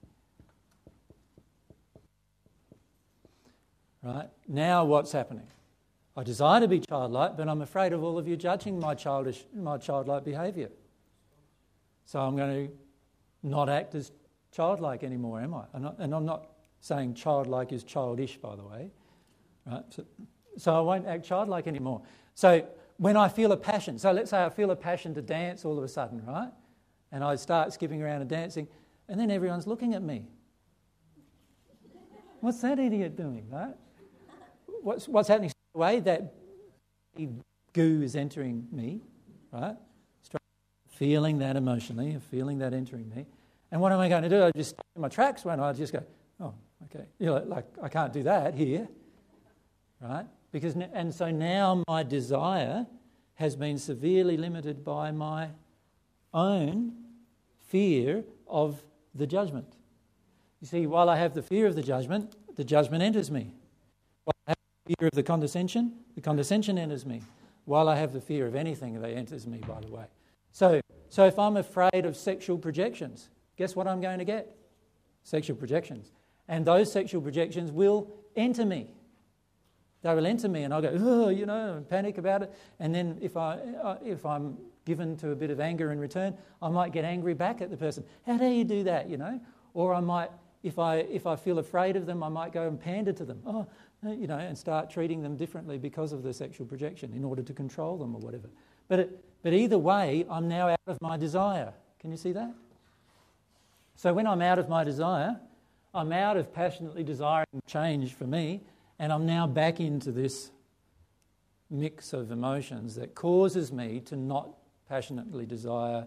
Right? 4.07 4.29
Now 4.47 4.85
what's 4.85 5.11
happening? 5.11 5.49
I 6.17 6.23
desire 6.23 6.61
to 6.61 6.69
be 6.69 6.79
childlike, 6.79 7.37
but 7.37 7.49
I'm 7.49 7.61
afraid 7.61 7.93
of 7.93 8.05
all 8.05 8.19
of 8.19 8.29
you 8.29 8.37
judging 8.37 8.79
my 8.79 8.95
childish, 8.95 9.45
my 9.53 9.79
childlike 9.79 10.25
behaviour. 10.25 10.71
So 12.05 12.21
I'm 12.21 12.37
going 12.37 12.69
to 12.69 12.73
not 13.43 13.69
act 13.69 13.97
as 13.97 14.13
childlike 14.53 15.03
anymore, 15.03 15.41
am 15.41 15.55
I? 15.55 15.65
And 15.99 16.15
I'm 16.15 16.25
not 16.25 16.53
saying 16.81 17.15
childlike 17.15 17.73
is 17.73 17.83
childish, 17.83 18.37
by 18.37 18.55
the 18.55 18.63
way. 18.63 18.93
Right? 19.67 19.83
So, 19.91 20.05
so 20.57 20.77
I 20.77 20.81
won't 20.81 21.07
act 21.09 21.25
childlike 21.25 21.67
anymore. 21.67 22.03
So 22.37 22.65
when 22.99 23.17
I 23.17 23.29
feel 23.29 23.51
a 23.51 23.57
passion, 23.57 23.99
so 23.99 24.13
let's 24.13 24.31
say 24.31 24.45
I 24.45 24.51
feel 24.51 24.71
a 24.71 24.77
passion 24.77 25.15
to 25.15 25.23
dance 25.23 25.65
all 25.65 25.77
of 25.77 25.83
a 25.83 25.89
sudden, 25.89 26.25
right? 26.25 26.53
And 27.11 27.25
I 27.25 27.35
start 27.35 27.73
skipping 27.73 28.03
around 28.03 28.21
and 28.21 28.31
dancing, 28.31 28.69
and 29.09 29.19
then 29.19 29.33
everyone's 29.33 29.67
looking 29.67 29.95
at 29.95 30.03
me. 30.03 30.29
What's 32.41 32.61
that 32.61 32.79
idiot 32.79 33.17
doing, 33.17 33.49
right? 33.51 33.75
What's, 34.87 35.09
what's 35.09 35.27
happening? 35.27 35.51
Way 35.75 35.99
that 35.99 36.33
goo 37.73 38.03
is 38.03 38.15
entering 38.15 38.69
me, 38.71 39.01
right? 39.51 39.75
Feeling 40.91 41.39
that 41.39 41.57
emotionally, 41.57 42.17
feeling 42.31 42.59
that 42.59 42.73
entering 42.73 43.09
me. 43.09 43.27
And 43.73 43.81
what 43.81 43.91
am 43.91 43.99
I 43.99 44.09
going 44.09 44.23
to 44.23 44.29
do? 44.29 44.45
I 44.45 44.53
just 44.53 44.77
in 44.95 45.03
my 45.03 45.09
tracks 45.09 45.45
when 45.45 45.59
I 45.59 45.73
just 45.73 45.93
go, 45.93 46.05
oh, 46.39 46.55
okay. 46.85 47.05
You 47.19 47.27
know, 47.27 47.43
like 47.49 47.65
I 47.83 47.89
can't 47.89 48.13
do 48.13 48.23
that 48.23 48.55
here, 48.55 48.87
right? 50.01 50.27
Because, 50.53 50.77
and 50.77 51.13
so 51.13 51.33
now 51.33 51.83
my 51.89 52.05
desire 52.05 52.87
has 53.35 53.57
been 53.57 53.79
severely 53.79 54.37
limited 54.37 54.85
by 54.85 55.11
my 55.11 55.49
own 56.33 56.93
fear 57.59 58.23
of 58.47 58.85
the 59.17 59.27
judgment. 59.27 59.75
You 60.61 60.69
see, 60.69 60.87
while 60.87 61.11
I 61.11 61.17
have 61.17 61.35
the 61.35 61.43
fear 61.43 61.67
of 61.67 61.75
the 61.75 61.83
judgment, 61.83 62.37
the 62.55 62.63
judgment 62.63 63.03
enters 63.03 63.33
me. 63.33 63.53
While 64.25 64.35
I 64.47 64.56
fear 64.87 65.09
of 65.09 65.13
the 65.13 65.23
condescension, 65.23 65.93
the 66.15 66.21
condescension 66.21 66.79
enters 66.79 67.05
me. 67.05 67.23
While 67.65 67.89
I 67.89 67.97
have 67.97 68.13
the 68.13 68.21
fear 68.21 68.47
of 68.47 68.55
anything, 68.55 69.01
that 69.01 69.11
enters 69.11 69.47
me, 69.47 69.59
by 69.67 69.81
the 69.81 69.89
way. 69.89 70.05
So, 70.53 70.81
so 71.09 71.27
if 71.27 71.39
I'm 71.39 71.57
afraid 71.57 72.07
of 72.07 72.17
sexual 72.17 72.59
projections, 72.59 73.29
guess 73.57 73.75
what 73.75 73.89
I'm 73.89 74.01
going 74.01 74.19
to 74.19 74.25
get? 74.25 74.57
Sexual 75.25 75.57
projections. 75.57 76.13
And 76.49 76.65
those 76.65 76.93
sexual 76.93 77.21
projections 77.21 77.73
will 77.73 78.09
enter 78.37 78.65
me. 78.65 78.95
They 80.03 80.15
will 80.15 80.27
enter 80.27 80.49
me, 80.49 80.63
and 80.63 80.73
I'll 80.73 80.83
go, 80.83 81.29
you 81.29 81.47
know, 81.47 81.85
panic 81.91 82.19
about 82.19 82.43
it. 82.43 82.55
And 82.79 82.95
then 82.95 83.19
if, 83.21 83.37
I, 83.37 83.59
uh, 83.83 83.97
if 84.05 84.25
I'm 84.25 84.57
given 84.85 85.17
to 85.17 85.33
a 85.33 85.35
bit 85.35 85.51
of 85.51 85.59
anger 85.59 85.91
in 85.91 85.99
return, 85.99 86.37
I 86.63 86.69
might 86.69 86.93
get 86.93 87.05
angry 87.05 87.35
back 87.35 87.61
at 87.61 87.71
the 87.71 87.77
person. 87.77 88.05
How 88.25 88.37
do 88.37 88.47
you 88.47 88.65
do 88.65 88.85
that, 88.85 89.11
you 89.11 89.17
know? 89.17 89.41
Or 89.75 89.93
I 89.93 90.01
might, 90.01 90.31
if 90.63 90.79
I, 90.79 90.99
if 90.99 91.27
I 91.27 91.35
feel 91.35 91.59
afraid 91.59 91.97
of 91.97 92.07
them, 92.07 92.23
I 92.23 92.29
might 92.29 92.53
go 92.53 92.69
and 92.69 92.81
pander 92.81 93.13
to 93.15 93.25
them. 93.25 93.43
Oh, 93.45 93.67
Uh, 94.07 94.11
you 94.13 94.27
know, 94.27 94.39
and 94.39 94.57
start 94.57 94.89
treating 94.91 95.23
them 95.23 95.37
differently 95.37 95.79
because 95.79 96.13
of 96.13 96.23
the 96.23 96.33
sexual 96.33 96.67
projection 96.67 97.13
in 97.13 97.25
order 97.25 97.43
to 97.43 97.53
control 97.53 97.97
them 97.97 98.15
or 98.15 98.21
whatever. 98.21 98.49
But, 98.89 99.01
it, 99.01 99.25
but 99.43 99.53
either 99.53 99.79
way, 99.79 100.25
I'm 100.31 100.49
now 100.49 100.69
out 100.69 100.79
of 100.87 101.01
my 101.01 101.17
desire. 101.17 101.73
Can 101.99 102.11
you 102.11 102.17
see 102.17 102.33
that? 102.33 102.55
So 103.97 104.13
when 104.13 104.27
I'm 104.27 104.43
out 104.43 104.59
of 104.59 104.69
my 104.69 104.85
desire, 104.85 105.41
I'm 105.95 106.13
out 106.13 106.37
of 106.37 106.53
passionately 106.53 107.03
desiring 107.03 107.47
change 107.67 108.15
for 108.15 108.27
me, 108.27 108.61
and 108.99 109.13
I'm 109.13 109.27
now 109.27 109.47
back 109.47 109.81
into 109.81 110.13
this 110.13 110.51
mix 111.69 112.13
of 112.13 112.31
emotions 112.31 112.95
that 112.97 113.15
causes 113.15 113.73
me 113.73 114.01
to 114.01 114.15
not 114.15 114.51
passionately 114.89 115.47
desire 115.47 116.07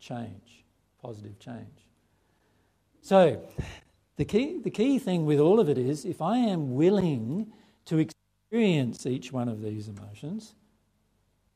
change, 0.00 0.64
positive 1.02 1.38
change. 1.38 1.88
So, 3.02 3.42
the 4.16 4.24
key, 4.24 4.60
the 4.62 4.70
key 4.70 4.98
thing 4.98 5.26
with 5.26 5.40
all 5.40 5.60
of 5.60 5.68
it 5.68 5.78
is 5.78 6.04
if 6.04 6.22
I 6.22 6.38
am 6.38 6.74
willing 6.74 7.52
to 7.86 7.98
experience 7.98 9.06
each 9.06 9.32
one 9.32 9.48
of 9.48 9.62
these 9.62 9.88
emotions 9.88 10.54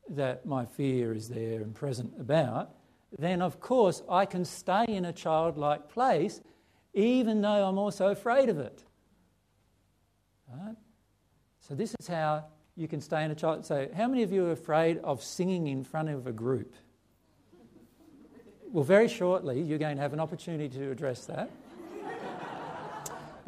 that 0.09 0.45
my 0.45 0.65
fear 0.65 1.13
is 1.13 1.29
there 1.29 1.61
and 1.61 1.73
present 1.73 2.13
about, 2.19 2.71
then 3.17 3.41
of 3.41 3.59
course 3.59 4.01
I 4.09 4.25
can 4.25 4.43
stay 4.43 4.85
in 4.87 5.05
a 5.05 5.13
childlike 5.13 5.89
place 5.89 6.41
even 6.93 7.41
though 7.41 7.67
I'm 7.67 7.77
also 7.77 8.07
afraid 8.07 8.49
of 8.49 8.59
it. 8.59 8.83
Right? 10.51 10.75
So, 11.59 11.75
this 11.75 11.95
is 11.99 12.07
how 12.07 12.45
you 12.75 12.87
can 12.87 12.99
stay 12.99 13.23
in 13.23 13.31
a 13.31 13.35
child. 13.35 13.65
So, 13.65 13.87
how 13.95 14.07
many 14.07 14.23
of 14.23 14.31
you 14.31 14.47
are 14.47 14.51
afraid 14.51 14.97
of 14.99 15.21
singing 15.21 15.67
in 15.67 15.83
front 15.83 16.09
of 16.09 16.25
a 16.25 16.31
group? 16.31 16.73
Well, 18.71 18.83
very 18.83 19.07
shortly, 19.07 19.61
you're 19.61 19.77
going 19.77 19.95
to 19.95 20.01
have 20.01 20.13
an 20.13 20.19
opportunity 20.19 20.69
to 20.69 20.91
address 20.91 21.25
that. 21.25 21.51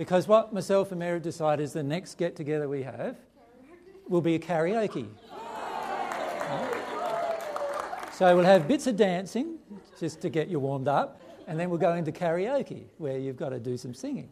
Because 0.01 0.27
what 0.27 0.51
myself 0.51 0.89
and 0.91 0.97
Mary 0.97 1.19
decided 1.19 1.61
is 1.61 1.73
the 1.73 1.83
next 1.83 2.17
get 2.17 2.35
together 2.35 2.67
we 2.67 2.81
have 2.81 3.15
will 4.09 4.19
be 4.19 4.33
a 4.33 4.39
karaoke. 4.39 5.07
So 8.11 8.35
we'll 8.35 8.43
have 8.43 8.67
bits 8.67 8.87
of 8.87 8.95
dancing 8.95 9.59
just 9.99 10.19
to 10.21 10.29
get 10.29 10.47
you 10.47 10.57
warmed 10.57 10.87
up, 10.87 11.21
and 11.45 11.59
then 11.59 11.69
we'll 11.69 11.77
go 11.77 11.93
into 11.93 12.11
karaoke 12.11 12.85
where 12.97 13.19
you've 13.19 13.37
got 13.37 13.49
to 13.49 13.59
do 13.59 13.77
some 13.77 13.93
singing. 13.93 14.31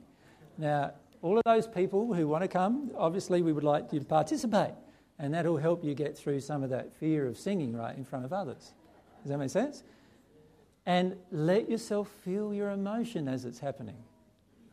Now, 0.57 0.93
all 1.21 1.37
of 1.37 1.43
those 1.45 1.67
people 1.67 2.15
who 2.15 2.27
want 2.27 2.41
to 2.41 2.47
come, 2.47 2.89
obviously, 2.97 3.43
we 3.43 3.53
would 3.53 3.63
like 3.63 3.93
you 3.93 3.99
to 3.99 4.05
participate, 4.05 4.73
and 5.19 5.31
that'll 5.31 5.57
help 5.57 5.83
you 5.83 5.93
get 5.93 6.17
through 6.17 6.39
some 6.39 6.63
of 6.63 6.71
that 6.71 6.91
fear 6.95 7.27
of 7.27 7.37
singing 7.37 7.75
right 7.75 7.95
in 7.95 8.03
front 8.03 8.25
of 8.25 8.33
others. 8.33 8.73
Does 9.21 9.29
that 9.29 9.37
make 9.37 9.51
sense? 9.51 9.83
And 10.87 11.15
let 11.29 11.69
yourself 11.69 12.09
feel 12.25 12.55
your 12.55 12.71
emotion 12.71 13.27
as 13.27 13.45
it's 13.45 13.59
happening. 13.59 13.97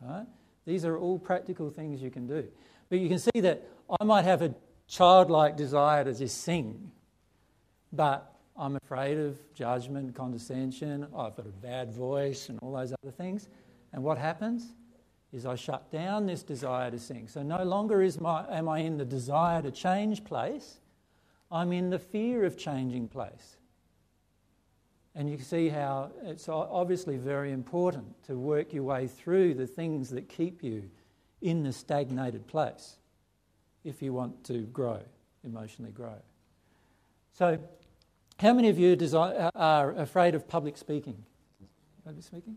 Right? 0.00 0.24
These 0.66 0.84
are 0.84 0.98
all 0.98 1.18
practical 1.18 1.70
things 1.70 2.02
you 2.02 2.10
can 2.10 2.26
do. 2.26 2.46
But 2.88 2.98
you 2.98 3.08
can 3.08 3.18
see 3.18 3.40
that 3.40 3.62
I 4.00 4.04
might 4.04 4.24
have 4.24 4.42
a 4.42 4.54
childlike 4.88 5.56
desire 5.56 6.04
to 6.04 6.12
just 6.12 6.42
sing, 6.42 6.90
but 7.92 8.32
I'm 8.56 8.76
afraid 8.76 9.18
of 9.18 9.38
judgment, 9.54 10.14
condescension, 10.14 11.04
I've 11.16 11.36
got 11.36 11.46
a 11.46 11.60
bad 11.62 11.92
voice, 11.92 12.48
and 12.48 12.58
all 12.62 12.72
those 12.72 12.92
other 13.02 13.12
things. 13.12 13.48
And 13.92 14.02
what 14.02 14.18
happens 14.18 14.72
is 15.32 15.44
I 15.44 15.54
shut 15.54 15.90
down 15.90 16.26
this 16.26 16.42
desire 16.42 16.90
to 16.90 16.98
sing. 16.98 17.28
So 17.28 17.42
no 17.42 17.62
longer 17.62 18.02
is 18.02 18.20
my, 18.20 18.44
am 18.50 18.68
I 18.68 18.78
in 18.80 18.96
the 18.96 19.04
desire 19.04 19.60
to 19.62 19.70
change 19.70 20.24
place, 20.24 20.80
I'm 21.50 21.72
in 21.72 21.90
the 21.90 21.98
fear 21.98 22.44
of 22.44 22.56
changing 22.56 23.08
place. 23.08 23.56
And 25.16 25.30
you 25.30 25.36
can 25.36 25.46
see 25.46 25.70
how 25.70 26.10
it's 26.24 26.46
obviously 26.46 27.16
very 27.16 27.50
important 27.50 28.22
to 28.26 28.36
work 28.36 28.74
your 28.74 28.82
way 28.84 29.08
through 29.08 29.54
the 29.54 29.66
things 29.66 30.10
that 30.10 30.28
keep 30.28 30.62
you 30.62 30.90
in 31.40 31.62
the 31.62 31.72
stagnated 31.72 32.46
place 32.46 32.98
if 33.82 34.02
you 34.02 34.12
want 34.12 34.44
to 34.44 34.58
grow, 34.66 35.00
emotionally 35.42 35.90
grow. 35.90 36.16
So, 37.32 37.58
how 38.38 38.52
many 38.52 38.68
of 38.68 38.78
you 38.78 38.94
are 39.54 39.92
afraid 39.92 40.34
of 40.34 40.46
public 40.46 40.76
speaking? 40.76 41.16
Public 42.04 42.22
speaking? 42.22 42.56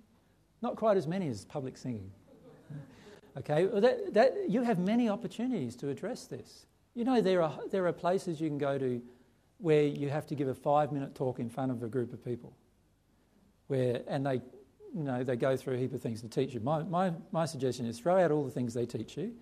Not 0.61 0.75
quite 0.75 0.97
as 0.97 1.07
many 1.07 1.29
as 1.29 1.45
public 1.45 1.77
singing. 1.77 2.11
Okay, 3.37 3.67
well 3.67 3.79
that, 3.79 4.13
that, 4.15 4.49
you 4.49 4.63
have 4.63 4.79
many 4.79 5.07
opportunities 5.07 5.75
to 5.77 5.89
address 5.89 6.25
this. 6.25 6.65
You 6.95 7.05
know, 7.05 7.21
there 7.21 7.41
are, 7.41 7.57
there 7.71 7.85
are 7.85 7.93
places 7.93 8.41
you 8.41 8.49
can 8.49 8.57
go 8.57 8.77
to 8.77 9.01
where 9.59 9.83
you 9.83 10.09
have 10.09 10.25
to 10.27 10.35
give 10.35 10.47
a 10.47 10.53
five 10.53 10.91
minute 10.91 11.15
talk 11.15 11.39
in 11.39 11.49
front 11.49 11.71
of 11.71 11.83
a 11.83 11.87
group 11.87 12.13
of 12.13 12.23
people, 12.23 12.53
where, 13.67 14.01
and 14.07 14.25
they, 14.25 14.41
you 14.95 15.03
know, 15.03 15.23
they 15.23 15.35
go 15.35 15.55
through 15.55 15.75
a 15.75 15.77
heap 15.77 15.93
of 15.93 16.01
things 16.01 16.21
to 16.21 16.27
teach 16.27 16.53
you. 16.53 16.59
My, 16.59 16.83
my, 16.83 17.13
my 17.31 17.45
suggestion 17.45 17.85
is 17.85 17.99
throw 17.99 18.23
out 18.23 18.31
all 18.31 18.43
the 18.43 18.51
things 18.51 18.73
they 18.73 18.85
teach 18.85 19.17
you 19.17 19.33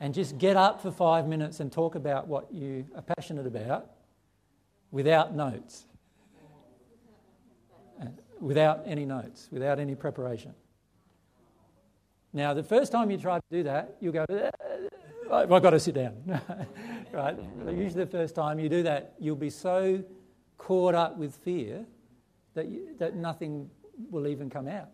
and 0.00 0.14
just 0.14 0.38
get 0.38 0.56
up 0.56 0.80
for 0.80 0.90
five 0.90 1.28
minutes 1.28 1.60
and 1.60 1.70
talk 1.70 1.94
about 1.94 2.26
what 2.26 2.52
you 2.52 2.86
are 2.96 3.02
passionate 3.02 3.46
about 3.46 3.90
without 4.90 5.34
notes. 5.34 5.84
Uh, 8.00 8.06
without 8.40 8.82
any 8.86 9.04
notes, 9.04 9.48
without 9.52 9.78
any 9.78 9.94
preparation. 9.94 10.54
Now, 12.32 12.54
the 12.54 12.62
first 12.62 12.92
time 12.92 13.10
you 13.10 13.18
try 13.18 13.38
to 13.38 13.44
do 13.50 13.62
that, 13.64 13.96
you'll 14.00 14.12
go, 14.12 14.24
uh, 14.24 14.50
I've 15.34 15.48
got 15.48 15.70
to 15.70 15.80
sit 15.80 15.94
down. 15.94 16.14
right? 17.12 17.36
Usually, 17.66 18.04
the 18.04 18.10
first 18.10 18.34
time 18.34 18.58
you 18.58 18.68
do 18.68 18.82
that, 18.82 19.14
you'll 19.18 19.36
be 19.36 19.50
so 19.50 20.02
caught 20.58 20.94
up 20.94 21.16
with 21.16 21.34
fear 21.36 21.84
that, 22.54 22.68
you, 22.68 22.94
that 22.98 23.16
nothing 23.16 23.70
will 24.10 24.26
even 24.26 24.50
come 24.50 24.68
out. 24.68 24.88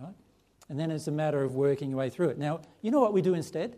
Right? 0.00 0.14
And 0.68 0.78
then 0.78 0.90
it's 0.90 1.08
a 1.08 1.12
matter 1.12 1.42
of 1.42 1.54
working 1.54 1.90
your 1.90 1.98
way 1.98 2.10
through 2.10 2.30
it. 2.30 2.38
Now, 2.38 2.60
you 2.82 2.90
know 2.90 3.00
what 3.00 3.12
we 3.12 3.22
do 3.22 3.34
instead? 3.34 3.76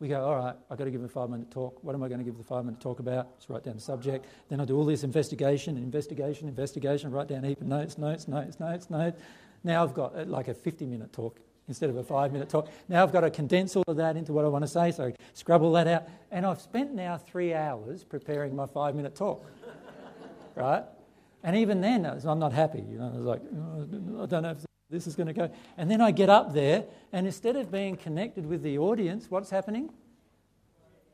We 0.00 0.06
go, 0.06 0.24
all 0.24 0.36
right, 0.36 0.54
I've 0.70 0.78
got 0.78 0.84
to 0.84 0.90
give 0.90 1.02
a 1.02 1.08
five 1.08 1.28
minute 1.28 1.50
talk. 1.50 1.82
What 1.82 1.94
am 1.94 2.02
I 2.04 2.08
going 2.08 2.18
to 2.20 2.24
give 2.24 2.38
the 2.38 2.44
five 2.44 2.64
minute 2.64 2.80
talk 2.80 3.00
about? 3.00 3.36
Just 3.38 3.48
write 3.48 3.64
down 3.64 3.74
the 3.74 3.80
subject. 3.80 4.26
Then 4.48 4.60
I 4.60 4.64
do 4.64 4.76
all 4.76 4.84
this 4.84 5.02
investigation, 5.02 5.76
investigation, 5.76 6.46
investigation, 6.46 7.10
write 7.10 7.28
down 7.28 7.44
a 7.44 7.48
heap 7.48 7.60
of 7.60 7.66
notes, 7.66 7.98
notes, 7.98 8.28
notes, 8.28 8.60
notes, 8.60 8.90
notes. 8.90 9.18
Now 9.64 9.82
I've 9.82 9.94
got 9.94 10.16
uh, 10.16 10.24
like 10.24 10.46
a 10.46 10.54
50 10.54 10.86
minute 10.86 11.12
talk 11.12 11.40
instead 11.68 11.90
of 11.90 11.96
a 11.96 12.02
five 12.02 12.32
minute 12.32 12.48
talk. 12.48 12.68
Now 12.88 13.02
I've 13.02 13.12
got 13.12 13.20
to 13.20 13.30
condense 13.30 13.76
all 13.76 13.84
of 13.86 13.96
that 13.96 14.16
into 14.16 14.32
what 14.32 14.44
I 14.44 14.48
want 14.48 14.64
to 14.64 14.68
say, 14.68 14.90
so 14.90 15.12
scrub 15.34 15.62
all 15.62 15.72
that 15.72 15.86
out. 15.86 16.08
And 16.30 16.44
I've 16.44 16.60
spent 16.60 16.94
now 16.94 17.16
three 17.18 17.54
hours 17.54 18.02
preparing 18.04 18.56
my 18.56 18.66
five 18.66 18.94
minute 18.94 19.14
talk. 19.14 19.44
right? 20.54 20.84
And 21.44 21.56
even 21.56 21.80
then, 21.80 22.04
I'm 22.04 22.38
not 22.38 22.52
happy. 22.52 22.80
You 22.90 22.98
know, 22.98 23.12
I 23.14 23.16
was 23.16 23.26
like, 23.26 23.42
oh, 23.54 24.22
I 24.22 24.26
don't 24.26 24.42
know 24.42 24.50
if 24.50 24.66
this 24.90 25.06
is 25.06 25.14
going 25.14 25.28
to 25.28 25.32
go. 25.32 25.50
And 25.76 25.90
then 25.90 26.00
I 26.00 26.10
get 26.10 26.30
up 26.30 26.52
there, 26.52 26.84
and 27.12 27.26
instead 27.26 27.56
of 27.56 27.70
being 27.70 27.96
connected 27.96 28.46
with 28.46 28.62
the 28.62 28.78
audience, 28.78 29.30
what's 29.30 29.50
happening? 29.50 29.90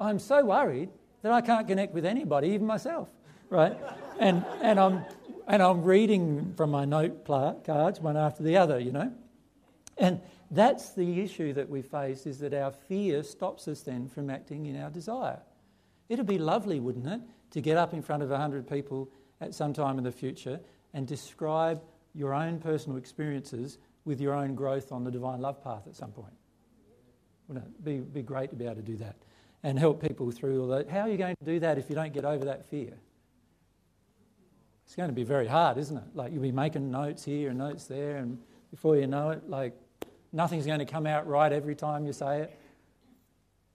I'm 0.00 0.18
so 0.18 0.44
worried 0.44 0.90
that 1.22 1.32
I 1.32 1.40
can't 1.40 1.66
connect 1.66 1.92
with 1.92 2.06
anybody, 2.06 2.48
even 2.48 2.66
myself. 2.66 3.08
Right? 3.50 3.76
and, 4.18 4.44
and, 4.62 4.80
I'm, 4.80 5.04
and 5.46 5.62
I'm 5.62 5.82
reading 5.82 6.54
from 6.56 6.70
my 6.70 6.84
note 6.84 7.26
cards 7.26 8.00
one 8.00 8.16
after 8.16 8.42
the 8.42 8.56
other, 8.56 8.78
you 8.78 8.92
know. 8.92 9.12
And 9.98 10.20
that's 10.54 10.92
the 10.92 11.20
issue 11.20 11.52
that 11.54 11.68
we 11.68 11.82
face 11.82 12.26
is 12.26 12.38
that 12.38 12.54
our 12.54 12.70
fear 12.70 13.22
stops 13.22 13.68
us 13.68 13.82
then 13.82 14.08
from 14.08 14.30
acting 14.30 14.66
in 14.66 14.80
our 14.80 14.90
desire. 14.90 15.40
It'd 16.08 16.26
be 16.26 16.38
lovely, 16.38 16.80
wouldn't 16.80 17.06
it, 17.06 17.20
to 17.52 17.60
get 17.60 17.76
up 17.76 17.94
in 17.94 18.02
front 18.02 18.22
of 18.22 18.30
100 18.30 18.68
people 18.68 19.10
at 19.40 19.54
some 19.54 19.72
time 19.72 19.98
in 19.98 20.04
the 20.04 20.12
future 20.12 20.60
and 20.92 21.06
describe 21.06 21.82
your 22.14 22.34
own 22.34 22.58
personal 22.58 22.98
experiences 22.98 23.78
with 24.04 24.20
your 24.20 24.34
own 24.34 24.54
growth 24.54 24.92
on 24.92 25.04
the 25.04 25.10
divine 25.10 25.40
love 25.40 25.62
path 25.62 25.86
at 25.86 25.96
some 25.96 26.12
point. 26.12 26.34
Wouldn't 27.48 27.66
it 27.66 27.84
be, 27.84 27.98
be 28.00 28.22
great 28.22 28.50
to 28.50 28.56
be 28.56 28.64
able 28.64 28.76
to 28.76 28.82
do 28.82 28.96
that 28.98 29.16
and 29.62 29.78
help 29.78 30.02
people 30.02 30.30
through 30.30 30.62
all 30.62 30.68
that? 30.68 30.88
How 30.88 31.00
are 31.00 31.08
you 31.08 31.16
going 31.16 31.36
to 31.36 31.44
do 31.44 31.60
that 31.60 31.78
if 31.78 31.88
you 31.88 31.96
don't 31.96 32.12
get 32.12 32.24
over 32.24 32.44
that 32.44 32.66
fear? 32.66 32.94
It's 34.84 34.94
going 34.94 35.08
to 35.08 35.14
be 35.14 35.24
very 35.24 35.46
hard, 35.46 35.78
isn't 35.78 35.96
it? 35.96 36.04
Like 36.14 36.32
you'll 36.32 36.42
be 36.42 36.52
making 36.52 36.90
notes 36.90 37.24
here 37.24 37.48
and 37.48 37.58
notes 37.58 37.86
there, 37.86 38.16
and 38.16 38.38
before 38.70 38.96
you 38.96 39.06
know 39.06 39.30
it, 39.30 39.48
like 39.48 39.74
Nothing's 40.34 40.66
going 40.66 40.80
to 40.80 40.84
come 40.84 41.06
out 41.06 41.28
right 41.28 41.52
every 41.52 41.76
time 41.76 42.04
you 42.06 42.12
say 42.12 42.40
it. 42.40 42.58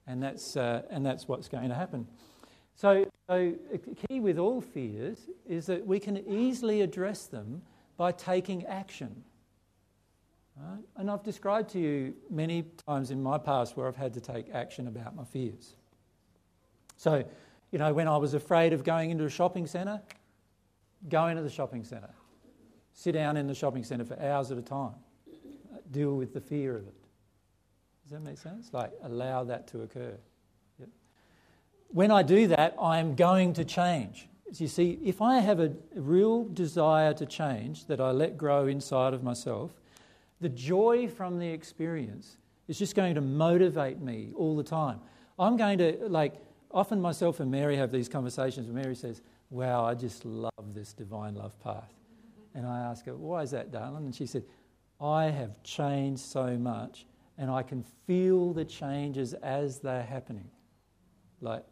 And 0.06 0.22
that's, 0.22 0.58
uh, 0.58 0.82
and 0.90 1.04
that's 1.06 1.26
what's 1.26 1.48
going 1.48 1.70
to 1.70 1.74
happen. 1.74 2.06
So, 2.76 3.10
so, 3.30 3.54
key 4.08 4.20
with 4.20 4.38
all 4.38 4.60
fears 4.60 5.18
is 5.48 5.64
that 5.66 5.86
we 5.86 5.98
can 5.98 6.18
easily 6.28 6.82
address 6.82 7.24
them 7.24 7.62
by 7.96 8.12
taking 8.12 8.66
action. 8.66 9.24
Right? 10.54 10.82
And 10.96 11.10
I've 11.10 11.22
described 11.22 11.70
to 11.70 11.78
you 11.78 12.14
many 12.28 12.66
times 12.86 13.10
in 13.10 13.22
my 13.22 13.38
past 13.38 13.74
where 13.74 13.88
I've 13.88 13.96
had 13.96 14.12
to 14.14 14.20
take 14.20 14.50
action 14.52 14.86
about 14.86 15.16
my 15.16 15.24
fears. 15.24 15.76
So, 16.98 17.24
you 17.70 17.78
know, 17.78 17.94
when 17.94 18.06
I 18.06 18.18
was 18.18 18.34
afraid 18.34 18.74
of 18.74 18.84
going 18.84 19.08
into 19.08 19.24
a 19.24 19.30
shopping 19.30 19.66
centre, 19.66 20.02
go 21.08 21.28
into 21.28 21.42
the 21.42 21.50
shopping 21.50 21.84
centre. 21.84 22.12
Sit 22.92 23.12
down 23.12 23.38
in 23.38 23.46
the 23.46 23.54
shopping 23.54 23.82
centre 23.82 24.04
for 24.04 24.20
hours 24.20 24.50
at 24.50 24.58
a 24.58 24.62
time 24.62 24.96
deal 25.90 26.16
with 26.16 26.32
the 26.32 26.40
fear 26.40 26.76
of 26.76 26.86
it. 26.86 26.94
Does 28.02 28.12
that 28.12 28.20
make 28.20 28.38
sense? 28.38 28.70
Like, 28.72 28.92
allow 29.02 29.44
that 29.44 29.68
to 29.68 29.82
occur. 29.82 30.16
Yep. 30.78 30.88
When 31.88 32.10
I 32.10 32.22
do 32.22 32.48
that, 32.48 32.74
I'm 32.80 33.14
going 33.14 33.52
to 33.54 33.64
change. 33.64 34.28
You 34.56 34.66
see, 34.66 34.98
if 35.04 35.22
I 35.22 35.38
have 35.38 35.60
a 35.60 35.72
real 35.94 36.44
desire 36.44 37.14
to 37.14 37.24
change 37.24 37.86
that 37.86 38.00
I 38.00 38.10
let 38.10 38.36
grow 38.36 38.66
inside 38.66 39.14
of 39.14 39.22
myself, 39.22 39.70
the 40.40 40.48
joy 40.48 41.06
from 41.06 41.38
the 41.38 41.46
experience 41.46 42.36
is 42.66 42.78
just 42.78 42.96
going 42.96 43.14
to 43.14 43.20
motivate 43.20 44.00
me 44.00 44.32
all 44.34 44.56
the 44.56 44.64
time. 44.64 45.00
I'm 45.38 45.56
going 45.56 45.78
to, 45.78 45.98
like, 46.08 46.34
often 46.72 47.00
myself 47.00 47.40
and 47.40 47.50
Mary 47.50 47.76
have 47.76 47.92
these 47.92 48.08
conversations 48.08 48.66
where 48.66 48.82
Mary 48.82 48.96
says, 48.96 49.22
Wow, 49.50 49.84
I 49.84 49.94
just 49.94 50.24
love 50.24 50.74
this 50.74 50.92
divine 50.92 51.34
love 51.34 51.58
path. 51.60 51.92
And 52.54 52.66
I 52.66 52.80
ask 52.80 53.04
her, 53.06 53.16
Why 53.16 53.42
is 53.42 53.50
that, 53.52 53.70
darling? 53.70 54.04
And 54.04 54.14
she 54.14 54.26
said, 54.26 54.44
I 55.00 55.26
have 55.26 55.62
changed 55.62 56.20
so 56.20 56.56
much 56.58 57.06
and 57.38 57.50
I 57.50 57.62
can 57.62 57.82
feel 58.06 58.52
the 58.52 58.64
changes 58.64 59.32
as 59.34 59.80
they're 59.80 60.02
happening. 60.02 60.50
Like, 61.40 61.64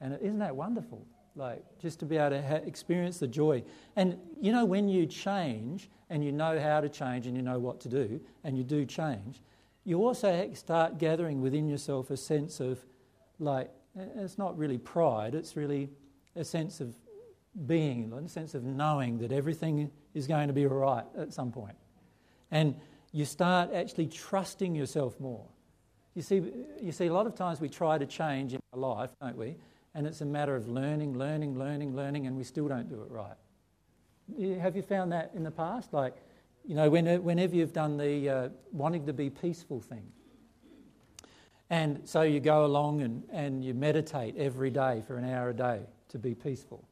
and 0.00 0.16
isn't 0.22 0.38
that 0.38 0.56
wonderful? 0.56 1.06
Like, 1.36 1.62
just 1.78 2.00
to 2.00 2.06
be 2.06 2.16
able 2.16 2.30
to 2.30 2.42
ha- 2.42 2.54
experience 2.66 3.18
the 3.18 3.28
joy. 3.28 3.62
And 3.96 4.16
you 4.40 4.52
know, 4.52 4.64
when 4.64 4.88
you 4.88 5.06
change 5.06 5.90
and 6.08 6.24
you 6.24 6.32
know 6.32 6.58
how 6.58 6.80
to 6.80 6.88
change 6.88 7.26
and 7.26 7.36
you 7.36 7.42
know 7.42 7.58
what 7.58 7.80
to 7.82 7.88
do, 7.88 8.20
and 8.42 8.56
you 8.56 8.64
do 8.64 8.86
change, 8.86 9.42
you 9.84 9.98
also 9.98 10.50
start 10.54 10.98
gathering 10.98 11.40
within 11.40 11.68
yourself 11.68 12.10
a 12.10 12.16
sense 12.16 12.58
of 12.60 12.84
like, 13.38 13.70
it's 14.16 14.38
not 14.38 14.56
really 14.56 14.78
pride, 14.78 15.34
it's 15.34 15.56
really 15.56 15.90
a 16.36 16.44
sense 16.44 16.80
of 16.80 16.94
being, 17.66 18.12
a 18.12 18.28
sense 18.28 18.54
of 18.54 18.64
knowing 18.64 19.18
that 19.18 19.32
everything 19.32 19.90
is 20.14 20.26
going 20.26 20.48
to 20.48 20.54
be 20.54 20.66
all 20.66 20.74
right 20.74 21.04
at 21.18 21.32
some 21.32 21.50
point. 21.50 21.76
And 22.50 22.74
you 23.12 23.24
start 23.24 23.72
actually 23.72 24.06
trusting 24.06 24.74
yourself 24.74 25.18
more. 25.20 25.46
You 26.14 26.22
see, 26.22 26.42
you 26.80 26.92
see, 26.92 27.06
a 27.06 27.12
lot 27.12 27.26
of 27.26 27.34
times 27.34 27.60
we 27.60 27.68
try 27.68 27.98
to 27.98 28.06
change 28.06 28.54
in 28.54 28.60
our 28.72 28.78
life, 28.78 29.10
don't 29.20 29.36
we? 29.36 29.56
And 29.94 30.06
it's 30.06 30.20
a 30.20 30.26
matter 30.26 30.56
of 30.56 30.68
learning, 30.68 31.16
learning, 31.16 31.58
learning, 31.58 31.96
learning, 31.96 32.26
and 32.26 32.36
we 32.36 32.44
still 32.44 32.68
don't 32.68 32.88
do 32.88 33.02
it 33.02 33.10
right. 33.10 33.36
Have 34.60 34.76
you 34.76 34.82
found 34.82 35.12
that 35.12 35.32
in 35.34 35.42
the 35.42 35.50
past? 35.50 35.92
Like, 35.92 36.14
you 36.64 36.74
know, 36.74 36.88
whenever 36.90 37.54
you've 37.54 37.72
done 37.72 37.96
the 37.96 38.28
uh, 38.28 38.48
wanting 38.72 39.06
to 39.06 39.12
be 39.12 39.30
peaceful 39.30 39.80
thing. 39.80 40.06
And 41.70 42.00
so 42.04 42.22
you 42.22 42.40
go 42.40 42.64
along 42.64 43.02
and, 43.02 43.22
and 43.32 43.64
you 43.64 43.74
meditate 43.74 44.36
every 44.36 44.70
day 44.70 45.02
for 45.06 45.16
an 45.16 45.24
hour 45.24 45.50
a 45.50 45.54
day 45.54 45.80
to 46.08 46.18
be 46.18 46.34
peaceful. 46.34 46.84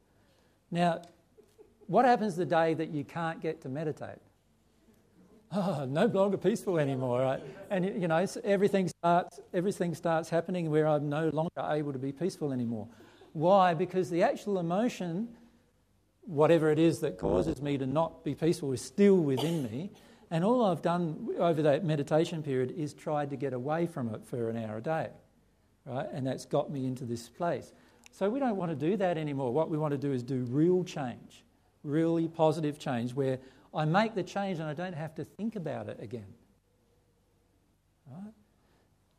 Now, 0.71 1.01
what 1.87 2.05
happens 2.05 2.35
the 2.35 2.45
day 2.45 2.73
that 2.75 2.89
you 2.89 3.03
can't 3.03 3.41
get 3.41 3.61
to 3.61 3.69
meditate? 3.69 4.19
Oh, 5.51 5.85
no 5.89 6.05
longer 6.05 6.37
peaceful 6.37 6.77
anymore, 6.77 7.21
right? 7.21 7.41
And 7.69 7.85
you 7.85 8.07
know, 8.07 8.25
everything 8.43 8.87
starts, 8.87 9.39
everything 9.53 9.95
starts 9.95 10.29
happening 10.29 10.69
where 10.69 10.87
I'm 10.87 11.09
no 11.09 11.29
longer 11.29 11.61
able 11.61 11.93
to 11.93 11.99
be 11.99 12.11
peaceful 12.11 12.51
anymore. 12.51 12.87
Why? 13.33 13.73
Because 13.73 14.09
the 14.09 14.23
actual 14.23 14.59
emotion, 14.59 15.29
whatever 16.21 16.71
it 16.71 16.79
is 16.79 16.99
that 16.99 17.17
causes 17.17 17.61
me 17.61 17.77
to 17.77 17.85
not 17.85 18.23
be 18.23 18.35
peaceful, 18.35 18.71
is 18.73 18.81
still 18.81 19.17
within 19.17 19.63
me. 19.63 19.91
And 20.31 20.43
all 20.43 20.65
I've 20.65 20.83
done 20.83 21.29
over 21.39 21.61
that 21.63 21.83
meditation 21.83 22.43
period 22.43 22.71
is 22.77 22.93
tried 22.93 23.31
to 23.31 23.35
get 23.35 23.53
away 23.53 23.87
from 23.87 24.13
it 24.13 24.23
for 24.25 24.49
an 24.49 24.57
hour 24.57 24.77
a 24.77 24.81
day, 24.81 25.09
right? 25.85 26.07
And 26.11 26.25
that's 26.25 26.45
got 26.45 26.71
me 26.71 26.85
into 26.85 27.05
this 27.05 27.29
place. 27.29 27.73
So 28.11 28.29
we 28.29 28.39
don't 28.39 28.55
want 28.55 28.71
to 28.71 28.75
do 28.75 28.97
that 28.97 29.17
anymore. 29.17 29.51
What 29.51 29.69
we 29.69 29.77
want 29.77 29.91
to 29.91 29.97
do 29.97 30.11
is 30.11 30.21
do 30.21 30.45
real 30.49 30.83
change, 30.83 31.43
really 31.83 32.27
positive 32.27 32.77
change, 32.77 33.13
where 33.13 33.39
I 33.73 33.85
make 33.85 34.15
the 34.15 34.23
change 34.23 34.59
and 34.59 34.67
I 34.67 34.73
don't 34.73 34.95
have 34.95 35.15
to 35.15 35.23
think 35.23 35.55
about 35.55 35.87
it 35.89 35.99
again. 36.01 36.33
Right? 38.11 38.33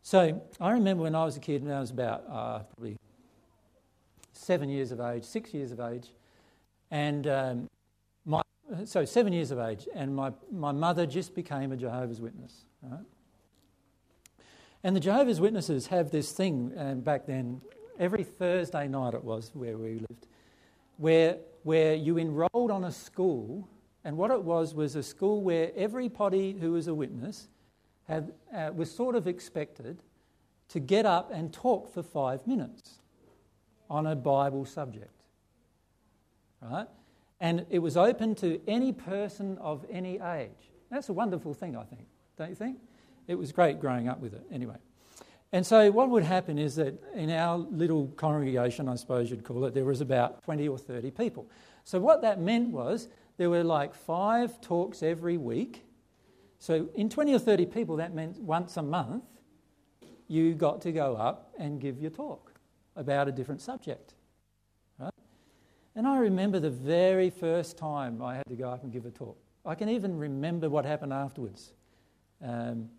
So 0.03 0.43
I 0.61 0.73
remember 0.73 1.05
when 1.05 1.15
I 1.15 1.25
was 1.25 1.37
a 1.37 1.41
kid, 1.41 1.63
and 1.63 1.73
I 1.73 1.79
was 1.79 1.91
about 1.91 2.25
uh, 2.29 2.59
probably 2.61 2.97
seven 4.33 4.69
years 4.69 4.91
of 4.91 5.01
age, 5.01 5.25
six 5.25 5.55
years 5.55 5.71
of 5.71 5.79
age, 5.79 6.09
and 6.91 7.27
um, 7.27 7.69
my 8.25 8.43
so 8.85 9.05
seven 9.05 9.33
years 9.33 9.51
of 9.51 9.59
age, 9.59 9.87
and 9.95 10.17
my, 10.17 10.33
my 10.51 10.73
mother 10.73 11.07
just 11.07 11.35
became 11.35 11.71
a 11.71 11.77
Jehovah's 11.77 12.21
Witness. 12.21 12.65
Right? 12.83 13.05
And 14.83 14.97
the 14.97 15.01
Jehovah's 15.01 15.41
Witnesses 15.41 15.89
have 15.89 16.11
this 16.11 16.33
thing, 16.33 16.73
and 16.77 17.05
back 17.05 17.27
then 17.27 17.61
every 17.99 18.25
Thursday 18.25 18.89
night 18.89 19.15
it 19.15 19.23
was 19.23 19.51
where 19.55 19.77
we 19.77 19.99
lived, 20.09 20.27
where, 20.97 21.37
where 21.63 21.95
you 21.95 22.19
enrolled 22.19 22.71
on 22.71 22.85
a 22.85 22.93
school, 22.93 23.69
and 24.05 24.17
what 24.17 24.31
it 24.31 24.43
was 24.43 24.75
was 24.75 24.97
a 24.97 25.03
school 25.03 25.43
where 25.43 25.71
everybody 25.77 26.53
who 26.53 26.73
was 26.73 26.89
a 26.89 26.95
witness 26.95 27.49
had, 28.09 28.33
uh, 28.55 28.71
was 28.75 28.91
sort 28.91 29.15
of 29.15 29.27
expected 29.27 30.03
to 30.69 30.81
get 30.81 31.05
up 31.05 31.31
and 31.33 31.53
talk 31.53 31.93
for 31.93 32.03
five 32.03 32.47
minutes 32.47 33.01
on 33.89 34.07
a 34.07 34.17
Bible 34.17 34.65
subject. 34.65 35.25
Right? 36.63 36.87
And 37.41 37.67
it 37.71 37.81
was 37.81 37.97
open 37.97 38.35
to 38.37 38.61
any 38.67 38.93
person 38.93 39.59
of 39.59 39.85
any 39.91 40.19
age. 40.21 40.71
That's 40.91 41.09
a 41.09 41.13
wonderful 41.13 41.55
thing, 41.55 41.77
I 41.77 41.85
think, 41.85 42.07
don't 42.37 42.51
you 42.51 42.55
think? 42.55 42.79
It 43.27 43.35
was 43.37 43.53
great 43.53 43.81
growing 43.81 44.09
up 44.09 44.21
with 44.21 44.35
it, 44.35 44.45
anyway. 44.51 44.77
And 45.53 45.67
so, 45.67 45.91
what 45.91 46.11
would 46.11 46.23
happen 46.23 46.59
is 46.59 46.77
that 46.77 46.95
in 47.15 47.31
our 47.31 47.59
little 47.59 48.07
congregation, 48.17 48.89
I 48.89 48.95
suppose 48.95 49.31
you'd 49.31 49.43
call 49.43 49.65
it, 49.65 49.75
there 49.75 49.85
was 49.85 50.01
about 50.01 50.43
20 50.45 50.69
or 50.69 50.79
30 50.79 51.11
people. 51.11 51.49
So, 51.85 51.99
what 51.99 52.23
that 52.23 52.41
meant 52.41 52.69
was 52.71 53.09
there 53.41 53.49
were 53.49 53.65
like 53.65 53.95
five 53.95 54.61
talks 54.61 55.03
every 55.03 55.39
week. 55.39 55.83
So, 56.59 56.91
in 56.95 57.09
20 57.09 57.33
or 57.33 57.39
30 57.39 57.65
people, 57.65 57.97
that 57.97 58.15
meant 58.15 58.39
once 58.39 58.77
a 58.77 58.83
month 58.83 59.25
you 60.29 60.53
got 60.53 60.83
to 60.83 60.93
go 60.93 61.17
up 61.17 61.55
and 61.59 61.81
give 61.81 61.99
your 61.99 62.11
talk 62.11 62.53
about 62.97 63.29
a 63.29 63.33
different 63.33 63.63
subject. 63.63 64.13
Right? 64.99 65.15
And 65.97 66.07
I 66.07 66.19
remember 66.19 66.61
the 66.61 66.69
very 66.69 67.31
first 67.31 67.79
time 67.79 68.21
I 68.21 68.37
had 68.37 68.47
to 68.47 68.57
go 68.57 68.69
up 68.69 68.83
and 68.83 68.93
give 68.93 69.07
a 69.07 69.11
talk. 69.11 69.39
I 69.65 69.75
can 69.75 69.89
even 69.89 70.19
remember 70.19 70.69
what 70.69 70.85
happened 70.85 71.15
afterwards. 71.15 71.73
Um, 72.45 72.91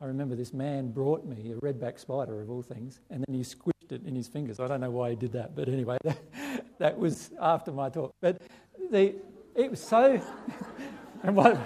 I 0.00 0.06
remember 0.06 0.36
this 0.36 0.52
man 0.54 0.92
brought 0.92 1.26
me 1.26 1.50
a 1.50 1.56
redback 1.56 1.98
spider, 1.98 2.40
of 2.40 2.48
all 2.48 2.62
things, 2.62 3.00
and 3.10 3.24
then 3.26 3.34
he 3.34 3.42
squished 3.42 3.90
it 3.90 4.06
in 4.06 4.14
his 4.14 4.28
fingers. 4.28 4.60
I 4.60 4.68
don't 4.68 4.80
know 4.82 4.92
why 4.92 5.10
he 5.10 5.16
did 5.16 5.32
that, 5.32 5.56
but 5.56 5.68
anyway, 5.68 5.98
that, 6.04 6.18
that 6.78 6.96
was 6.96 7.32
after 7.40 7.72
my 7.72 7.88
talk. 7.88 8.12
But 8.20 8.40
the, 8.92 9.16
it 9.54 9.70
was 9.70 9.82
so. 9.82 10.20
and 11.22 11.36
what, 11.36 11.58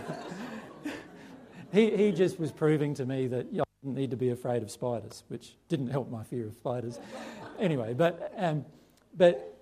he, 1.73 1.97
he 1.97 2.12
just 2.12 2.39
was 2.39 2.52
proving 2.52 2.94
to 2.94 3.06
me 3.06 3.27
that 3.27 3.52
you 3.52 3.62
I 3.62 3.65
didn't 3.82 3.97
need 3.97 4.11
to 4.12 4.16
be 4.16 4.31
afraid 4.31 4.62
of 4.62 4.70
spiders, 4.70 5.24
which 5.28 5.56
didn't 5.69 5.89
help 5.89 6.11
my 6.11 6.23
fear 6.23 6.47
of 6.47 6.55
spiders. 6.55 6.98
anyway, 7.59 7.94
but, 7.94 8.32
um, 8.36 8.65
but 9.16 9.59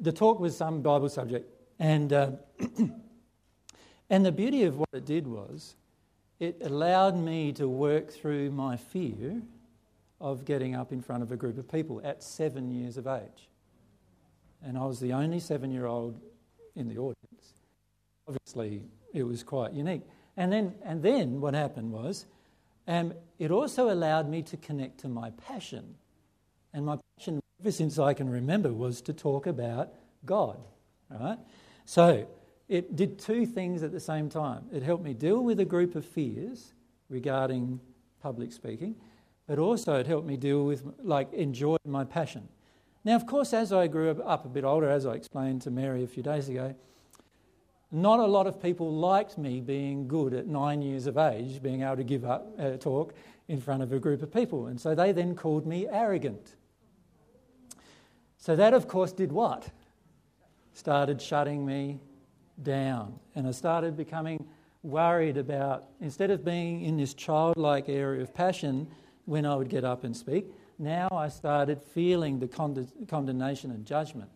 the 0.00 0.12
talk 0.12 0.38
was 0.38 0.56
some 0.56 0.82
Bible 0.82 1.08
subject, 1.08 1.50
and, 1.78 2.12
uh, 2.12 2.30
and 4.10 4.24
the 4.24 4.32
beauty 4.32 4.64
of 4.64 4.78
what 4.78 4.88
it 4.92 5.04
did 5.04 5.26
was 5.26 5.74
it 6.38 6.58
allowed 6.62 7.16
me 7.16 7.52
to 7.52 7.68
work 7.68 8.10
through 8.10 8.50
my 8.50 8.76
fear 8.76 9.40
of 10.20 10.44
getting 10.44 10.74
up 10.74 10.92
in 10.92 11.00
front 11.00 11.22
of 11.22 11.32
a 11.32 11.36
group 11.36 11.56
of 11.56 11.70
people 11.70 12.00
at 12.04 12.22
seven 12.22 12.70
years 12.70 12.96
of 12.96 13.06
age. 13.06 13.48
And 14.62 14.76
I 14.76 14.84
was 14.84 15.00
the 15.00 15.12
only 15.12 15.40
seven 15.40 15.72
year 15.72 15.86
old 15.86 16.20
in 16.76 16.88
the 16.88 16.98
audience. 16.98 17.31
Obviously, 18.32 18.82
it 19.12 19.24
was 19.24 19.42
quite 19.42 19.72
unique. 19.72 20.02
And 20.36 20.50
then, 20.50 20.74
and 20.84 21.02
then 21.02 21.40
what 21.40 21.54
happened 21.54 21.92
was, 21.92 22.26
um, 22.88 23.12
it 23.38 23.50
also 23.50 23.90
allowed 23.90 24.28
me 24.28 24.42
to 24.42 24.56
connect 24.56 25.00
to 25.00 25.08
my 25.08 25.30
passion. 25.30 25.94
And 26.72 26.86
my 26.86 26.98
passion, 27.18 27.40
ever 27.60 27.70
since 27.70 27.98
I 27.98 28.14
can 28.14 28.30
remember, 28.30 28.72
was 28.72 29.02
to 29.02 29.12
talk 29.12 29.46
about 29.46 29.92
God. 30.24 30.58
Right? 31.10 31.38
So, 31.84 32.26
it 32.68 32.96
did 32.96 33.18
two 33.18 33.44
things 33.44 33.82
at 33.82 33.92
the 33.92 34.00
same 34.00 34.30
time. 34.30 34.64
It 34.72 34.82
helped 34.82 35.04
me 35.04 35.12
deal 35.12 35.44
with 35.44 35.60
a 35.60 35.64
group 35.66 35.94
of 35.94 36.06
fears 36.06 36.72
regarding 37.10 37.80
public 38.22 38.52
speaking, 38.52 38.96
but 39.46 39.58
also 39.58 39.96
it 39.96 40.06
helped 40.06 40.26
me 40.26 40.38
deal 40.38 40.64
with, 40.64 40.82
like, 41.02 41.30
enjoy 41.34 41.76
my 41.86 42.04
passion. 42.04 42.48
Now, 43.04 43.16
of 43.16 43.26
course, 43.26 43.52
as 43.52 43.72
I 43.72 43.88
grew 43.88 44.10
up 44.10 44.46
a 44.46 44.48
bit 44.48 44.64
older, 44.64 44.88
as 44.88 45.04
I 45.04 45.12
explained 45.12 45.60
to 45.62 45.70
Mary 45.70 46.02
a 46.02 46.06
few 46.06 46.22
days 46.22 46.48
ago, 46.48 46.74
not 47.92 48.18
a 48.20 48.26
lot 48.26 48.46
of 48.46 48.60
people 48.60 48.90
liked 48.90 49.36
me 49.36 49.60
being 49.60 50.08
good 50.08 50.32
at 50.32 50.46
nine 50.46 50.80
years 50.80 51.06
of 51.06 51.18
age, 51.18 51.62
being 51.62 51.82
able 51.82 51.96
to 51.96 52.04
give 52.04 52.24
up 52.24 52.58
a 52.58 52.78
talk 52.78 53.14
in 53.48 53.60
front 53.60 53.82
of 53.82 53.92
a 53.92 53.98
group 53.98 54.22
of 54.22 54.32
people. 54.32 54.68
And 54.68 54.80
so 54.80 54.94
they 54.94 55.12
then 55.12 55.34
called 55.34 55.66
me 55.66 55.86
arrogant. 55.86 56.56
So 58.38 58.56
that, 58.56 58.72
of 58.72 58.88
course, 58.88 59.12
did 59.12 59.30
what? 59.30 59.68
Started 60.72 61.20
shutting 61.20 61.66
me 61.66 62.00
down. 62.62 63.18
And 63.34 63.46
I 63.46 63.50
started 63.50 63.96
becoming 63.96 64.46
worried 64.82 65.36
about, 65.36 65.84
instead 66.00 66.30
of 66.30 66.44
being 66.44 66.82
in 66.82 66.96
this 66.96 67.12
childlike 67.12 67.88
area 67.88 68.22
of 68.22 68.32
passion 68.32 68.88
when 69.26 69.44
I 69.44 69.54
would 69.54 69.68
get 69.68 69.84
up 69.84 70.02
and 70.02 70.16
speak, 70.16 70.46
now 70.78 71.08
I 71.12 71.28
started 71.28 71.80
feeling 71.82 72.38
the 72.38 72.48
condemnation 73.06 73.70
and 73.70 73.84
judgment. 73.84 74.30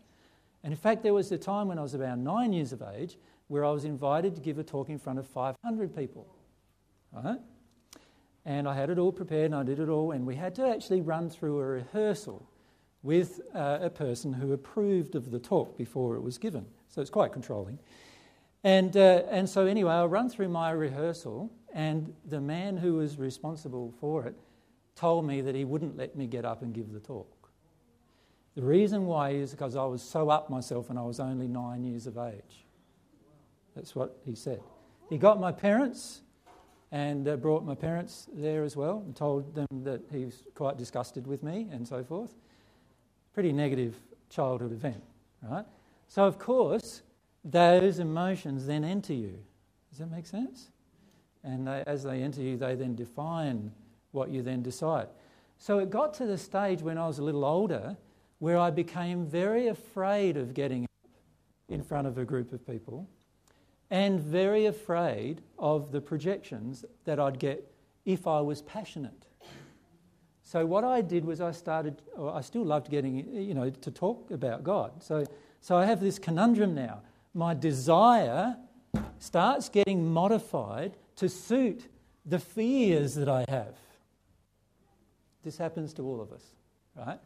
And 0.63 0.73
in 0.73 0.79
fact, 0.79 1.03
there 1.03 1.15
was 1.15 1.33
a 1.33 1.39
time 1.39 1.69
when 1.69 1.79
I 1.79 1.83
was 1.83 1.95
about 1.95 2.19
nine 2.19 2.53
years 2.53 2.73
of 2.73 2.83
age 2.95 3.17
where 3.49 3.65
I 3.65 3.71
was 3.71 3.85
invited 3.85 4.35
to 4.35 4.41
give 4.41 4.59
a 4.59 4.65
talk 4.65 4.89
in 4.89 4.99
front 4.99 5.19
of 5.19 5.27
500 5.27 5.95
people. 5.95 6.27
Right? 7.13 7.39
And 8.45 8.69
I 8.69 8.75
had 8.75 8.91
it 8.91 8.99
all 8.99 9.13
prepared 9.13 9.47
and 9.47 9.55
I 9.55 9.63
did 9.63 9.79
it 9.81 9.89
all, 9.89 10.13
and 10.13 10.27
we 10.27 10.37
had 10.37 10.55
to 10.57 10.67
actually 10.67 11.01
run 11.01 11.31
through 11.31 11.59
a 11.59 11.65
rehearsal 11.65 12.49
with 13.03 13.41
uh, 13.55 13.79
a 13.81 13.91
person 13.91 14.33
who 14.33 14.53
approved 14.53 15.15
of 15.15 15.31
the 15.31 15.39
talk 15.39 15.77
before 15.77 16.17
it 16.17 16.23
was 16.23 16.39
given. 16.39 16.67
So 16.89 17.01
it's 17.01 17.11
quite 17.11 17.33
controlling. 17.33 17.79
And, 18.65 18.97
uh, 18.97 19.23
and 19.31 19.49
so, 19.49 19.67
anyway, 19.67 19.93
I 19.93 20.05
run 20.07 20.29
through 20.29 20.49
my 20.49 20.71
rehearsal, 20.71 21.53
and 21.73 22.13
the 22.25 22.41
man 22.41 22.77
who 22.77 22.95
was 22.95 23.17
responsible 23.17 23.95
for 24.01 24.27
it 24.27 24.35
told 24.97 25.25
me 25.25 25.41
that 25.43 25.55
he 25.55 25.65
wouldn't 25.65 25.97
let 25.97 26.17
me 26.17 26.27
get 26.27 26.45
up 26.45 26.63
and 26.63 26.75
give 26.75 26.93
the 26.93 26.99
talk. 26.99 27.51
The 28.57 28.63
reason 28.63 29.07
why 29.07 29.31
is 29.31 29.53
because 29.53 29.77
I 29.77 29.85
was 29.85 30.03
so 30.03 30.31
up 30.31 30.51
myself 30.51 30.91
and 30.91 30.99
I 30.99 31.03
was 31.03 31.21
only 31.21 31.47
nine 31.47 31.85
years 31.85 32.07
of 32.07 32.17
age. 32.17 32.66
That's 33.77 33.95
what 33.95 34.19
he 34.25 34.35
said. 34.35 34.61
He 35.11 35.19
got 35.19 35.39
my 35.39 35.53
parents 35.53 36.23
and 36.91 37.29
uh, 37.29 37.37
brought 37.37 37.65
my 37.65 37.75
parents 37.75 38.27
there 38.33 38.65
as 38.65 38.75
well 38.75 39.03
and 39.05 39.15
told 39.15 39.55
them 39.55 39.67
that 39.85 40.01
he 40.11 40.25
was 40.25 40.43
quite 40.55 40.79
disgusted 40.79 41.27
with 41.27 41.43
me 41.43 41.69
and 41.71 41.87
so 41.87 42.03
forth. 42.03 42.35
Pretty 43.35 43.53
negative 43.53 43.95
childhood 44.31 44.73
event, 44.73 45.03
right? 45.43 45.67
So, 46.09 46.25
of 46.25 46.39
course, 46.39 47.03
those 47.45 47.99
emotions 47.99 48.67
then 48.67 48.83
enter 48.83 49.13
you. 49.13 49.39
Does 49.91 49.99
that 49.99 50.11
make 50.11 50.27
sense? 50.27 50.71
And 51.45 51.67
they, 51.67 51.85
as 51.87 52.03
they 52.03 52.23
enter 52.23 52.41
you, 52.41 52.57
they 52.57 52.75
then 52.75 52.95
define 52.95 53.71
what 54.13 54.31
you 54.31 54.43
then 54.43 54.63
decide. 54.63 55.09
So 55.59 55.79
it 55.79 55.91
got 55.91 56.15
to 56.15 56.27
the 56.27 56.39
stage 56.39 56.83
when 56.83 56.99
I 56.99 57.07
was 57.07 57.19
a 57.19 57.23
little 57.23 57.45
older 57.45 57.97
where 58.39 58.59
I 58.59 58.71
became 58.71 59.27
very 59.27 59.69
afraid 59.69 60.37
of 60.37 60.55
getting 60.55 60.85
up 60.85 61.11
in 61.69 61.83
front 61.83 62.07
of 62.07 62.19
a 62.19 62.25
group 62.25 62.53
of 62.53 62.67
people 62.67 63.09
and 63.91 64.21
very 64.21 64.67
afraid 64.67 65.43
of 65.59 65.93
the 65.93 66.01
projections 66.01 66.85
that 67.05 67.21
I'd 67.21 67.39
get 67.39 67.73
if 68.05 68.27
I 68.27 68.41
was 68.41 68.63
passionate. 68.63 69.27
So 70.43 70.65
what 70.65 70.85
I 70.85 71.01
did 71.01 71.25
was 71.25 71.41
I 71.41 71.51
started, 71.51 72.03
I 72.19 72.41
still 72.41 72.65
loved 72.65 72.89
getting, 72.89 73.35
you 73.35 73.55
know, 73.55 73.69
to 73.69 73.91
talk 73.91 74.31
about 74.31 74.63
God. 74.63 75.03
So, 75.03 75.25
so 75.61 75.77
I 75.77 75.85
have 75.87 76.01
this 76.01 76.19
conundrum 76.19 76.75
now. 76.75 77.03
My 77.35 77.53
desire 77.53 78.57
starts 79.19 79.69
getting 79.69 80.13
modified 80.13 80.97
to 81.17 81.29
suit 81.29 81.89
the 82.25 82.39
fears 82.39 83.15
that 83.15 83.29
I 83.29 83.45
have. 83.49 83.77
This 85.43 85.59
happens 85.59 85.93
to 85.95 86.03
all 86.03 86.21
of 86.21 86.33
us, 86.33 86.45
right? 86.97 87.19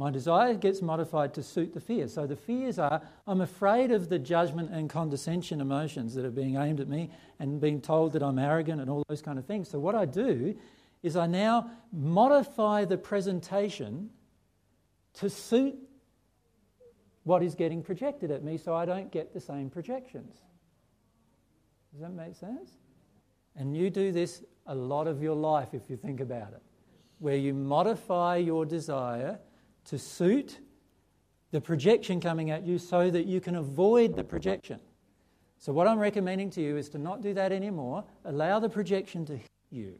My 0.00 0.10
desire 0.10 0.54
gets 0.54 0.80
modified 0.80 1.34
to 1.34 1.42
suit 1.42 1.74
the 1.74 1.80
fears. 1.80 2.14
So 2.14 2.26
the 2.26 2.34
fears 2.34 2.78
are 2.78 3.02
I'm 3.26 3.42
afraid 3.42 3.92
of 3.92 4.08
the 4.08 4.18
judgment 4.18 4.70
and 4.70 4.88
condescension 4.88 5.60
emotions 5.60 6.14
that 6.14 6.24
are 6.24 6.30
being 6.30 6.56
aimed 6.56 6.80
at 6.80 6.88
me 6.88 7.10
and 7.38 7.60
being 7.60 7.82
told 7.82 8.14
that 8.14 8.22
I'm 8.22 8.38
arrogant 8.38 8.80
and 8.80 8.88
all 8.88 9.02
those 9.10 9.20
kind 9.20 9.38
of 9.38 9.44
things. 9.44 9.68
So 9.68 9.78
what 9.78 9.94
I 9.94 10.06
do 10.06 10.56
is 11.02 11.16
I 11.16 11.26
now 11.26 11.70
modify 11.92 12.86
the 12.86 12.96
presentation 12.96 14.08
to 15.16 15.28
suit 15.28 15.76
what 17.24 17.42
is 17.42 17.54
getting 17.54 17.82
projected 17.82 18.30
at 18.30 18.42
me 18.42 18.56
so 18.56 18.74
I 18.74 18.86
don't 18.86 19.12
get 19.12 19.34
the 19.34 19.40
same 19.40 19.68
projections. 19.68 20.34
Does 21.92 22.00
that 22.00 22.14
make 22.14 22.36
sense? 22.36 22.70
And 23.54 23.76
you 23.76 23.90
do 23.90 24.12
this 24.12 24.44
a 24.66 24.74
lot 24.74 25.06
of 25.06 25.22
your 25.22 25.36
life 25.36 25.74
if 25.74 25.90
you 25.90 25.98
think 25.98 26.20
about 26.20 26.54
it, 26.54 26.62
where 27.18 27.36
you 27.36 27.52
modify 27.52 28.38
your 28.38 28.64
desire 28.64 29.38
to 29.86 29.98
suit 29.98 30.58
the 31.50 31.60
projection 31.60 32.20
coming 32.20 32.50
at 32.50 32.66
you 32.66 32.78
so 32.78 33.10
that 33.10 33.26
you 33.26 33.40
can 33.40 33.56
avoid 33.56 34.16
the 34.16 34.24
projection. 34.24 34.80
So, 35.58 35.72
what 35.72 35.86
I'm 35.86 35.98
recommending 35.98 36.50
to 36.50 36.60
you 36.62 36.76
is 36.76 36.88
to 36.90 36.98
not 36.98 37.22
do 37.22 37.34
that 37.34 37.52
anymore. 37.52 38.04
Allow 38.24 38.60
the 38.60 38.68
projection 38.68 39.26
to 39.26 39.36
hit 39.36 39.50
you 39.70 39.98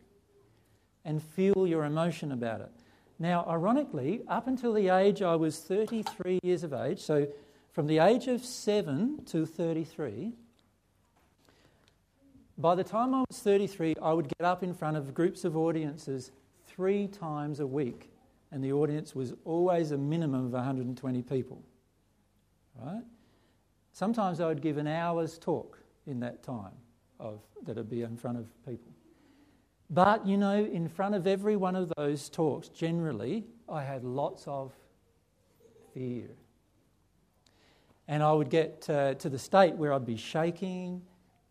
and 1.04 1.22
feel 1.22 1.66
your 1.66 1.84
emotion 1.84 2.32
about 2.32 2.60
it. 2.60 2.70
Now, 3.18 3.44
ironically, 3.46 4.22
up 4.28 4.46
until 4.46 4.72
the 4.72 4.88
age 4.88 5.20
I 5.20 5.36
was 5.36 5.58
33 5.58 6.38
years 6.42 6.64
of 6.64 6.72
age, 6.72 7.00
so 7.00 7.26
from 7.72 7.86
the 7.86 7.98
age 7.98 8.28
of 8.28 8.44
7 8.44 9.24
to 9.26 9.44
33, 9.44 10.32
by 12.56 12.74
the 12.74 12.84
time 12.84 13.14
I 13.14 13.24
was 13.28 13.38
33, 13.38 13.94
I 14.02 14.12
would 14.12 14.28
get 14.28 14.44
up 14.44 14.62
in 14.62 14.74
front 14.74 14.96
of 14.96 15.14
groups 15.14 15.44
of 15.44 15.56
audiences 15.56 16.30
three 16.66 17.08
times 17.08 17.60
a 17.60 17.66
week, 17.66 18.09
and 18.52 18.62
the 18.62 18.72
audience 18.72 19.14
was 19.14 19.34
always 19.44 19.90
a 19.90 19.98
minimum 19.98 20.46
of 20.46 20.52
120 20.52 21.22
people. 21.22 21.62
Right? 22.80 23.02
Sometimes 23.92 24.40
I 24.40 24.46
would 24.46 24.62
give 24.62 24.78
an 24.78 24.86
hour's 24.86 25.38
talk 25.38 25.78
in 26.06 26.20
that 26.20 26.42
time 26.42 26.72
of 27.18 27.40
that 27.64 27.76
would 27.76 27.90
be 27.90 28.02
in 28.02 28.16
front 28.16 28.38
of 28.38 28.46
people. 28.64 28.92
But 29.90 30.26
you 30.26 30.36
know, 30.36 30.64
in 30.64 30.88
front 30.88 31.14
of 31.14 31.26
every 31.26 31.56
one 31.56 31.76
of 31.76 31.92
those 31.96 32.28
talks, 32.28 32.68
generally, 32.68 33.44
I 33.68 33.82
had 33.82 34.04
lots 34.04 34.44
of 34.46 34.72
fear. 35.92 36.28
And 38.08 38.22
I 38.22 38.32
would 38.32 38.50
get 38.50 38.88
uh, 38.88 39.14
to 39.14 39.28
the 39.28 39.38
state 39.38 39.74
where 39.74 39.92
I'd 39.92 40.06
be 40.06 40.16
shaking 40.16 41.02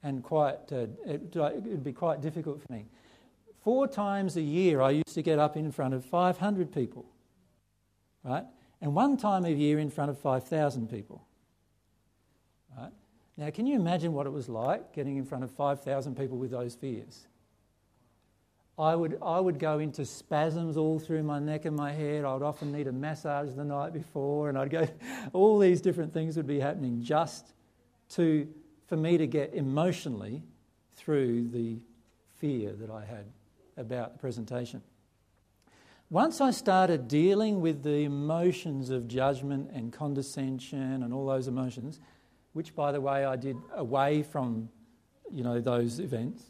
and 0.04 0.24
quite, 0.24 0.72
uh, 0.72 0.88
it 1.06 1.36
would 1.36 1.84
be 1.84 1.94
quite 1.94 2.22
difficult 2.22 2.62
for 2.62 2.72
me. 2.72 2.86
Four 3.64 3.88
times 3.88 4.38
a 4.38 4.41
year, 4.41 4.81
I 4.81 4.91
used 4.91 5.14
to 5.15 5.22
get 5.22 5.38
up 5.38 5.57
in 5.57 5.72
front 5.72 5.94
of 5.94 6.06
500 6.06 6.72
people, 6.72 7.06
right? 8.23 8.45
And 8.81 8.95
one 8.95 9.18
time 9.18 9.44
a 9.44 9.49
year 9.49 9.80
in 9.80 9.90
front 9.90 10.10
of 10.10 10.18
5,000 10.18 10.90
people, 10.90 11.26
right? 12.77 12.91
Now, 13.36 13.49
can 13.49 13.68
you 13.68 13.76
imagine 13.76 14.14
what 14.14 14.26
it 14.26 14.31
was 14.31 14.48
like 14.48 14.94
getting 14.94 15.18
in 15.18 15.26
front 15.26 15.44
of 15.44 15.52
5,000 15.52 16.15
people 16.15 16.38
with 16.38 16.52
those 16.52 16.76
fears? 16.76 17.27
I 18.77 18.95
would, 18.95 19.18
I 19.22 19.41
would 19.41 19.60
go 19.60 19.80
into 19.80 20.06
spasms 20.06 20.77
all 20.77 20.99
through 20.99 21.23
my 21.23 21.40
neck 21.40 21.65
and 21.65 21.76
my 21.76 21.91
head. 21.91 22.23
I 22.23 22.34
would 22.34 22.44
often 22.44 22.72
need 22.72 22.88
a 22.88 22.94
massage 22.94 23.53
the 23.53 23.65
night 23.65 23.91
before, 23.91 24.48
and 24.48 24.57
I'd 24.57 24.69
go, 24.69 24.88
all 25.34 25.60
these 25.60 25.81
different 25.81 26.14
things 26.14 26.38
would 26.38 26.48
be 26.48 26.61
happening 26.61 27.03
just 27.03 27.53
to 28.11 28.48
for 28.88 28.98
me 28.98 29.18
to 29.18 29.27
get 29.27 29.53
emotionally 29.53 30.41
through 30.95 31.48
the 31.49 31.77
fear 32.40 32.72
that 32.73 32.90
I 32.90 33.06
had 33.06 33.26
about 33.80 34.14
the 34.14 34.19
presentation. 34.19 34.81
Once 36.11 36.41
I 36.41 36.51
started 36.51 37.07
dealing 37.07 37.61
with 37.61 37.84
the 37.84 38.03
emotions 38.03 38.89
of 38.89 39.07
judgment 39.07 39.69
and 39.73 39.93
condescension 39.93 41.03
and 41.03 41.14
all 41.14 41.26
those 41.26 41.47
emotions, 41.47 41.99
which, 42.53 42.76
by 42.76 42.91
the 42.91 42.99
way, 42.99 43.26
I 43.26 43.35
did 43.35 43.57
away 43.76 44.23
from, 44.23 44.69
you 45.31 45.43
know, 45.43 45.61
those 45.61 45.99
events. 45.99 46.43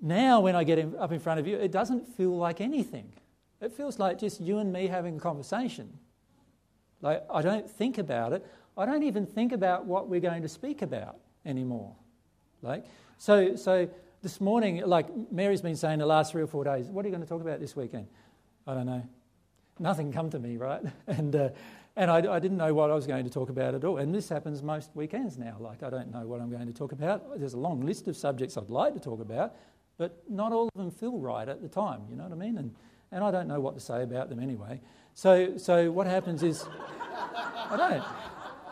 Now, 0.00 0.40
when 0.40 0.56
I 0.56 0.64
get 0.64 0.78
in, 0.78 0.96
up 0.96 1.12
in 1.12 1.20
front 1.20 1.38
of 1.38 1.46
you, 1.46 1.56
it 1.56 1.70
doesn't 1.70 2.08
feel 2.16 2.36
like 2.36 2.60
anything. 2.60 3.12
It 3.60 3.72
feels 3.72 4.00
like 4.00 4.18
just 4.18 4.40
you 4.40 4.58
and 4.58 4.72
me 4.72 4.88
having 4.88 5.16
a 5.16 5.20
conversation. 5.20 5.96
Like 7.00 7.24
I 7.32 7.42
don't 7.42 7.70
think 7.70 7.98
about 7.98 8.32
it. 8.32 8.44
I 8.76 8.86
don't 8.86 9.04
even 9.04 9.26
think 9.26 9.52
about 9.52 9.84
what 9.84 10.08
we're 10.08 10.20
going 10.20 10.42
to 10.42 10.48
speak 10.48 10.82
about 10.82 11.18
anymore. 11.44 11.94
Like, 12.62 12.84
so, 13.18 13.54
so 13.54 13.88
this 14.22 14.40
morning, 14.40 14.82
like 14.86 15.08
Mary's 15.32 15.60
been 15.60 15.76
saying 15.76 15.98
the 15.98 16.06
last 16.06 16.30
three 16.30 16.42
or 16.42 16.46
four 16.46 16.62
days, 16.62 16.86
what 16.86 17.04
are 17.04 17.08
you 17.08 17.12
going 17.12 17.24
to 17.24 17.28
talk 17.28 17.40
about 17.40 17.58
this 17.58 17.74
weekend? 17.74 18.06
I 18.66 18.74
don't 18.74 18.86
know. 18.86 19.02
Nothing 19.80 20.12
come 20.12 20.30
to 20.30 20.38
me, 20.38 20.56
right? 20.56 20.80
And, 21.08 21.34
uh, 21.34 21.48
and 21.96 22.10
I, 22.10 22.18
I, 22.32 22.38
didn't 22.38 22.56
know 22.56 22.72
what 22.72 22.90
I 22.90 22.94
was 22.94 23.06
going 23.06 23.24
to 23.24 23.30
talk 23.30 23.50
about 23.50 23.74
at 23.74 23.84
all. 23.84 23.98
And 23.98 24.14
this 24.14 24.28
happens 24.28 24.62
most 24.62 24.90
weekends 24.94 25.36
now. 25.36 25.56
Like, 25.58 25.82
I 25.82 25.90
don't 25.90 26.10
know 26.10 26.26
what 26.26 26.40
I'm 26.40 26.50
going 26.50 26.66
to 26.66 26.72
talk 26.72 26.92
about. 26.92 27.38
There's 27.38 27.52
a 27.52 27.58
long 27.58 27.80
list 27.80 28.08
of 28.08 28.16
subjects 28.16 28.56
I'd 28.56 28.70
like 28.70 28.94
to 28.94 29.00
talk 29.00 29.20
about, 29.20 29.54
but 29.98 30.22
not 30.30 30.52
all 30.52 30.68
of 30.74 30.80
them 30.80 30.90
feel 30.90 31.18
right 31.18 31.46
at 31.48 31.60
the 31.60 31.68
time, 31.68 32.02
you 32.08 32.16
know 32.16 32.22
what 32.22 32.32
I 32.32 32.36
mean? 32.36 32.56
And, 32.56 32.74
and 33.10 33.24
I 33.24 33.30
don't 33.30 33.48
know 33.48 33.60
what 33.60 33.74
to 33.74 33.80
say 33.80 34.04
about 34.04 34.30
them 34.30 34.40
anyway. 34.40 34.80
So, 35.14 35.58
so 35.58 35.90
what 35.90 36.06
happens 36.06 36.42
is, 36.42 36.64
I 37.70 37.76
don't. 37.76 38.04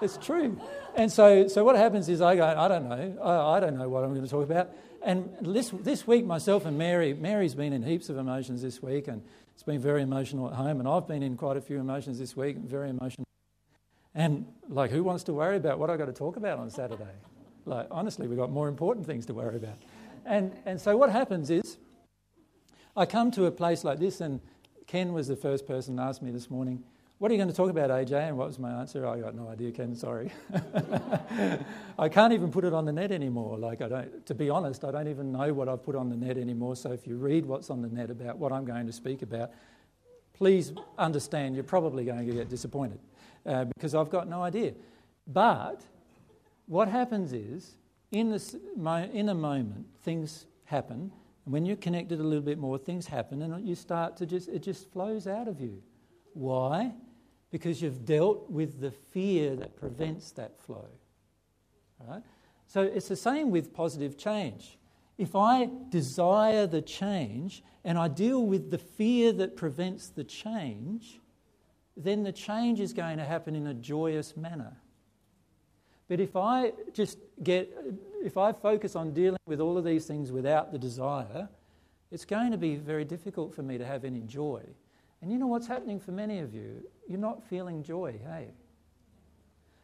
It's 0.01 0.17
true. 0.17 0.59
And 0.95 1.13
so, 1.13 1.47
so 1.49 1.63
what 1.63 1.77
happens 1.77 2.09
is 2.09 2.23
I 2.23 2.37
go, 2.37 2.47
I 2.47 2.69
don't 2.69 2.89
know, 2.89 3.19
I, 3.23 3.57
I 3.57 3.61
don't 3.61 3.77
know 3.77 3.89
what 3.89 4.03
I'm 4.05 4.11
going 4.15 4.25
to 4.25 4.31
talk 4.31 4.45
about. 4.45 4.71
And 5.03 5.35
this, 5.41 5.71
this 5.71 6.07
week, 6.07 6.25
myself 6.25 6.67
and 6.67 6.77
Mary, 6.77 7.15
Mary's 7.15 7.55
been 7.55 7.73
in 7.73 7.83
heaps 7.83 8.11
of 8.11 8.19
emotions 8.19 8.61
this 8.61 8.83
week, 8.83 9.09
and 9.09 9.23
it's 9.55 9.63
been 9.63 9.81
very 9.81 10.03
emotional 10.03 10.49
at 10.49 10.55
home, 10.55 10.79
and 10.79 10.89
I've 10.89 11.09
been 11.09 11.23
in 11.23 11.37
quite 11.37 11.57
a 11.57 11.61
few 11.61 11.79
emotions 11.79 12.19
this 12.19 12.37
week, 12.37 12.57
very 12.57 12.91
emotional. 12.91 13.27
And 14.15 14.47
like, 14.69 14.91
who 14.91 15.03
wants 15.03 15.25
to 15.25 15.33
worry 15.33 15.57
about 15.57 15.79
what 15.79 15.89
I've 15.89 15.99
got 15.99 16.07
to 16.07 16.13
talk 16.13 16.37
about 16.37 16.59
on 16.59 16.69
Saturday? 16.69 17.05
Like, 17.65 17.87
honestly, 17.91 18.27
we've 18.27 18.39
got 18.39 18.51
more 18.51 18.69
important 18.69 19.07
things 19.07 19.25
to 19.27 19.35
worry 19.35 19.57
about. 19.57 19.79
And, 20.27 20.53
and 20.67 20.81
so 20.81 20.97
what 20.97 21.11
happens 21.11 21.51
is, 21.51 21.79
I 22.97 23.07
come 23.07 23.31
to 23.33 23.47
a 23.47 23.51
place 23.51 23.85
like 23.85 23.99
this, 23.99 24.21
and 24.21 24.41
Ken 24.87 25.13
was 25.13 25.29
the 25.29 25.37
first 25.37 25.67
person 25.67 25.97
to 25.97 26.03
ask 26.03 26.21
me 26.21 26.31
this 26.31 26.51
morning, 26.51 26.83
what 27.21 27.31
are 27.31 27.35
you 27.35 27.39
going 27.39 27.51
to 27.51 27.55
talk 27.55 27.69
about, 27.69 27.91
AJ? 27.91 28.29
And 28.29 28.39
what 28.39 28.47
was 28.47 28.59
my 28.59 28.71
answer? 28.81 29.07
I 29.07 29.21
got 29.21 29.35
no 29.35 29.47
idea, 29.47 29.73
Ken, 29.73 29.95
sorry. 29.95 30.33
I 31.99 32.09
can't 32.09 32.33
even 32.33 32.51
put 32.51 32.65
it 32.65 32.73
on 32.73 32.87
the 32.87 32.93
net 32.93 33.13
anymore. 33.13 33.59
Like, 33.59 33.83
I 33.83 33.89
don't, 33.89 34.25
to 34.25 34.35
be 34.35 34.49
honest, 34.49 34.85
I 34.85 34.91
don't 34.91 35.07
even 35.07 35.31
know 35.31 35.53
what 35.53 35.69
I've 35.69 35.83
put 35.83 35.97
on 35.97 36.09
the 36.09 36.17
net 36.17 36.39
anymore. 36.39 36.77
So 36.77 36.93
if 36.93 37.07
you 37.07 37.17
read 37.17 37.45
what's 37.45 37.69
on 37.69 37.83
the 37.83 37.89
net 37.89 38.09
about 38.09 38.39
what 38.39 38.53
I'm 38.53 38.65
going 38.65 38.87
to 38.87 38.93
speak 38.93 39.21
about, 39.21 39.51
please 40.33 40.73
understand 40.97 41.55
you're 41.55 41.63
probably 41.63 42.07
going 42.07 42.27
to 42.27 42.33
get 42.33 42.49
disappointed 42.49 43.01
uh, 43.45 43.65
because 43.65 43.95
I've 43.95 44.09
got 44.09 44.27
no 44.27 44.43
idea. 44.43 44.73
But 45.27 45.83
what 46.69 46.89
happens 46.89 47.35
is, 47.35 47.77
in, 48.13 48.31
this, 48.31 48.57
in 49.13 49.29
a 49.29 49.35
moment, 49.35 49.85
things 50.05 50.47
happen. 50.65 51.13
And 51.45 51.53
when 51.53 51.67
you're 51.67 51.77
connected 51.77 52.19
a 52.19 52.23
little 52.23 52.43
bit 52.43 52.57
more, 52.57 52.79
things 52.79 53.07
happen, 53.07 53.43
and 53.43 53.69
you 53.69 53.75
start 53.75 54.17
to 54.17 54.25
just, 54.25 54.49
it 54.49 54.63
just 54.63 54.91
flows 54.91 55.27
out 55.27 55.49
of 55.49 55.61
you. 55.61 55.83
Why? 56.33 56.95
Because 57.51 57.83
you've 57.83 58.05
dealt 58.05 58.51
with 58.51 58.81
the 58.81 58.91
fear 58.91 59.57
that 59.57 59.77
prevents 59.77 60.31
that 60.33 60.59
flow. 60.61 60.89
Right? 62.07 62.23
So 62.67 62.83
it's 62.83 63.09
the 63.09 63.17
same 63.17 63.51
with 63.51 63.75
positive 63.75 64.17
change. 64.17 64.79
If 65.19 65.35
I 65.37 65.69
desire 65.91 66.67
the 66.67 66.81
change 66.81 67.63
and 67.85 67.99
I 67.99 68.09
deal 68.09 68.47
with 68.47 68.71
the 68.71 68.79
fear 68.79 69.33
that 69.33 69.57
prevents 69.57 70.09
the 70.09 70.25
change, 70.25 71.21
then 71.97 72.23
the 72.23 72.33
change 72.33 72.81
is 72.81 72.93
going 72.93 73.19
to 73.19 73.25
happen 73.25 73.55
in 73.55 73.67
a 73.67 73.75
joyous 73.75 74.37
manner. 74.37 74.77
But 76.09 76.21
if 76.21 76.37
I 76.37 76.73
just 76.93 77.19
get, 77.43 77.73
if 78.25 78.37
I 78.37 78.53
focus 78.53 78.97
on 78.97 79.13
dealing 79.13 79.39
with 79.47 79.61
all 79.61 79.77
of 79.77 79.85
these 79.85 80.07
things 80.07 80.33
without 80.33 80.73
the 80.73 80.79
desire, 80.79 81.49
it's 82.11 82.25
going 82.25 82.51
to 82.51 82.59
be 82.59 82.77
very 82.77 83.05
difficult 83.05 83.55
for 83.55 83.63
me 83.63 83.79
to 83.79 83.85
have 83.85 84.05
any 84.05 84.21
joy. 84.23 84.63
And 85.23 85.31
you 85.31 85.39
know 85.39 85.47
what's 85.47 85.67
happening 85.67 86.01
for 86.01 86.13
many 86.13 86.39
of 86.39 86.55
you? 86.55 86.83
You're 87.07 87.19
not 87.19 87.43
feeling 87.45 87.83
joy, 87.83 88.19
hey? 88.27 88.49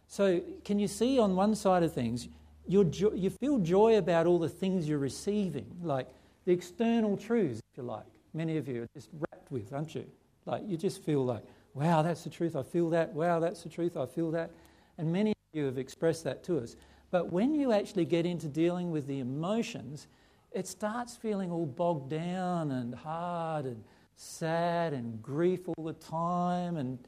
So, 0.08 0.40
can 0.64 0.78
you 0.78 0.88
see 0.88 1.18
on 1.18 1.36
one 1.36 1.54
side 1.54 1.82
of 1.82 1.92
things, 1.92 2.28
jo- 2.68 3.12
you 3.14 3.30
feel 3.30 3.58
joy 3.58 3.98
about 3.98 4.26
all 4.26 4.38
the 4.38 4.48
things 4.48 4.88
you're 4.88 4.98
receiving, 4.98 5.66
like 5.82 6.08
the 6.44 6.52
external 6.52 7.16
truths, 7.16 7.60
if 7.72 7.76
you 7.76 7.82
like. 7.82 8.04
Many 8.32 8.56
of 8.56 8.68
you 8.68 8.82
are 8.82 8.88
just 8.94 9.10
wrapped 9.12 9.50
with, 9.50 9.72
aren't 9.72 9.94
you? 9.94 10.06
Like 10.46 10.62
you 10.66 10.76
just 10.76 11.02
feel 11.02 11.24
like, 11.24 11.42
wow, 11.74 12.02
that's 12.02 12.24
the 12.24 12.30
truth, 12.30 12.56
I 12.56 12.62
feel 12.62 12.88
that. 12.90 13.12
Wow, 13.12 13.40
that's 13.40 13.62
the 13.62 13.68
truth, 13.68 13.96
I 13.96 14.06
feel 14.06 14.30
that. 14.30 14.50
And 14.98 15.12
many 15.12 15.30
of 15.30 15.36
you 15.52 15.64
have 15.66 15.78
expressed 15.78 16.24
that 16.24 16.44
to 16.44 16.58
us. 16.58 16.76
But 17.10 17.32
when 17.32 17.54
you 17.54 17.72
actually 17.72 18.04
get 18.04 18.26
into 18.26 18.46
dealing 18.46 18.90
with 18.90 19.06
the 19.06 19.20
emotions, 19.20 20.06
it 20.52 20.66
starts 20.66 21.16
feeling 21.16 21.50
all 21.50 21.66
bogged 21.66 22.10
down 22.10 22.70
and 22.70 22.94
hard 22.94 23.66
and 23.66 23.84
sad 24.16 24.92
and 24.92 25.22
grief 25.22 25.68
all 25.68 25.84
the 25.84 25.92
time 25.92 26.76
and 26.78 26.98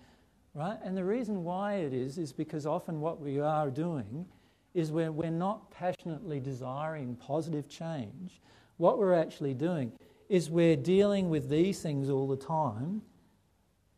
right? 0.55 0.79
And 0.85 0.97
the 0.97 1.05
reason 1.05 1.45
why 1.45 1.75
it 1.75 1.93
is 1.93 2.19
is 2.19 2.33
because 2.33 2.67
often 2.67 3.01
what 3.01 3.21
we 3.21 3.41
are 3.41 3.71
doing 3.71 4.27
is 4.75 4.93
when 4.93 5.17
we're 5.17 5.31
not 5.31 5.71
passionately 5.71 6.41
desiring 6.41 7.17
positive 7.17 7.69
change. 7.69 8.41
What 8.77 8.99
we're 8.99 9.15
actually 9.15 9.55
doing 9.55 9.93
is 10.29 10.51
we're 10.51 10.77
dealing 10.77 11.31
with 11.31 11.49
these 11.49 11.81
things 11.81 12.11
all 12.11 12.29
the 12.29 12.37
time 12.37 13.03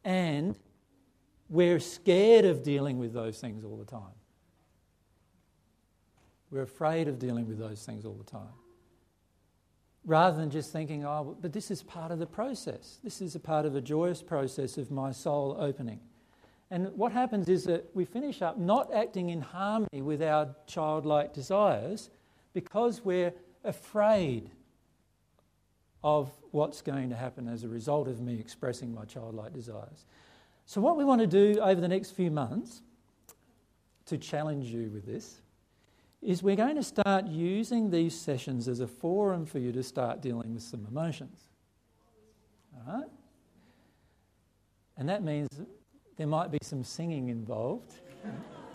and 0.05 0.59
we're 1.49 1.81
scared 1.81 2.45
of 2.45 2.62
dealing 2.62 2.99
with 2.99 3.12
those 3.12 3.41
things 3.41 3.65
all 3.65 3.77
the 3.77 3.85
time. 3.85 4.15
We're 6.51 6.62
afraid 6.62 7.09
of 7.09 7.19
dealing 7.19 7.47
with 7.49 7.59
those 7.59 7.85
things 7.85 8.05
all 8.05 8.15
the 8.15 8.24
time 8.24 8.55
rather 10.05 10.36
than 10.36 10.51
just 10.51 10.72
thinking, 10.72 11.05
oh, 11.05 11.36
but 11.40 11.52
this 11.52 11.70
is 11.70 11.82
part 11.82 12.10
of 12.10 12.18
the 12.18 12.27
process. 12.27 12.98
This 13.05 13.20
is 13.20 13.35
a 13.35 13.40
part 13.40 13.66
of 13.66 13.77
a 13.77 13.81
joyous 13.81 14.22
process 14.22 14.78
of 14.78 14.90
my 14.90 15.12
soul 15.12 15.56
opening. 15.59 16.01
And 16.70 16.89
what 16.97 17.12
happens 17.12 17.48
is 17.48 17.64
that 17.64 17.85
we 17.94 18.05
finish 18.05 18.43
up 18.43 18.59
not 18.59 18.93
acting 18.94 19.31
in 19.31 19.40
harmony 19.40 20.02
with 20.02 20.22
our 20.22 20.55
childlike 20.66 21.32
desires 21.32 22.10
because 22.52 23.05
we're 23.05 23.32
afraid 23.64 24.51
of 26.02 26.31
what's 26.52 26.81
going 26.81 27.10
to 27.10 27.16
happen 27.16 27.48
as 27.48 27.64
a 27.64 27.68
result 27.68 28.09
of 28.09 28.20
me 28.20 28.39
expressing 28.39 28.94
my 28.94 29.05
childlike 29.05 29.52
desires. 29.52 30.06
So, 30.64 30.81
what 30.81 30.97
we 30.97 31.05
want 31.05 31.20
to 31.20 31.27
do 31.27 31.60
over 31.60 31.81
the 31.81 31.89
next 31.89 32.12
few 32.12 32.31
months 32.31 32.82
to 34.06 34.16
challenge 34.16 34.66
you 34.66 34.89
with 34.90 35.05
this 35.05 35.40
is 36.22 36.42
we're 36.42 36.56
going 36.56 36.76
to 36.76 36.82
start 36.82 37.26
using 37.26 37.90
these 37.90 38.18
sessions 38.18 38.68
as 38.68 38.80
a 38.80 38.86
forum 38.86 39.47
for 39.47 39.59
you 39.59 39.72
to 39.72 39.82
start 39.82 40.20
dealing 40.20 40.55
with 40.55 40.62
some 40.62 40.86
emotions. 40.90 41.48
All 42.74 42.94
right? 42.94 43.09
And 44.98 45.09
that 45.09 45.22
means 45.22 45.48
there 46.18 46.26
might 46.26 46.51
be 46.51 46.59
some 46.62 46.84
singing 46.84 47.30
involved 47.30 47.94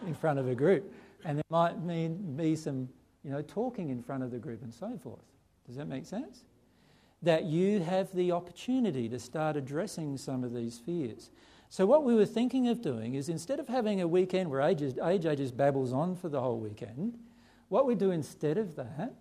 in 0.08 0.16
front 0.16 0.40
of 0.40 0.48
a 0.48 0.56
group, 0.56 0.92
and 1.24 1.38
there 1.38 1.44
might 1.52 1.80
mean, 1.84 2.36
be 2.36 2.56
some 2.56 2.90
you 3.24 3.32
know, 3.32 3.42
talking 3.42 3.90
in 3.90 4.02
front 4.02 4.24
of 4.24 4.32
the 4.32 4.38
group 4.38 4.62
and 4.64 4.74
so 4.74 4.98
forth. 5.02 5.26
Does 5.66 5.76
that 5.78 5.88
make 5.88 6.06
sense? 6.06 6.44
That 7.24 7.46
you 7.46 7.80
have 7.80 8.14
the 8.14 8.32
opportunity 8.32 9.10
to 9.10 9.18
start 9.18 9.58
addressing 9.58 10.18
some 10.18 10.44
of 10.44 10.54
these 10.54 10.78
fears. 10.78 11.32
So, 11.70 11.88
what 11.88 12.04
we 12.04 12.14
were 12.14 12.28
thinking 12.28 12.68
of 12.68 12.82
doing 12.82 13.16
is 13.16 13.30
instead 13.30 13.60
of 13.60 13.68
having 13.68 14.02
a 14.02 14.08
weekend 14.08 14.52
where 14.52 14.62
AJ 14.62 15.38
just 15.38 15.58
babbles 15.58 15.92
on 15.92 16.16
for 16.16 16.30
the 16.30 16.40
whole 16.40 16.60
weekend, 16.60 17.18
what 17.70 17.86
we 17.86 17.96
do 17.96 18.12
instead 18.12 18.58
of 18.58 18.76
that 18.76 19.14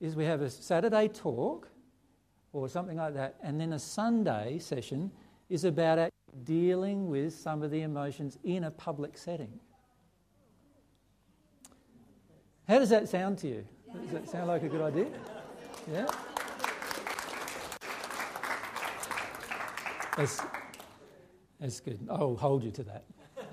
is 0.00 0.16
we 0.16 0.24
have 0.24 0.42
a 0.42 0.50
Saturday 0.50 1.08
talk 1.08 1.68
or 2.52 2.68
something 2.68 2.96
like 2.96 3.14
that, 3.14 3.36
and 3.42 3.60
then 3.60 3.72
a 3.72 3.78
Sunday 3.78 4.58
session 4.58 5.10
is 5.48 5.64
about 5.64 6.10
dealing 6.44 7.08
with 7.08 7.34
some 7.34 7.62
of 7.62 7.70
the 7.70 7.82
emotions 7.82 8.38
in 8.44 8.64
a 8.64 8.70
public 8.70 9.16
setting. 9.16 9.60
How 12.66 12.78
does 12.78 12.90
that 12.90 13.08
sound 13.08 13.38
to 13.38 13.48
you? 13.48 13.64
Does 14.02 14.10
that 14.12 14.28
sound 14.28 14.48
like 14.48 14.62
a 14.62 14.68
good 14.68 14.80
idea? 14.80 15.06
Yeah? 15.92 16.06
That's, 20.16 20.40
that's 21.60 21.80
good. 21.80 22.06
I'll 22.10 22.36
hold 22.36 22.62
you 22.62 22.70
to 22.70 22.82
that. 22.84 23.04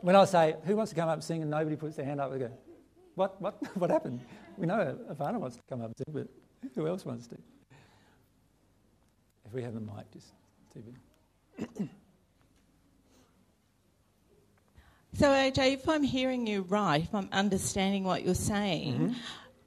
when 0.00 0.16
I 0.16 0.24
say, 0.24 0.56
who 0.64 0.74
wants 0.76 0.90
to 0.90 0.96
come 0.96 1.08
up 1.08 1.14
and 1.14 1.24
sing, 1.24 1.42
and 1.42 1.50
nobody 1.50 1.76
puts 1.76 1.96
their 1.96 2.04
hand 2.04 2.20
up, 2.20 2.32
we 2.32 2.38
go, 2.38 2.50
what, 3.14 3.40
what, 3.40 3.54
what 3.76 3.90
happened? 3.90 4.20
We 4.56 4.66
know 4.66 4.98
Ivana 5.10 5.38
wants 5.38 5.56
to 5.56 5.62
come 5.68 5.80
up 5.80 5.86
and 5.86 5.96
sing, 5.96 6.14
but 6.14 6.72
who 6.74 6.86
else 6.86 7.04
wants 7.04 7.26
to? 7.28 7.36
If 9.46 9.52
we 9.52 9.62
have 9.62 9.74
the 9.74 9.80
mic, 9.80 10.10
just 10.12 10.32
TV. 10.76 11.88
So, 15.14 15.26
AJ, 15.26 15.74
if 15.74 15.88
I'm 15.90 16.02
hearing 16.02 16.46
you 16.46 16.62
right, 16.62 17.02
if 17.02 17.14
I'm 17.14 17.28
understanding 17.32 18.02
what 18.04 18.24
you're 18.24 18.34
saying, 18.34 18.94
mm-hmm. 18.94 19.12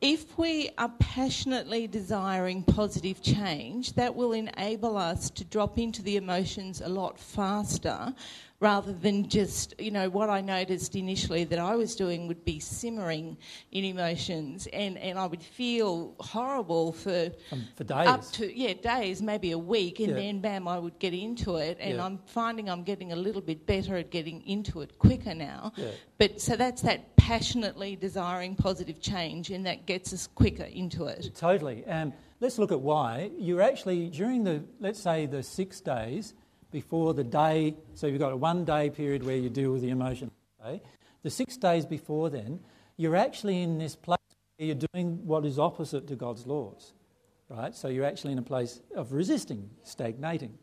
if 0.01 0.35
we 0.39 0.71
are 0.79 0.91
passionately 0.97 1.85
desiring 1.85 2.63
positive 2.63 3.21
change, 3.21 3.93
that 3.93 4.15
will 4.15 4.31
enable 4.31 4.97
us 4.97 5.29
to 5.29 5.43
drop 5.43 5.77
into 5.77 6.01
the 6.01 6.17
emotions 6.17 6.81
a 6.81 6.89
lot 6.89 7.19
faster 7.19 8.11
rather 8.65 8.93
than 8.93 9.29
just, 9.29 9.75
you 9.79 9.91
know, 9.91 10.09
what 10.09 10.27
I 10.27 10.41
noticed 10.41 10.95
initially 10.95 11.43
that 11.43 11.59
I 11.59 11.75
was 11.75 11.95
doing 11.95 12.27
would 12.27 12.43
be 12.43 12.59
simmering 12.59 13.37
in 13.71 13.85
emotions 13.85 14.67
and, 14.73 14.97
and 14.97 15.19
I 15.19 15.27
would 15.27 15.43
feel 15.43 16.15
horrible 16.19 16.91
for, 16.91 17.31
um, 17.51 17.67
for 17.75 17.83
days. 17.83 18.07
Up 18.07 18.23
to, 18.37 18.43
yeah, 18.51 18.73
days, 18.73 19.21
maybe 19.21 19.51
a 19.51 19.57
week, 19.75 19.99
and 19.99 20.09
yeah. 20.09 20.15
then 20.15 20.41
bam, 20.41 20.67
I 20.67 20.79
would 20.79 20.97
get 20.97 21.13
into 21.13 21.57
it. 21.57 21.77
And 21.79 21.97
yeah. 21.97 22.05
I'm 22.05 22.17
finding 22.25 22.67
I'm 22.67 22.81
getting 22.81 23.11
a 23.11 23.15
little 23.15 23.41
bit 23.51 23.67
better 23.67 23.97
at 23.97 24.09
getting 24.09 24.41
into 24.47 24.81
it 24.81 24.97
quicker 24.97 25.35
now. 25.35 25.71
Yeah. 25.75 25.91
But 26.17 26.41
so 26.41 26.55
that's 26.55 26.81
that 26.81 27.15
passionately 27.17 27.95
desiring 27.95 28.55
positive 28.55 28.99
change, 28.99 29.51
and 29.51 29.63
that 29.67 29.85
gets 29.85 30.11
us 30.11 30.25
quicker 30.25 30.63
into 30.63 31.05
it. 31.05 31.35
Totally. 31.35 31.85
Um, 31.85 32.13
let's 32.39 32.57
look 32.57 32.71
at 32.71 32.81
why. 32.81 33.29
You're 33.37 33.61
actually, 33.61 34.09
during 34.09 34.43
the, 34.43 34.63
let's 34.79 34.99
say, 34.99 35.27
the 35.27 35.43
six 35.43 35.81
days, 35.81 36.33
before 36.75 37.13
the 37.13 37.23
day, 37.23 37.73
so 37.93 38.05
you've 38.05 38.19
got 38.19 38.33
a 38.33 38.35
one 38.35 38.65
day 38.65 38.89
period 38.89 39.23
where 39.25 39.37
you 39.37 39.49
deal 39.49 39.71
with 39.71 39.81
the 39.81 39.91
emotion. 39.91 40.29
Okay? 40.61 40.81
The 41.23 41.29
six 41.29 41.55
days 41.55 41.85
before 41.85 42.29
then, 42.29 42.59
you're 42.97 43.15
actually 43.15 43.61
in 43.61 43.77
this 43.77 43.95
place 43.95 44.19
where 44.57 44.67
you're 44.67 44.87
doing 44.91 45.25
what 45.25 45.45
is 45.45 45.57
opposite 45.57 46.05
to 46.09 46.17
God's 46.17 46.45
laws. 46.45 46.91
Right? 47.47 47.73
So 47.73 47.87
you're 47.87 48.03
actually 48.03 48.33
in 48.33 48.39
a 48.39 48.47
place 48.53 48.81
of 48.93 49.13
resisting, 49.13 49.69
stagnating. 49.83 50.57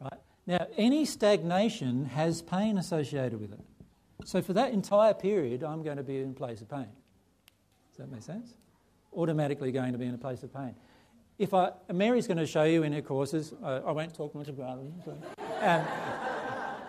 Right? 0.00 0.20
Now, 0.46 0.68
any 0.76 1.04
stagnation 1.04 2.04
has 2.04 2.42
pain 2.42 2.78
associated 2.78 3.40
with 3.40 3.52
it. 3.52 3.64
So 4.24 4.42
for 4.42 4.52
that 4.52 4.72
entire 4.72 5.14
period, 5.14 5.64
I'm 5.64 5.82
going 5.82 5.96
to 5.96 6.04
be 6.04 6.20
in 6.20 6.30
a 6.30 6.34
place 6.34 6.60
of 6.60 6.70
pain. 6.70 6.92
Does 7.90 7.98
that 7.98 8.12
make 8.12 8.22
sense? 8.22 8.54
Automatically 9.12 9.72
going 9.72 9.90
to 9.90 9.98
be 9.98 10.06
in 10.06 10.14
a 10.14 10.18
place 10.18 10.44
of 10.44 10.54
pain 10.54 10.76
if 11.38 11.52
I, 11.52 11.70
Mary's 11.92 12.26
going 12.26 12.38
to 12.38 12.46
show 12.46 12.64
you 12.64 12.82
in 12.82 12.92
her 12.92 13.02
courses, 13.02 13.52
uh, 13.62 13.80
I 13.86 13.92
won't 13.92 14.14
talk 14.14 14.34
much 14.34 14.48
about 14.48 14.78
them, 14.78 14.94
so, 15.04 15.18
um, 15.60 15.84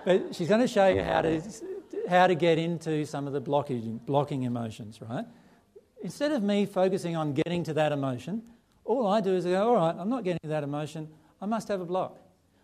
but 0.06 0.36
she's 0.36 0.48
going 0.48 0.62
to 0.62 0.68
show 0.68 0.88
you 0.88 1.04
how 1.04 1.22
to, 1.22 1.42
how 2.10 2.28
to 2.28 2.36
get 2.36 2.58
into 2.58 3.06
some 3.06 3.28
of 3.28 3.34
the 3.34 3.42
blocking, 3.42 4.00
blocking 4.06 4.44
emotions, 4.44 5.00
right? 5.02 5.26
Instead 6.02 6.32
of 6.32 6.44
me 6.44 6.66
focusing 6.66 7.16
on 7.16 7.34
getting 7.34 7.64
to 7.64 7.74
that 7.74 7.92
emotion, 7.92 8.42
all 8.86 9.08
I 9.08 9.20
do 9.20 9.36
is 9.36 9.44
go, 9.44 9.68
all 9.68 9.76
right, 9.76 9.96
I'm 9.98 10.10
not 10.10 10.24
getting 10.24 10.40
to 10.44 10.50
that 10.50 10.64
emotion, 10.64 11.10
I 11.42 11.46
must 11.46 11.68
have 11.68 11.82
a 11.82 11.86
block. 11.86 12.18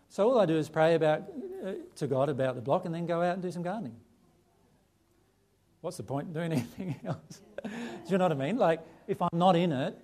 So 0.07 0.29
all 0.29 0.39
I 0.39 0.45
do 0.45 0.55
is 0.55 0.69
pray 0.69 0.95
about, 0.95 1.23
uh, 1.65 1.71
to 1.95 2.07
God 2.07 2.29
about 2.29 2.55
the 2.55 2.61
block 2.61 2.85
and 2.85 2.95
then 2.95 3.05
go 3.05 3.21
out 3.21 3.33
and 3.33 3.41
do 3.41 3.51
some 3.51 3.63
gardening. 3.63 3.95
What's 5.81 5.97
the 5.97 6.03
point 6.03 6.27
in 6.27 6.33
doing 6.33 6.51
anything 6.53 6.95
else? 7.03 7.41
do 7.63 7.69
you 8.07 8.17
know 8.17 8.25
what 8.25 8.31
I 8.31 8.35
mean? 8.35 8.57
Like, 8.57 8.79
if 9.07 9.21
I'm 9.21 9.37
not 9.37 9.57
in 9.57 9.73
it, 9.73 9.97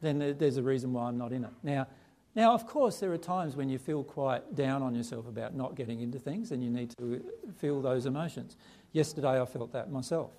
then 0.00 0.36
there's 0.38 0.56
a 0.56 0.62
reason 0.62 0.92
why 0.92 1.08
I'm 1.08 1.18
not 1.18 1.32
in 1.32 1.44
it. 1.44 1.50
Now, 1.62 1.86
now, 2.34 2.54
of 2.54 2.66
course, 2.66 3.00
there 3.00 3.12
are 3.12 3.18
times 3.18 3.56
when 3.56 3.68
you 3.68 3.78
feel 3.78 4.04
quite 4.04 4.54
down 4.54 4.80
on 4.80 4.94
yourself 4.94 5.26
about 5.26 5.56
not 5.56 5.74
getting 5.74 6.00
into 6.00 6.20
things 6.20 6.52
and 6.52 6.62
you 6.62 6.70
need 6.70 6.90
to 6.98 7.20
feel 7.56 7.80
those 7.80 8.06
emotions. 8.06 8.56
Yesterday, 8.92 9.40
I 9.40 9.44
felt 9.44 9.72
that 9.72 9.90
myself, 9.90 10.30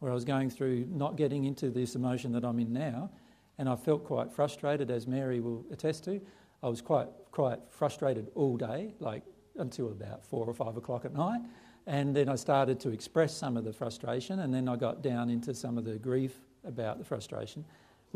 where 0.00 0.10
I 0.10 0.14
was 0.14 0.24
going 0.24 0.50
through 0.50 0.86
not 0.90 1.16
getting 1.16 1.44
into 1.44 1.70
this 1.70 1.94
emotion 1.94 2.32
that 2.32 2.44
I'm 2.44 2.58
in 2.58 2.72
now, 2.72 3.10
and 3.58 3.68
I 3.68 3.76
felt 3.76 4.04
quite 4.04 4.32
frustrated, 4.32 4.90
as 4.90 5.06
Mary 5.06 5.40
will 5.40 5.64
attest 5.70 6.04
to. 6.04 6.20
I 6.62 6.68
was 6.68 6.80
quite, 6.80 7.08
quite 7.30 7.60
frustrated 7.70 8.28
all 8.34 8.56
day, 8.56 8.94
like 8.98 9.22
until 9.56 9.88
about 9.88 10.24
four 10.24 10.46
or 10.46 10.52
five 10.52 10.76
o'clock 10.76 11.04
at 11.04 11.14
night. 11.14 11.42
And 11.86 12.14
then 12.14 12.28
I 12.28 12.34
started 12.34 12.80
to 12.80 12.90
express 12.90 13.34
some 13.34 13.56
of 13.56 13.64
the 13.64 13.72
frustration, 13.72 14.40
and 14.40 14.52
then 14.52 14.68
I 14.68 14.74
got 14.74 15.00
down 15.00 15.30
into 15.30 15.54
some 15.54 15.78
of 15.78 15.84
the 15.84 15.96
grief 15.96 16.34
about 16.64 16.98
the 16.98 17.04
frustration 17.04 17.64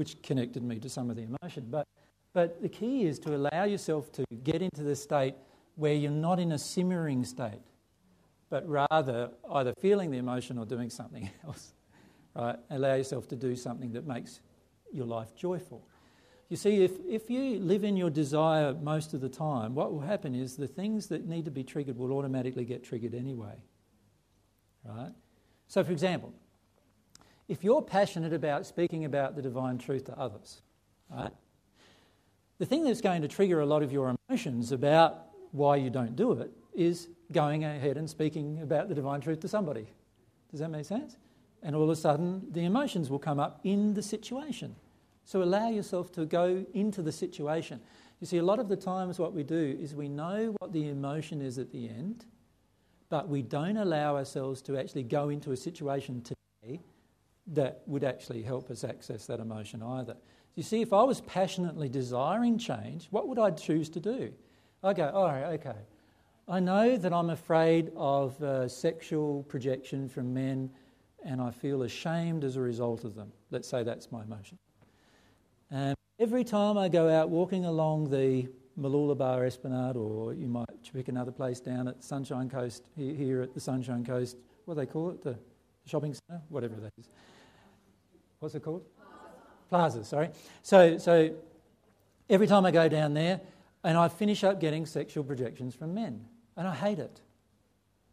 which 0.00 0.22
connected 0.22 0.62
me 0.62 0.78
to 0.78 0.88
some 0.88 1.10
of 1.10 1.16
the 1.16 1.24
emotion. 1.24 1.66
But, 1.70 1.86
but 2.32 2.62
the 2.62 2.70
key 2.70 3.04
is 3.04 3.18
to 3.18 3.36
allow 3.36 3.64
yourself 3.64 4.10
to 4.12 4.24
get 4.44 4.62
into 4.62 4.82
the 4.82 4.96
state 4.96 5.34
where 5.74 5.92
you're 5.92 6.10
not 6.10 6.40
in 6.40 6.52
a 6.52 6.58
simmering 6.58 7.22
state, 7.22 7.60
but 8.48 8.66
rather 8.66 9.30
either 9.52 9.74
feeling 9.78 10.10
the 10.10 10.16
emotion 10.16 10.56
or 10.56 10.64
doing 10.64 10.88
something 10.88 11.28
else. 11.44 11.74
Right? 12.34 12.56
Allow 12.70 12.94
yourself 12.94 13.28
to 13.28 13.36
do 13.36 13.54
something 13.54 13.92
that 13.92 14.06
makes 14.06 14.40
your 14.90 15.04
life 15.04 15.36
joyful. 15.36 15.86
You 16.48 16.56
see, 16.56 16.82
if, 16.82 16.92
if 17.06 17.28
you 17.28 17.58
live 17.58 17.84
in 17.84 17.94
your 17.94 18.08
desire 18.08 18.72
most 18.72 19.12
of 19.12 19.20
the 19.20 19.28
time, 19.28 19.74
what 19.74 19.92
will 19.92 20.00
happen 20.00 20.34
is 20.34 20.56
the 20.56 20.66
things 20.66 21.08
that 21.08 21.26
need 21.26 21.44
to 21.44 21.50
be 21.50 21.62
triggered 21.62 21.98
will 21.98 22.12
automatically 22.12 22.64
get 22.64 22.82
triggered 22.82 23.14
anyway. 23.14 23.62
Right? 24.82 25.12
So, 25.68 25.84
for 25.84 25.92
example, 25.92 26.32
if 27.50 27.64
you're 27.64 27.82
passionate 27.82 28.32
about 28.32 28.64
speaking 28.64 29.04
about 29.04 29.34
the 29.34 29.42
divine 29.42 29.76
truth 29.76 30.04
to 30.04 30.16
others, 30.16 30.62
right, 31.10 31.32
the 32.58 32.64
thing 32.64 32.84
that's 32.84 33.00
going 33.00 33.22
to 33.22 33.28
trigger 33.28 33.58
a 33.58 33.66
lot 33.66 33.82
of 33.82 33.92
your 33.92 34.14
emotions 34.28 34.70
about 34.70 35.24
why 35.50 35.74
you 35.74 35.90
don't 35.90 36.14
do 36.14 36.30
it 36.30 36.52
is 36.74 37.08
going 37.32 37.64
ahead 37.64 37.96
and 37.96 38.08
speaking 38.08 38.60
about 38.62 38.88
the 38.88 38.94
divine 38.94 39.20
truth 39.20 39.40
to 39.40 39.48
somebody. 39.48 39.88
Does 40.52 40.60
that 40.60 40.70
make 40.70 40.84
sense? 40.84 41.16
And 41.64 41.74
all 41.74 41.82
of 41.82 41.90
a 41.90 41.96
sudden, 41.96 42.46
the 42.52 42.64
emotions 42.64 43.10
will 43.10 43.18
come 43.18 43.40
up 43.40 43.58
in 43.64 43.94
the 43.94 44.02
situation. 44.02 44.76
So 45.24 45.42
allow 45.42 45.70
yourself 45.70 46.12
to 46.12 46.26
go 46.26 46.64
into 46.72 47.02
the 47.02 47.12
situation. 47.12 47.80
You 48.20 48.28
see, 48.28 48.38
a 48.38 48.44
lot 48.44 48.60
of 48.60 48.68
the 48.68 48.76
times, 48.76 49.18
what 49.18 49.32
we 49.32 49.42
do 49.42 49.76
is 49.80 49.92
we 49.92 50.08
know 50.08 50.54
what 50.60 50.72
the 50.72 50.88
emotion 50.88 51.42
is 51.42 51.58
at 51.58 51.72
the 51.72 51.88
end, 51.88 52.26
but 53.08 53.28
we 53.28 53.42
don't 53.42 53.76
allow 53.76 54.16
ourselves 54.16 54.62
to 54.62 54.78
actually 54.78 55.02
go 55.02 55.30
into 55.30 55.50
a 55.50 55.56
situation 55.56 56.22
today 56.22 56.36
that 57.50 57.82
would 57.86 58.04
actually 58.04 58.42
help 58.42 58.70
us 58.70 58.84
access 58.84 59.26
that 59.26 59.40
emotion 59.40 59.82
either. 59.82 60.16
You 60.54 60.62
see, 60.62 60.80
if 60.80 60.92
I 60.92 61.02
was 61.02 61.20
passionately 61.22 61.88
desiring 61.88 62.58
change, 62.58 63.08
what 63.10 63.28
would 63.28 63.38
I 63.38 63.50
choose 63.50 63.88
to 63.90 64.00
do? 64.00 64.32
I 64.82 64.92
go, 64.92 65.08
all 65.10 65.26
right, 65.26 65.44
okay. 65.60 65.78
I 66.48 66.58
know 66.58 66.96
that 66.96 67.12
I'm 67.12 67.30
afraid 67.30 67.92
of 67.96 68.40
uh, 68.42 68.66
sexual 68.66 69.44
projection 69.44 70.08
from 70.08 70.34
men 70.34 70.70
and 71.24 71.40
I 71.40 71.50
feel 71.50 71.82
ashamed 71.82 72.44
as 72.44 72.56
a 72.56 72.60
result 72.60 73.04
of 73.04 73.14
them. 73.14 73.32
Let's 73.50 73.68
say 73.68 73.82
that's 73.82 74.10
my 74.10 74.22
emotion. 74.22 74.58
And 75.70 75.94
every 76.18 76.44
time 76.44 76.78
I 76.78 76.88
go 76.88 77.08
out 77.08 77.30
walking 77.30 77.66
along 77.66 78.10
the 78.10 78.48
Mooloolaba 78.78 79.46
Esplanade, 79.46 79.96
or 79.96 80.32
you 80.32 80.48
might 80.48 80.66
pick 80.92 81.08
another 81.08 81.32
place 81.32 81.60
down 81.60 81.88
at 81.88 82.02
Sunshine 82.02 82.48
Coast, 82.48 82.84
here 82.96 83.42
at 83.42 83.54
the 83.54 83.60
Sunshine 83.60 84.04
Coast, 84.04 84.36
what 84.64 84.74
do 84.74 84.80
they 84.80 84.86
call 84.86 85.10
it? 85.10 85.22
The 85.22 85.36
shopping 85.84 86.14
centre? 86.14 86.42
Whatever 86.48 86.76
that 86.76 86.92
is. 86.98 87.08
What's 88.40 88.54
it 88.54 88.62
called? 88.62 88.84
Plaza, 89.68 90.02
sorry. 90.04 90.30
So, 90.62 90.98
so 90.98 91.30
every 92.28 92.46
time 92.46 92.66
I 92.66 92.70
go 92.70 92.88
down 92.88 93.14
there, 93.14 93.40
and 93.84 93.96
I 93.96 94.08
finish 94.08 94.44
up 94.44 94.60
getting 94.60 94.84
sexual 94.84 95.24
projections 95.24 95.74
from 95.74 95.94
men, 95.94 96.24
and 96.56 96.66
I 96.66 96.74
hate 96.74 96.98
it. 96.98 97.20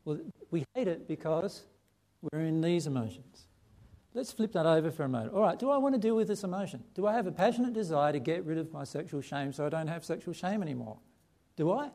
Well, 0.06 0.20
we 0.52 0.64
hate 0.76 0.88
it 0.88 1.08
because 1.08 1.64
we're 2.22 2.42
in 2.42 2.62
these 2.62 2.88
emotions. 2.88 3.48
Let's 4.14 4.32
flip 4.32 4.54
that 4.54 4.66
over 4.66 4.90
for 4.92 5.04
a 5.04 5.10
moment. 5.10 5.34
All 5.34 5.42
right, 5.42 5.60
do 5.60 5.70
I 5.70 5.78
want 5.78 5.94
to 5.96 6.00
deal 6.00 6.16
with 6.16 6.28
this 6.28 6.44
emotion? 6.44 6.84
Do 6.94 7.06
I 7.06 7.14
have 7.14 7.28
a 7.28 7.32
passionate 7.32 7.74
desire 7.74 8.14
to 8.14 8.20
get 8.20 8.46
rid 8.46 8.58
of 8.58 8.72
my 8.72 8.84
sexual 8.84 9.22
shame 9.22 9.52
so 9.52 9.66
I 9.66 9.70
don't 9.70 9.88
have 9.88 10.06
sexual 10.06 10.34
shame 10.34 10.62
anymore? 10.62 10.98
Do 11.56 11.72
I? 11.72 11.90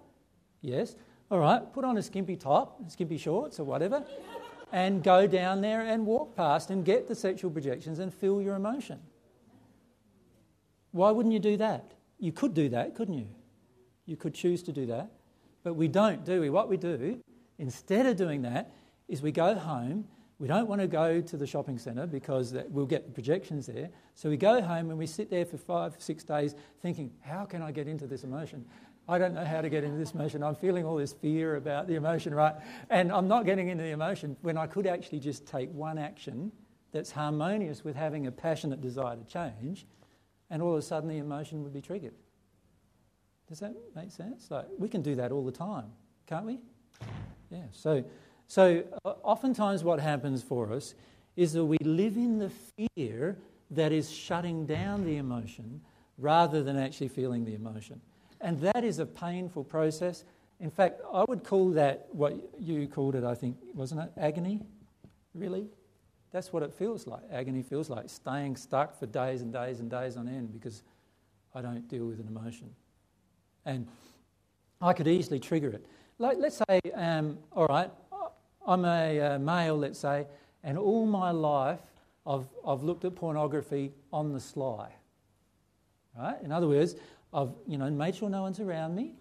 Yes. 0.61 0.95
All 1.31 1.39
right, 1.39 1.61
put 1.73 1.85
on 1.85 1.97
a 1.97 2.03
skimpy 2.03 2.37
top, 2.37 2.91
skimpy 2.91 3.17
shorts, 3.17 3.59
or 3.59 3.65
whatever, 3.65 4.05
and 4.73 5.03
go 5.03 5.27
down 5.27 5.61
there 5.61 5.83
and 5.83 6.07
walk 6.07 6.35
past 6.35 6.71
and 6.71 6.85
get 6.85 7.07
the 7.07 7.15
sexual 7.15 7.51
projections 7.51 7.99
and 7.99 8.13
feel 8.13 8.41
your 8.43 8.57
emotion. 8.57 8.99
Why 10.91 11.11
wouldn't 11.11 11.33
you 11.33 11.39
do 11.39 11.57
that? 11.59 11.93
You 12.19 12.33
could 12.33 12.55
do 12.55 12.69
that, 12.71 12.95
couldn't 12.95 13.15
you? 13.15 13.29
You 14.07 14.17
could 14.17 14.35
choose 14.35 14.63
to 14.65 14.73
do 14.73 14.87
that, 14.87 15.11
but 15.63 15.75
we 15.75 15.89
don't, 15.89 16.25
do 16.25 16.41
we? 16.41 16.51
What 16.51 16.69
we 16.69 16.77
do, 16.77 17.21
instead 17.59 18.07
of 18.07 18.17
doing 18.17 18.43
that, 18.43 18.73
is 19.09 19.23
we 19.23 19.31
go 19.31 19.55
home 19.55 20.07
we 20.43 20.49
don't 20.49 20.67
want 20.67 20.81
to 20.81 20.89
go 20.89 21.21
to 21.21 21.37
the 21.37 21.47
shopping 21.47 21.79
centre 21.79 22.05
because 22.05 22.53
we'll 22.69 22.85
get 22.85 23.07
the 23.07 23.13
projections 23.13 23.67
there. 23.67 23.91
So 24.17 24.29
we 24.29 24.37
go 24.37 24.61
home 24.61 24.91
and 24.91 24.99
we 24.99 25.07
sit 25.07 25.31
there 25.31 25.45
for 25.45 25.57
five, 25.57 25.95
six 26.01 26.25
days 26.25 26.57
thinking, 26.81 27.13
how 27.21 27.45
can 27.45 27.63
I 27.63 27.71
get 27.71 27.87
into 27.87 28.09
this 28.09 28.25
emotion? 28.25 28.65
I 29.09 29.19
don't 29.19 29.35
know 29.35 29.45
how 29.45 29.61
to 29.61 29.69
get 29.69 29.85
into 29.85 29.99
this 29.99 30.13
emotion. 30.13 30.43
I'm 30.43 30.55
feeling 30.55 30.85
all 30.85 30.97
this 30.97 31.13
fear 31.13 31.57
about 31.57 31.89
the 31.89 31.95
emotion, 31.95 32.35
right? 32.35 32.55
And 32.89 33.11
I'm 33.13 33.29
not 33.29 33.45
getting 33.45 33.69
into 33.69 33.83
the 33.83 33.91
emotion 33.91 34.37
when 34.43 34.57
I 34.57 34.67
could 34.67 34.87
actually 34.87 35.21
just 35.21 35.47
take 35.47 35.73
one 35.73 35.99
action 35.99 36.53
that's 36.93 37.11
harmonious 37.11 37.85
with 37.85 37.97
having 37.97 38.27
a 38.27 38.33
passionate 38.33 38.81
desire 38.81 39.17
to 39.17 39.25
change, 39.25 39.87
and 40.51 40.63
all 40.63 40.73
of 40.73 40.79
a 40.79 40.83
sudden 40.83 41.09
the 41.09 41.19
emotion 41.19 41.63
would 41.63 41.73
be 41.73 41.81
triggered. 41.81 42.15
Does 43.49 43.61
that 43.61 43.75
make 43.95 44.13
sense? 44.13 44.51
Like, 44.51 44.67
we 44.79 44.89
can 44.89 45.03
do 45.03 45.15
that 45.17 45.33
all 45.33 45.45
the 45.45 45.53
time, 45.53 45.87
can't 46.27 46.47
we? 46.47 46.61
Yeah. 47.51 47.65
So 47.73 48.05
so, 48.53 48.85
uh, 49.07 49.15
oftentimes, 49.23 49.83
what 49.83 49.99
happens 49.99 50.43
for 50.43 50.75
us 50.75 50.95
is 51.37 51.55
that 51.55 51.65
we 51.65 51.79
live 51.79 52.19
in 52.19 52.39
the 52.39 52.51
fear 52.51 53.39
that 53.71 53.93
is 53.93 54.11
shutting 54.11 54.67
down 54.67 55.07
the 55.07 55.17
emotion 55.17 55.81
rather 56.19 56.63
than 56.63 56.77
actually 56.77 57.09
feeling 57.09 57.47
the 57.47 57.55
emotion. 57.55 58.03
And 58.43 58.61
that 58.61 58.85
is 58.85 58.99
a 58.99 59.07
painful 59.07 59.65
process. 59.65 60.25
In 60.61 60.71
fact, 60.71 61.01
I 61.13 61.25
would 61.27 61.45
call 61.45 61.71
that 61.71 62.09
what 62.13 62.35
you 62.59 62.87
called 62.89 63.15
it, 63.15 63.25
I 63.25 63.35
think, 63.35 63.57
wasn't 63.75 64.03
it? 64.03 64.13
Agony? 64.17 64.61
Really? 65.35 65.67
That's 66.33 66.53
what 66.53 66.63
it 66.63 66.75
feels 66.75 67.07
like. 67.07 67.23
Agony 67.31 67.63
feels 67.63 67.89
like 67.89 68.11
staying 68.11 68.57
stuck 68.57 68.99
for 68.99 69.07
days 69.07 69.43
and 69.43 69.53
days 69.53 69.81
and 69.81 69.91
days 69.91 70.17
on 70.17 70.29
end 70.29 70.53
because 70.53 70.83
I 71.55 71.63
don't 71.63 71.87
deal 71.89 72.07
with 72.07 72.21
an 72.21 72.27
emotion. 72.27 72.71
And 73.65 73.87
I 74.81 74.93
could 74.93 75.07
easily 75.07 75.39
trigger 75.39 75.69
it. 75.69 75.87
Like, 76.19 76.39
let's 76.39 76.61
say, 76.69 76.81
um, 76.95 77.39
all 77.53 77.67
right, 77.67 77.91
I'm 78.67 78.85
a 78.85 79.21
uh, 79.21 79.39
male, 79.39 79.77
let's 79.77 79.99
say, 79.99 80.27
and 80.65 80.77
all 80.79 81.07
my 81.07 81.31
life 81.31 81.81
I've, 82.27 82.47
I've 82.67 82.83
looked 82.83 83.05
at 83.05 83.15
pornography 83.15 83.93
on 84.13 84.33
the 84.33 84.41
sly. 84.41 84.93
Right? 86.17 86.37
In 86.43 86.53
other 86.53 86.69
words, 86.69 86.95
I've 87.33 87.51
you 87.67 87.79
know, 87.79 87.91
made 87.91 88.15
sure 88.15 88.29
no 88.29 88.43
one's 88.43 88.61
around 88.61 88.95
me, 88.95 89.15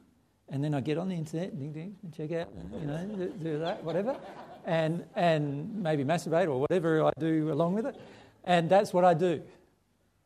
and 0.50 0.64
then 0.64 0.74
I 0.74 0.82
get 0.82 0.98
on 0.98 1.10
the 1.10 1.16
internet 1.16 1.58
ding 1.58 1.96
and 2.04 2.14
check 2.14 2.32
out, 2.34 2.50
you 2.80 2.86
know, 2.86 3.06
do, 3.06 3.34
do 3.42 3.60
that, 3.60 3.84
whatever, 3.84 4.18
and, 4.66 5.06
and 5.16 5.82
maybe 5.82 6.04
masturbate 6.04 6.48
or 6.48 6.60
whatever 6.60 7.06
I 7.06 7.12
do 7.20 7.52
along 7.52 7.74
with 7.74 7.86
it. 7.86 7.96
And 8.44 8.70
that's 8.70 8.94
what 8.94 9.06
I 9.06 9.14
do. 9.14 9.42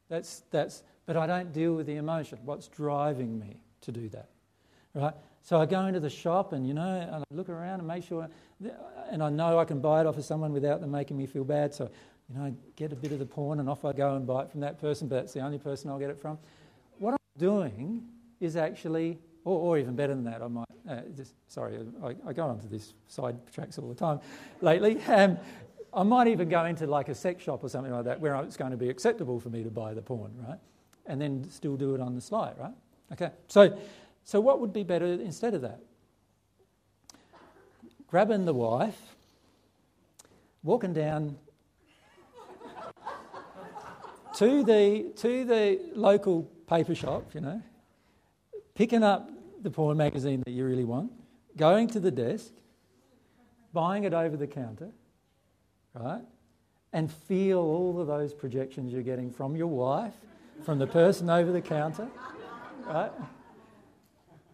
That's, 0.10 0.44
that's, 0.52 0.84
but 1.06 1.16
I 1.16 1.28
don't 1.28 1.54
deal 1.54 1.76
with 1.76 1.86
the 1.86 1.96
emotion, 1.98 2.40
what's 2.44 2.68
driving 2.68 3.38
me 3.38 3.58
to 3.82 3.92
do 3.92 4.10
that. 4.10 4.30
Right? 4.94 5.14
So 5.44 5.60
I 5.60 5.68
go 5.68 5.86
into 5.86 6.00
the 6.00 6.10
shop 6.10 6.54
and, 6.54 6.68
you 6.68 6.74
know, 6.74 7.02
and 7.02 7.16
I 7.16 7.24
look 7.30 7.50
around 7.50 7.80
and 7.80 7.88
make 7.88 8.04
sure, 8.04 8.28
and 9.12 9.22
I 9.22 9.30
know 9.30 9.60
I 9.60 9.66
can 9.66 9.80
buy 9.80 10.02
it 10.02 10.08
off 10.08 10.18
of 10.18 10.26
someone 10.26 10.54
without 10.54 10.82
them 10.82 10.90
making 10.90 11.18
me 11.18 11.28
feel 11.28 11.44
bad. 11.44 11.74
So, 11.74 11.92
you 12.30 12.36
know, 12.36 12.46
I 12.46 12.54
get 12.76 12.92
a 12.92 12.96
bit 12.96 13.12
of 13.12 13.20
the 13.20 13.26
porn 13.26 13.60
and 13.60 13.70
off 13.70 13.86
I 13.86 13.94
go 13.94 14.16
and 14.16 14.26
buy 14.26 14.44
it 14.44 14.50
from 14.50 14.62
that 14.62 14.82
person, 14.82 15.08
but 15.08 15.18
that's 15.18 15.34
the 15.34 15.42
only 15.42 15.60
person 15.60 15.92
I'll 15.92 16.00
get 16.00 16.10
it 16.10 16.20
from. 16.20 16.40
Doing 17.38 18.04
is 18.40 18.56
actually, 18.56 19.20
or, 19.44 19.60
or 19.60 19.78
even 19.78 19.96
better 19.96 20.14
than 20.14 20.24
that, 20.26 20.42
I 20.42 20.48
might, 20.48 20.66
uh, 20.90 21.02
just, 21.16 21.34
sorry, 21.48 21.78
I, 22.04 22.16
I, 22.28 22.34
go 22.34 22.46
onto 22.46 22.68
this 22.68 22.94
side 23.08 23.36
tracks 23.54 23.78
all 23.78 23.90
the 23.90 23.96
time 23.96 24.20
lately. 24.62 25.02
Um, 25.04 25.38
I 25.94 26.04
might 26.04 26.28
even 26.28 26.50
go 26.50 26.66
into 26.66 26.88
like 26.88 27.10
a 27.10 27.16
sex 27.16 27.44
shop 27.44 27.64
or 27.64 27.70
something 27.70 27.92
like 27.92 28.06
that 28.06 28.20
where 28.20 28.36
it's 28.36 28.58
going 28.58 28.72
to 28.72 28.78
be 28.78 28.90
acceptable 28.90 29.40
for 29.40 29.50
me 29.50 29.64
to 29.64 29.70
buy 29.70 29.94
the 29.94 30.02
porn, 30.02 30.32
right? 30.48 30.60
And 31.06 31.22
then 31.22 31.50
still 31.50 31.78
do 31.78 31.96
it 31.96 32.02
on 32.02 32.16
the 32.16 32.22
slide, 32.22 32.56
right? 32.58 32.74
Okay, 33.14 33.32
so 33.48 33.78
so, 34.28 34.42
what 34.42 34.60
would 34.60 34.74
be 34.74 34.82
better 34.82 35.06
instead 35.06 35.54
of 35.54 35.62
that? 35.62 35.80
Grabbing 38.08 38.46
the 38.46 38.56
wife, 38.56 39.16
walking 40.64 40.94
down 40.94 41.38
to 44.38 44.64
the, 44.64 45.12
to 45.18 45.46
the 45.46 45.80
local 45.94 46.52
paper 46.68 46.96
shop, 46.96 47.34
you 47.34 47.42
know, 47.42 47.62
picking 48.74 49.04
up 49.04 49.30
the 49.62 49.70
porn 49.70 49.98
magazine 49.98 50.44
that 50.46 50.52
you 50.52 50.66
really 50.66 50.84
want, 50.84 51.12
going 51.58 51.88
to 51.90 52.00
the 52.00 52.12
desk, 52.12 52.52
buying 53.74 54.04
it 54.04 54.14
over 54.14 54.38
the 54.38 54.48
counter, 54.48 54.90
right? 55.94 56.22
And 56.94 57.12
feel 57.12 57.60
all 57.60 58.00
of 58.00 58.08
those 58.08 58.34
projections 58.34 58.94
you're 58.94 59.02
getting 59.02 59.32
from 59.32 59.56
your 59.56 59.68
wife, 59.68 60.14
from 60.64 60.80
the 60.80 60.88
person 60.88 61.30
over 61.30 61.52
the 61.52 61.62
counter, 61.62 62.08
right? 62.86 63.12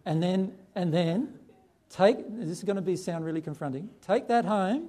And 0.04 0.22
then, 0.22 0.52
and 0.74 0.92
then 0.92 1.38
take, 1.88 2.16
this 2.38 2.48
is 2.48 2.64
going 2.64 2.76
to 2.76 2.82
be 2.82 2.96
sound 2.96 3.24
really 3.24 3.40
confronting, 3.40 3.88
take 4.00 4.28
that 4.28 4.44
home 4.44 4.88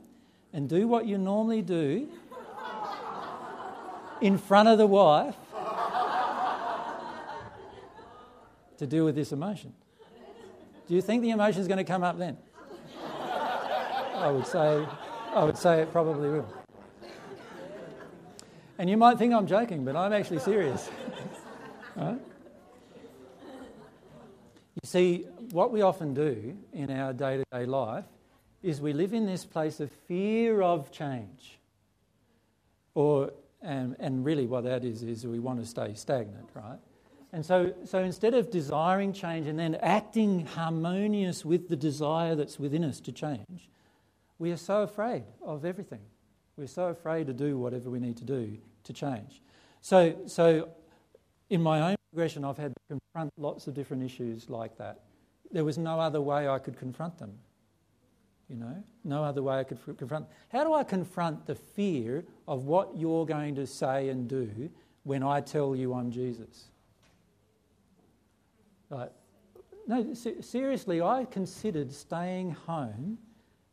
and 0.54 0.70
do 0.70 0.88
what 0.88 1.06
you 1.06 1.18
normally 1.18 1.62
do 1.62 2.08
in 4.22 4.38
front 4.38 4.70
of 4.70 4.78
the 4.78 4.88
wife 4.88 5.36
to 8.84 8.88
deal 8.88 9.06
with 9.06 9.16
this 9.16 9.32
emotion. 9.32 9.74
Do 10.88 10.96
you 10.96 11.02
think 11.02 11.22
the 11.22 11.30
emotion 11.30 11.62
is 11.62 11.68
going 11.68 11.78
to 11.78 11.84
come 11.84 12.04
up 12.04 12.18
then? 12.18 12.38
I 14.16 14.30
would 14.30 14.46
say, 14.46 14.86
I 15.34 15.44
would 15.44 15.58
say 15.58 15.82
it 15.82 15.92
probably 15.92 16.30
will. 16.30 16.48
And 18.78 18.90
you 18.90 18.98
might 18.98 19.18
think 19.18 19.34
I'm 19.34 19.48
joking, 19.48 19.86
but 19.86 19.96
I'm 19.96 20.14
actually 20.14 20.40
serious. 20.40 20.90
right? 21.96 22.20
You 24.82 24.86
see, 24.86 25.26
what 25.52 25.72
we 25.72 25.82
often 25.82 26.14
do 26.14 26.58
in 26.74 26.90
our 26.92 27.14
day 27.14 27.38
to 27.38 27.44
day 27.52 27.66
life 27.66 28.06
is 28.62 28.82
we 28.82 28.94
live 28.94 29.14
in 29.14 29.26
this 29.26 29.46
place 29.46 29.80
of 29.80 29.92
fear 30.08 30.62
of 30.62 30.92
change. 30.92 31.60
Or, 32.96 33.32
and, 33.62 33.96
and 34.00 34.26
really, 34.26 34.48
what 34.48 34.64
that 34.66 34.84
is, 34.84 35.04
is 35.04 35.26
we 35.26 35.40
want 35.40 35.60
to 35.60 35.66
stay 35.66 35.94
stagnant, 35.94 36.50
right? 36.54 36.80
And 37.34 37.46
so, 37.46 37.74
so 37.84 38.00
instead 38.00 38.34
of 38.34 38.50
desiring 38.52 39.12
change 39.12 39.48
and 39.48 39.60
then 39.60 39.76
acting 39.76 40.46
harmonious 40.46 41.44
with 41.44 41.68
the 41.68 41.76
desire 41.76 42.36
that's 42.36 42.60
within 42.60 42.84
us 42.84 43.02
to 43.02 43.12
change, 43.12 43.70
we 44.40 44.52
are 44.52 44.58
so 44.58 44.84
afraid 44.84 45.24
of 45.42 45.66
everything. 45.66 46.02
We're 46.56 46.68
so 46.68 46.86
afraid 46.86 47.28
to 47.28 47.34
do 47.34 47.58
whatever 47.58 47.90
we 47.90 48.00
need 48.00 48.18
to 48.18 48.24
do 48.24 48.58
to 48.84 48.94
change. 48.94 49.42
So, 49.82 50.16
so 50.28 50.70
in 51.50 51.62
my 51.62 51.82
own 51.82 51.96
progression, 52.12 52.46
I've 52.46 52.58
had 52.58 52.72
to 52.72 52.98
confront 52.98 53.34
lots 53.38 53.68
of 53.68 53.74
different 53.74 54.04
issues 54.04 54.50
like 54.50 54.78
that 54.78 55.02
there 55.54 55.64
was 55.64 55.78
no 55.78 56.00
other 56.00 56.20
way 56.20 56.50
I 56.50 56.60
could 56.60 56.78
confront 56.78 57.18
them. 57.20 57.32
You 58.50 58.58
know, 58.58 58.84
no 59.04 59.24
other 59.24 59.42
way 59.42 59.60
I 59.60 59.64
could 59.64 59.78
f- 59.88 59.96
confront. 59.96 60.26
How 60.50 60.64
do 60.64 60.74
I 60.74 60.84
confront 60.84 61.46
the 61.46 61.56
fear 61.56 62.26
of 62.48 62.66
what 62.66 62.98
you're 62.98 63.26
going 63.26 63.56
to 63.56 63.66
say 63.66 64.10
and 64.10 64.28
do 64.28 64.70
when 65.04 65.24
I 65.24 65.40
tell 65.40 65.76
you 65.76 65.94
I'm 65.94 66.12
Jesus? 66.12 66.66
No, 69.88 70.14
se- 70.14 70.42
seriously, 70.42 71.02
I 71.02 71.26
considered 71.26 71.92
staying 71.92 72.52
home, 72.52 73.18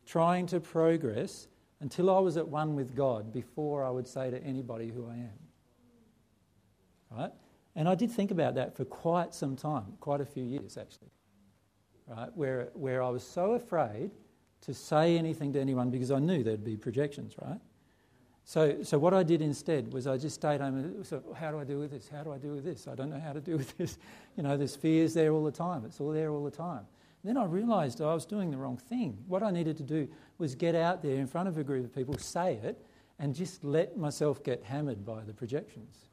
trying 0.06 0.46
to 0.46 0.60
progress 0.60 1.48
until 1.80 2.10
I 2.10 2.18
was 2.18 2.36
at 2.36 2.46
one 2.46 2.74
with 2.74 2.94
God 2.94 3.32
before 3.32 3.84
I 3.84 3.90
would 3.90 4.06
say 4.06 4.30
to 4.30 4.42
anybody 4.42 4.88
who 4.88 5.08
I 5.08 5.14
am. 5.14 5.38
Right? 7.10 7.32
And 7.76 7.88
I 7.88 7.94
did 7.94 8.10
think 8.10 8.30
about 8.30 8.54
that 8.56 8.76
for 8.76 8.84
quite 8.84 9.34
some 9.34 9.56
time, 9.56 9.94
quite 10.00 10.20
a 10.20 10.24
few 10.24 10.44
years 10.44 10.76
actually. 10.76 11.10
Right? 12.06 12.28
Where, 12.34 12.70
where 12.74 13.02
I 13.02 13.08
was 13.08 13.22
so 13.22 13.52
afraid 13.52 14.10
to 14.62 14.74
say 14.74 15.16
anything 15.16 15.52
to 15.52 15.60
anyone 15.60 15.90
because 15.90 16.10
I 16.10 16.18
knew 16.18 16.42
there'd 16.42 16.64
be 16.64 16.76
projections, 16.76 17.34
right? 17.40 17.60
So, 18.50 18.82
so 18.82 18.98
what 18.98 19.14
I 19.14 19.22
did 19.22 19.42
instead 19.42 19.92
was 19.92 20.08
I 20.08 20.16
just 20.16 20.34
stayed 20.34 20.60
home 20.60 20.76
and 20.76 21.06
so 21.06 21.22
how 21.38 21.52
do 21.52 21.60
I 21.60 21.62
deal 21.62 21.78
with 21.78 21.92
this? 21.92 22.08
How 22.08 22.24
do 22.24 22.32
I 22.32 22.38
deal 22.38 22.52
with 22.52 22.64
this? 22.64 22.88
I 22.88 22.96
don't 22.96 23.08
know 23.08 23.20
how 23.20 23.32
to 23.32 23.40
deal 23.48 23.56
with 23.56 23.78
this. 23.78 23.96
You 24.36 24.42
know, 24.42 24.56
there's 24.56 24.76
is 24.82 25.14
there 25.14 25.30
all 25.30 25.44
the 25.44 25.52
time. 25.52 25.84
It's 25.84 26.00
all 26.00 26.10
there 26.10 26.32
all 26.32 26.42
the 26.42 26.50
time. 26.50 26.84
Then 27.22 27.36
I 27.36 27.44
realised 27.44 28.00
I 28.00 28.12
was 28.12 28.26
doing 28.26 28.50
the 28.50 28.56
wrong 28.56 28.76
thing. 28.76 29.16
What 29.28 29.44
I 29.44 29.52
needed 29.52 29.76
to 29.76 29.84
do 29.84 30.08
was 30.38 30.56
get 30.56 30.74
out 30.74 31.00
there 31.00 31.14
in 31.14 31.28
front 31.28 31.48
of 31.48 31.58
a 31.58 31.62
group 31.62 31.84
of 31.84 31.94
people, 31.94 32.18
say 32.18 32.54
it, 32.54 32.84
and 33.20 33.36
just 33.36 33.62
let 33.62 33.96
myself 33.96 34.42
get 34.42 34.64
hammered 34.64 35.06
by 35.06 35.22
the 35.22 35.32
projections 35.32 36.08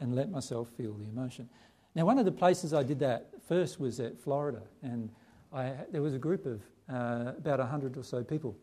and 0.00 0.16
let 0.16 0.32
myself 0.32 0.68
feel 0.70 0.94
the 0.94 1.04
emotion. 1.04 1.48
Now, 1.94 2.06
one 2.06 2.18
of 2.18 2.24
the 2.24 2.32
places 2.32 2.74
I 2.74 2.82
did 2.82 2.98
that 2.98 3.28
first 3.46 3.78
was 3.78 4.00
at 4.00 4.18
Florida, 4.18 4.62
and 4.82 5.08
I, 5.52 5.74
there 5.92 6.02
was 6.02 6.14
a 6.14 6.18
group 6.18 6.44
of 6.44 6.60
uh, 6.92 7.34
about 7.38 7.60
100 7.60 7.96
or 7.96 8.02
so 8.02 8.24
people 8.24 8.56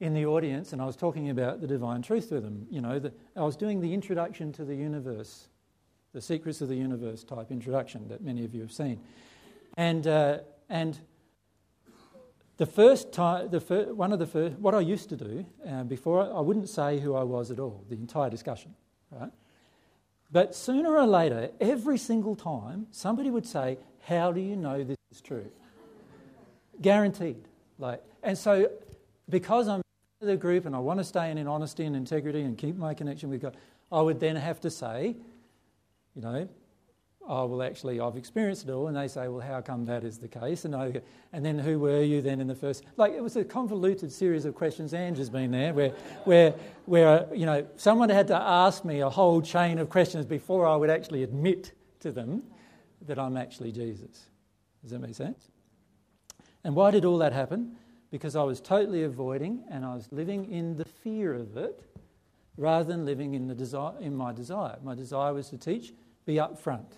in 0.00 0.14
the 0.14 0.24
audience, 0.24 0.72
and 0.72 0.80
I 0.80 0.86
was 0.86 0.96
talking 0.96 1.28
about 1.28 1.60
the 1.60 1.66
divine 1.66 2.00
truth 2.00 2.32
with 2.32 2.42
them. 2.42 2.66
You 2.70 2.80
know, 2.80 2.98
the, 2.98 3.12
I 3.36 3.42
was 3.42 3.54
doing 3.54 3.80
the 3.80 3.92
introduction 3.92 4.50
to 4.54 4.64
the 4.64 4.74
universe, 4.74 5.48
the 6.14 6.22
secrets 6.22 6.62
of 6.62 6.68
the 6.68 6.76
universe 6.76 7.22
type 7.22 7.52
introduction 7.52 8.08
that 8.08 8.22
many 8.22 8.44
of 8.44 8.54
you 8.54 8.62
have 8.62 8.72
seen. 8.72 8.98
And, 9.76 10.06
uh, 10.06 10.38
and 10.70 10.98
the 12.56 12.64
first 12.64 13.12
time, 13.12 13.50
the 13.50 13.60
fir- 13.60 13.92
one 13.92 14.12
of 14.12 14.18
the 14.18 14.26
first, 14.26 14.56
what 14.58 14.74
I 14.74 14.80
used 14.80 15.10
to 15.10 15.16
do 15.16 15.44
uh, 15.68 15.84
before, 15.84 16.22
I, 16.34 16.40
wouldn't 16.40 16.70
say 16.70 16.98
who 16.98 17.14
I 17.14 17.22
was 17.22 17.50
at 17.50 17.60
all, 17.60 17.84
the 17.88 17.94
entire 17.94 18.30
discussion, 18.30 18.74
right? 19.10 19.30
But 20.32 20.54
sooner 20.54 20.96
or 20.96 21.06
later, 21.06 21.50
every 21.60 21.98
single 21.98 22.36
time, 22.36 22.86
somebody 22.90 23.30
would 23.30 23.46
say, 23.46 23.78
How 24.02 24.32
do 24.32 24.40
you 24.40 24.56
know 24.56 24.82
this 24.82 24.96
is 25.10 25.20
true? 25.20 25.50
Guaranteed. 26.80 27.44
Like, 27.78 28.02
and 28.22 28.36
so, 28.36 28.70
because 29.28 29.68
I'm 29.68 29.82
the 30.20 30.36
group 30.36 30.66
and 30.66 30.76
I 30.76 30.78
want 30.78 31.00
to 31.00 31.04
stay 31.04 31.30
in, 31.30 31.38
in 31.38 31.46
honesty 31.46 31.84
and 31.84 31.96
integrity 31.96 32.42
and 32.42 32.56
keep 32.56 32.76
my 32.76 32.92
connection 32.92 33.30
with 33.30 33.40
God, 33.40 33.56
I 33.90 34.02
would 34.02 34.20
then 34.20 34.36
have 34.36 34.60
to 34.60 34.70
say, 34.70 35.16
you 36.14 36.22
know, 36.22 36.48
oh, 37.26 37.46
well, 37.46 37.62
actually, 37.62 38.00
I've 38.00 38.16
experienced 38.16 38.68
it 38.68 38.72
all. 38.72 38.88
And 38.88 38.96
they 38.96 39.08
say, 39.08 39.28
well, 39.28 39.40
how 39.40 39.60
come 39.60 39.86
that 39.86 40.04
is 40.04 40.18
the 40.18 40.28
case? 40.28 40.64
And, 40.64 40.74
I, 40.74 41.00
and 41.32 41.44
then 41.44 41.58
who 41.58 41.78
were 41.78 42.02
you 42.02 42.20
then 42.20 42.40
in 42.40 42.48
the 42.48 42.54
first? 42.54 42.84
Like, 42.96 43.12
it 43.12 43.22
was 43.22 43.36
a 43.36 43.44
convoluted 43.44 44.12
series 44.12 44.44
of 44.44 44.54
questions. 44.54 44.92
Andrew's 44.92 45.30
been 45.30 45.50
there 45.50 45.72
where, 45.72 45.90
where, 46.24 46.54
where 46.86 47.26
you 47.34 47.46
know, 47.46 47.66
someone 47.76 48.08
had 48.08 48.26
to 48.28 48.36
ask 48.36 48.84
me 48.84 49.00
a 49.00 49.08
whole 49.08 49.40
chain 49.40 49.78
of 49.78 49.88
questions 49.88 50.26
before 50.26 50.66
I 50.66 50.76
would 50.76 50.90
actually 50.90 51.22
admit 51.22 51.72
to 52.00 52.10
them 52.10 52.42
that 53.06 53.18
I'm 53.18 53.36
actually 53.36 53.72
Jesus. 53.72 54.26
Does 54.82 54.90
that 54.90 54.98
make 54.98 55.14
sense? 55.14 55.50
And 56.64 56.74
why 56.74 56.90
did 56.90 57.04
all 57.04 57.18
that 57.18 57.32
happen? 57.32 57.76
Because 58.10 58.34
I 58.34 58.42
was 58.42 58.60
totally 58.60 59.04
avoiding 59.04 59.64
and 59.70 59.84
I 59.84 59.94
was 59.94 60.08
living 60.10 60.50
in 60.50 60.76
the 60.76 60.84
fear 60.84 61.34
of 61.34 61.56
it 61.56 61.82
rather 62.56 62.84
than 62.84 63.04
living 63.04 63.34
in, 63.34 63.46
the 63.46 63.54
desire, 63.54 63.94
in 64.00 64.14
my 64.14 64.32
desire. 64.32 64.78
My 64.82 64.94
desire 64.94 65.32
was 65.32 65.48
to 65.50 65.56
teach, 65.56 65.92
be 66.26 66.34
upfront. 66.34 66.92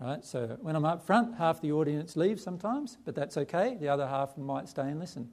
Right? 0.00 0.24
So 0.24 0.58
when 0.60 0.74
I'm 0.74 0.84
up 0.84 1.04
front, 1.04 1.36
half 1.36 1.60
the 1.60 1.72
audience 1.72 2.16
leaves 2.16 2.42
sometimes, 2.42 2.98
but 3.04 3.14
that's 3.14 3.36
okay. 3.36 3.76
The 3.78 3.88
other 3.88 4.06
half 4.06 4.36
might 4.36 4.68
stay 4.68 4.88
and 4.88 4.98
listen. 4.98 5.28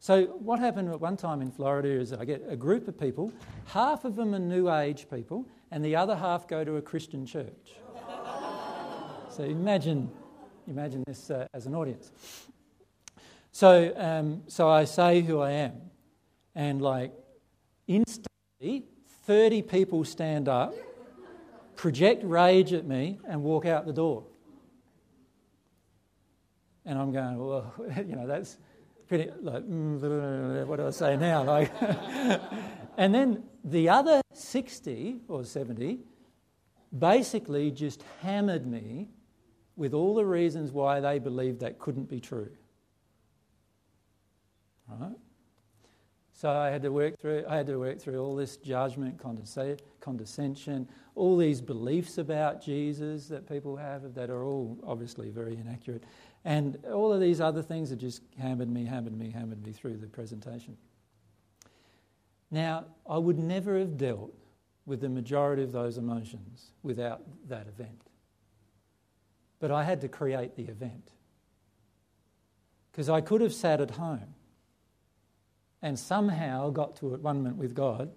So 0.00 0.26
what 0.38 0.58
happened 0.58 0.90
at 0.90 1.00
one 1.00 1.16
time 1.16 1.42
in 1.42 1.50
Florida 1.50 1.88
is 1.88 2.12
I 2.12 2.24
get 2.24 2.44
a 2.48 2.56
group 2.56 2.88
of 2.88 2.98
people, 2.98 3.32
half 3.66 4.04
of 4.04 4.16
them 4.16 4.34
are 4.34 4.38
New 4.38 4.70
Age 4.70 5.06
people, 5.10 5.44
and 5.70 5.84
the 5.84 5.96
other 5.96 6.16
half 6.16 6.46
go 6.46 6.64
to 6.64 6.76
a 6.76 6.82
Christian 6.82 7.26
church. 7.26 7.74
so 9.30 9.42
imagine, 9.42 10.10
imagine 10.68 11.02
this 11.06 11.30
uh, 11.30 11.46
as 11.52 11.66
an 11.66 11.74
audience. 11.74 12.12
So, 13.58 13.92
um, 13.96 14.42
so 14.46 14.68
I 14.68 14.84
say 14.84 15.20
who 15.20 15.40
I 15.40 15.50
am, 15.50 15.72
and 16.54 16.80
like 16.80 17.12
instantly, 17.88 18.84
30 19.26 19.62
people 19.62 20.04
stand 20.04 20.48
up, 20.48 20.76
project 21.74 22.22
rage 22.22 22.72
at 22.72 22.86
me, 22.86 23.18
and 23.26 23.42
walk 23.42 23.66
out 23.66 23.84
the 23.84 23.92
door. 23.92 24.22
And 26.86 27.00
I'm 27.00 27.10
going, 27.10 27.36
well, 27.36 27.74
you 27.96 28.14
know, 28.14 28.28
that's 28.28 28.58
pretty, 29.08 29.28
like, 29.40 29.64
mm, 29.64 30.64
what 30.64 30.76
do 30.76 30.86
I 30.86 30.90
say 30.90 31.16
now? 31.16 31.42
Like, 31.42 31.72
and 32.96 33.12
then 33.12 33.42
the 33.64 33.88
other 33.88 34.20
60 34.34 35.22
or 35.26 35.42
70 35.42 35.98
basically 36.96 37.72
just 37.72 38.04
hammered 38.22 38.68
me 38.68 39.08
with 39.74 39.94
all 39.94 40.14
the 40.14 40.24
reasons 40.24 40.70
why 40.70 41.00
they 41.00 41.18
believed 41.18 41.58
that 41.58 41.80
couldn't 41.80 42.08
be 42.08 42.20
true. 42.20 42.50
Right? 44.88 45.16
So 46.32 46.50
I 46.50 46.70
had 46.70 46.82
to 46.82 46.92
work 46.92 47.18
through. 47.18 47.44
I 47.48 47.56
had 47.56 47.66
to 47.66 47.78
work 47.78 48.00
through 48.00 48.20
all 48.20 48.36
this 48.36 48.56
judgment, 48.58 49.20
condescension, 50.00 50.88
all 51.16 51.36
these 51.36 51.60
beliefs 51.60 52.16
about 52.16 52.62
Jesus 52.62 53.26
that 53.26 53.48
people 53.48 53.76
have 53.76 54.14
that 54.14 54.30
are 54.30 54.44
all 54.44 54.78
obviously 54.86 55.30
very 55.30 55.56
inaccurate, 55.56 56.04
and 56.44 56.78
all 56.92 57.12
of 57.12 57.20
these 57.20 57.40
other 57.40 57.60
things 57.60 57.90
that 57.90 57.96
just 57.96 58.22
hammered 58.38 58.70
me, 58.70 58.84
hammered 58.84 59.18
me, 59.18 59.30
hammered 59.30 59.66
me 59.66 59.72
through 59.72 59.96
the 59.96 60.06
presentation. 60.06 60.76
Now 62.52 62.84
I 63.04 63.18
would 63.18 63.38
never 63.38 63.76
have 63.76 63.98
dealt 63.98 64.32
with 64.86 65.00
the 65.00 65.08
majority 65.08 65.64
of 65.64 65.72
those 65.72 65.98
emotions 65.98 66.70
without 66.84 67.22
that 67.48 67.66
event, 67.66 68.00
but 69.58 69.72
I 69.72 69.82
had 69.82 70.00
to 70.02 70.08
create 70.08 70.54
the 70.54 70.66
event 70.66 71.10
because 72.92 73.08
I 73.08 73.20
could 73.20 73.40
have 73.40 73.52
sat 73.52 73.80
at 73.80 73.90
home 73.90 74.34
and 75.82 75.98
somehow 75.98 76.70
got 76.70 76.96
to 76.96 77.14
at 77.14 77.20
one 77.20 77.38
moment 77.38 77.56
with 77.56 77.74
God 77.74 78.10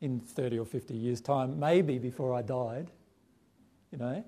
in 0.00 0.20
30 0.20 0.58
or 0.58 0.64
50 0.64 0.94
years' 0.94 1.20
time, 1.20 1.58
maybe 1.58 1.98
before 1.98 2.34
I 2.34 2.42
died, 2.42 2.90
you 3.90 3.98
know, 3.98 4.24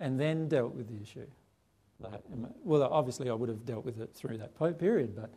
and 0.00 0.18
then 0.18 0.48
dealt 0.48 0.74
with 0.74 0.88
the 0.88 1.00
issue. 1.02 1.26
Well, 2.62 2.82
obviously, 2.82 3.30
I 3.30 3.34
would 3.34 3.48
have 3.48 3.64
dealt 3.64 3.84
with 3.84 4.00
it 4.00 4.12
through 4.14 4.38
that 4.38 4.78
period, 4.78 5.14
but 5.14 5.30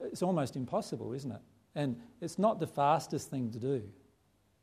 it's 0.00 0.22
almost 0.22 0.56
impossible, 0.56 1.12
isn't 1.12 1.32
it? 1.32 1.40
And 1.74 2.00
it's 2.20 2.38
not 2.38 2.60
the 2.60 2.66
fastest 2.66 3.30
thing 3.30 3.50
to 3.50 3.58
do. 3.58 3.82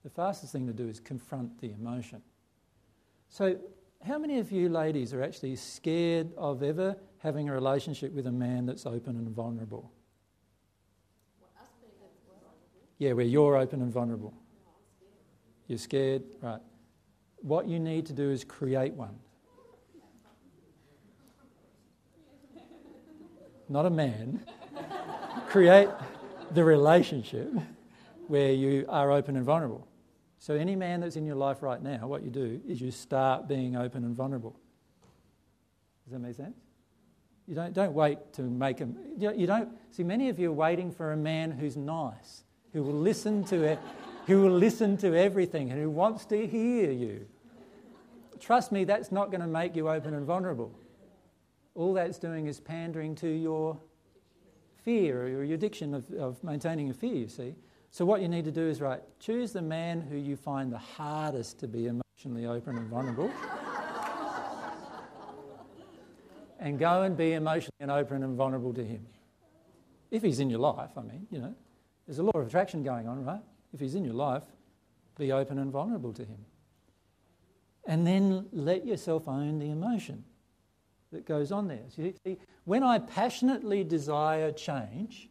The 0.03 0.09
fastest 0.09 0.51
thing 0.51 0.67
to 0.67 0.73
do 0.73 0.87
is 0.87 0.99
confront 0.99 1.59
the 1.59 1.71
emotion. 1.71 2.21
So, 3.29 3.57
how 4.03 4.17
many 4.17 4.39
of 4.39 4.51
you 4.51 4.69
ladies 4.69 5.13
are 5.13 5.21
actually 5.21 5.55
scared 5.55 6.31
of 6.37 6.63
ever 6.63 6.95
having 7.19 7.49
a 7.49 7.53
relationship 7.53 8.11
with 8.13 8.27
a 8.27 8.31
man 8.31 8.65
that's 8.65 8.85
open 8.85 9.15
and 9.15 9.29
vulnerable? 9.29 9.91
Yeah, 13.01 13.13
where 13.13 13.25
you're 13.25 13.57
open 13.57 13.81
and 13.81 13.91
vulnerable. 13.91 14.31
You're 15.65 15.79
scared? 15.79 16.21
Right. 16.39 16.61
What 17.37 17.67
you 17.67 17.79
need 17.79 18.05
to 18.05 18.13
do 18.13 18.29
is 18.29 18.43
create 18.43 18.93
one. 18.93 19.17
Not 23.67 23.87
a 23.87 23.89
man. 23.89 24.45
create 25.49 25.89
the 26.51 26.63
relationship 26.63 27.51
where 28.27 28.51
you 28.51 28.85
are 28.87 29.09
open 29.09 29.35
and 29.35 29.45
vulnerable. 29.45 29.87
So, 30.37 30.53
any 30.53 30.75
man 30.75 30.99
that's 30.99 31.15
in 31.15 31.25
your 31.25 31.37
life 31.37 31.63
right 31.63 31.81
now, 31.81 32.05
what 32.05 32.21
you 32.21 32.29
do 32.29 32.61
is 32.67 32.79
you 32.79 32.91
start 32.91 33.47
being 33.47 33.75
open 33.75 34.03
and 34.03 34.15
vulnerable. 34.15 34.55
Does 36.03 36.13
that 36.13 36.19
make 36.19 36.35
sense? 36.35 36.55
You 37.47 37.55
don't, 37.55 37.73
don't 37.73 37.93
wait 37.93 38.19
to 38.33 38.43
make 38.43 38.77
him. 38.77 38.95
You 39.17 39.47
don't. 39.47 39.69
See, 39.89 40.03
many 40.03 40.29
of 40.29 40.37
you 40.37 40.51
are 40.51 40.53
waiting 40.53 40.91
for 40.91 41.13
a 41.13 41.17
man 41.17 41.49
who's 41.49 41.75
nice 41.75 42.43
who 42.73 42.83
will 42.83 42.99
listen 42.99 43.43
to 43.45 43.63
it, 43.63 43.79
who 44.27 44.41
will 44.41 44.57
listen 44.57 44.97
to 44.97 45.15
everything 45.15 45.71
and 45.71 45.79
who 45.79 45.89
wants 45.89 46.25
to 46.25 46.47
hear 46.47 46.91
you. 46.91 47.27
Trust 48.39 48.71
me, 48.71 48.83
that's 48.83 49.11
not 49.11 49.29
going 49.29 49.41
to 49.41 49.47
make 49.47 49.75
you 49.75 49.89
open 49.89 50.13
and 50.13 50.25
vulnerable. 50.25 50.71
All 51.75 51.93
that's 51.93 52.17
doing 52.17 52.47
is 52.47 52.59
pandering 52.59 53.15
to 53.15 53.27
your 53.27 53.77
fear 54.83 55.23
or 55.23 55.27
your 55.27 55.43
addiction 55.43 55.93
of, 55.93 56.09
of 56.13 56.43
maintaining 56.43 56.89
a 56.89 56.93
fear, 56.93 57.13
you 57.13 57.27
see. 57.27 57.55
So, 57.91 58.05
what 58.05 58.21
you 58.21 58.29
need 58.29 58.45
to 58.45 58.51
do 58.51 58.67
is, 58.67 58.79
right, 58.79 59.01
choose 59.19 59.51
the 59.51 59.61
man 59.61 60.01
who 60.01 60.15
you 60.15 60.37
find 60.37 60.71
the 60.71 60.77
hardest 60.77 61.59
to 61.59 61.67
be 61.67 61.87
emotionally 61.87 62.45
open 62.45 62.77
and 62.77 62.87
vulnerable. 62.87 63.29
and 66.59 66.79
go 66.79 67.01
and 67.01 67.17
be 67.17 67.33
emotionally 67.33 67.75
and 67.81 67.91
open 67.91 68.23
and 68.23 68.37
vulnerable 68.37 68.73
to 68.73 68.83
Him. 68.83 69.05
If 70.09 70.23
He's 70.23 70.39
in 70.39 70.49
your 70.49 70.59
life, 70.59 70.91
I 70.97 71.01
mean, 71.01 71.27
you 71.29 71.39
know, 71.39 71.55
there's 72.05 72.19
a 72.19 72.23
law 72.23 72.31
of 72.35 72.47
attraction 72.47 72.83
going 72.83 73.07
on, 73.07 73.23
right? 73.23 73.41
If 73.73 73.79
He's 73.79 73.95
in 73.95 74.03
your 74.03 74.13
life, 74.13 74.43
be 75.17 75.31
open 75.31 75.57
and 75.59 75.71
vulnerable 75.71 76.13
to 76.13 76.23
Him. 76.23 76.45
And 77.85 78.05
then 78.05 78.47
let 78.51 78.85
yourself 78.85 79.27
own 79.27 79.59
the 79.59 79.69
emotion 79.69 80.23
that 81.11 81.25
goes 81.25 81.51
on 81.51 81.67
there. 81.67 81.83
So 81.89 82.11
see, 82.23 82.37
when 82.65 82.83
I 82.83 82.99
passionately 82.99 83.83
desire 83.83 84.51
change, 84.51 85.29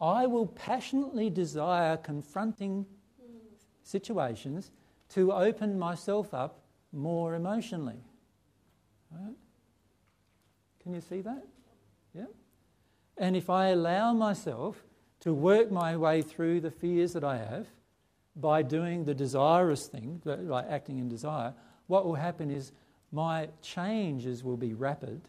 I 0.00 0.26
will 0.26 0.46
passionately 0.46 1.30
desire 1.30 1.96
confronting 1.96 2.86
situations 3.82 4.70
to 5.10 5.32
open 5.32 5.78
myself 5.78 6.34
up 6.34 6.60
more 6.92 7.34
emotionally. 7.34 8.00
Right? 9.10 9.36
Can 10.82 10.94
you 10.94 11.00
see 11.00 11.20
that? 11.20 11.46
Yeah? 12.14 12.26
And 13.18 13.36
if 13.36 13.50
I 13.50 13.68
allow 13.68 14.12
myself 14.12 14.82
to 15.22 15.32
work 15.32 15.70
my 15.70 15.96
way 15.96 16.20
through 16.20 16.60
the 16.60 16.70
fears 16.70 17.12
that 17.12 17.24
I 17.24 17.38
have 17.38 17.66
by 18.36 18.62
doing 18.62 19.04
the 19.04 19.14
desirous 19.14 19.86
thing, 19.86 20.20
by 20.24 20.64
acting 20.64 20.98
in 20.98 21.08
desire, 21.08 21.54
what 21.86 22.04
will 22.04 22.14
happen 22.14 22.50
is 22.50 22.72
my 23.12 23.48
changes 23.60 24.42
will 24.42 24.56
be 24.56 24.74
rapid, 24.74 25.20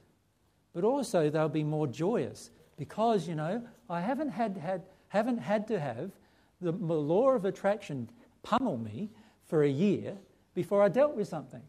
but 0.74 0.84
also 0.84 1.30
they'll 1.30 1.48
be 1.48 1.64
more 1.64 1.86
joyous 1.86 2.50
because, 2.78 3.28
you 3.28 3.36
know, 3.36 3.62
I 3.90 4.02
haven't 4.02 4.30
had, 4.30 4.58
had, 4.58 4.82
haven't 5.10 5.38
had 5.38 5.68
to 5.68 5.80
have 5.80 6.12
the 6.60 6.72
law 6.72 7.32
of 7.32 7.46
attraction 7.46 8.10
pummel 8.42 8.78
me 8.78 9.10
for 9.46 9.64
a 9.64 9.70
year 9.70 10.18
before 10.56 10.82
I 10.82 10.90
dealt 10.90 11.16
with 11.16 11.28
something. 11.28 11.62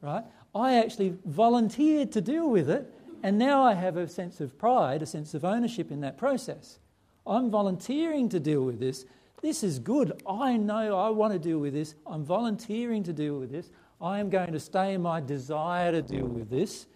Right? 0.00 0.22
I 0.54 0.74
actually 0.74 1.16
volunteered 1.24 2.12
to 2.12 2.20
deal 2.20 2.48
with 2.48 2.70
it, 2.70 2.92
and 3.22 3.38
now 3.38 3.64
I 3.64 3.72
have 3.72 3.96
a 3.96 4.06
sense 4.06 4.40
of 4.40 4.56
pride, 4.58 5.02
a 5.02 5.06
sense 5.06 5.34
of 5.34 5.44
ownership 5.44 5.90
in 5.90 6.00
that 6.02 6.18
process. 6.18 6.78
I'm 7.26 7.50
volunteering 7.50 8.28
to 8.30 8.40
deal 8.40 8.62
with 8.62 8.78
this. 8.78 9.06
This 9.42 9.62
is 9.62 9.78
good. 9.78 10.22
I 10.26 10.56
know 10.56 10.98
I 10.98 11.10
want 11.10 11.32
to 11.32 11.38
deal 11.38 11.58
with 11.58 11.74
this. 11.74 11.94
I'm 12.06 12.24
volunteering 12.24 13.02
to 13.04 13.12
deal 13.12 13.38
with 13.38 13.50
this. 13.50 13.70
I 14.00 14.18
am 14.18 14.30
going 14.30 14.52
to 14.52 14.60
stay 14.60 14.94
in 14.94 15.02
my 15.02 15.20
desire 15.20 15.92
to 15.92 16.02
deal 16.02 16.26
with 16.26 16.50
this. 16.50 16.86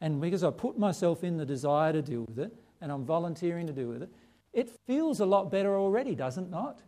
And 0.00 0.20
because 0.20 0.44
I 0.44 0.50
put 0.50 0.78
myself 0.78 1.24
in 1.24 1.36
the 1.36 1.46
desire 1.46 1.92
to 1.92 2.02
deal 2.02 2.22
with 2.22 2.38
it, 2.38 2.54
and 2.80 2.92
I'm 2.92 3.04
volunteering 3.04 3.66
to 3.66 3.72
deal 3.72 3.88
with 3.88 4.02
it, 4.02 4.10
it 4.52 4.70
feels 4.86 5.20
a 5.20 5.26
lot 5.26 5.50
better 5.50 5.76
already, 5.76 6.14
doesn't 6.14 6.44
it 6.44 6.50
not? 6.50 6.80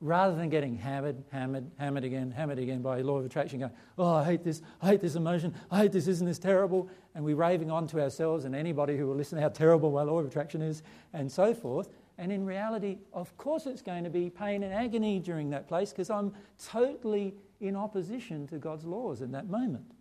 rather 0.00 0.36
than 0.36 0.48
getting 0.48 0.76
hammered, 0.76 1.24
hammered, 1.32 1.68
hammered 1.78 2.04
again, 2.04 2.30
hammered 2.30 2.58
again 2.58 2.82
by 2.82 3.00
law 3.00 3.18
of 3.18 3.26
attraction, 3.26 3.60
going, 3.60 3.72
oh, 3.98 4.14
I 4.14 4.24
hate 4.24 4.44
this, 4.44 4.62
I 4.80 4.88
hate 4.88 5.00
this 5.00 5.16
emotion, 5.16 5.54
I 5.70 5.78
hate 5.78 5.92
this, 5.92 6.06
isn't 6.06 6.26
this 6.26 6.38
terrible? 6.38 6.88
And 7.14 7.24
we're 7.24 7.36
raving 7.36 7.70
on 7.70 7.88
to 7.88 8.00
ourselves 8.00 8.44
and 8.44 8.54
anybody 8.54 8.96
who 8.96 9.06
will 9.06 9.16
listen 9.16 9.38
how 9.38 9.48
terrible 9.48 9.90
my 9.90 10.02
law 10.02 10.18
of 10.18 10.26
attraction 10.26 10.62
is, 10.62 10.82
and 11.12 11.30
so 11.30 11.52
forth. 11.52 11.88
And 12.18 12.32
in 12.32 12.44
reality, 12.44 12.98
of 13.12 13.36
course, 13.36 13.66
it's 13.66 13.82
going 13.82 14.04
to 14.04 14.10
be 14.10 14.28
pain 14.28 14.64
and 14.64 14.74
agony 14.74 15.20
during 15.20 15.50
that 15.50 15.68
place 15.68 15.90
because 15.90 16.10
I'm 16.10 16.34
totally 16.62 17.34
in 17.60 17.76
opposition 17.76 18.46
to 18.48 18.58
God's 18.58 18.84
laws 18.84 19.22
in 19.22 19.30
that 19.32 19.48
moment. 19.48 19.92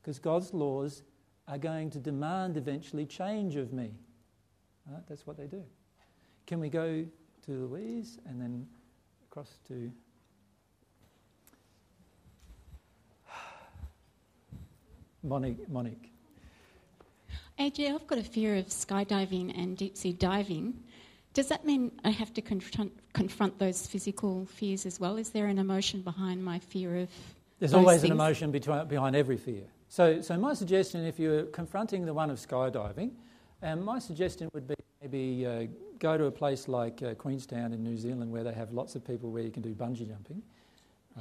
Because 0.00 0.18
God's 0.18 0.54
laws 0.54 1.02
are 1.48 1.58
going 1.58 1.90
to 1.90 1.98
demand 1.98 2.56
eventually 2.56 3.06
change 3.06 3.56
of 3.56 3.72
me. 3.72 3.92
Right? 4.86 5.02
That's 5.08 5.26
what 5.26 5.36
they 5.36 5.46
do. 5.46 5.64
Can 6.46 6.60
we 6.60 6.68
go 6.68 7.04
to 7.48 7.52
Louise 7.66 8.18
and 8.26 8.40
then 8.40 8.66
across 9.30 9.58
to 9.68 9.90
Monique. 15.22 15.68
Monique. 15.68 16.12
AJ, 17.58 17.94
I've 17.94 18.06
got 18.06 18.18
a 18.18 18.22
fear 18.22 18.56
of 18.56 18.66
skydiving 18.66 19.58
and 19.58 19.76
deep 19.76 19.96
sea 19.96 20.12
diving. 20.12 20.84
Does 21.38 21.50
that 21.50 21.64
mean 21.64 21.92
I 22.02 22.10
have 22.10 22.34
to 22.34 22.42
confront, 22.42 22.92
confront 23.12 23.60
those 23.60 23.86
physical 23.86 24.44
fears 24.46 24.84
as 24.84 24.98
well? 24.98 25.16
Is 25.16 25.30
there 25.30 25.46
an 25.46 25.60
emotion 25.60 26.02
behind 26.02 26.44
my 26.44 26.58
fear 26.58 26.96
of? 26.96 27.10
There's 27.60 27.74
always 27.74 28.00
things? 28.00 28.10
an 28.10 28.16
emotion 28.16 28.50
between, 28.50 28.88
behind 28.88 29.14
every 29.14 29.36
fear. 29.36 29.62
So, 29.88 30.20
so 30.20 30.36
my 30.36 30.52
suggestion, 30.52 31.04
if 31.04 31.20
you're 31.20 31.44
confronting 31.44 32.04
the 32.04 32.12
one 32.12 32.30
of 32.30 32.38
skydiving, 32.38 33.12
um, 33.62 33.84
my 33.84 34.00
suggestion 34.00 34.50
would 34.52 34.66
be 34.66 34.74
maybe 35.00 35.46
uh, 35.46 35.66
go 36.00 36.18
to 36.18 36.24
a 36.24 36.30
place 36.32 36.66
like 36.66 37.04
uh, 37.04 37.14
Queenstown 37.14 37.72
in 37.72 37.84
New 37.84 37.96
Zealand 37.96 38.32
where 38.32 38.42
they 38.42 38.52
have 38.52 38.72
lots 38.72 38.96
of 38.96 39.06
people 39.06 39.30
where 39.30 39.44
you 39.44 39.52
can 39.52 39.62
do 39.62 39.76
bungee 39.76 40.08
jumping, 40.08 40.42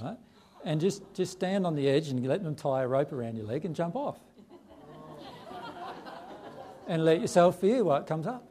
right? 0.01 0.17
And 0.65 0.81
just, 0.81 1.03
just 1.13 1.33
stand 1.33 1.63
on 1.63 1.75
the 1.75 1.87
edge 1.87 2.07
and 2.07 2.25
let 2.25 2.43
them 2.43 2.55
tie 2.55 2.81
a 2.81 2.87
rope 2.87 3.13
around 3.13 3.35
your 3.35 3.45
leg 3.45 3.65
and 3.65 3.75
jump 3.75 3.95
off. 3.95 4.17
and 6.87 7.05
let 7.05 7.21
yourself 7.21 7.61
feel 7.61 7.83
what 7.83 8.07
comes 8.07 8.25
up. 8.25 8.43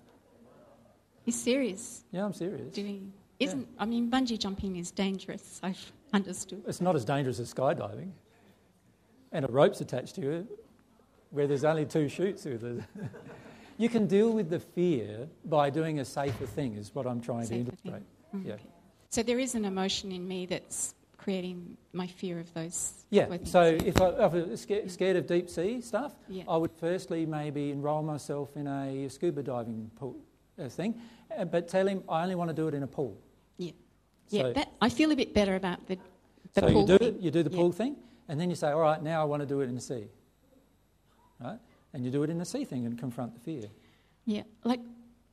You're 1.27 1.35
serious? 1.35 2.05
Yeah, 2.12 2.24
I'm 2.24 2.32
serious. 2.32 2.73
Doing 2.73 3.12
isn't 3.39 3.61
yeah. 3.61 3.82
I 3.82 3.85
mean 3.85 4.11
bungee 4.11 4.39
jumping 4.39 4.77
is 4.77 4.90
dangerous. 4.90 5.61
I've 5.62 5.93
understood. 6.12 6.62
It's 6.66 6.81
not 6.81 6.97
as 6.97 7.05
dangerous 7.05 7.39
as 7.39 7.53
skydiving, 7.53 8.12
and 9.32 9.44
a 9.44 9.48
rope's 9.48 9.81
attached 9.81 10.15
to 10.15 10.31
it, 10.31 10.47
where 11.31 11.47
there's 11.47 11.65
only 11.65 11.85
two 11.85 12.09
chutes 12.09 12.44
with 12.44 12.65
it. 12.65 12.82
You 13.78 13.90
can 13.90 14.07
deal 14.07 14.32
with 14.32 14.48
the 14.48 14.59
fear 14.59 15.28
by 15.44 15.69
doing 15.69 16.01
a 16.01 16.05
safer 16.07 16.47
thing, 16.47 16.77
is 16.77 16.94
what 16.94 17.07
I'm 17.07 17.20
trying 17.20 17.44
safer 17.44 17.65
to 17.65 17.69
illustrate. 17.69 18.03
Mm, 18.35 18.47
yeah. 18.47 18.55
So 19.11 19.23
there 19.23 19.39
is 19.39 19.55
an 19.55 19.66
emotion 19.66 20.12
in 20.12 20.27
me 20.27 20.47
that's 20.47 20.94
creating 21.19 21.77
my 21.93 22.07
fear 22.07 22.39
of 22.39 22.53
those. 22.55 23.05
Yeah. 23.11 23.36
So 23.44 23.62
if 23.62 24.01
I, 24.01 24.12
I'm 24.12 24.57
scared 24.57 25.16
of 25.16 25.27
deep 25.27 25.51
sea 25.51 25.81
stuff, 25.81 26.15
yeah. 26.28 26.44
I 26.48 26.57
would 26.57 26.73
firstly 26.73 27.27
maybe 27.27 27.70
enrol 27.70 28.03
myself 28.03 28.57
in 28.57 28.66
a 28.66 29.09
scuba 29.09 29.43
diving 29.43 29.90
pool 29.97 30.16
uh, 30.59 30.69
thing, 30.69 30.94
but 31.45 31.69
tell 31.69 31.87
him 31.87 32.03
I 32.09 32.23
only 32.23 32.35
want 32.35 32.51
to 32.51 32.55
do 32.55 32.69
it 32.69 32.75
in 32.75 32.83
a 32.83 32.87
pool. 32.87 33.19
Yeah. 33.59 33.73
So 34.29 34.37
yeah. 34.37 34.53
That, 34.53 34.73
I 34.81 34.89
feel 34.89 35.13
a 35.13 35.17
bit 35.17 35.35
better 35.35 35.57
about 35.57 35.87
the, 35.87 35.99
the 36.55 36.61
so 36.63 36.73
pool 36.73 36.81
you 36.81 36.87
do 36.87 36.99
thing. 36.99 37.17
you 37.21 37.31
do 37.31 37.43
the 37.43 37.51
pool 37.51 37.73
thing, 37.73 37.97
and 38.29 38.41
then 38.41 38.51
you 38.51 38.57
say, 38.57 38.71
all 38.71 38.81
right, 38.81 39.03
now 39.03 39.21
I 39.21 39.25
want 39.25 39.41
to 39.41 39.47
do 39.47 39.61
it 39.61 39.69
in 39.69 39.75
the 39.75 39.81
sea. 39.81 40.07
Right 41.39 41.59
and 41.97 42.05
you 42.05 42.11
do 42.11 42.23
it 42.23 42.29
in 42.29 42.37
the 42.37 42.45
sea 42.45 42.63
thing 42.63 42.85
and 42.85 42.99
confront 42.99 43.33
the 43.33 43.41
fear. 43.41 43.71
Yeah, 44.27 44.43
like 44.65 44.81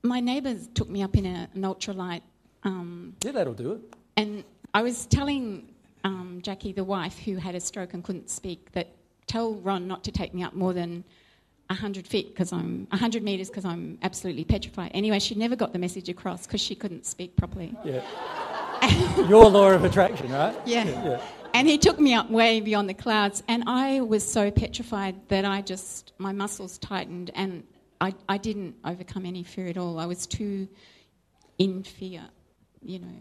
my 0.02 0.22
neighbours 0.22 0.70
took 0.74 0.90
me 0.90 1.04
up 1.04 1.18
in 1.18 1.26
a, 1.26 1.50
an 1.54 1.62
ultralight. 1.64 2.22
Um, 2.64 3.18
yeah, 3.22 3.34
that'll 3.34 3.54
do 3.54 3.74
it. 3.74 3.82
And 4.16 4.46
I 4.74 4.82
was 4.82 5.06
telling 5.08 5.68
um, 6.06 6.40
Jackie, 6.42 6.72
the 6.72 6.86
wife 6.86 7.20
who 7.20 7.36
had 7.36 7.54
a 7.54 7.60
stroke 7.60 7.94
and 7.94 8.02
couldn't 8.02 8.30
speak, 8.30 8.72
that 8.72 8.88
tell 9.28 9.56
Ron 9.56 9.90
not 9.90 10.06
to 10.06 10.12
take 10.12 10.34
me 10.34 10.42
up 10.42 10.54
more 10.54 10.72
than 10.72 11.04
100 11.74 12.08
feet 12.08 12.30
because 12.30 12.54
I'm 12.54 12.88
100 12.90 13.24
metres 13.24 13.50
because 13.50 13.66
I'm 13.66 13.98
absolutely 14.02 14.44
petrified. 14.44 14.92
Anyway, 14.94 15.20
she 15.20 15.36
never 15.36 15.56
got 15.56 15.74
the 15.74 15.80
message 15.80 16.10
across 16.10 16.46
because 16.46 16.62
she 16.62 16.76
couldn't 16.76 17.06
speak 17.06 17.36
properly. 17.36 17.76
Yeah. 17.84 18.04
Your 19.28 19.50
law 19.50 19.72
of 19.72 19.84
attraction, 19.84 20.32
right? 20.32 20.56
Yeah. 20.66 20.86
yeah. 20.86 21.06
yeah. 21.06 21.22
And 21.54 21.68
he 21.68 21.78
took 21.78 22.00
me 22.00 22.14
up 22.14 22.32
way 22.32 22.62
beyond 22.62 22.90
the 22.90 22.96
clouds, 22.96 23.44
and 23.48 23.64
I 23.68 24.02
was 24.02 24.28
so 24.28 24.50
petrified 24.50 25.16
that 25.30 25.46
I 25.46 25.62
just, 25.62 26.14
my 26.18 26.32
muscles 26.32 26.80
tightened, 26.80 27.30
and 27.36 27.64
I, 28.02 28.16
I 28.28 28.38
didn't 28.38 28.76
overcome 28.84 29.26
any 29.26 29.44
fear 29.44 29.68
at 29.68 29.78
all. 29.78 30.00
I 30.00 30.08
was 30.08 30.26
too 30.26 30.68
in 31.60 31.84
fear, 31.84 32.24
you 32.82 33.00
know. 33.00 33.16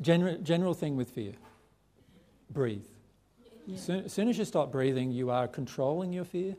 General, 0.00 0.38
general 0.38 0.74
thing 0.74 0.96
with 0.96 1.10
fear 1.10 1.32
breathe. 2.50 2.86
Yeah. 3.66 3.76
Soon, 3.76 4.04
as 4.04 4.12
soon 4.12 4.28
as 4.28 4.38
you 4.38 4.44
stop 4.44 4.72
breathing, 4.72 5.10
you 5.10 5.30
are 5.30 5.46
controlling 5.46 6.12
your 6.12 6.24
fear 6.24 6.56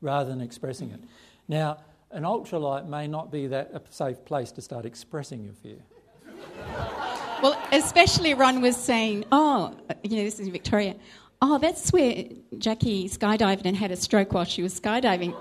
rather 0.00 0.30
than 0.30 0.40
expressing 0.40 0.90
it. 0.90 1.00
Now, 1.48 1.78
an 2.10 2.24
ultralight 2.24 2.86
may 2.86 3.06
not 3.06 3.30
be 3.30 3.46
that 3.48 3.70
a 3.72 3.80
safe 3.90 4.24
place 4.24 4.52
to 4.52 4.62
start 4.62 4.84
expressing 4.84 5.44
your 5.44 5.54
fear. 5.54 5.78
Well, 7.42 7.58
especially 7.72 8.34
Ron 8.34 8.60
was 8.60 8.76
saying, 8.76 9.24
oh, 9.32 9.74
you 10.02 10.18
know, 10.18 10.24
this 10.24 10.38
is 10.38 10.48
Victoria. 10.48 10.94
Oh, 11.40 11.56
that's 11.56 11.90
where 11.90 12.24
Jackie 12.58 13.08
skydived 13.08 13.62
and 13.64 13.74
had 13.74 13.90
a 13.90 13.96
stroke 13.96 14.34
while 14.34 14.44
she 14.44 14.62
was 14.62 14.78
skydiving. 14.78 15.34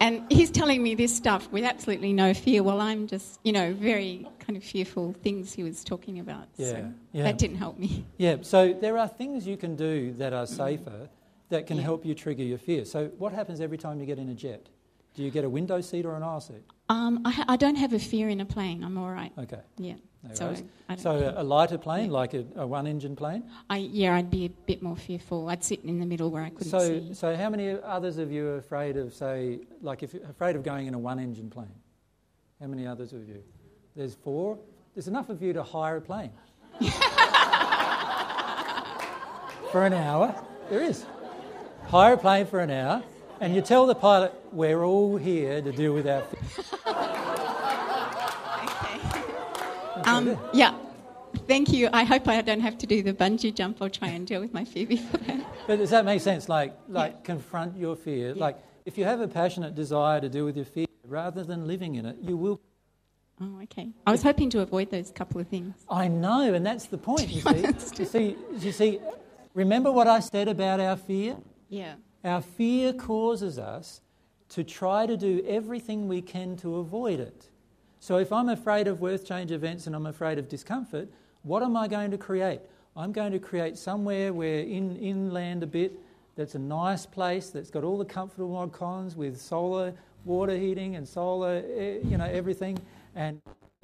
And 0.00 0.24
he's 0.32 0.50
telling 0.50 0.82
me 0.82 0.96
this 0.96 1.14
stuff 1.14 1.48
with 1.52 1.62
absolutely 1.62 2.12
no 2.12 2.34
fear. 2.34 2.64
Well, 2.64 2.80
I'm 2.80 3.06
just, 3.06 3.38
you 3.44 3.52
know, 3.52 3.72
very 3.72 4.26
kind 4.40 4.56
of 4.56 4.64
fearful 4.64 5.14
things 5.22 5.52
he 5.52 5.62
was 5.62 5.84
talking 5.84 6.18
about. 6.18 6.48
Yeah, 6.56 6.70
so 6.70 6.92
yeah. 7.12 7.22
that 7.22 7.38
didn't 7.38 7.58
help 7.58 7.78
me. 7.78 8.04
Yeah, 8.16 8.38
so 8.42 8.72
there 8.72 8.98
are 8.98 9.06
things 9.06 9.46
you 9.46 9.56
can 9.56 9.76
do 9.76 10.12
that 10.14 10.32
are 10.32 10.46
safer 10.46 11.08
that 11.48 11.66
can 11.66 11.76
yeah. 11.76 11.82
help 11.82 12.04
you 12.04 12.14
trigger 12.14 12.42
your 12.42 12.58
fear. 12.58 12.84
So, 12.84 13.06
what 13.18 13.32
happens 13.32 13.60
every 13.60 13.78
time 13.78 14.00
you 14.00 14.06
get 14.06 14.18
in 14.18 14.28
a 14.28 14.34
jet? 14.34 14.68
Do 15.14 15.22
you 15.22 15.30
get 15.30 15.44
a 15.44 15.48
window 15.48 15.80
seat 15.80 16.06
or 16.06 16.14
an 16.14 16.22
aisle 16.22 16.40
seat? 16.40 16.62
Um, 16.88 17.22
I, 17.24 17.30
ha- 17.30 17.44
I, 17.48 17.56
don't 17.56 17.74
have 17.74 17.92
a 17.92 17.98
fear 17.98 18.28
in 18.28 18.40
a 18.40 18.44
plane. 18.44 18.84
I'm 18.84 18.96
all 18.96 19.10
right. 19.10 19.32
Okay. 19.36 19.60
Yeah. 19.76 19.94
No 20.22 20.34
so, 20.34 20.54
so 20.96 21.34
a 21.36 21.44
lighter 21.44 21.78
plane, 21.78 22.06
yeah. 22.06 22.12
like 22.12 22.34
a, 22.34 22.44
a, 22.56 22.66
one-engine 22.66 23.14
plane. 23.14 23.44
I, 23.70 23.78
yeah, 23.78 24.16
I'd 24.16 24.30
be 24.30 24.46
a 24.46 24.48
bit 24.48 24.82
more 24.82 24.96
fearful. 24.96 25.48
I'd 25.48 25.62
sit 25.62 25.84
in 25.84 26.00
the 26.00 26.06
middle 26.06 26.30
where 26.30 26.42
I 26.42 26.50
couldn't 26.50 26.70
so, 26.70 26.80
see. 26.80 27.14
So, 27.14 27.36
how 27.36 27.50
many 27.50 27.70
others 27.70 28.18
of 28.18 28.32
you 28.32 28.46
are 28.48 28.56
afraid 28.56 28.96
of, 28.96 29.14
say, 29.14 29.60
like, 29.80 30.02
if 30.02 30.14
afraid 30.14 30.56
of 30.56 30.64
going 30.64 30.86
in 30.86 30.94
a 30.94 30.98
one-engine 30.98 31.50
plane? 31.50 31.74
How 32.60 32.66
many 32.66 32.86
others 32.86 33.12
of 33.12 33.28
you? 33.28 33.42
There's 33.94 34.14
four. 34.14 34.58
There's 34.94 35.08
enough 35.08 35.28
of 35.28 35.40
you 35.42 35.52
to 35.52 35.62
hire 35.62 35.96
a 35.96 36.00
plane 36.00 36.32
for 39.72 39.84
an 39.84 39.92
hour. 39.92 40.34
There 40.68 40.82
is. 40.82 41.04
Hire 41.88 42.12
a 42.12 42.18
plane 42.18 42.44
for 42.44 42.60
an 42.60 42.70
hour 42.70 43.02
And 43.40 43.54
you 43.54 43.62
tell 43.62 43.86
the 43.86 43.94
pilot, 43.94 44.34
we're 44.52 44.84
all 44.84 45.16
here 45.16 45.62
to 45.62 45.72
deal 45.72 45.94
with 45.94 46.06
our 46.06 46.20
fear. 46.20 46.94
Um, 50.04 50.38
yeah. 50.52 50.74
Thank 51.46 51.72
you. 51.72 51.88
I 51.92 52.04
hope 52.04 52.28
I 52.28 52.42
don't 52.42 52.60
have 52.60 52.76
to 52.78 52.86
do 52.86 53.02
the 53.02 53.14
bungee 53.14 53.54
jump. 53.54 53.80
I'll 53.80 53.88
try 53.88 54.08
and 54.08 54.26
deal 54.26 54.40
with 54.40 54.52
my 54.52 54.64
fear 54.64 54.86
before 54.86 55.20
that. 55.20 55.46
But 55.66 55.76
does 55.78 55.90
that 55.90 56.04
make 56.04 56.20
sense? 56.20 56.48
Like, 56.48 56.76
like 56.88 57.24
confront 57.24 57.76
your 57.76 57.96
fear. 57.96 58.34
Like, 58.34 58.58
if 58.84 58.98
you 58.98 59.04
have 59.04 59.20
a 59.20 59.28
passionate 59.28 59.74
desire 59.74 60.20
to 60.20 60.28
deal 60.28 60.44
with 60.44 60.56
your 60.56 60.66
fear, 60.66 60.86
rather 61.04 61.42
than 61.42 61.66
living 61.66 61.94
in 61.94 62.04
it, 62.04 62.16
you 62.20 62.36
will. 62.36 62.60
Oh, 63.40 63.60
okay. 63.62 63.90
I 64.06 64.10
was 64.10 64.22
hoping 64.22 64.50
to 64.50 64.60
avoid 64.60 64.90
those 64.90 65.10
couple 65.10 65.40
of 65.40 65.48
things. 65.48 65.74
I 65.88 66.08
know, 66.08 66.52
and 66.52 66.66
that's 66.66 66.86
the 66.86 66.98
point. 66.98 67.28
You 67.28 67.40
see, 67.78 67.98
you 67.98 68.04
see, 68.04 68.36
you 68.58 68.72
see. 68.72 69.00
Remember 69.54 69.90
what 69.90 70.06
I 70.06 70.20
said 70.20 70.48
about 70.48 70.80
our 70.80 70.96
fear? 70.96 71.36
Yeah. 71.68 71.94
Our 72.24 72.42
fear 72.42 72.92
causes 72.92 73.58
us 73.58 74.00
to 74.50 74.64
try 74.64 75.06
to 75.06 75.16
do 75.16 75.44
everything 75.46 76.08
we 76.08 76.22
can 76.22 76.56
to 76.58 76.76
avoid 76.76 77.20
it. 77.20 77.48
So 78.00 78.18
if 78.18 78.32
I'm 78.32 78.48
afraid 78.48 78.86
of 78.88 79.00
worth 79.00 79.26
change 79.26 79.50
events 79.50 79.86
and 79.86 79.94
I'm 79.94 80.06
afraid 80.06 80.38
of 80.38 80.48
discomfort, 80.48 81.08
what 81.42 81.62
am 81.62 81.76
I 81.76 81.88
going 81.88 82.10
to 82.10 82.18
create? 82.18 82.60
I'm 82.96 83.12
going 83.12 83.32
to 83.32 83.38
create 83.38 83.76
somewhere 83.76 84.32
where 84.32 84.60
in 84.60 84.96
inland 84.96 85.62
a 85.62 85.66
bit 85.66 85.92
that's 86.36 86.54
a 86.54 86.58
nice 86.58 87.04
place 87.04 87.50
that's 87.50 87.70
got 87.70 87.84
all 87.84 87.98
the 87.98 88.04
comfortable 88.04 88.50
mod 88.50 88.72
cons 88.72 89.16
with 89.16 89.40
solar 89.40 89.92
water 90.24 90.56
heating 90.56 90.96
and 90.96 91.06
solar, 91.06 91.62
eh, 91.74 91.98
you 92.04 92.16
know, 92.16 92.24
everything. 92.24 92.78
And 93.14 93.40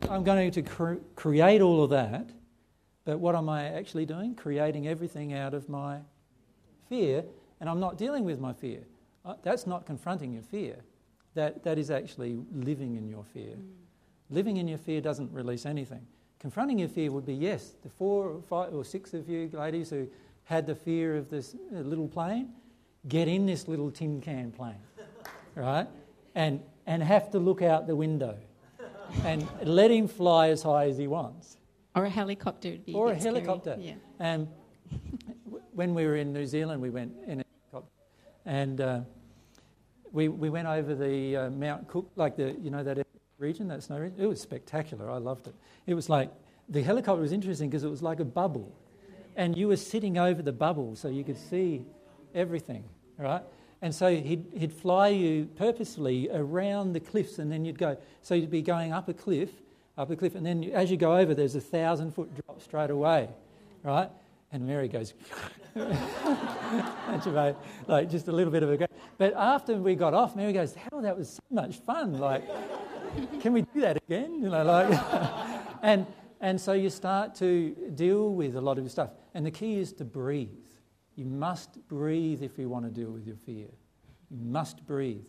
I'm 0.09 0.25
going 0.25 0.51
to 0.51 0.63
cre- 0.63 0.95
create 1.17 1.61
all 1.61 1.83
of 1.83 1.91
that. 1.91 2.31
But 3.05 3.19
what 3.19 3.35
am 3.35 3.49
I 3.49 3.67
actually 3.67 4.07
doing? 4.07 4.35
Creating 4.35 4.87
everything 4.89 5.35
out 5.35 5.55
of 5.55 5.69
my 5.69 5.99
fear, 6.89 7.25
and 7.65 7.71
I'm 7.71 7.81
not 7.81 7.97
dealing 7.97 8.25
with 8.25 8.41
my 8.41 8.53
fear. 8.53 8.81
Uh, 9.25 9.37
that's 9.43 9.67
not 9.67 9.87
confronting 9.87 10.35
your 10.35 10.43
fear. 10.43 10.85
That, 11.33 11.65
that 11.65 11.79
is 11.79 11.91
actually 11.91 12.39
living 12.53 12.97
in 12.97 13.09
your 13.09 13.25
fear. 13.25 13.55
Mm. 13.55 13.71
Living 14.29 14.59
in 14.59 14.69
your 14.69 14.77
fear 14.77 15.01
doesn't 15.01 15.33
release 15.33 15.65
anything. 15.65 16.07
Confronting 16.41 16.79
your 16.79 16.91
fear 16.91 17.11
would 17.11 17.25
be 17.25 17.33
yes, 17.33 17.77
the 17.83 17.89
four 17.89 18.29
or 18.29 18.43
five 18.43 18.75
or 18.75 18.85
six 18.85 19.15
of 19.15 19.31
you 19.31 19.49
ladies 19.55 19.89
who 19.89 20.07
had 20.45 20.67
the 20.67 20.75
fear 20.75 21.17
of 21.17 21.31
this 21.31 21.57
uh, 21.75 21.79
little 21.79 22.07
plane, 22.07 22.51
get 23.09 23.29
in 23.29 23.47
this 23.47 23.67
little 23.67 23.91
tin 23.91 24.21
can 24.21 24.53
plane, 24.53 24.75
right? 25.55 25.87
And, 26.35 26.61
and 26.85 27.03
have 27.03 27.31
to 27.31 27.39
look 27.39 27.63
out 27.63 27.87
the 27.87 27.97
window 27.97 28.37
and 29.25 29.49
let 29.63 29.91
him 29.91 30.07
fly 30.07 30.49
as 30.49 30.63
high 30.63 30.89
as 30.89 30.99
he 30.99 31.07
wants. 31.07 31.57
Or 31.97 32.05
a 32.05 32.11
helicopter 32.11 32.73
would 32.73 32.85
be 32.85 32.93
Or 32.93 33.09
a, 33.09 33.13
a 33.13 33.15
helicopter. 33.15 33.79
Yeah. 33.81 33.95
Um, 34.21 34.49
when 35.73 35.95
we 35.95 36.05
were 36.05 36.17
in 36.17 36.31
New 36.35 36.45
Zealand, 36.45 36.83
we 36.83 36.91
went 36.91 37.15
in. 37.27 37.43
And 38.47 38.81
uh, 38.81 39.01
we, 40.13 40.29
we 40.29 40.51
went 40.51 40.69
over 40.69 40.95
the 40.95 41.37
uh, 41.37 41.51
Mount 41.51 41.89
Cook, 41.89 42.11
like 42.17 42.37
the, 42.37 42.53
you 42.61 42.71
know, 42.71 42.83
that 42.85 43.07
region, 43.39 43.69
that 43.69 43.83
snow 43.83 43.99
region. 43.99 44.17
It 44.19 44.27
was 44.27 44.41
spectacular. 44.41 45.11
I 45.11 45.19
loved 45.19 45.47
it. 45.49 45.55
It 45.87 45.95
was 45.95 46.09
like, 46.09 46.31
the 46.69 46.83
helicopter 46.83 47.21
was 47.21 47.33
interesting 47.33 47.69
because 47.69 47.85
it 47.85 47.91
was 47.91 48.03
like 48.03 48.21
a 48.21 48.25
bubble. 48.25 48.73
And 49.37 49.57
you 49.57 49.69
were 49.69 49.77
sitting 49.77 50.19
over 50.19 50.43
the 50.43 50.53
bubble 50.53 50.97
so 50.97 51.09
you 51.09 51.25
could 51.25 51.39
see 51.39 51.85
everything, 52.35 52.85
right? 53.19 53.43
And 53.83 53.95
so 53.95 54.15
he'd, 54.15 54.47
he'd 54.57 54.73
fly 54.73 55.09
you 55.09 55.47
purposefully 55.57 56.31
around 56.33 56.93
the 56.93 57.01
cliffs 57.01 57.39
and 57.39 57.51
then 57.51 57.65
you'd 57.65 57.79
go. 57.79 57.99
So 58.23 58.35
you'd 58.35 58.51
be 58.51 58.63
going 58.63 58.93
up 58.93 59.09
a 59.09 59.15
cliff, 59.15 59.51
up 59.99 60.11
a 60.11 60.17
cliff, 60.17 60.35
and 60.35 60.47
then 60.47 60.65
as 60.73 60.91
you 60.91 60.97
go 60.97 61.17
over, 61.17 61.35
there's 61.35 61.55
a 61.55 61.61
thousand 61.61 62.13
foot 62.13 62.31
drop 62.35 62.63
straight 62.63 62.91
away, 62.91 63.29
right? 63.83 64.09
And 64.53 64.67
Mary 64.67 64.89
goes, 64.89 65.13
like 67.89 68.09
just 68.09 68.29
a 68.29 68.33
little 68.33 68.53
bit 68.53 68.63
of 68.63 68.71
a. 68.71 68.77
Go- 68.77 68.87
But 69.19 69.35
after 69.35 69.75
we 69.77 69.97
got 69.97 70.15
off, 70.15 70.37
Mary 70.37 70.53
goes, 70.53 70.75
"Hell, 70.75 71.03
that 71.03 71.17
was 71.17 71.31
so 71.31 71.43
much 71.51 71.77
fun! 71.79 72.19
Like, 72.19 72.45
can 73.41 73.53
we 73.53 73.63
do 73.63 73.81
that 73.81 73.97
again?" 73.97 74.41
You 74.41 74.51
know, 74.51 74.63
like, 74.65 74.97
and 75.83 76.07
and 76.41 76.61
so 76.61 76.75
you 76.75 76.91
start 76.91 77.35
to 77.37 77.75
deal 77.95 78.35
with 78.35 78.57
a 78.57 78.61
lot 78.61 78.79
of 78.79 78.89
stuff. 78.91 79.11
And 79.35 79.45
the 79.45 79.51
key 79.51 79.79
is 79.79 79.93
to 79.95 80.05
breathe. 80.05 80.49
You 81.17 81.25
must 81.25 81.87
breathe 81.89 82.43
if 82.43 82.59
you 82.59 82.69
want 82.69 82.85
to 82.85 82.91
deal 82.91 83.11
with 83.11 83.27
your 83.27 83.37
fear. 83.37 83.69
You 84.31 84.45
must 84.45 84.87
breathe. 84.87 85.27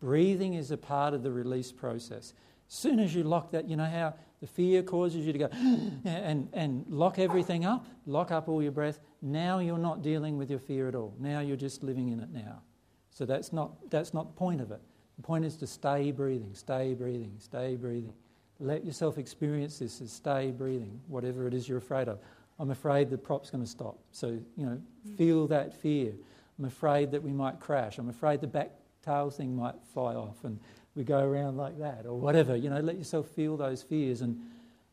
Breathing 0.00 0.54
is 0.54 0.70
a 0.70 0.76
part 0.76 1.14
of 1.14 1.22
the 1.22 1.30
release 1.30 1.72
process. 1.72 2.34
As 2.68 2.74
soon 2.74 3.00
as 3.00 3.14
you 3.14 3.22
lock 3.22 3.50
that, 3.52 3.68
you 3.68 3.76
know 3.76 3.84
how 3.86 4.14
the 4.40 4.46
fear 4.46 4.82
causes 4.82 5.26
you 5.26 5.32
to 5.32 5.38
go 5.38 5.48
and, 6.04 6.48
and 6.52 6.84
lock 6.88 7.18
everything 7.18 7.64
up, 7.64 7.86
lock 8.06 8.30
up 8.30 8.48
all 8.48 8.62
your 8.62 8.72
breath. 8.72 9.00
Now 9.22 9.58
you're 9.58 9.78
not 9.78 10.02
dealing 10.02 10.36
with 10.36 10.50
your 10.50 10.58
fear 10.58 10.88
at 10.88 10.94
all. 10.94 11.14
Now 11.18 11.40
you're 11.40 11.56
just 11.56 11.82
living 11.82 12.08
in 12.08 12.20
it 12.20 12.30
now. 12.32 12.62
So 13.10 13.24
that's 13.24 13.52
not, 13.52 13.90
that's 13.90 14.12
not 14.12 14.28
the 14.28 14.38
point 14.38 14.60
of 14.60 14.70
it. 14.70 14.80
The 15.16 15.22
point 15.22 15.44
is 15.44 15.56
to 15.56 15.66
stay 15.66 16.12
breathing, 16.12 16.50
stay 16.52 16.92
breathing, 16.92 17.32
stay 17.38 17.76
breathing. 17.76 18.12
Let 18.60 18.84
yourself 18.84 19.18
experience 19.18 19.78
this 19.78 20.00
as 20.00 20.12
stay 20.12 20.50
breathing, 20.50 21.00
whatever 21.08 21.46
it 21.46 21.54
is 21.54 21.68
you're 21.68 21.78
afraid 21.78 22.08
of. 22.08 22.18
I'm 22.58 22.70
afraid 22.70 23.10
the 23.10 23.18
prop's 23.18 23.50
going 23.50 23.64
to 23.64 23.68
stop. 23.68 23.98
So, 24.12 24.38
you 24.56 24.66
know, 24.66 24.80
mm. 25.08 25.16
feel 25.16 25.46
that 25.48 25.74
fear. 25.74 26.12
I'm 26.58 26.64
afraid 26.64 27.10
that 27.10 27.22
we 27.22 27.32
might 27.32 27.60
crash. 27.60 27.98
I'm 27.98 28.08
afraid 28.08 28.40
the 28.40 28.46
back 28.46 28.70
tail 29.04 29.30
thing 29.30 29.54
might 29.54 29.74
fly 29.92 30.14
off. 30.14 30.44
And 30.44 30.58
we 30.96 31.04
go 31.04 31.20
around 31.20 31.56
like 31.56 31.78
that 31.78 32.06
or 32.06 32.18
whatever. 32.18 32.56
You 32.56 32.70
know, 32.70 32.80
let 32.80 32.96
yourself 32.96 33.28
feel 33.28 33.56
those 33.56 33.82
fears 33.82 34.22
and, 34.22 34.40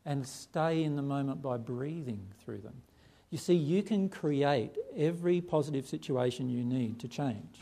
and 0.04 0.24
stay 0.24 0.84
in 0.84 0.94
the 0.94 1.02
moment 1.02 1.42
by 1.42 1.56
breathing 1.56 2.20
through 2.44 2.58
them. 2.58 2.74
You 3.30 3.38
see, 3.38 3.54
you 3.54 3.82
can 3.82 4.08
create 4.08 4.76
every 4.96 5.40
positive 5.40 5.88
situation 5.88 6.48
you 6.48 6.62
need 6.62 7.00
to 7.00 7.08
change, 7.08 7.58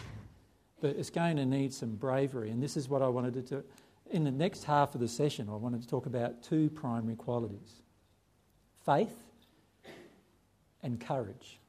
but 0.80 0.96
it's 0.96 1.08
going 1.08 1.36
to 1.36 1.46
need 1.46 1.72
some 1.72 1.94
bravery. 1.94 2.50
And 2.50 2.62
this 2.62 2.76
is 2.76 2.88
what 2.88 3.00
I 3.00 3.08
wanted 3.08 3.34
to 3.34 3.42
do. 3.42 3.64
In 4.10 4.24
the 4.24 4.30
next 4.30 4.64
half 4.64 4.94
of 4.94 5.00
the 5.00 5.08
session, 5.08 5.48
I 5.48 5.54
wanted 5.54 5.80
to 5.80 5.88
talk 5.88 6.04
about 6.04 6.42
two 6.42 6.68
primary 6.70 7.16
qualities 7.16 7.80
faith 8.84 9.14
and 10.82 11.00
courage. 11.00 11.60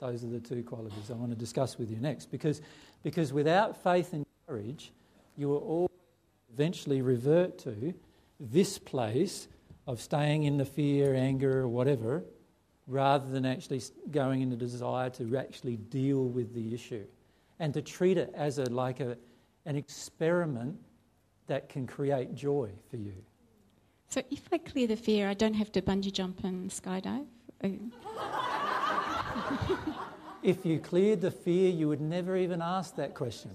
Those 0.00 0.24
are 0.24 0.26
the 0.26 0.40
two 0.40 0.64
qualities 0.64 1.10
I 1.10 1.14
want 1.14 1.30
to 1.30 1.38
discuss 1.38 1.78
with 1.78 1.88
you 1.88 1.98
next 1.98 2.32
because, 2.32 2.60
because 3.04 3.32
without 3.32 3.80
faith 3.80 4.12
and 4.12 4.26
courage, 4.48 4.90
you 5.36 5.48
will 5.48 5.58
all 5.58 5.90
eventually 6.52 7.02
revert 7.02 7.58
to 7.58 7.94
this 8.38 8.78
place 8.78 9.48
of 9.86 10.00
staying 10.00 10.44
in 10.44 10.58
the 10.58 10.64
fear, 10.64 11.14
anger, 11.14 11.60
or 11.60 11.68
whatever, 11.68 12.24
rather 12.86 13.28
than 13.30 13.44
actually 13.44 13.80
going 14.10 14.42
in 14.42 14.50
the 14.50 14.56
desire 14.56 15.10
to 15.10 15.36
actually 15.36 15.76
deal 15.76 16.24
with 16.24 16.54
the 16.54 16.74
issue 16.74 17.04
and 17.58 17.72
to 17.74 17.82
treat 17.82 18.18
it 18.18 18.32
as 18.34 18.58
a, 18.58 18.64
like 18.64 19.00
a, 19.00 19.16
an 19.66 19.76
experiment 19.76 20.76
that 21.46 21.68
can 21.68 21.86
create 21.86 22.34
joy 22.34 22.70
for 22.90 22.96
you. 22.96 23.14
So, 24.08 24.22
if 24.30 24.42
I 24.52 24.58
clear 24.58 24.86
the 24.86 24.96
fear, 24.96 25.28
I 25.28 25.34
don't 25.34 25.54
have 25.54 25.72
to 25.72 25.82
bungee 25.82 26.12
jump 26.12 26.44
and 26.44 26.70
skydive? 26.70 27.26
Oh. 27.64 27.78
if 30.42 30.66
you 30.66 30.78
cleared 30.78 31.20
the 31.20 31.30
fear, 31.30 31.70
you 31.70 31.88
would 31.88 32.00
never 32.00 32.36
even 32.36 32.60
ask 32.60 32.96
that 32.96 33.14
question. 33.14 33.50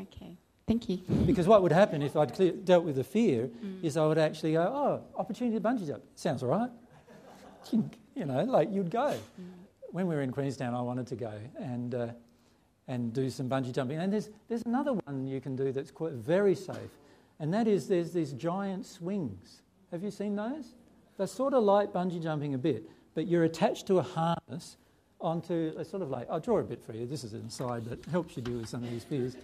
Okay. 0.00 0.36
Thank 0.66 0.88
you. 0.88 0.96
because 1.26 1.46
what 1.46 1.62
would 1.62 1.72
happen 1.72 2.02
if 2.02 2.16
I'd 2.16 2.34
clear, 2.34 2.50
dealt 2.50 2.84
with 2.84 2.96
the 2.96 3.04
fear 3.04 3.46
mm. 3.46 3.84
is 3.84 3.96
I 3.96 4.04
would 4.04 4.18
actually 4.18 4.52
go, 4.52 4.62
oh, 4.62 5.18
opportunity 5.18 5.56
to 5.56 5.62
bungee 5.62 5.86
jump. 5.86 6.02
Sounds 6.14 6.42
all 6.42 6.50
right. 6.50 6.70
You 8.16 8.24
know, 8.24 8.44
like 8.44 8.72
you'd 8.72 8.90
go. 8.90 9.10
Mm. 9.10 9.44
When 9.90 10.06
we 10.06 10.14
were 10.14 10.22
in 10.22 10.32
Queenstown, 10.32 10.74
I 10.74 10.80
wanted 10.80 11.06
to 11.08 11.16
go 11.16 11.34
and, 11.58 11.94
uh, 11.94 12.08
and 12.88 13.12
do 13.12 13.28
some 13.28 13.46
bungee 13.46 13.74
jumping. 13.74 13.98
And 13.98 14.10
there's, 14.10 14.30
there's 14.48 14.62
another 14.62 14.94
one 14.94 15.26
you 15.26 15.38
can 15.38 15.54
do 15.54 15.70
that's 15.70 15.90
quite 15.90 16.12
very 16.12 16.54
safe, 16.54 16.96
and 17.40 17.52
that 17.52 17.68
is 17.68 17.88
there's 17.88 18.12
these 18.12 18.32
giant 18.32 18.86
swings. 18.86 19.60
Have 19.90 20.02
you 20.02 20.10
seen 20.10 20.34
those? 20.34 20.76
They're 21.18 21.26
sort 21.26 21.52
of 21.52 21.62
like 21.62 21.92
bungee 21.92 22.22
jumping 22.22 22.54
a 22.54 22.58
bit, 22.58 22.88
but 23.14 23.26
you're 23.26 23.44
attached 23.44 23.86
to 23.88 23.98
a 23.98 24.02
harness 24.02 24.78
onto 25.20 25.74
a 25.76 25.84
sort 25.84 26.02
of 26.02 26.08
like, 26.08 26.26
I'll 26.30 26.40
draw 26.40 26.58
a 26.58 26.64
bit 26.64 26.82
for 26.82 26.94
you. 26.94 27.06
This 27.06 27.22
is 27.22 27.34
inside 27.34 27.84
that 27.84 28.02
helps 28.06 28.36
you 28.36 28.42
deal 28.42 28.58
with 28.58 28.68
some 28.68 28.82
of 28.82 28.90
these 28.90 29.04
fears. 29.04 29.36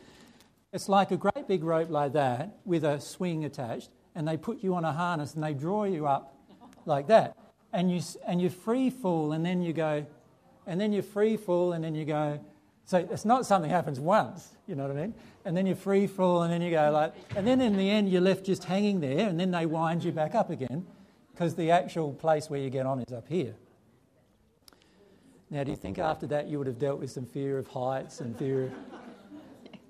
It's 0.73 0.89
like 0.89 1.11
a 1.11 1.17
great 1.19 1.47
big 1.47 1.65
rope 1.65 1.91
like 1.91 2.15
that 2.15 2.57
with 2.65 2.85
a 2.85 2.99
swing 2.99 3.45
attached, 3.45 3.91
and 4.15 4.27
they 4.27 4.37
put 4.39 4.63
you 4.63 4.75
on 4.75 4.85
a 4.85 4.93
harness 4.93 5.35
and 5.35 5.43
they 5.43 5.53
draw 5.53 5.85
you 5.85 6.07
up 6.07 6.35
like 6.87 7.09
that. 7.09 7.37
And 7.75 7.91
you, 7.91 8.01
and 8.27 8.41
you 8.41 8.51
free 8.51 8.91
fall, 8.91 9.33
and 9.33 9.45
then 9.45 9.63
you 9.63 9.73
go, 9.73 10.07
and 10.67 10.81
then 10.81 10.93
you 10.93 11.03
free 11.03 11.37
fall, 11.37 11.73
and 11.73 11.83
then 11.83 11.95
you 11.95 12.05
go. 12.05 12.41
So 12.85 12.99
it's 12.99 13.25
not 13.25 13.47
something 13.47 13.71
happens 13.71 14.01
once, 14.01 14.51
you 14.67 14.75
know 14.75 14.87
what 14.87 14.97
I 14.97 15.01
mean? 15.01 15.15
And 15.45 15.57
then 15.57 15.67
you 15.67 15.75
free 15.75 16.07
fall, 16.07 16.43
and 16.43 16.53
then 16.53 16.61
you 16.61 16.71
go 16.71 16.91
like, 16.91 17.15
and 17.37 17.47
then 17.47 17.61
in 17.61 17.77
the 17.77 17.89
end 17.89 18.11
you're 18.11 18.21
left 18.21 18.45
just 18.45 18.65
hanging 18.65 19.01
there, 19.01 19.29
and 19.29 19.39
then 19.39 19.51
they 19.51 19.67
wind 19.67 20.05
you 20.05 20.13
back 20.13 20.35
up 20.35 20.51
again, 20.51 20.87
because 21.33 21.55
the 21.55 21.71
actual 21.71 22.13
place 22.13 22.51
where 22.51 22.61
you 22.61 22.71
get 22.71 22.85
on 22.85 23.01
is 23.01 23.13
up 23.13 23.29
here. 23.29 23.55
Now, 25.51 25.65
do 25.65 25.71
you 25.71 25.77
think 25.77 25.99
after 25.99 26.27
that 26.29 26.49
you 26.49 26.59
would 26.59 26.67
have 26.67 26.79
dealt 26.79 26.99
with 26.99 27.11
some 27.11 27.27
fear 27.27 27.59
of 27.59 27.69
heights 27.69 28.21
and 28.21 28.37
fear 28.39 28.65
of 28.65 28.73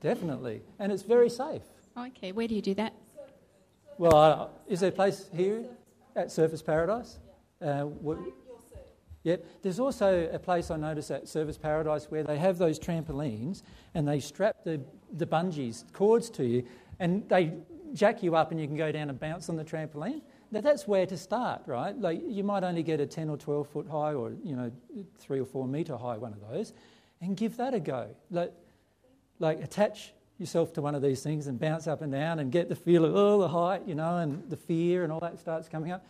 Definitely. 0.03 0.61
And 0.79 0.93
it's 0.93 1.03
very 1.03 1.31
safe. 1.31 1.63
Okay, 1.97 2.33
where 2.33 2.49
do 2.49 2.55
you 2.55 2.63
do 2.63 2.75
that? 2.75 2.93
Well, 3.99 4.17
uh, 4.17 4.49
is 4.67 4.81
there 4.81 4.89
a 4.89 4.93
place 4.93 5.29
here 5.33 5.65
at 6.17 6.27
Surfers 6.29 6.65
Paradise? 6.65 7.19
Uh, 7.65 7.87
Yep. 9.25 9.47
There's 9.63 9.79
also 9.79 10.29
a 10.33 10.39
place 10.39 10.71
I 10.73 10.77
noticed 10.77 11.13
at 11.13 11.27
Surfers 11.27 11.61
Paradise 11.61 12.11
where 12.11 12.25
they 12.25 12.39
have 12.39 12.59
those 12.59 12.79
trampolines 12.79 13.63
and 13.95 14.07
they 14.07 14.19
strap 14.19 14.65
the, 14.65 14.81
the 15.13 15.27
bungees, 15.27 15.85
cords 15.93 16.29
to 16.31 16.45
you, 16.45 16.65
and 16.99 17.29
they 17.29 17.53
jack 17.93 18.23
you 18.23 18.35
up 18.35 18.51
and 18.51 18.61
you 18.61 18.67
can 18.67 18.77
go 18.77 18.91
down 18.91 19.11
and 19.11 19.21
bounce 19.21 19.49
on 19.49 19.55
the 19.55 19.65
trampoline. 19.65 20.23
Now 20.51 20.61
that's 20.61 20.89
where 20.89 21.07
to 21.07 21.17
start, 21.17 21.63
right? 21.67 21.97
Like 21.97 22.21
you 22.27 22.43
might 22.43 22.65
only 22.65 22.83
get 22.83 22.99
a 22.99 23.07
10 23.07 23.31
or 23.31 23.37
12 23.37 23.69
foot 23.69 23.87
high 23.89 24.13
or, 24.13 24.33
you 24.43 24.57
know, 24.57 24.73
three 25.19 25.39
or 25.39 25.47
four 25.47 25.69
metre 25.69 25.97
high 25.97 26.17
one 26.17 26.33
of 26.33 26.41
those 26.51 26.73
and 27.21 27.37
give 27.37 27.57
that 27.59 27.75
a 27.75 27.81
go. 27.81 28.09
Like, 28.31 28.53
like 29.39 29.63
attach 29.63 30.13
yourself 30.39 30.73
to 30.75 30.83
one 30.83 30.95
of 30.95 31.03
these 31.03 31.23
things 31.23 31.47
and 31.47 31.59
bounce 31.59 31.87
up 31.87 32.03
and 32.03 32.13
down 32.13 32.39
and 32.39 32.51
get 32.51 32.69
the 32.69 32.77
feel 32.77 33.05
of, 33.05 33.15
oh, 33.15 33.41
the 33.41 33.49
height, 33.49 33.83
you 33.87 33.95
know, 33.95 34.19
and 34.19 34.49
the 34.51 34.57
fear 34.57 35.05
and 35.05 35.13
all 35.13 35.21
that 35.21 35.39
starts 35.39 35.69
coming 35.69 35.93
up. 35.93 36.05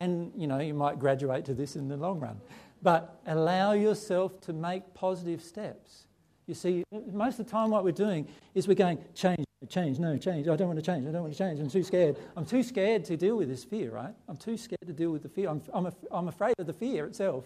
And, 0.00 0.32
you 0.36 0.46
know, 0.46 0.58
you 0.58 0.74
might 0.74 0.98
graduate 0.98 1.44
to 1.46 1.54
this 1.54 1.76
in 1.76 1.88
the 1.88 1.96
long 1.96 2.18
run. 2.18 2.40
But 2.82 3.20
allow 3.26 3.72
yourself 3.72 4.40
to 4.42 4.52
make 4.52 4.94
positive 4.94 5.42
steps. 5.42 6.06
You 6.46 6.54
see, 6.54 6.84
most 7.12 7.38
of 7.38 7.46
the 7.46 7.50
time, 7.50 7.70
what 7.70 7.84
we're 7.84 7.92
doing 7.92 8.28
is 8.54 8.68
we're 8.68 8.74
going, 8.74 8.98
change, 9.14 9.44
change, 9.68 9.98
no, 9.98 10.18
change. 10.18 10.46
I 10.48 10.56
don't 10.56 10.68
want 10.68 10.78
to 10.78 10.84
change. 10.84 11.06
I 11.06 11.10
don't 11.10 11.22
want 11.22 11.32
to 11.32 11.38
change. 11.38 11.58
I'm 11.58 11.70
too 11.70 11.82
scared. 11.82 12.16
I'm 12.36 12.44
too 12.44 12.62
scared 12.62 13.04
to 13.06 13.16
deal 13.16 13.36
with 13.36 13.48
this 13.48 13.64
fear, 13.64 13.90
right? 13.90 14.14
I'm 14.28 14.36
too 14.36 14.56
scared 14.58 14.86
to 14.86 14.92
deal 14.92 15.10
with 15.10 15.22
the 15.22 15.28
fear. 15.28 15.48
I'm, 15.48 15.62
I'm, 15.72 15.86
af- 15.86 16.04
I'm 16.10 16.28
afraid 16.28 16.54
of 16.58 16.66
the 16.66 16.72
fear 16.72 17.06
itself, 17.06 17.44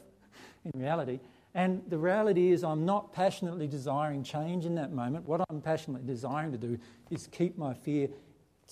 in 0.65 0.81
reality. 0.81 1.21
And 1.59 1.83
the 1.89 1.99
reality 1.99 2.53
is, 2.53 2.63
I'm 2.63 2.87
not 2.87 3.13
passionately 3.13 3.67
desiring 3.67 4.23
change 4.23 4.65
in 4.65 4.77
that 4.77 4.93
moment. 4.93 5.27
What 5.27 5.41
I'm 5.51 5.61
passionately 5.61 6.07
desiring 6.07 6.53
to 6.53 6.57
do 6.57 6.79
is 7.11 7.27
keep 7.27 7.59
my 7.59 7.75
fear 7.75 8.09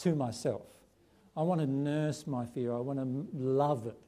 to 0.02 0.14
myself. 0.14 0.68
I 1.36 1.42
want 1.42 1.60
to 1.60 1.66
nurse 1.66 2.28
my 2.28 2.46
fear. 2.46 2.72
I 2.72 2.78
want 2.78 3.00
to 3.00 3.26
love 3.36 3.88
it. 3.88 3.98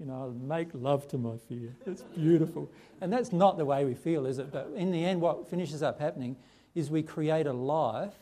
You 0.00 0.06
know, 0.06 0.34
make 0.36 0.66
love 0.72 1.06
to 1.08 1.16
my 1.16 1.36
fear. 1.48 1.76
It's 1.86 2.02
beautiful. 2.02 2.68
And 3.00 3.12
that's 3.12 3.32
not 3.32 3.56
the 3.56 3.64
way 3.64 3.84
we 3.84 3.94
feel, 3.94 4.26
is 4.26 4.38
it? 4.40 4.50
But 4.50 4.68
in 4.74 4.90
the 4.90 5.04
end, 5.04 5.20
what 5.20 5.48
finishes 5.48 5.80
up 5.84 6.00
happening 6.00 6.34
is 6.74 6.90
we 6.90 7.04
create 7.04 7.46
a 7.46 7.52
life 7.52 8.16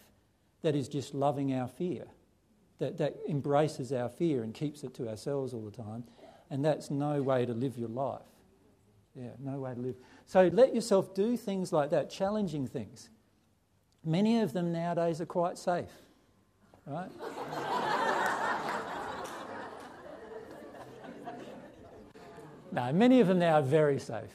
that 0.60 0.76
is 0.76 0.88
just 0.88 1.14
loving 1.14 1.54
our 1.54 1.68
fear, 1.68 2.04
that, 2.80 2.98
that 2.98 3.16
embraces 3.30 3.94
our 3.94 4.10
fear 4.10 4.42
and 4.42 4.52
keeps 4.52 4.84
it 4.84 4.92
to 4.96 5.08
ourselves 5.08 5.54
all 5.54 5.64
the 5.64 5.74
time. 5.74 6.04
And 6.50 6.62
that's 6.62 6.90
no 6.90 7.22
way 7.22 7.46
to 7.46 7.54
live 7.54 7.78
your 7.78 7.88
life. 7.88 8.20
Yeah, 9.14 9.30
no 9.38 9.60
way 9.60 9.74
to 9.74 9.80
live. 9.80 9.96
So 10.26 10.48
let 10.52 10.74
yourself 10.74 11.14
do 11.14 11.36
things 11.36 11.72
like 11.72 11.90
that, 11.90 12.10
challenging 12.10 12.66
things. 12.66 13.10
Many 14.04 14.40
of 14.40 14.52
them 14.52 14.72
nowadays 14.72 15.20
are 15.20 15.26
quite 15.26 15.58
safe, 15.58 15.90
right? 16.86 17.10
No, 22.72 22.90
many 22.90 23.20
of 23.20 23.28
them 23.28 23.38
now 23.38 23.56
are 23.56 23.62
very 23.62 24.00
safe. 24.00 24.34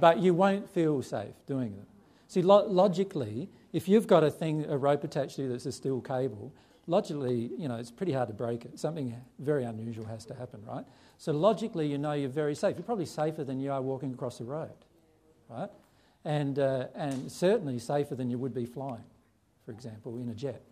But 0.00 0.18
you 0.18 0.34
won't 0.34 0.68
feel 0.68 1.00
safe 1.02 1.34
doing 1.46 1.76
them. 1.76 1.86
See, 2.26 2.42
lo- 2.42 2.66
logically, 2.66 3.48
if 3.72 3.88
you've 3.88 4.08
got 4.08 4.24
a 4.24 4.30
thing, 4.30 4.66
a 4.68 4.76
rope 4.76 5.04
attached 5.04 5.36
to 5.36 5.42
you 5.42 5.48
that's 5.48 5.66
a 5.66 5.72
steel 5.72 6.00
cable, 6.00 6.52
logically, 6.86 7.50
you 7.56 7.68
know, 7.68 7.76
it's 7.76 7.90
pretty 7.90 8.12
hard 8.12 8.28
to 8.28 8.34
break 8.34 8.64
it. 8.64 8.78
Something 8.78 9.14
very 9.38 9.64
unusual 9.64 10.04
has 10.06 10.24
to 10.26 10.34
happen, 10.34 10.62
right? 10.66 10.84
So 11.18 11.32
logically, 11.32 11.86
you 11.86 11.98
know 11.98 12.12
you're 12.12 12.28
very 12.28 12.54
safe. 12.54 12.76
You're 12.76 12.84
probably 12.84 13.06
safer 13.06 13.44
than 13.44 13.60
you 13.60 13.72
are 13.72 13.82
walking 13.82 14.12
across 14.12 14.38
the 14.38 14.44
road, 14.44 14.74
right? 15.48 15.70
And, 16.24 16.58
uh, 16.58 16.88
and 16.94 17.30
certainly 17.30 17.78
safer 17.78 18.14
than 18.14 18.30
you 18.30 18.38
would 18.38 18.54
be 18.54 18.66
flying, 18.66 19.04
for 19.64 19.72
example, 19.72 20.16
in 20.16 20.28
a 20.28 20.34
jet. 20.34 20.62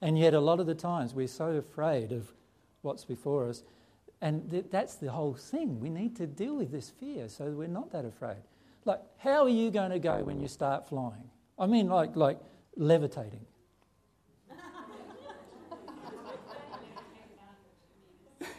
And 0.00 0.18
yet, 0.18 0.32
a 0.34 0.40
lot 0.40 0.60
of 0.60 0.66
the 0.66 0.74
times, 0.74 1.14
we're 1.14 1.28
so 1.28 1.50
afraid 1.50 2.12
of 2.12 2.32
what's 2.82 3.04
before 3.04 3.48
us 3.48 3.62
and 4.20 4.50
th- 4.50 4.66
that's 4.70 4.96
the 4.96 5.10
whole 5.10 5.34
thing. 5.34 5.80
We 5.80 5.88
need 5.88 6.16
to 6.16 6.26
deal 6.26 6.56
with 6.56 6.70
this 6.70 6.90
fear 6.90 7.28
so 7.28 7.46
we're 7.46 7.68
not 7.68 7.90
that 7.92 8.04
afraid. 8.04 8.42
Like, 8.84 9.00
how 9.18 9.42
are 9.44 9.48
you 9.48 9.70
going 9.70 9.90
to 9.90 9.98
go 9.98 10.22
when 10.24 10.40
you 10.40 10.48
start 10.48 10.88
flying? 10.88 11.30
I 11.58 11.66
mean, 11.66 11.88
like, 11.88 12.16
like 12.16 12.38
levitating. 12.76 13.44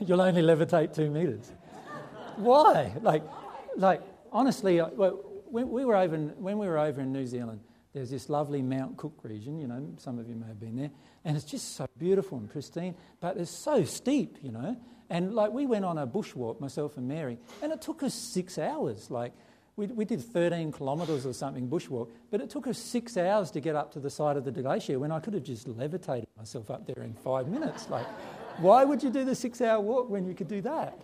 You'll 0.06 0.22
only 0.22 0.42
levitate 0.42 0.96
two 0.96 1.12
meters. 1.12 1.52
Why? 2.38 2.92
Like, 3.02 3.24
like 3.78 4.02
honestly, 4.32 4.82
well, 4.82 5.20
when 5.50 5.70
we 5.70 5.86
were 5.86 5.96
over 5.96 6.16
in, 6.16 6.30
when 6.42 6.58
we 6.58 6.68
were 6.68 6.80
over 6.80 7.02
in 7.02 7.12
New 7.12 7.28
Zealand, 7.28 7.60
there's 7.94 8.10
this 8.10 8.30
lovely 8.30 8.62
Mount 8.62 8.98
Cook 8.98 9.20
region. 9.24 9.60
You 9.60 9.68
know, 9.68 9.94
some 9.98 10.18
of 10.18 10.28
you 10.28 10.36
may 10.36 10.48
have 10.48 10.60
been 10.60 10.76
there, 10.76 10.92
and 11.24 11.38
it's 11.38 11.46
just 11.46 11.76
so 11.76 11.88
beautiful 12.00 12.38
and 12.40 12.50
pristine, 12.50 12.96
but 13.20 13.38
it's 13.38 13.52
so 13.52 13.84
steep. 13.84 14.38
You 14.42 14.52
know, 14.52 14.78
and 15.10 15.34
like 15.36 15.52
we 15.52 15.68
went 15.68 15.86
on 15.86 15.98
a 16.00 16.08
bushwalk, 16.08 16.60
myself 16.60 16.98
and 16.98 17.08
Mary, 17.08 17.38
and 17.62 17.72
it 17.72 17.82
took 17.82 18.02
us 18.02 18.16
six 18.16 18.58
hours. 18.58 19.12
Like 19.12 19.34
we, 19.76 19.86
we 19.88 20.06
did 20.06 20.22
13 20.22 20.72
kilometres 20.72 21.28
or 21.28 21.34
something 21.34 21.68
bushwalk, 21.68 22.10
but 22.32 22.42
it 22.42 22.50
took 22.50 22.66
us 22.66 22.80
six 22.80 23.18
hours 23.18 23.52
to 23.52 23.60
get 23.60 23.76
up 23.76 23.92
to 23.94 24.00
the 24.00 24.10
side 24.10 24.36
of 24.36 24.46
the 24.46 24.52
glacier 24.52 24.98
when 24.98 25.12
I 25.12 25.20
could 25.20 25.34
have 25.36 25.44
just 25.44 25.68
levitated 25.68 26.28
myself 26.38 26.72
up 26.72 26.88
there 26.88 27.04
in 27.04 27.14
five 27.14 27.48
minutes. 27.48 27.90
Like, 27.90 28.08
why 28.58 28.84
would 28.84 29.04
you 29.04 29.10
do 29.10 29.26
the 29.26 29.36
six 29.36 29.62
hour 29.62 29.80
walk 29.80 30.10
when 30.10 30.26
you 30.26 30.34
could 30.34 30.48
do 30.48 30.62
that? 30.62 31.00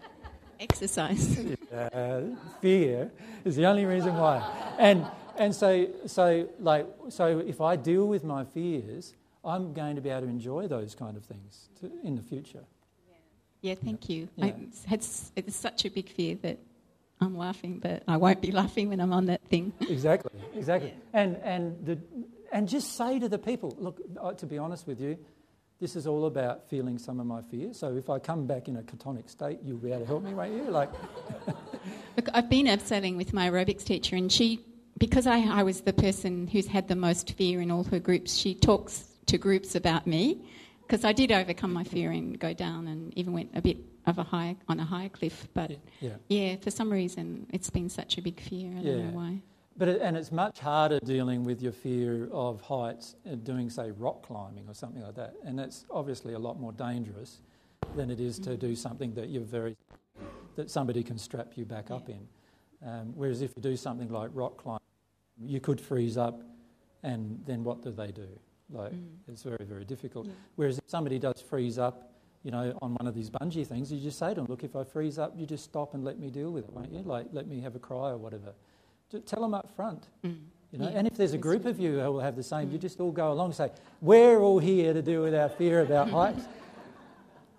Exercise. 0.60 1.40
Uh, 1.68 2.22
fear 2.62 3.12
is 3.44 3.58
the 3.58 3.66
only 3.66 3.84
reason 3.84 4.16
why. 4.16 4.42
And, 4.80 5.06
and 5.38 5.54
so, 5.54 5.86
so, 6.06 6.48
like, 6.60 6.88
so 7.10 7.40
if 7.40 7.60
I 7.60 7.76
deal 7.76 8.08
with 8.08 8.24
my 8.24 8.46
fears, 8.46 9.14
I'm 9.44 9.74
going 9.74 9.96
to 9.98 10.02
be 10.02 10.10
able 10.10 10.22
to 10.22 10.28
enjoy 10.28 10.68
those 10.68 10.96
kind 10.96 11.18
of 11.18 11.26
things 11.26 11.68
to, 11.82 11.92
in 12.04 12.16
the 12.16 12.22
future. 12.22 12.64
Yeah, 13.62 13.76
thank 13.76 14.08
you. 14.10 14.30
Yeah. 14.36 14.54
Had, 14.86 15.06
it's 15.36 15.56
such 15.56 15.84
a 15.84 15.90
big 15.90 16.10
fear 16.10 16.36
that 16.42 16.58
I'm 17.20 17.38
laughing, 17.38 17.80
but 17.80 18.04
I 18.08 18.18
won't 18.18 18.42
be 18.42 18.52
laughing 18.52 18.90
when 18.90 19.00
I'm 19.00 19.14
on 19.14 19.26
that 19.26 19.42
thing. 19.50 19.74
Exactly, 19.90 20.32
exactly. 20.56 20.94
And, 21.14 21.38
and, 21.38 21.86
the, 21.86 21.98
and 22.52 22.68
just 22.68 22.96
say 22.96 23.20
to 23.20 23.28
the 23.28 23.40
people, 23.40 23.76
look, 23.80 24.00
uh, 24.22 24.34
to 24.34 24.46
be 24.46 24.58
honest 24.58 24.86
with 24.86 25.02
you, 25.02 25.18
this 25.80 25.96
is 25.96 26.08
all 26.08 26.26
about 26.26 26.68
feeling 26.70 26.98
some 26.98 27.20
of 27.20 27.26
my 27.28 27.42
fears. 27.42 27.78
So 27.80 27.96
if 27.96 28.10
I 28.10 28.20
come 28.20 28.48
back 28.48 28.68
in 28.68 28.78
a 28.78 28.82
catonic 28.82 29.30
state, 29.30 29.60
you'll 29.64 29.78
be 29.78 29.92
able 29.92 30.02
to 30.02 30.06
help 30.08 30.24
me, 30.24 30.34
won't 30.34 30.54
you? 30.54 30.64
Like, 30.64 30.90
Look, 32.18 32.30
I've 32.34 32.50
been 32.50 32.66
abseiling 32.66 33.16
with 33.16 33.34
my 33.34 33.50
aerobics 33.50 33.84
teacher, 33.84 34.16
and 34.16 34.32
she, 34.32 34.66
because 34.98 35.28
I, 35.28 35.40
I 35.42 35.64
was 35.64 35.82
the 35.82 35.94
person 35.94 36.48
who's 36.48 36.68
had 36.68 36.88
the 36.88 36.96
most 36.96 37.34
fear 37.34 37.62
in 37.62 37.70
all 37.70 37.84
her 37.86 38.00
groups, 38.00 38.36
she 38.36 38.56
talks 38.56 39.06
to 39.28 39.38
groups 39.38 39.76
about 39.76 40.08
me. 40.08 40.42
Because 40.82 41.04
I 41.04 41.12
did 41.12 41.34
overcome 41.34 41.74
my 41.74 41.84
fear 41.84 42.12
and 42.12 42.40
go 42.40 42.54
down, 42.54 42.88
and 42.88 43.14
even 43.18 43.34
went 43.34 43.50
a 43.54 43.62
bit 43.62 43.78
of 44.06 44.18
a 44.20 44.24
high 44.24 44.56
on 44.70 44.80
a 44.80 44.86
higher 44.86 45.10
cliff. 45.10 45.46
But 45.54 45.72
yeah. 46.00 46.12
yeah, 46.30 46.56
for 46.56 46.72
some 46.72 46.90
reason, 46.90 47.46
it's 47.52 47.70
been 47.70 47.90
such 47.90 48.18
a 48.18 48.22
big 48.22 48.40
fear. 48.40 48.72
I 48.72 48.76
don't 48.76 48.86
Yeah. 48.86 49.04
know 49.10 49.18
why. 49.18 49.42
But 49.78 49.88
it, 49.90 50.02
and 50.02 50.18
it's 50.18 50.32
much 50.32 50.60
harder 50.60 51.00
dealing 51.00 51.44
with 51.44 51.62
your 51.62 51.72
fear 51.72 52.28
of 52.32 52.62
heights 52.62 53.16
and 53.26 53.44
doing, 53.44 53.70
say, 53.70 53.92
rock 53.92 54.24
climbing 54.24 54.68
or 54.68 54.74
something 54.74 55.04
like 55.04 55.16
that. 55.16 55.36
And 55.44 55.58
that's 55.58 55.86
obviously 55.92 56.34
a 56.34 56.40
lot 56.40 56.60
more 56.60 56.72
dangerous 56.72 57.42
than 57.96 58.10
it 58.10 58.20
is 58.20 58.40
to 58.40 58.58
do 58.58 58.76
something 58.76 59.14
that 59.14 59.30
you're 59.30 59.44
very 59.44 59.76
that 60.56 60.72
somebody 60.72 61.04
can 61.04 61.20
strap 61.20 61.56
you 61.56 61.66
back 61.66 61.92
up 61.92 62.10
in. 62.10 62.28
Um, 62.84 63.14
whereas 63.16 63.44
if 63.44 63.52
you 63.56 63.62
do 63.62 63.78
something 63.78 64.10
like 64.10 64.32
rock 64.34 64.58
climbing, 64.58 64.80
you 65.40 65.60
could 65.60 65.80
freeze 65.80 66.18
up, 66.18 66.42
and 67.04 67.40
then 67.46 67.64
what 67.64 67.84
do 67.84 67.92
they 67.92 68.12
do? 68.12 68.28
Like 68.72 68.92
Mm. 68.94 69.06
it's 69.28 69.44
very 69.44 69.64
very 69.64 69.86
difficult. 69.86 70.26
Yeah. 70.26 70.34
Whereas 70.56 70.80
if 70.80 70.90
somebody 70.90 71.20
does 71.20 71.40
freeze 71.40 71.78
up, 71.78 72.12
you 72.44 72.50
know, 72.50 72.76
on 72.82 72.96
one 72.96 73.08
of 73.08 73.14
these 73.14 73.30
bungee 73.30 73.66
things, 73.68 73.92
you 73.92 74.00
just 74.00 74.18
say 74.18 74.30
to 74.30 74.36
them, 74.36 74.46
"Look, 74.50 74.64
if 74.64 74.76
I 74.76 74.84
freeze 74.84 75.20
up, 75.20 75.38
you 75.38 75.46
just 75.46 75.64
stop 75.64 75.94
and 75.94 76.04
let 76.04 76.18
me 76.18 76.32
deal 76.32 76.52
with 76.52 76.66
it, 76.66 76.74
won't 76.74 76.92
you? 76.92 77.04
Like 77.04 77.28
let 77.32 77.46
me 77.48 77.60
have 77.62 77.76
a 77.76 77.80
cry 77.80 78.10
or 78.10 78.18
whatever." 78.18 78.54
Tell 79.26 79.42
them 79.42 79.54
up 79.54 79.74
front. 79.76 80.08
Mm. 80.26 80.38
You 80.72 80.80
know, 80.80 80.90
Yeah, 80.90 80.98
and 80.98 81.08
if 81.08 81.16
there's 81.16 81.34
a 81.34 81.38
group 81.38 81.64
right. 81.64 81.72
of 81.72 81.80
you 81.80 82.00
who 82.00 82.12
will 82.12 82.20
have 82.20 82.36
the 82.36 82.44
same, 82.44 82.70
you 82.72 82.78
Mm. 82.78 82.82
just 82.82 83.00
all 83.00 83.12
go 83.12 83.32
along 83.32 83.48
and 83.48 83.56
say, 83.56 83.72
We're 84.02 84.40
all 84.42 84.60
here 84.60 84.94
to 84.94 85.02
deal 85.02 85.22
with 85.24 85.34
our 85.34 85.50
fear 85.50 85.82
about 85.82 86.10
heights. 86.20 86.46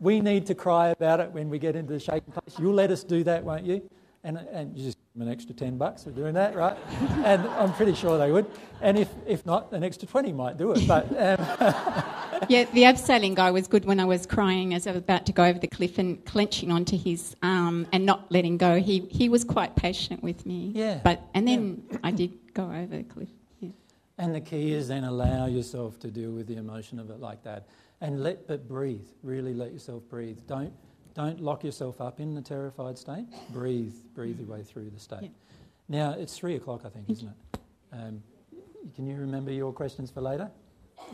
we 0.01 0.21
need 0.21 0.47
to 0.47 0.55
cry 0.55 0.89
about 0.89 1.21
it 1.21 1.33
when 1.33 1.49
we 1.49 1.59
get 1.59 1.75
into 1.75 1.93
the 1.93 1.99
shaking 2.01 2.33
place. 2.33 2.59
You'll 2.59 2.75
let 2.75 2.91
us 2.91 3.03
do 3.03 3.25
that, 3.25 3.43
won't 3.45 3.65
you? 3.65 3.83
And, 4.25 4.37
and 4.37 4.77
you 4.77 4.85
just 4.85 4.99
give 4.99 5.21
them 5.21 5.29
an 5.29 5.33
extra 5.33 5.55
10 5.55 5.79
bucks 5.79 6.05
for 6.05 6.11
doing 6.11 6.35
that, 6.35 6.55
right? 6.55 6.77
and 7.25 7.43
I'm 7.49 7.73
pretty 7.73 7.95
sure 7.95 8.19
they 8.19 8.31
would. 8.31 8.47
And 8.83 8.99
if, 8.99 9.09
if 9.27 9.47
not, 9.47 9.73
an 9.73 9.83
extra 9.83 10.07
20 10.07 10.33
might 10.33 10.57
do 10.59 10.73
it. 10.73 10.87
But 10.87 11.07
um, 11.19 11.47
yeah, 12.49 12.65
the 12.73 12.83
abseiling 12.83 13.35
guy 13.35 13.51
was 13.51 13.67
good 13.67 13.85
when 13.85 14.01
I 14.01 14.05
was 14.05 14.27
crying 14.27 14.75
as 14.75 14.87
I 14.87 14.93
was 14.93 14.99
about 14.99 15.27
to 15.27 15.33
go 15.33 15.45
over 15.45 15.59
the 15.59 15.69
cliff 15.69 15.99
and 15.99 16.25
clenching 16.25 16.71
onto 16.71 16.97
his 16.97 17.37
arm 17.43 17.87
and 17.93 18.05
not 18.07 18.31
letting 18.31 18.57
go. 18.57 18.81
He 18.81 19.01
he 19.11 19.29
was 19.29 19.45
quite 19.45 19.77
patient 19.77 20.23
with 20.23 20.47
me. 20.47 20.73
Yeah, 20.75 21.01
But 21.03 21.23
and 21.35 21.47
then 21.47 21.83
I 22.03 22.11
did 22.11 22.55
go 22.55 22.65
over 22.65 22.97
the 22.97 23.05
cliff. 23.05 23.29
Yeah. 23.61 23.71
And 24.19 24.35
the 24.35 24.41
key 24.41 24.73
is 24.73 24.89
then 24.89 25.05
allow 25.05 25.47
yourself 25.47 25.99
to 26.01 26.09
deal 26.09 26.31
with 26.31 26.47
the 26.47 26.57
emotion 26.57 26.99
of 26.99 27.11
it 27.11 27.21
like 27.21 27.43
that, 27.45 27.69
and 28.01 28.23
let 28.23 28.47
but 28.47 28.69
breathe. 28.69 29.07
Really 29.23 29.55
let 29.55 29.73
yourself 29.73 30.03
breathe. 30.09 30.39
Don't 30.47 30.73
don't 31.15 31.41
lock 31.41 31.65
yourself 31.65 32.01
up 32.01 32.21
in 32.21 32.35
the 32.35 32.43
terrified 32.43 32.97
state. 32.97 33.27
Breathe, 33.51 33.95
breathe 34.15 34.39
your 34.39 34.49
way 34.49 34.63
through 34.63 34.91
the 34.91 35.01
state. 35.01 35.23
Yeah. 35.23 35.29
Now 35.89 36.11
it's 36.13 36.37
three 36.37 36.55
o'clock, 36.57 36.83
I 36.85 36.91
think, 36.91 37.11
isn't 37.11 37.29
it? 37.29 37.35
Um, 37.91 38.23
can 38.95 39.07
you 39.07 39.17
remember 39.17 39.51
your 39.51 39.73
questions 39.73 40.11
for 40.11 40.21
later, 40.21 40.51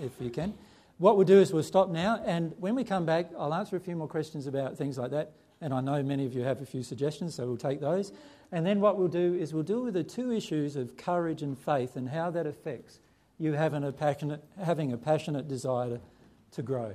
if 0.02 0.10
you 0.20 0.28
can? 0.28 0.52
What 0.98 1.16
we'll 1.16 1.26
do 1.26 1.40
is 1.40 1.52
we'll 1.52 1.64
stop 1.64 1.90
now, 1.90 2.22
and 2.24 2.54
when 2.58 2.76
we 2.76 2.84
come 2.84 3.04
back, 3.04 3.30
I'll 3.36 3.52
answer 3.52 3.76
a 3.76 3.80
few 3.80 3.96
more 3.96 4.06
questions 4.06 4.46
about 4.46 4.78
things 4.78 4.96
like 4.96 5.10
that, 5.10 5.32
And 5.60 5.74
I 5.74 5.80
know 5.80 6.02
many 6.02 6.24
of 6.24 6.34
you 6.34 6.42
have 6.42 6.60
a 6.60 6.66
few 6.66 6.82
suggestions, 6.82 7.34
so 7.34 7.46
we'll 7.46 7.56
take 7.56 7.80
those. 7.80 8.12
And 8.52 8.64
then 8.64 8.80
what 8.80 8.96
we'll 8.96 9.08
do 9.08 9.34
is 9.34 9.52
we'll 9.52 9.64
deal 9.64 9.82
with 9.82 9.94
the 9.94 10.04
two 10.04 10.30
issues 10.30 10.76
of 10.76 10.96
courage 10.96 11.42
and 11.42 11.58
faith 11.58 11.96
and 11.96 12.08
how 12.08 12.30
that 12.30 12.46
affects 12.46 13.00
you 13.38 13.52
having 13.52 13.82
a 13.82 13.90
passionate, 13.90 14.44
having 14.62 14.92
a 14.92 14.96
passionate 14.96 15.48
desire 15.48 15.88
to, 15.88 16.00
to 16.52 16.62
grow. 16.62 16.94